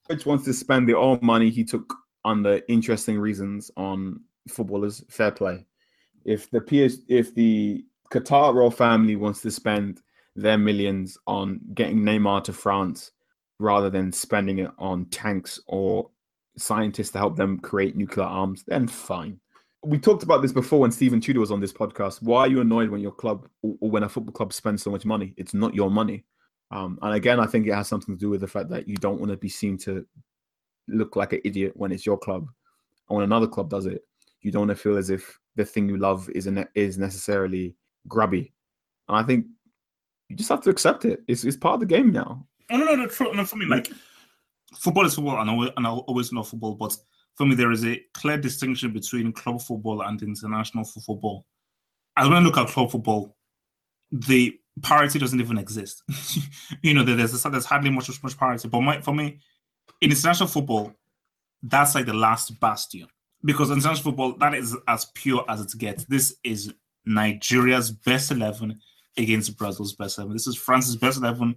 Rich 0.09 0.26
wants 0.26 0.45
to 0.45 0.53
spend 0.53 0.88
the 0.88 0.95
own 0.95 1.19
money 1.22 1.49
he 1.49 1.65
took 1.65 1.93
under 2.23 2.61
interesting 2.69 3.19
reasons 3.19 3.72
on 3.76 4.22
footballers. 4.47 5.03
Fair 5.09 5.31
play. 5.31 5.65
If 6.23 6.49
the 6.51 6.61
PS, 6.61 6.99
if 7.09 7.34
the 7.34 7.84
Qatar 8.11 8.53
royal 8.53 8.71
family 8.71 9.15
wants 9.15 9.41
to 9.41 9.51
spend 9.51 10.01
their 10.35 10.57
millions 10.57 11.17
on 11.27 11.59
getting 11.73 11.99
Neymar 11.99 12.43
to 12.45 12.53
France 12.53 13.11
rather 13.59 13.89
than 13.89 14.11
spending 14.11 14.59
it 14.59 14.71
on 14.77 15.05
tanks 15.05 15.59
or 15.67 16.09
scientists 16.57 17.11
to 17.11 17.17
help 17.17 17.35
them 17.35 17.59
create 17.59 17.95
nuclear 17.95 18.25
arms, 18.25 18.63
then 18.67 18.88
fine. 18.88 19.39
We 19.83 19.97
talked 19.97 20.23
about 20.23 20.41
this 20.41 20.51
before 20.51 20.79
when 20.79 20.91
Stephen 20.91 21.21
Tudor 21.21 21.39
was 21.39 21.51
on 21.51 21.59
this 21.59 21.73
podcast. 21.73 22.21
Why 22.21 22.41
are 22.41 22.47
you 22.47 22.61
annoyed 22.61 22.89
when 22.89 23.01
your 23.01 23.11
club 23.11 23.47
or 23.63 23.89
when 23.89 24.03
a 24.03 24.09
football 24.09 24.33
club 24.33 24.53
spends 24.53 24.83
so 24.83 24.91
much 24.91 25.05
money? 25.05 25.33
It's 25.38 25.53
not 25.53 25.73
your 25.73 25.89
money. 25.89 26.23
Um, 26.69 26.99
and 27.01 27.15
again, 27.15 27.39
I 27.39 27.47
think 27.47 27.67
it 27.67 27.73
has 27.73 27.88
something 27.88 28.15
to 28.15 28.19
do 28.19 28.29
with 28.29 28.41
the 28.41 28.47
fact 28.47 28.69
that 28.69 28.88
you 28.88 28.95
don't 28.97 29.19
want 29.19 29.31
to 29.31 29.38
be 29.38 29.49
seen 29.49 29.77
to 29.79 30.05
look 30.88 31.15
like 31.15 31.33
an 31.33 31.41
idiot 31.43 31.73
when 31.75 31.91
it's 31.91 32.05
your 32.05 32.17
club, 32.17 32.47
and 33.09 33.15
when 33.17 33.23
another 33.23 33.47
club 33.47 33.69
does 33.69 33.85
it, 33.85 34.03
you 34.41 34.51
don't 34.51 34.67
want 34.67 34.77
to 34.77 34.81
feel 34.81 34.97
as 34.97 35.09
if 35.09 35.39
the 35.55 35.65
thing 35.65 35.89
you 35.89 35.97
love 35.97 36.29
is 36.29 36.47
ne- 36.47 36.65
is 36.75 36.97
necessarily 36.97 37.75
grubby. 38.07 38.53
And 39.07 39.18
I 39.18 39.23
think 39.23 39.45
you 40.30 40.36
just 40.36 40.49
have 40.49 40.61
to 40.61 40.69
accept 40.69 41.06
it. 41.06 41.22
It's 41.28 41.44
it's 41.44 41.57
part 41.57 41.76
of 41.76 41.80
the 41.82 41.86
game 41.86 42.11
now. 42.11 42.45
No, 42.69 42.78
no, 42.78 42.86
no, 42.86 42.95
no, 42.95 43.07
true. 43.07 43.34
no 43.34 43.45
for 43.45 43.57
me, 43.57 43.65
like 43.65 43.91
football 44.73 45.06
is 45.06 45.15
football, 45.15 45.40
and 45.41 45.49
I, 45.49 45.72
and 45.78 45.86
I 45.86 45.90
always 45.90 46.32
love 46.32 46.48
football. 46.48 46.76
But 46.76 46.95
for 47.36 47.45
me, 47.45 47.56
there 47.56 47.72
is 47.72 47.86
a 47.86 48.02
clear 48.14 48.38
distinction 48.38 48.94
between 48.94 49.32
club 49.34 49.61
football 49.61 50.02
and 50.02 50.22
international 50.22 50.86
football. 50.86 51.45
As 52.18 52.28
when 52.28 52.38
I 52.38 52.41
look 52.41 52.57
at 52.57 52.68
club 52.68 52.91
football, 52.91 53.36
the 54.11 54.57
parity 54.82 55.19
doesn't 55.19 55.40
even 55.40 55.57
exist. 55.57 56.03
you 56.84 56.94
know, 56.94 57.03
there's 57.03 57.41
there's 57.44 57.65
hardly 57.65 57.90
much 57.90 58.23
much 58.23 58.38
parity. 58.38 58.68
But 58.68 58.82
my, 58.82 59.02
for 59.02 59.14
me, 59.14 59.40
in 60.02 60.11
international 60.11 60.48
football, 60.48 60.94
that's 61.64 61.95
like 61.95 62.06
the 62.06 62.14
last 62.14 62.60
bastion 62.60 63.07
because 63.44 63.72
international 63.72 64.11
football 64.11 64.38
that 64.38 64.53
is 64.53 64.76
as 64.88 65.06
pure 65.15 65.45
as 65.49 65.61
it 65.61 65.78
gets. 65.78 66.06
This 66.06 66.36
is 66.44 66.73
Nigeria's 67.06 67.91
best 67.91 68.32
eleven 68.32 68.80
against 69.18 69.57
Brazil's 69.57 69.94
best 69.94 70.18
eleven. 70.18 70.34
This 70.34 70.48
is 70.48 70.56
France's 70.56 70.95
best 70.95 71.18
eleven 71.18 71.56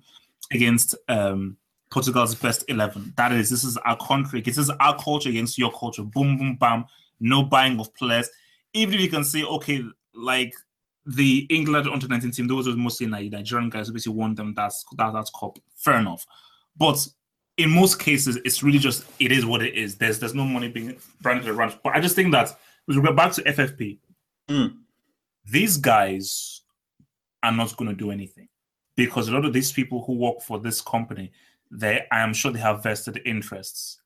against 0.53 0.95
um, 1.09 1.57
Portugal's 1.91 2.35
best 2.35 2.65
eleven. 2.69 3.13
That 3.17 3.33
is, 3.33 3.51
this 3.51 3.65
is 3.65 3.77
our 3.79 3.97
country. 3.97 4.41
This 4.41 4.59
is 4.59 4.71
our 4.71 4.99
culture 4.99 5.29
against 5.29 5.59
your 5.59 5.73
culture. 5.73 6.03
Boom, 6.03 6.37
boom, 6.39 6.57
bam. 6.57 6.87
No 7.21 7.43
buying 7.43 7.79
of 7.81 7.95
players. 7.95 8.29
Even 8.73 8.95
if 8.95 9.01
you 9.01 9.09
can 9.09 9.25
say, 9.25 9.45
okay, 9.45 9.85
like 10.15 10.55
the 11.07 11.47
England 11.51 11.89
under 11.89 12.09
19 12.09 12.31
team, 12.31 12.49
those 12.49 12.67
were 12.67 12.75
mostly 12.75 13.07
Nigerian 13.07 13.71
guys 13.71 13.87
who 13.87 13.93
basically 13.93 14.17
won 14.17 14.35
them 14.35 14.55
that's 14.55 14.85
that 14.97 15.13
that's 15.13 15.31
cup. 15.31 15.59
Fair 15.77 15.99
enough. 15.99 16.27
But 16.77 17.07
in 17.57 17.71
most 17.71 18.01
cases, 18.01 18.37
it's 18.45 18.63
really 18.63 18.79
just 18.79 19.05
it 19.19 19.31
is 19.31 19.47
what 19.47 19.63
it 19.63 19.75
is. 19.75 19.97
There's 19.97 20.19
there's 20.19 20.35
no 20.35 20.45
money 20.45 20.69
being 20.69 20.97
branded 21.21 21.49
around. 21.49 21.79
But 21.83 21.95
I 21.95 22.01
just 22.01 22.17
think 22.17 22.33
that 22.33 22.59
with 22.87 22.97
regard 22.97 23.17
back 23.17 23.33
to 23.33 23.43
FFP, 23.43 23.99
mm. 24.49 24.77
These 25.45 25.77
guys 25.77 26.63
are 27.43 27.53
not 27.53 27.77
going 27.77 27.91
to 27.91 27.97
do 27.97 28.11
anything 28.11 28.49
because 28.97 29.29
a 29.29 29.33
lot 29.33 29.45
of 29.45 29.53
these 29.53 29.73
people 29.73 30.03
who 30.05 30.15
work 30.15 30.41
for 30.41 30.59
this 30.59 30.81
company, 30.81 31.33
they 31.71 32.07
I 32.11 32.21
am 32.21 32.33
sure 32.33 32.53
they 32.53 32.61
have 32.61 32.83
vested 32.83 33.21
interests 33.25 34.01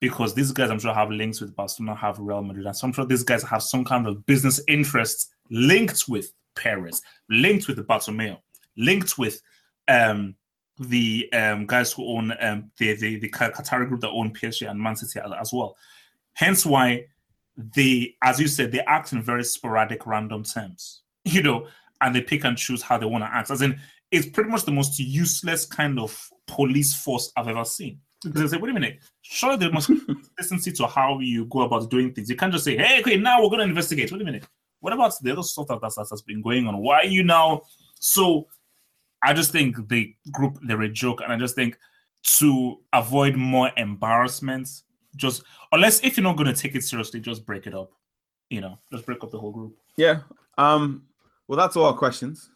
because 0.00 0.34
these 0.34 0.52
guys 0.52 0.70
I'm 0.70 0.78
sure 0.78 0.94
have 0.94 1.10
links 1.10 1.40
with 1.40 1.56
Barcelona, 1.56 1.96
have 1.96 2.18
Real 2.18 2.42
Madrid, 2.42 2.66
and 2.66 2.76
so 2.76 2.86
I'm 2.86 2.92
sure 2.92 3.06
these 3.06 3.22
guys 3.22 3.42
have 3.44 3.62
some 3.62 3.84
kind 3.84 4.06
of 4.06 4.24
business 4.26 4.60
interests 4.68 5.28
linked 5.50 6.04
with 6.08 6.32
Paris, 6.54 7.00
linked 7.30 7.66
with 7.66 7.76
the 7.76 7.84
Bartomeu, 7.84 8.38
linked 8.76 9.18
with 9.18 9.40
um, 9.88 10.34
the 10.78 11.28
um, 11.32 11.66
guys 11.66 11.92
who 11.92 12.06
own 12.06 12.32
um, 12.40 12.70
the, 12.78 12.94
the, 12.94 13.18
the 13.18 13.30
Qatari 13.30 13.88
group 13.88 14.00
that 14.00 14.10
own 14.10 14.32
PSG 14.32 14.68
and 14.68 14.80
Man 14.80 14.96
City 14.96 15.20
as, 15.24 15.32
as 15.40 15.52
well. 15.52 15.76
Hence 16.34 16.66
why 16.66 17.06
they, 17.56 18.14
as 18.22 18.40
you 18.40 18.48
said, 18.48 18.72
they 18.72 18.80
act 18.80 19.12
in 19.12 19.22
very 19.22 19.44
sporadic, 19.44 20.06
random 20.06 20.42
terms, 20.42 21.02
you 21.24 21.42
know, 21.42 21.66
and 22.00 22.14
they 22.14 22.20
pick 22.20 22.44
and 22.44 22.58
choose 22.58 22.82
how 22.82 22.98
they 22.98 23.06
want 23.06 23.24
to 23.24 23.32
act. 23.32 23.50
As 23.50 23.62
in, 23.62 23.78
it's 24.10 24.28
pretty 24.28 24.50
much 24.50 24.64
the 24.64 24.72
most 24.72 24.98
useless 24.98 25.64
kind 25.66 25.98
of 25.98 26.28
police 26.46 26.94
force 26.94 27.32
I've 27.36 27.48
ever 27.48 27.64
seen. 27.64 28.00
Because 28.22 28.42
they 28.42 28.56
say, 28.56 28.60
wait 28.60 28.70
a 28.70 28.74
minute, 28.74 29.00
surely 29.22 29.56
there 29.56 29.70
must 29.70 29.88
be 29.88 30.00
consistency 30.00 30.72
to 30.72 30.86
how 30.86 31.18
you 31.20 31.46
go 31.46 31.62
about 31.62 31.90
doing 31.90 32.12
things. 32.12 32.30
You 32.30 32.36
can't 32.36 32.52
just 32.52 32.64
say, 32.64 32.76
hey, 32.76 33.00
okay, 33.00 33.16
now 33.16 33.42
we're 33.42 33.48
going 33.48 33.60
to 33.60 33.64
investigate. 33.64 34.12
Wait 34.12 34.20
a 34.20 34.24
minute. 34.24 34.46
What 34.80 34.92
about 34.92 35.14
the 35.22 35.32
other 35.32 35.42
stuff 35.42 35.66
that, 35.68 35.80
that's, 35.80 35.96
that's 35.96 36.22
been 36.22 36.42
going 36.42 36.66
on? 36.66 36.78
Why 36.78 36.98
are 36.98 37.06
you 37.06 37.22
now 37.24 37.62
so 38.04 38.48
I 39.22 39.32
just 39.32 39.50
think 39.50 39.88
the 39.88 40.14
group 40.30 40.58
they're 40.62 40.82
a 40.82 40.88
joke, 40.90 41.22
and 41.22 41.32
I 41.32 41.38
just 41.38 41.54
think 41.54 41.78
to 42.38 42.80
avoid 42.92 43.34
more 43.34 43.70
embarrassment, 43.78 44.68
just 45.16 45.42
unless 45.72 46.02
if 46.02 46.16
you're 46.16 46.24
not 46.24 46.36
going 46.36 46.52
to 46.52 46.60
take 46.60 46.74
it 46.74 46.82
seriously, 46.82 47.20
just 47.20 47.46
break 47.46 47.66
it 47.66 47.74
up. 47.74 47.90
You 48.50 48.60
know, 48.60 48.78
just 48.92 49.06
break 49.06 49.22
up 49.22 49.30
the 49.30 49.38
whole 49.38 49.52
group. 49.52 49.76
Yeah. 49.96 50.20
Um. 50.58 51.04
Well, 51.48 51.58
that's 51.58 51.76
all 51.76 51.86
our 51.86 51.94
questions. 51.94 52.50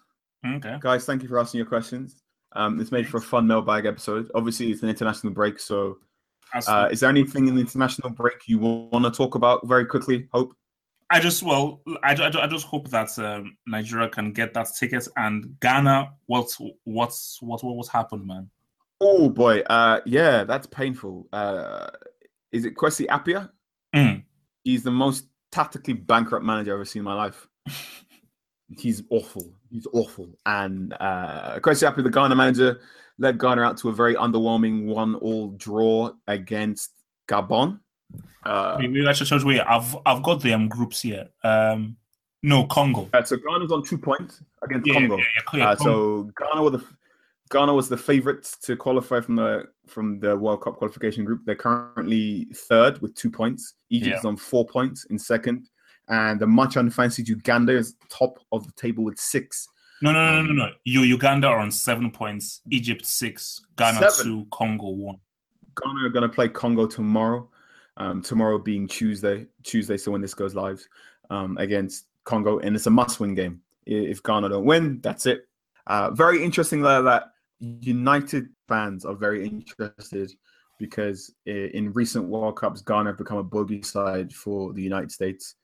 Okay, 0.47 0.76
guys, 0.80 1.05
thank 1.05 1.22
you 1.22 1.28
for 1.28 1.39
asking 1.39 1.59
your 1.59 1.66
questions. 1.66 2.22
Um, 2.52 2.80
it's 2.80 2.93
made 2.93 3.09
for 3.09 3.18
a 3.18 3.20
fun 3.20 3.47
mailbag 3.47 3.86
episode. 3.86 4.30
Obviously, 4.35 4.70
it's 4.70 4.82
an 4.82 4.89
international 4.89 5.32
break, 5.32 5.59
so 5.59 5.98
uh, 6.66 6.89
is 6.90 7.01
there 7.01 7.10
anything 7.10 7.48
in 7.48 7.55
the 7.55 7.60
international 7.60 8.10
break 8.10 8.36
you 8.47 8.59
want 8.59 9.05
to 9.05 9.10
talk 9.10 9.35
about 9.35 9.66
very 9.66 9.85
quickly? 9.85 10.28
Hope. 10.32 10.55
I 11.10 11.20
just 11.20 11.43
well, 11.43 11.80
I, 12.02 12.14
I, 12.14 12.44
I 12.44 12.47
just 12.47 12.66
hope 12.66 12.89
that 12.90 13.18
um, 13.18 13.56
Nigeria 13.66 14.09
can 14.09 14.32
get 14.32 14.52
that 14.55 14.68
ticket 14.78 15.09
and 15.16 15.59
Ghana. 15.60 16.10
What's 16.26 16.59
what's 16.85 17.39
what 17.40 17.62
what 17.64 17.76
what's 17.76 17.89
happened, 17.89 18.26
man? 18.26 18.51
Oh 19.01 19.28
boy, 19.30 19.60
uh, 19.60 20.01
yeah, 20.05 20.44
that's 20.44 20.66
painful. 20.66 21.26
Uh, 21.32 21.89
is 22.52 22.64
it 22.64 22.74
Kwesi 22.74 23.06
Appiah? 23.06 23.50
Mm. 23.94 24.22
He's 24.64 24.82
the 24.82 24.90
most 24.90 25.26
tactically 25.50 25.94
bankrupt 25.94 26.44
manager 26.44 26.72
I've 26.72 26.76
ever 26.76 26.84
seen 26.84 27.00
in 27.00 27.04
my 27.04 27.14
life. 27.14 27.48
He's 28.70 29.02
awful. 29.10 29.50
He's 29.70 29.86
awful. 29.92 30.28
And 30.44 30.94
uh, 31.00 31.58
Kwesi 31.60 31.90
Appiah, 31.90 32.02
the 32.02 32.10
Ghana 32.10 32.34
manager, 32.34 32.80
led 33.18 33.38
Ghana 33.38 33.62
out 33.62 33.78
to 33.78 33.88
a 33.88 33.92
very 33.92 34.14
underwhelming 34.14 34.86
one-all 34.86 35.48
draw 35.52 36.12
against 36.26 36.90
Gabon. 37.28 37.80
Uh, 38.44 38.76
Maybe 38.80 39.06
I 39.06 39.12
should 39.12 39.26
show 39.26 39.36
you. 39.36 39.62
I've 39.66 39.96
I've 40.06 40.22
got 40.22 40.40
the 40.40 40.54
um, 40.54 40.68
groups 40.68 41.02
here. 41.02 41.28
Um, 41.44 41.96
no, 42.42 42.64
Congo. 42.66 43.08
Uh, 43.12 43.22
so 43.24 43.36
Ghana's 43.36 43.72
on 43.72 43.82
two 43.82 43.98
points 43.98 44.42
against 44.62 44.86
yeah, 44.86 44.94
Congo. 44.94 45.16
Yeah, 45.16 45.24
yeah, 45.54 45.70
uh, 45.70 45.76
so 45.76 46.30
Ghana 46.38 46.62
were 46.62 46.70
the 46.70 46.84
Ghana 47.50 47.72
was 47.74 47.88
the 47.88 47.96
favourite 47.96 48.44
to 48.62 48.76
qualify 48.76 49.20
from 49.20 49.36
the 49.36 49.64
from 49.86 50.20
the 50.20 50.36
World 50.36 50.62
Cup 50.62 50.76
qualification 50.76 51.24
group. 51.24 51.42
They're 51.44 51.54
currently 51.54 52.48
third 52.54 53.00
with 53.00 53.14
two 53.14 53.30
points. 53.30 53.74
Egypt 53.90 54.18
is 54.18 54.24
on 54.24 54.36
four 54.36 54.66
points 54.66 55.04
in 55.06 55.18
second, 55.18 55.68
and 56.08 56.40
the 56.40 56.46
much 56.46 56.76
unfancied 56.76 57.28
Uganda 57.28 57.72
is 57.72 57.96
top 58.08 58.38
of 58.52 58.66
the 58.66 58.72
table 58.72 59.04
with 59.04 59.18
six. 59.18 59.68
No, 60.00 60.12
no, 60.12 60.42
no, 60.42 60.42
no, 60.42 60.52
no. 60.52 60.72
You 60.84 61.02
Uganda 61.02 61.48
are 61.48 61.58
on 61.58 61.70
seven 61.70 62.10
points. 62.10 62.60
Egypt 62.70 63.04
six. 63.04 63.60
Ghana 63.76 64.10
seven. 64.10 64.24
two. 64.24 64.46
Congo 64.52 64.90
one. 64.90 65.18
Ghana 65.82 66.06
are 66.06 66.10
going 66.10 66.28
to 66.28 66.34
play 66.34 66.48
Congo 66.48 66.86
tomorrow 66.86 67.48
um, 67.98 68.22
tomorrow 68.22 68.58
being 68.58 68.86
Tuesday, 68.86 69.46
Tuesday, 69.64 69.96
so 69.96 70.10
when 70.12 70.20
this 70.20 70.34
goes 70.34 70.54
live 70.54 70.86
um, 71.30 71.58
against 71.58 72.06
Congo, 72.24 72.58
and 72.60 72.74
it's 72.74 72.86
a 72.86 72.90
must-win 72.90 73.34
game. 73.34 73.60
If 73.86 74.22
Ghana 74.22 74.48
don't 74.50 74.64
win, 74.64 75.00
that's 75.00 75.26
it. 75.26 75.48
Uh, 75.86 76.10
very 76.10 76.42
interesting 76.42 76.82
that 76.82 77.24
United 77.60 78.48
fans 78.68 79.05
are 79.05 79.14
very 79.14 79.44
interested 79.44 80.32
because 80.78 81.35
in 81.47 81.93
recent 81.93 82.28
World 82.28 82.56
Cups, 82.56 82.82
Ghana 82.82 83.10
have 83.10 83.18
become 83.18 83.39
a 83.39 83.43
bogey 83.43 83.82
side 83.82 84.32
for 84.32 84.72
the 84.72 84.82
United 84.82 85.10
States. 85.10 85.56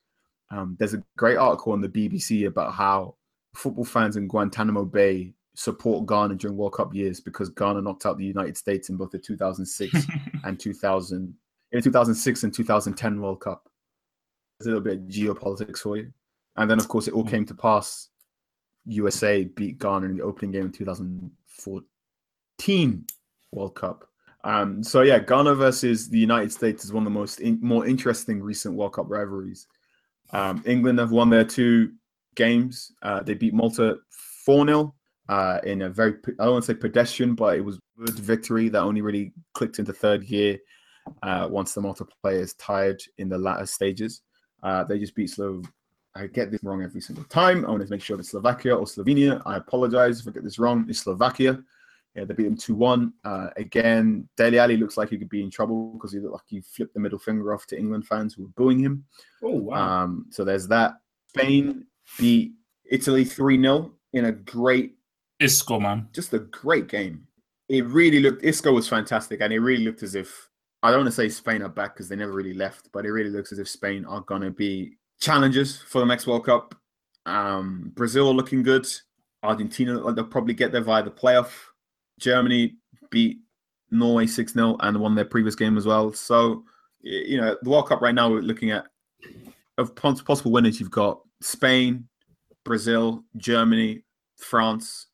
Um, 0.51 0.77
there's 0.79 0.95
a 0.95 1.03
great 1.17 1.37
article 1.37 1.73
on 1.73 1.81
the 1.81 1.89
BBC 1.89 2.47
about 2.47 2.73
how 2.73 3.15
football 3.55 3.85
fans 3.85 4.17
in 4.17 4.27
Guantanamo 4.27 4.85
Bay 4.85 5.33
support 5.55 6.07
Ghana 6.07 6.35
during 6.35 6.57
World 6.57 6.75
Cup 6.75 6.95
years 6.95 7.21
because 7.21 7.49
Ghana 7.51 7.81
knocked 7.83 8.07
out 8.07 8.19
the 8.19 8.25
United 8.25 8.57
States 8.57 8.89
in 8.89 8.97
both 8.97 9.11
the 9.11 9.19
2006 9.19 10.07
and 10.45 10.59
2000 10.59 11.35
in 11.73 11.83
2006 11.83 12.43
and 12.43 12.55
2010 12.55 13.21
World 13.21 13.41
Cup. 13.41 13.69
There's 14.59 14.67
a 14.67 14.71
little 14.71 14.85
bit 14.85 14.99
of 14.99 15.05
geopolitics 15.05 15.79
for 15.79 15.97
you. 15.97 16.13
And 16.57 16.71
then, 16.71 16.79
of 16.79 16.89
course, 16.89 17.09
it 17.09 17.15
all 17.15 17.25
came 17.25 17.45
to 17.47 17.55
pass. 17.55 18.09
USA 18.87 19.45
beat 19.45 19.79
Ghana 19.79 20.07
in 20.07 20.17
the 20.17 20.23
opening 20.23 20.53
game 20.53 20.73
in 20.77 21.31
2014 21.59 23.07
World 23.53 23.75
Cup. 23.75 24.09
Um, 24.45 24.83
so 24.83 25.01
yeah, 25.03 25.19
Ghana 25.19 25.55
versus 25.55 26.09
the 26.09 26.19
United 26.19 26.53
States 26.53 26.85
is 26.85 26.93
one 26.93 27.03
of 27.03 27.13
the 27.13 27.19
most 27.19 27.41
in, 27.41 27.59
more 27.63 27.87
interesting 27.87 28.43
recent 28.43 28.75
World 28.75 28.93
Cup 28.95 29.07
rivalries. 29.09 29.67
Um, 30.33 30.63
England 30.67 30.99
have 30.99 31.13
won 31.13 31.31
their 31.31 31.45
two 31.45 31.93
games. 32.35 32.93
Uh, 33.03 33.23
they 33.23 33.35
beat 33.35 33.55
Malta 33.55 33.97
4 34.45 34.67
0 34.67 34.95
uh, 35.29 35.59
in 35.65 35.83
a 35.83 35.89
very, 35.89 36.15
I 36.39 36.45
don't 36.45 36.53
want 36.53 36.65
to 36.65 36.73
say 36.73 36.79
pedestrian, 36.79 37.35
but 37.35 37.57
it 37.57 37.63
was 37.63 37.77
a 37.77 38.05
good 38.05 38.19
victory 38.19 38.69
that 38.69 38.83
only 38.83 39.01
really 39.01 39.33
clicked 39.55 39.79
into 39.79 39.93
third 39.93 40.27
gear 40.27 40.59
uh, 41.23 41.49
once 41.51 41.73
the 41.73 41.81
multiplayer 41.81 42.09
players 42.23 42.55
tired 42.55 43.03
in 43.19 43.29
the 43.29 43.39
latter 43.39 43.67
stages. 43.67 44.23
Uh, 44.63 44.85
they 44.85 44.99
just 44.99 45.15
beat 45.15 45.31
Slo. 45.31 45.63
I 46.17 46.27
get 46.29 46.51
this 46.51 46.63
wrong 46.63 46.83
every 46.83 47.01
single 47.01 47.25
time. 47.25 47.65
I 47.65 47.71
want 47.71 47.83
to 47.83 47.91
make 47.91 48.03
sure 48.03 48.19
it's 48.19 48.31
Slovakia 48.31 48.77
or 48.77 48.85
Slovenia. 48.85 49.43
I 49.45 49.57
apologize 49.57 50.21
if 50.21 50.29
I 50.29 50.31
get 50.31 50.45
this 50.45 50.59
wrong. 50.59 50.87
It's 50.89 51.01
Slovakia. 51.01 51.63
Yeah, 52.15 52.25
they 52.25 52.35
beat 52.35 52.45
them 52.45 52.57
2 52.57 52.75
1. 52.75 53.13
Uh, 53.25 53.49
again, 53.57 54.29
Dele 54.37 54.59
Alli 54.59 54.77
looks 54.77 54.97
like 54.97 55.11
he 55.11 55.19
could 55.19 55.29
be 55.29 55.43
in 55.43 55.51
trouble 55.51 55.93
because 55.95 56.13
he 56.13 56.21
looked 56.21 56.35
like 56.35 56.43
he 56.47 56.61
flipped 56.61 56.95
the 56.95 57.01
middle 57.01 57.19
finger 57.19 57.53
off 57.53 57.67
to 57.67 57.79
England 57.79 58.07
fans 58.07 58.35
who 58.35 58.45
were 58.45 58.51
booing 58.51 58.79
him. 58.79 59.05
Oh, 59.43 59.57
wow. 59.57 60.03
Um, 60.05 60.27
so 60.31 60.45
there's 60.45 60.69
that. 60.69 60.95
Spain 61.29 61.87
beat 62.19 62.53
Italy 62.89 63.25
3 63.25 63.61
0 63.61 63.93
in 64.13 64.27
a 64.27 64.33
great. 64.33 64.95
Isco, 65.41 65.81
man. 65.81 66.09
Just 66.13 66.33
a 66.33 66.39
great 66.39 66.87
game. 66.87 67.27
It 67.69 67.85
really 67.87 68.21
looked, 68.21 68.45
Isco 68.45 68.73
was 68.73 68.89
fantastic, 68.89 69.41
and 69.41 69.53
it 69.53 69.59
really 69.59 69.85
looked 69.85 70.05
as 70.05 70.15
if 70.15 70.49
I 70.85 70.91
don't 70.91 71.01
want 71.01 71.09
to 71.09 71.13
say 71.13 71.29
Spain 71.31 71.63
are 71.63 71.69
back 71.69 71.95
because 71.95 72.09
they 72.09 72.15
never 72.15 72.33
really 72.33 72.53
left, 72.53 72.91
but 72.93 73.07
it 73.07 73.11
really 73.11 73.31
looks 73.31 73.51
as 73.51 73.59
if 73.59 73.69
Spain 73.69 74.05
are 74.05 74.21
going 74.21 74.43
to 74.43 74.51
be 74.51 74.99
challengers 75.21 75.77
for 75.77 76.01
the 76.01 76.07
next 76.07 76.27
World 76.27 76.47
Cup. 76.47 76.75
Um, 77.27 77.93
Brazil 77.95 78.35
looking 78.35 78.63
good. 78.63 78.87
Argentina, 79.43 80.01
they'll 80.13 80.25
probably 80.25 80.55
get 80.55 80.73
there 80.73 80.81
via 80.81 81.03
the 81.03 81.11
playoff. 81.11 81.51
Germany 82.19 82.77
beat 83.11 83.39
Norway 83.91 84.27
6 84.27 84.53
0 84.53 84.77
and 84.81 85.01
won 85.01 85.15
their 85.15 85.25
previous 85.25 85.55
game 85.55 85.77
as 85.77 85.87
well. 85.87 86.13
So, 86.13 86.65
you 87.01 87.41
know, 87.41 87.57
the 87.63 87.71
World 87.71 87.89
Cup 87.89 88.01
right 88.01 88.15
now, 88.15 88.31
we're 88.31 88.41
looking 88.41 88.71
at 88.71 88.87
of 89.79 89.95
possible 89.95 90.53
winners. 90.53 90.81
You've 90.81 90.91
got 90.91 91.21
Spain, 91.41 92.09
Brazil, 92.65 93.25
Germany, 93.37 94.05
France, 94.37 95.09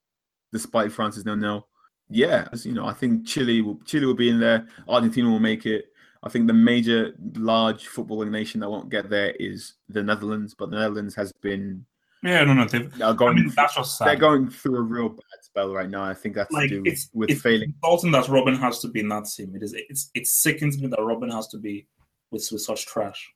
despite 0.52 0.92
France's 0.92 1.24
no 1.24 1.34
nil. 1.34 1.66
Yeah, 2.08 2.48
you 2.62 2.72
know, 2.72 2.86
I 2.86 2.92
think 2.92 3.26
Chile 3.26 3.62
will 3.62 3.78
Chile 3.84 4.06
will 4.06 4.14
be 4.14 4.30
in 4.30 4.40
there. 4.40 4.66
Argentina 4.88 5.30
will 5.30 5.40
make 5.40 5.64
it. 5.66 5.86
I 6.22 6.28
think 6.28 6.46
the 6.46 6.52
major 6.52 7.14
large 7.34 7.88
footballing 7.88 8.30
nation 8.30 8.60
that 8.60 8.70
won't 8.70 8.90
get 8.90 9.08
there 9.08 9.30
is 9.40 9.74
the 9.88 10.02
Netherlands, 10.02 10.54
but 10.54 10.70
the 10.70 10.78
Netherlands 10.78 11.14
has 11.14 11.32
been 11.32 11.86
yeah, 12.22 12.44
no, 12.44 12.52
no, 12.52 12.66
they've, 12.66 12.90
going, 12.98 13.38
I 13.38 13.40
mean, 13.40 13.52
that's 13.56 13.78
what's 13.78 13.96
sad. 13.96 14.06
They're 14.06 14.16
going 14.16 14.50
through 14.50 14.76
a 14.76 14.82
real 14.82 15.08
bad 15.08 15.42
spell 15.42 15.72
right 15.72 15.88
now. 15.88 16.04
I 16.04 16.12
think 16.12 16.34
that's 16.34 16.52
like, 16.52 16.68
to 16.68 16.82
do 16.82 16.90
it's, 16.90 17.08
with 17.14 17.30
it's 17.30 17.40
failing. 17.40 17.72
Insulting 17.82 18.10
that 18.10 18.26
Robben 18.26 18.58
has 18.58 18.80
to 18.80 18.88
be 18.88 19.00
in 19.00 19.08
that 19.08 19.24
team. 19.24 19.56
It 19.56 19.62
is. 19.62 19.74
It's 19.74 20.10
it 20.14 20.26
sickens 20.26 20.78
me 20.78 20.88
that 20.88 20.98
Robben 20.98 21.32
has 21.32 21.48
to 21.48 21.58
be 21.58 21.86
with 22.30 22.46
with 22.52 22.60
such 22.60 22.84
trash. 22.84 23.26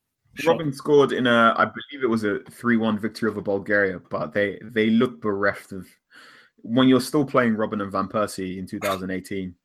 Robben 0.41 0.73
scored 0.73 1.13
in 1.13 1.25
a, 1.25 1.55
I 1.57 1.65
believe 1.65 2.03
it 2.03 2.09
was 2.09 2.25
a 2.25 2.39
three-one 2.51 2.99
victory 2.99 3.31
over 3.31 3.41
Bulgaria, 3.41 3.99
but 4.09 4.33
they 4.33 4.59
they 4.61 4.91
look 4.91 5.19
bereft 5.19 5.71
of 5.71 5.87
when 6.57 6.87
you're 6.87 7.01
still 7.01 7.25
playing 7.25 7.55
Robben 7.55 7.81
and 7.81 7.91
Van 7.91 8.07
Persie 8.07 8.57
in 8.57 8.67
2018. 8.67 9.55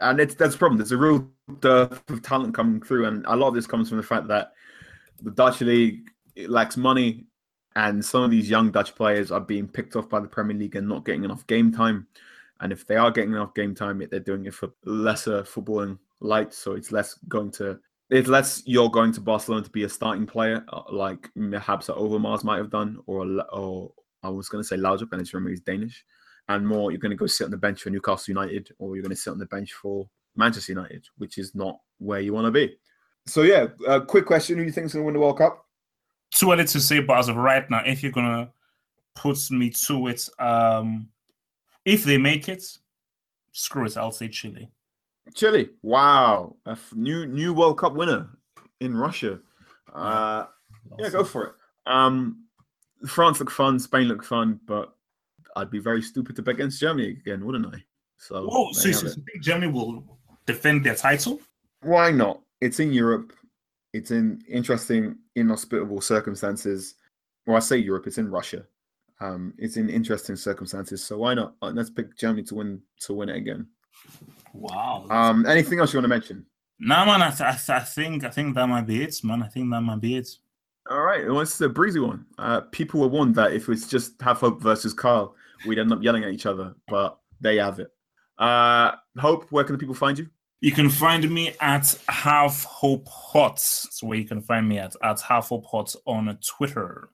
And 0.00 0.20
it's 0.20 0.34
that's 0.34 0.54
the 0.54 0.58
problem. 0.58 0.78
There's 0.78 0.92
a 0.92 0.96
real 0.96 1.28
dearth 1.60 2.02
of 2.10 2.22
talent 2.22 2.54
coming 2.54 2.80
through, 2.80 3.06
and 3.06 3.24
a 3.26 3.36
lot 3.36 3.48
of 3.48 3.54
this 3.54 3.66
comes 3.66 3.88
from 3.88 3.98
the 3.98 4.04
fact 4.04 4.28
that 4.28 4.52
the 5.22 5.30
Dutch 5.30 5.60
league 5.60 6.10
lacks 6.48 6.76
money, 6.76 7.26
and 7.76 8.04
some 8.04 8.22
of 8.22 8.30
these 8.30 8.48
young 8.48 8.70
Dutch 8.70 8.94
players 8.94 9.30
are 9.30 9.40
being 9.40 9.68
picked 9.68 9.96
off 9.96 10.08
by 10.08 10.20
the 10.20 10.28
Premier 10.28 10.56
League 10.56 10.76
and 10.76 10.88
not 10.88 11.04
getting 11.04 11.24
enough 11.24 11.46
game 11.46 11.72
time. 11.72 12.06
And 12.60 12.72
if 12.72 12.86
they 12.86 12.96
are 12.96 13.10
getting 13.10 13.32
enough 13.32 13.54
game 13.54 13.74
time, 13.74 14.02
they're 14.10 14.20
doing 14.20 14.46
it 14.46 14.54
for 14.54 14.70
lesser 14.84 15.42
footballing 15.42 15.98
lights, 16.20 16.56
so 16.56 16.72
it's 16.72 16.92
less 16.92 17.14
going 17.28 17.50
to 17.52 17.78
unless 18.10 18.62
you're 18.66 18.90
going 18.90 19.12
to 19.12 19.20
Barcelona 19.20 19.64
to 19.64 19.70
be 19.70 19.84
a 19.84 19.88
starting 19.88 20.26
player, 20.26 20.64
uh, 20.68 20.82
like 20.90 21.30
perhaps 21.50 21.88
Overmars 21.88 22.44
might 22.44 22.58
have 22.58 22.70
done, 22.70 22.98
or 23.06 23.26
or 23.52 23.92
I 24.22 24.28
was 24.28 24.48
going 24.48 24.62
to 24.62 24.66
say 24.68 24.76
Laudrup, 24.76 25.12
and 25.12 25.20
it's 25.20 25.34
remember 25.34 25.50
he's 25.50 25.60
Danish, 25.60 26.04
and 26.48 26.66
more 26.66 26.90
you're 26.90 27.00
going 27.00 27.10
to 27.10 27.16
go 27.16 27.26
sit 27.26 27.44
on 27.44 27.50
the 27.50 27.56
bench 27.56 27.82
for 27.82 27.90
Newcastle 27.90 28.32
United, 28.32 28.70
or 28.78 28.94
you're 28.94 29.02
going 29.02 29.14
to 29.14 29.20
sit 29.20 29.30
on 29.30 29.38
the 29.38 29.46
bench 29.46 29.72
for 29.72 30.08
Manchester 30.36 30.72
United, 30.72 31.06
which 31.18 31.38
is 31.38 31.54
not 31.54 31.78
where 31.98 32.20
you 32.20 32.32
want 32.32 32.46
to 32.46 32.50
be. 32.50 32.76
So 33.26 33.42
yeah, 33.42 33.68
uh, 33.86 34.00
quick 34.00 34.26
question: 34.26 34.56
Who 34.56 34.64
do 34.64 34.66
you 34.66 34.72
think 34.72 34.86
is 34.86 34.92
going 34.92 35.02
to 35.02 35.06
win 35.06 35.14
the 35.14 35.20
World 35.20 35.38
Cup? 35.38 35.66
Too 36.30 36.52
early 36.52 36.64
to 36.64 36.80
say, 36.80 37.00
but 37.00 37.18
as 37.18 37.28
of 37.28 37.36
right 37.36 37.68
now, 37.70 37.82
if 37.86 38.02
you're 38.02 38.12
going 38.12 38.26
to 38.26 38.50
put 39.14 39.38
me 39.50 39.70
to 39.86 40.08
it, 40.08 40.28
um, 40.38 41.08
if 41.84 42.04
they 42.04 42.18
make 42.18 42.48
it, 42.48 42.64
screw 43.52 43.86
it, 43.86 43.96
I'll 43.96 44.10
say 44.10 44.28
Chile. 44.28 44.68
Chile, 45.34 45.70
wow, 45.82 46.56
a 46.66 46.72
f- 46.72 46.92
new 46.94 47.26
new 47.26 47.54
World 47.54 47.78
Cup 47.78 47.94
winner 47.94 48.28
in 48.80 48.96
Russia. 48.96 49.38
Uh, 49.94 50.46
yeah, 50.98 51.08
go 51.08 51.24
for 51.24 51.44
it. 51.46 51.54
Um, 51.86 52.44
France 53.06 53.40
look 53.40 53.50
fun, 53.50 53.78
Spain 53.78 54.08
look 54.08 54.24
fun, 54.24 54.60
but 54.66 54.94
I'd 55.56 55.70
be 55.70 55.78
very 55.78 56.02
stupid 56.02 56.36
to 56.36 56.42
bet 56.42 56.54
against 56.54 56.80
Germany 56.80 57.10
again, 57.10 57.44
wouldn't 57.44 57.74
I? 57.74 57.84
So, 58.16 58.48
oh, 58.50 58.72
so 58.72 58.88
you 58.88 58.94
think 58.94 59.42
Germany 59.42 59.70
will 59.70 60.04
defend 60.46 60.84
their 60.84 60.94
title? 60.94 61.40
Why 61.82 62.10
not? 62.10 62.40
It's 62.60 62.80
in 62.80 62.92
Europe. 62.92 63.32
It's 63.92 64.10
in 64.10 64.42
interesting, 64.48 65.16
inhospitable 65.36 66.00
circumstances. 66.00 66.94
Well, 67.46 67.56
I 67.56 67.60
say 67.60 67.76
Europe. 67.76 68.06
It's 68.06 68.18
in 68.18 68.30
Russia. 68.30 68.64
Um, 69.20 69.54
it's 69.58 69.76
in 69.76 69.88
interesting 69.88 70.36
circumstances. 70.36 71.04
So 71.04 71.18
why 71.18 71.34
not? 71.34 71.54
Uh, 71.62 71.70
let's 71.70 71.90
pick 71.90 72.16
Germany 72.16 72.42
to 72.44 72.54
win 72.56 72.82
to 73.00 73.14
win 73.14 73.28
it 73.28 73.36
again. 73.36 73.66
Wow. 74.52 75.06
Um, 75.10 75.46
anything 75.46 75.80
else 75.80 75.92
you 75.92 75.98
want 75.98 76.04
to 76.04 76.08
mention? 76.08 76.46
No, 76.78 77.04
man. 77.06 77.22
I, 77.22 77.30
th- 77.30 77.68
I, 77.68 77.80
think 77.80 78.24
I 78.24 78.30
think 78.30 78.54
that 78.54 78.66
might 78.68 78.86
be 78.86 79.02
it, 79.02 79.16
man. 79.22 79.42
I 79.42 79.48
think 79.48 79.70
that 79.70 79.80
might 79.80 80.00
be 80.00 80.16
it. 80.16 80.28
All 80.90 81.00
right. 81.00 81.26
Well, 81.26 81.40
it's 81.40 81.60
a 81.60 81.68
breezy 81.68 82.00
one. 82.00 82.26
Uh, 82.38 82.62
people 82.72 83.00
were 83.00 83.08
warned 83.08 83.34
that 83.36 83.52
if 83.52 83.68
it's 83.68 83.88
just 83.88 84.20
Have 84.20 84.38
Hope 84.38 84.60
versus 84.60 84.92
Carl, 84.92 85.34
we'd 85.66 85.78
end 85.78 85.92
up 85.92 86.02
yelling 86.02 86.24
at 86.24 86.32
each 86.32 86.46
other, 86.46 86.74
but 86.88 87.18
they 87.40 87.56
have 87.56 87.78
it. 87.78 87.90
Uh, 88.38 88.92
Hope, 89.18 89.46
where 89.50 89.64
can 89.64 89.74
the 89.74 89.78
people 89.78 89.94
find 89.94 90.18
you? 90.18 90.28
You 90.60 90.72
can 90.72 90.88
find 90.88 91.28
me 91.30 91.54
at 91.60 91.98
Have 92.08 92.64
Hope 92.64 93.06
Hot. 93.08 93.56
That's 93.56 94.02
where 94.02 94.18
you 94.18 94.24
can 94.24 94.40
find 94.40 94.68
me 94.68 94.78
at 94.78 94.96
at 95.02 95.20
Have 95.20 95.44
Hope 95.44 95.66
Hot 95.66 95.94
on 96.06 96.38
Twitter. 96.46 97.10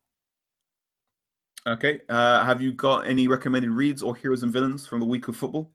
Okay. 1.66 2.00
Uh, 2.08 2.44
have 2.44 2.62
you 2.62 2.72
got 2.72 3.06
any 3.06 3.28
recommended 3.28 3.70
reads 3.70 4.02
or 4.02 4.14
heroes 4.14 4.42
and 4.42 4.52
villains 4.52 4.86
from 4.86 5.00
the 5.00 5.06
week 5.06 5.28
of 5.28 5.36
football? 5.36 5.70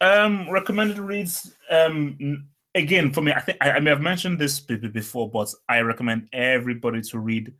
Um, 0.00 0.48
recommended 0.50 0.98
reads. 0.98 1.56
Um, 1.70 2.46
again, 2.74 3.12
for 3.12 3.22
me, 3.22 3.32
I 3.32 3.40
think 3.40 3.58
I, 3.60 3.72
I 3.72 3.80
may 3.80 3.90
have 3.90 4.00
mentioned 4.00 4.38
this 4.38 4.60
before, 4.60 5.30
but 5.30 5.52
I 5.68 5.80
recommend 5.80 6.28
everybody 6.32 7.00
to 7.02 7.18
read 7.18 7.52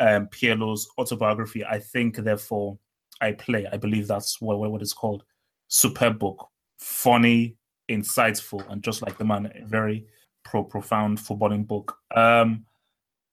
um, 0.00 0.26
Pirlo's 0.28 0.88
autobiography. 0.98 1.64
I 1.64 1.78
think, 1.78 2.16
therefore, 2.16 2.78
I 3.22 3.32
play. 3.32 3.66
I 3.72 3.76
believe 3.76 4.08
that's 4.08 4.40
what 4.40 4.58
what 4.58 4.82
it's 4.82 4.92
called. 4.92 5.24
Superb 5.68 6.18
book, 6.18 6.48
funny, 6.78 7.56
insightful, 7.90 8.68
and 8.70 8.82
just 8.82 9.00
like 9.00 9.16
the 9.16 9.24
man, 9.24 9.46
a 9.46 9.64
very 9.66 10.04
pro 10.44 10.64
profound 10.64 11.18
footballing 11.18 11.66
book. 11.66 11.96
Um, 12.14 12.66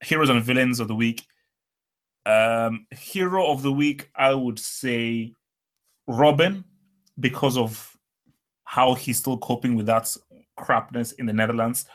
heroes 0.02 0.30
and 0.30 0.44
villains 0.44 0.80
of 0.80 0.88
the 0.88 0.96
week. 0.96 1.26
Um, 2.26 2.86
hero 2.92 3.48
of 3.48 3.64
the 3.64 3.72
week, 3.72 4.10
I 4.16 4.34
would 4.34 4.60
say 4.60 5.34
Robben, 6.08 6.64
because 7.20 7.58
of 7.58 7.98
how 8.64 8.94
he's 8.94 9.18
still 9.18 9.38
coping 9.40 9.76
with 9.76 9.88
that 9.88 10.16
crapness 10.56 11.14
in 11.14 11.26
the 11.26 11.34
Netherlands. 11.34 11.86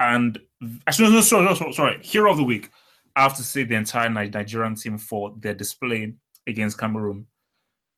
And 0.00 0.38
actually, 0.86 1.10
no, 1.10 1.14
no, 1.14 1.20
sorry, 1.20 1.44
no, 1.44 1.54
sorry, 1.54 1.72
sorry. 1.72 2.02
Hero 2.02 2.30
of 2.30 2.36
the 2.36 2.44
week. 2.44 2.70
I 3.14 3.22
have 3.22 3.36
to 3.36 3.44
say 3.44 3.62
the 3.62 3.76
entire 3.76 4.08
Nigerian 4.08 4.74
team 4.74 4.98
for 4.98 5.34
their 5.38 5.54
display 5.54 6.14
against 6.46 6.78
Cameroon. 6.78 7.26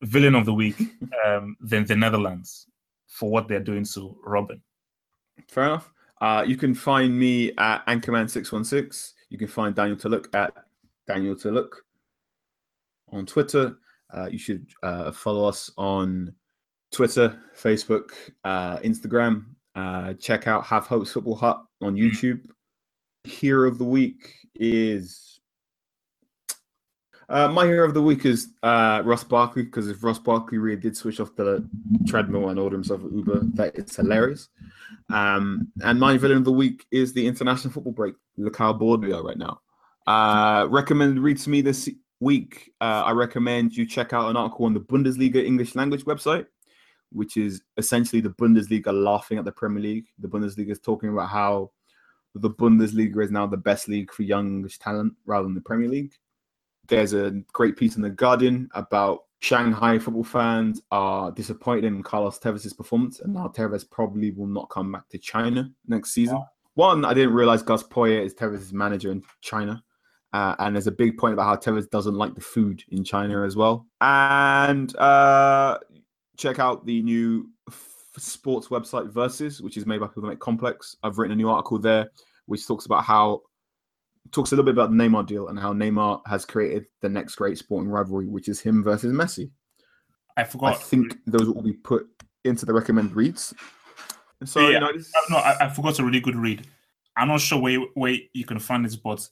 Villain 0.01 0.35
of 0.35 0.45
the 0.45 0.53
week, 0.53 0.75
um, 1.25 1.55
then 1.59 1.85
the 1.85 1.95
Netherlands 1.95 2.67
for 3.07 3.31
what 3.31 3.47
they're 3.47 3.59
doing 3.59 3.85
to 3.85 4.17
Robben. 4.27 4.59
Fair 5.49 5.65
enough. 5.65 5.91
Uh, 6.21 6.43
you 6.45 6.57
can 6.57 6.73
find 6.73 7.17
me 7.17 7.51
at 7.57 7.85
Anchorman616. 7.87 9.13
You 9.29 9.37
can 9.37 9.47
find 9.47 9.75
Daniel 9.75 9.97
to 9.97 10.09
look 10.09 10.33
at 10.35 10.53
Daniel 11.07 11.35
to 11.37 11.51
look 11.51 11.83
on 13.11 13.25
Twitter. 13.25 13.77
Uh, 14.13 14.27
you 14.27 14.37
should 14.37 14.67
uh, 14.83 15.11
follow 15.11 15.47
us 15.47 15.71
on 15.77 16.33
Twitter, 16.91 17.41
Facebook, 17.57 18.11
uh, 18.43 18.77
Instagram. 18.77 19.45
Uh, 19.75 20.13
check 20.13 20.47
out 20.47 20.65
Have 20.65 20.87
Hope's 20.87 21.11
Football 21.11 21.35
Hut 21.35 21.63
on 21.81 21.95
mm. 21.95 22.09
YouTube. 22.09 22.47
Hero 23.25 23.67
of 23.67 23.77
the 23.77 23.83
week 23.83 24.33
is 24.55 25.34
uh, 27.29 27.47
my 27.47 27.65
hero 27.65 27.87
of 27.87 27.93
the 27.93 28.01
week 28.01 28.25
is 28.25 28.49
uh, 28.63 29.01
Ross 29.05 29.23
Barkley 29.23 29.63
because 29.63 29.89
if 29.89 30.03
Ross 30.03 30.19
Barkley 30.19 30.57
really 30.57 30.79
did 30.79 30.95
switch 30.95 31.19
off 31.19 31.35
the 31.35 31.67
treadmill 32.07 32.49
and 32.49 32.59
order 32.59 32.75
himself 32.75 33.01
an 33.01 33.17
Uber, 33.17 33.41
that 33.53 33.75
is 33.75 33.95
hilarious. 33.95 34.49
Um, 35.09 35.67
and 35.83 35.99
my 35.99 36.17
villain 36.17 36.37
of 36.37 36.45
the 36.45 36.51
week 36.51 36.85
is 36.91 37.13
the 37.13 37.25
international 37.25 37.73
football 37.73 37.93
break. 37.93 38.15
Look 38.37 38.57
how 38.57 38.73
bored 38.73 39.01
we 39.01 39.13
are 39.13 39.23
right 39.23 39.37
now. 39.37 39.61
Uh, 40.07 40.67
recommended 40.69 41.19
read 41.19 41.37
to 41.39 41.49
me 41.49 41.61
this 41.61 41.89
week. 42.19 42.71
Uh, 42.79 43.03
I 43.05 43.11
recommend 43.11 43.75
you 43.75 43.85
check 43.85 44.13
out 44.13 44.29
an 44.29 44.37
article 44.37 44.65
on 44.65 44.73
the 44.73 44.79
Bundesliga 44.79 45.43
English 45.43 45.75
language 45.75 46.05
website 46.05 46.45
which 47.15 47.37
is 47.37 47.61
essentially 47.77 48.21
the 48.21 48.29
Bundesliga 48.29 48.91
laughing 48.91 49.37
at 49.37 49.45
the 49.45 49.51
Premier 49.51 49.81
League. 49.81 50.07
The 50.19 50.27
Bundesliga 50.27 50.71
is 50.71 50.79
talking 50.79 51.09
about 51.09 51.29
how 51.29 51.71
the 52.35 52.49
Bundesliga 52.49 53.23
is 53.23 53.31
now 53.31 53.47
the 53.47 53.57
best 53.57 53.87
league 53.87 54.11
for 54.11 54.23
young 54.23 54.47
English 54.47 54.79
talent 54.79 55.13
rather 55.25 55.45
than 55.45 55.55
the 55.55 55.61
Premier 55.61 55.87
League. 55.87 56.13
There's 56.87 57.13
a 57.13 57.31
great 57.53 57.77
piece 57.77 57.95
in 57.95 58.01
The 58.01 58.09
Guardian 58.09 58.69
about 58.73 59.21
Shanghai 59.39 59.99
football 59.99 60.23
fans 60.23 60.81
are 60.91 61.31
disappointed 61.31 61.85
in 61.85 62.01
Carlos 62.03 62.39
Tevez's 62.39 62.73
performance, 62.73 63.19
and 63.19 63.33
now 63.33 63.47
Tevez 63.47 63.89
probably 63.89 64.31
will 64.31 64.47
not 64.47 64.69
come 64.69 64.91
back 64.91 65.07
to 65.09 65.17
China 65.17 65.69
next 65.87 66.13
season. 66.13 66.41
One, 66.73 67.05
I 67.05 67.13
didn't 67.13 67.33
realize 67.33 67.63
Gus 67.63 67.83
Poyet 67.83 68.25
is 68.25 68.33
Tevez's 68.33 68.73
manager 68.73 69.11
in 69.11 69.23
China. 69.41 69.83
Uh, 70.33 70.53
and 70.59 70.75
there's 70.75 70.87
a 70.87 70.91
big 70.91 71.17
point 71.17 71.33
about 71.33 71.45
how 71.45 71.55
Tevez 71.55 71.89
doesn't 71.89 72.15
like 72.15 72.35
the 72.35 72.41
food 72.41 72.83
in 72.89 73.05
China 73.05 73.45
as 73.45 73.55
well. 73.55 73.87
And 74.01 74.93
uh, 74.97 75.79
check 76.35 76.59
out 76.59 76.85
the 76.85 77.01
new 77.01 77.49
f- 77.69 78.11
sports 78.17 78.67
website 78.67 79.09
Versus, 79.09 79.61
which 79.61 79.77
is 79.77 79.85
made 79.85 80.01
by 80.01 80.07
People 80.07 80.23
Make 80.23 80.39
Complex. 80.39 80.97
I've 81.03 81.17
written 81.17 81.31
a 81.31 81.37
new 81.37 81.49
article 81.49 81.79
there 81.79 82.09
which 82.47 82.67
talks 82.67 82.85
about 82.85 83.05
how 83.05 83.43
talks 84.31 84.51
a 84.51 84.55
little 84.55 84.65
bit 84.65 84.73
about 84.73 84.91
the 84.91 84.95
Neymar 84.95 85.25
deal 85.25 85.47
and 85.47 85.59
how 85.59 85.73
Neymar 85.73 86.21
has 86.27 86.45
created 86.45 86.85
the 87.01 87.09
next 87.09 87.35
great 87.35 87.57
sporting 87.57 87.89
rivalry, 87.89 88.27
which 88.27 88.47
is 88.47 88.59
him 88.59 88.83
versus 88.83 89.13
Messi. 89.13 89.51
I 90.37 90.43
forgot. 90.43 90.73
I 90.73 90.75
think 90.75 91.17
those 91.25 91.47
will 91.47 91.61
be 91.61 91.73
put 91.73 92.07
into 92.43 92.65
the 92.65 92.73
recommend 92.73 93.15
reads. 93.15 93.53
So 94.43 94.59
yeah, 94.59 94.69
you 94.69 94.79
know, 94.79 94.93
this... 94.93 95.11
no, 95.29 95.37
I, 95.37 95.55
I, 95.61 95.69
forgot 95.69 95.99
a 95.99 96.03
really 96.03 96.19
good 96.19 96.35
read. 96.35 96.67
I'm 97.15 97.29
not 97.29 97.39
sure 97.39 97.59
where 97.59 97.79
where 97.93 98.17
you 98.33 98.45
can 98.45 98.59
find 98.59 98.83
this, 98.83 98.95
but 98.95 99.27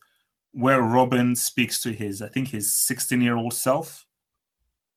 where 0.53 0.81
Robben 0.81 1.35
speaks 1.35 1.81
to 1.81 1.91
his, 1.91 2.21
I 2.21 2.29
think 2.29 2.49
his 2.49 2.73
16 2.73 3.19
year 3.21 3.35
old 3.35 3.53
self. 3.53 4.05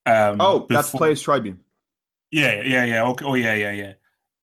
Um, 0.05 0.37
oh, 0.41 0.61
before... 0.61 0.67
that's 0.69 0.91
Players 0.91 1.23
Tribune. 1.23 1.61
Yeah, 2.31 2.63
yeah, 2.63 2.85
yeah. 2.85 3.05
Okay. 3.09 3.25
Oh, 3.25 3.35
yeah, 3.35 3.55
yeah, 3.55 3.73
yeah. 3.73 3.93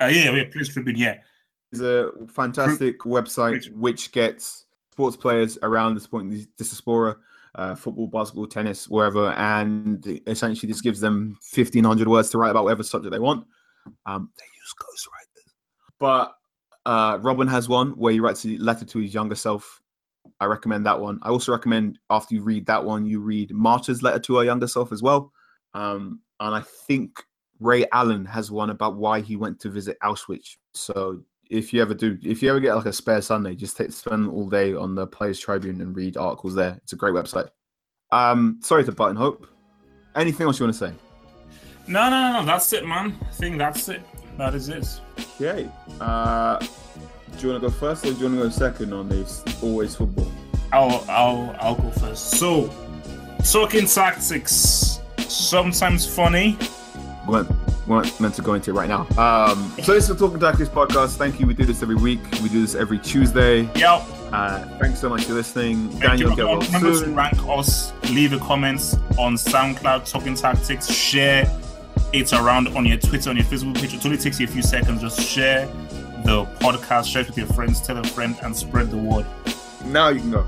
Uh, 0.01 0.07
yeah, 0.07 0.31
yeah, 0.31 0.43
Players 0.51 0.69
Tribune. 0.69 0.97
Yeah, 0.97 1.17
it's 1.71 1.81
a 1.81 2.11
fantastic 2.27 2.99
website 2.99 3.71
which 3.71 4.11
gets 4.11 4.62
sports 4.93 5.17
players 5.17 5.57
around 5.63 5.95
the 5.95 6.01
sport, 6.01 6.25
diaspora, 6.55 7.17
uh, 7.55 7.73
football, 7.73 8.05
basketball, 8.07 8.45
tennis, 8.45 8.87
wherever, 8.87 9.31
and 9.31 10.21
essentially 10.27 10.71
this 10.71 10.81
gives 10.81 10.99
them 10.99 11.35
fifteen 11.41 11.83
hundred 11.83 12.07
words 12.07 12.29
to 12.29 12.37
write 12.37 12.51
about 12.51 12.65
whatever 12.65 12.83
subject 12.83 13.11
they 13.11 13.19
want. 13.19 13.43
Um, 14.05 14.29
they 14.37 14.45
use 14.61 14.73
ghostwriters, 14.83 15.51
but 15.97 16.35
uh, 16.85 17.17
Robben 17.17 17.49
has 17.49 17.67
one 17.67 17.89
where 17.97 18.13
he 18.13 18.19
writes 18.19 18.45
a 18.45 18.49
letter 18.59 18.85
to 18.85 18.99
his 18.99 19.13
younger 19.13 19.35
self. 19.35 19.81
I 20.39 20.45
recommend 20.45 20.85
that 20.85 20.99
one. 20.99 21.17
I 21.23 21.29
also 21.29 21.51
recommend 21.51 21.97
after 22.09 22.35
you 22.35 22.43
read 22.43 22.67
that 22.67 22.85
one, 22.85 23.05
you 23.05 23.19
read 23.19 23.49
Marta's 23.51 24.03
letter 24.03 24.19
to 24.19 24.37
her 24.37 24.45
younger 24.45 24.67
self 24.67 24.91
as 24.91 25.01
well. 25.01 25.31
Um, 25.73 26.21
and 26.39 26.53
I 26.53 26.61
think 26.61 27.23
Ray 27.59 27.85
Allen 27.91 28.25
has 28.25 28.51
one 28.51 28.69
about 28.69 28.95
why 28.95 29.21
he 29.21 29.35
went 29.35 29.59
to 29.61 29.69
visit 29.69 29.97
Auschwitz. 30.03 30.57
So 30.73 31.23
if 31.53 31.71
you 31.71 31.81
ever 31.81 31.93
do, 31.93 32.17
if 32.23 32.41
you 32.41 32.49
ever 32.49 32.59
get 32.59 32.75
like 32.75 32.87
a 32.87 32.93
spare 32.93 33.21
Sunday, 33.21 33.55
just 33.55 33.77
take, 33.77 33.91
spend 33.91 34.27
all 34.27 34.49
day 34.49 34.73
on 34.73 34.95
the 34.95 35.05
Players 35.05 35.39
Tribune 35.39 35.81
and 35.81 35.95
read 35.95 36.17
articles 36.17 36.55
there. 36.55 36.79
It's 36.83 36.93
a 36.93 36.95
great 36.95 37.13
website. 37.13 37.49
Um, 38.11 38.59
sorry 38.61 38.83
to 38.85 38.91
button 38.91 39.15
Hope. 39.15 39.47
Anything 40.15 40.47
else 40.47 40.59
you 40.59 40.65
want 40.65 40.75
to 40.75 40.87
say? 40.87 40.93
No, 41.87 42.09
no, 42.09 42.33
no. 42.33 42.45
That's 42.45 42.71
it, 42.73 42.85
man. 42.85 43.17
I 43.21 43.31
think 43.31 43.57
that's 43.57 43.87
it. 43.89 44.01
That 44.37 44.55
is 44.55 44.69
it. 44.69 44.99
Okay. 45.39 45.69
Uh, 46.01 46.57
do 46.57 46.67
you 47.47 47.49
want 47.51 47.63
to 47.63 47.69
go 47.69 47.69
first 47.69 48.05
or 48.05 48.13
do 48.13 48.17
you 48.17 48.25
want 48.25 48.37
to 48.37 48.43
go 48.43 48.49
second 48.49 48.93
on 48.93 49.09
this 49.09 49.43
always 49.61 49.95
football? 49.95 50.31
I'll 50.71 51.05
I'll 51.07 51.55
I'll 51.59 51.75
go 51.75 51.91
first. 51.91 52.31
So, 52.31 52.69
talking 53.51 53.85
tactics. 53.85 54.99
Sometimes 55.19 56.05
funny. 56.05 56.57
Weren't 57.27 57.49
weren't 57.87 58.19
meant 58.19 58.33
to 58.35 58.41
go 58.41 58.53
into 58.53 58.71
it 58.71 58.73
right 58.73 58.87
now. 58.89 59.01
Um, 59.17 59.73
so 59.83 59.93
this 59.93 60.03
is 60.03 60.07
the 60.09 60.15
Talking 60.15 60.39
Tactics 60.39 60.69
podcast. 60.69 61.15
Thank 61.17 61.39
you. 61.39 61.47
We 61.47 61.53
do 61.53 61.65
this 61.65 61.81
every 61.81 61.95
week. 61.95 62.19
We 62.41 62.49
do 62.49 62.61
this 62.61 62.75
every 62.75 62.97
Tuesday. 62.99 63.61
Yep. 63.75 64.01
Uh, 64.31 64.59
thanks 64.79 64.99
so 64.99 65.09
much 65.09 65.25
for 65.25 65.33
listening. 65.33 65.89
Thank 65.89 66.03
Daniel, 66.03 66.31
you. 66.35 66.45
Remember 66.65 66.93
soon. 66.95 67.09
to 67.09 67.15
rank 67.15 67.37
us, 67.47 67.93
leave 68.09 68.33
a 68.33 68.39
comment 68.39 68.95
on 69.19 69.35
SoundCloud, 69.35 70.09
Talking 70.09 70.35
Tactics, 70.35 70.89
share 70.91 71.45
it 72.13 72.33
around 72.33 72.69
on 72.69 72.85
your 72.85 72.97
Twitter, 72.97 73.29
on 73.29 73.35
your 73.37 73.45
Facebook 73.45 73.75
page. 73.75 73.93
It 73.93 74.05
only 74.05 74.17
takes 74.17 74.39
you 74.39 74.47
a 74.47 74.49
few 74.49 74.61
seconds. 74.63 75.01
Just 75.01 75.21
share 75.21 75.67
the 76.25 76.45
podcast, 76.59 77.05
share 77.11 77.21
it 77.21 77.27
with 77.27 77.37
your 77.37 77.47
friends, 77.47 77.79
tell 77.85 77.97
a 77.97 78.03
friend, 78.03 78.35
and 78.43 78.55
spread 78.55 78.89
the 78.91 78.97
word. 78.97 79.25
Now 79.85 80.09
you 80.09 80.19
can 80.19 80.31
go. 80.31 80.45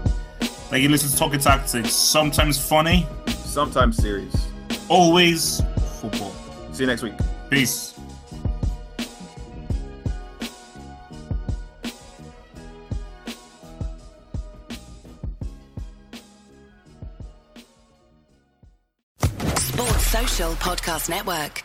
Like 0.72 0.82
you 0.82 0.90
listen 0.90 1.10
to 1.12 1.18
Talking 1.18 1.40
Tactics, 1.40 1.92
sometimes 1.94 2.58
funny, 2.58 3.08
Sometimes 3.28 3.98
serious. 3.98 4.48
always 4.90 5.62
football. 6.02 6.35
See 6.76 6.84
you 6.84 6.88
next 6.88 7.04
week. 7.04 7.14
Peace. 7.50 7.94
Sports 19.58 20.06
Social 20.08 20.52
Podcast 20.56 21.10
Network. 21.10 21.65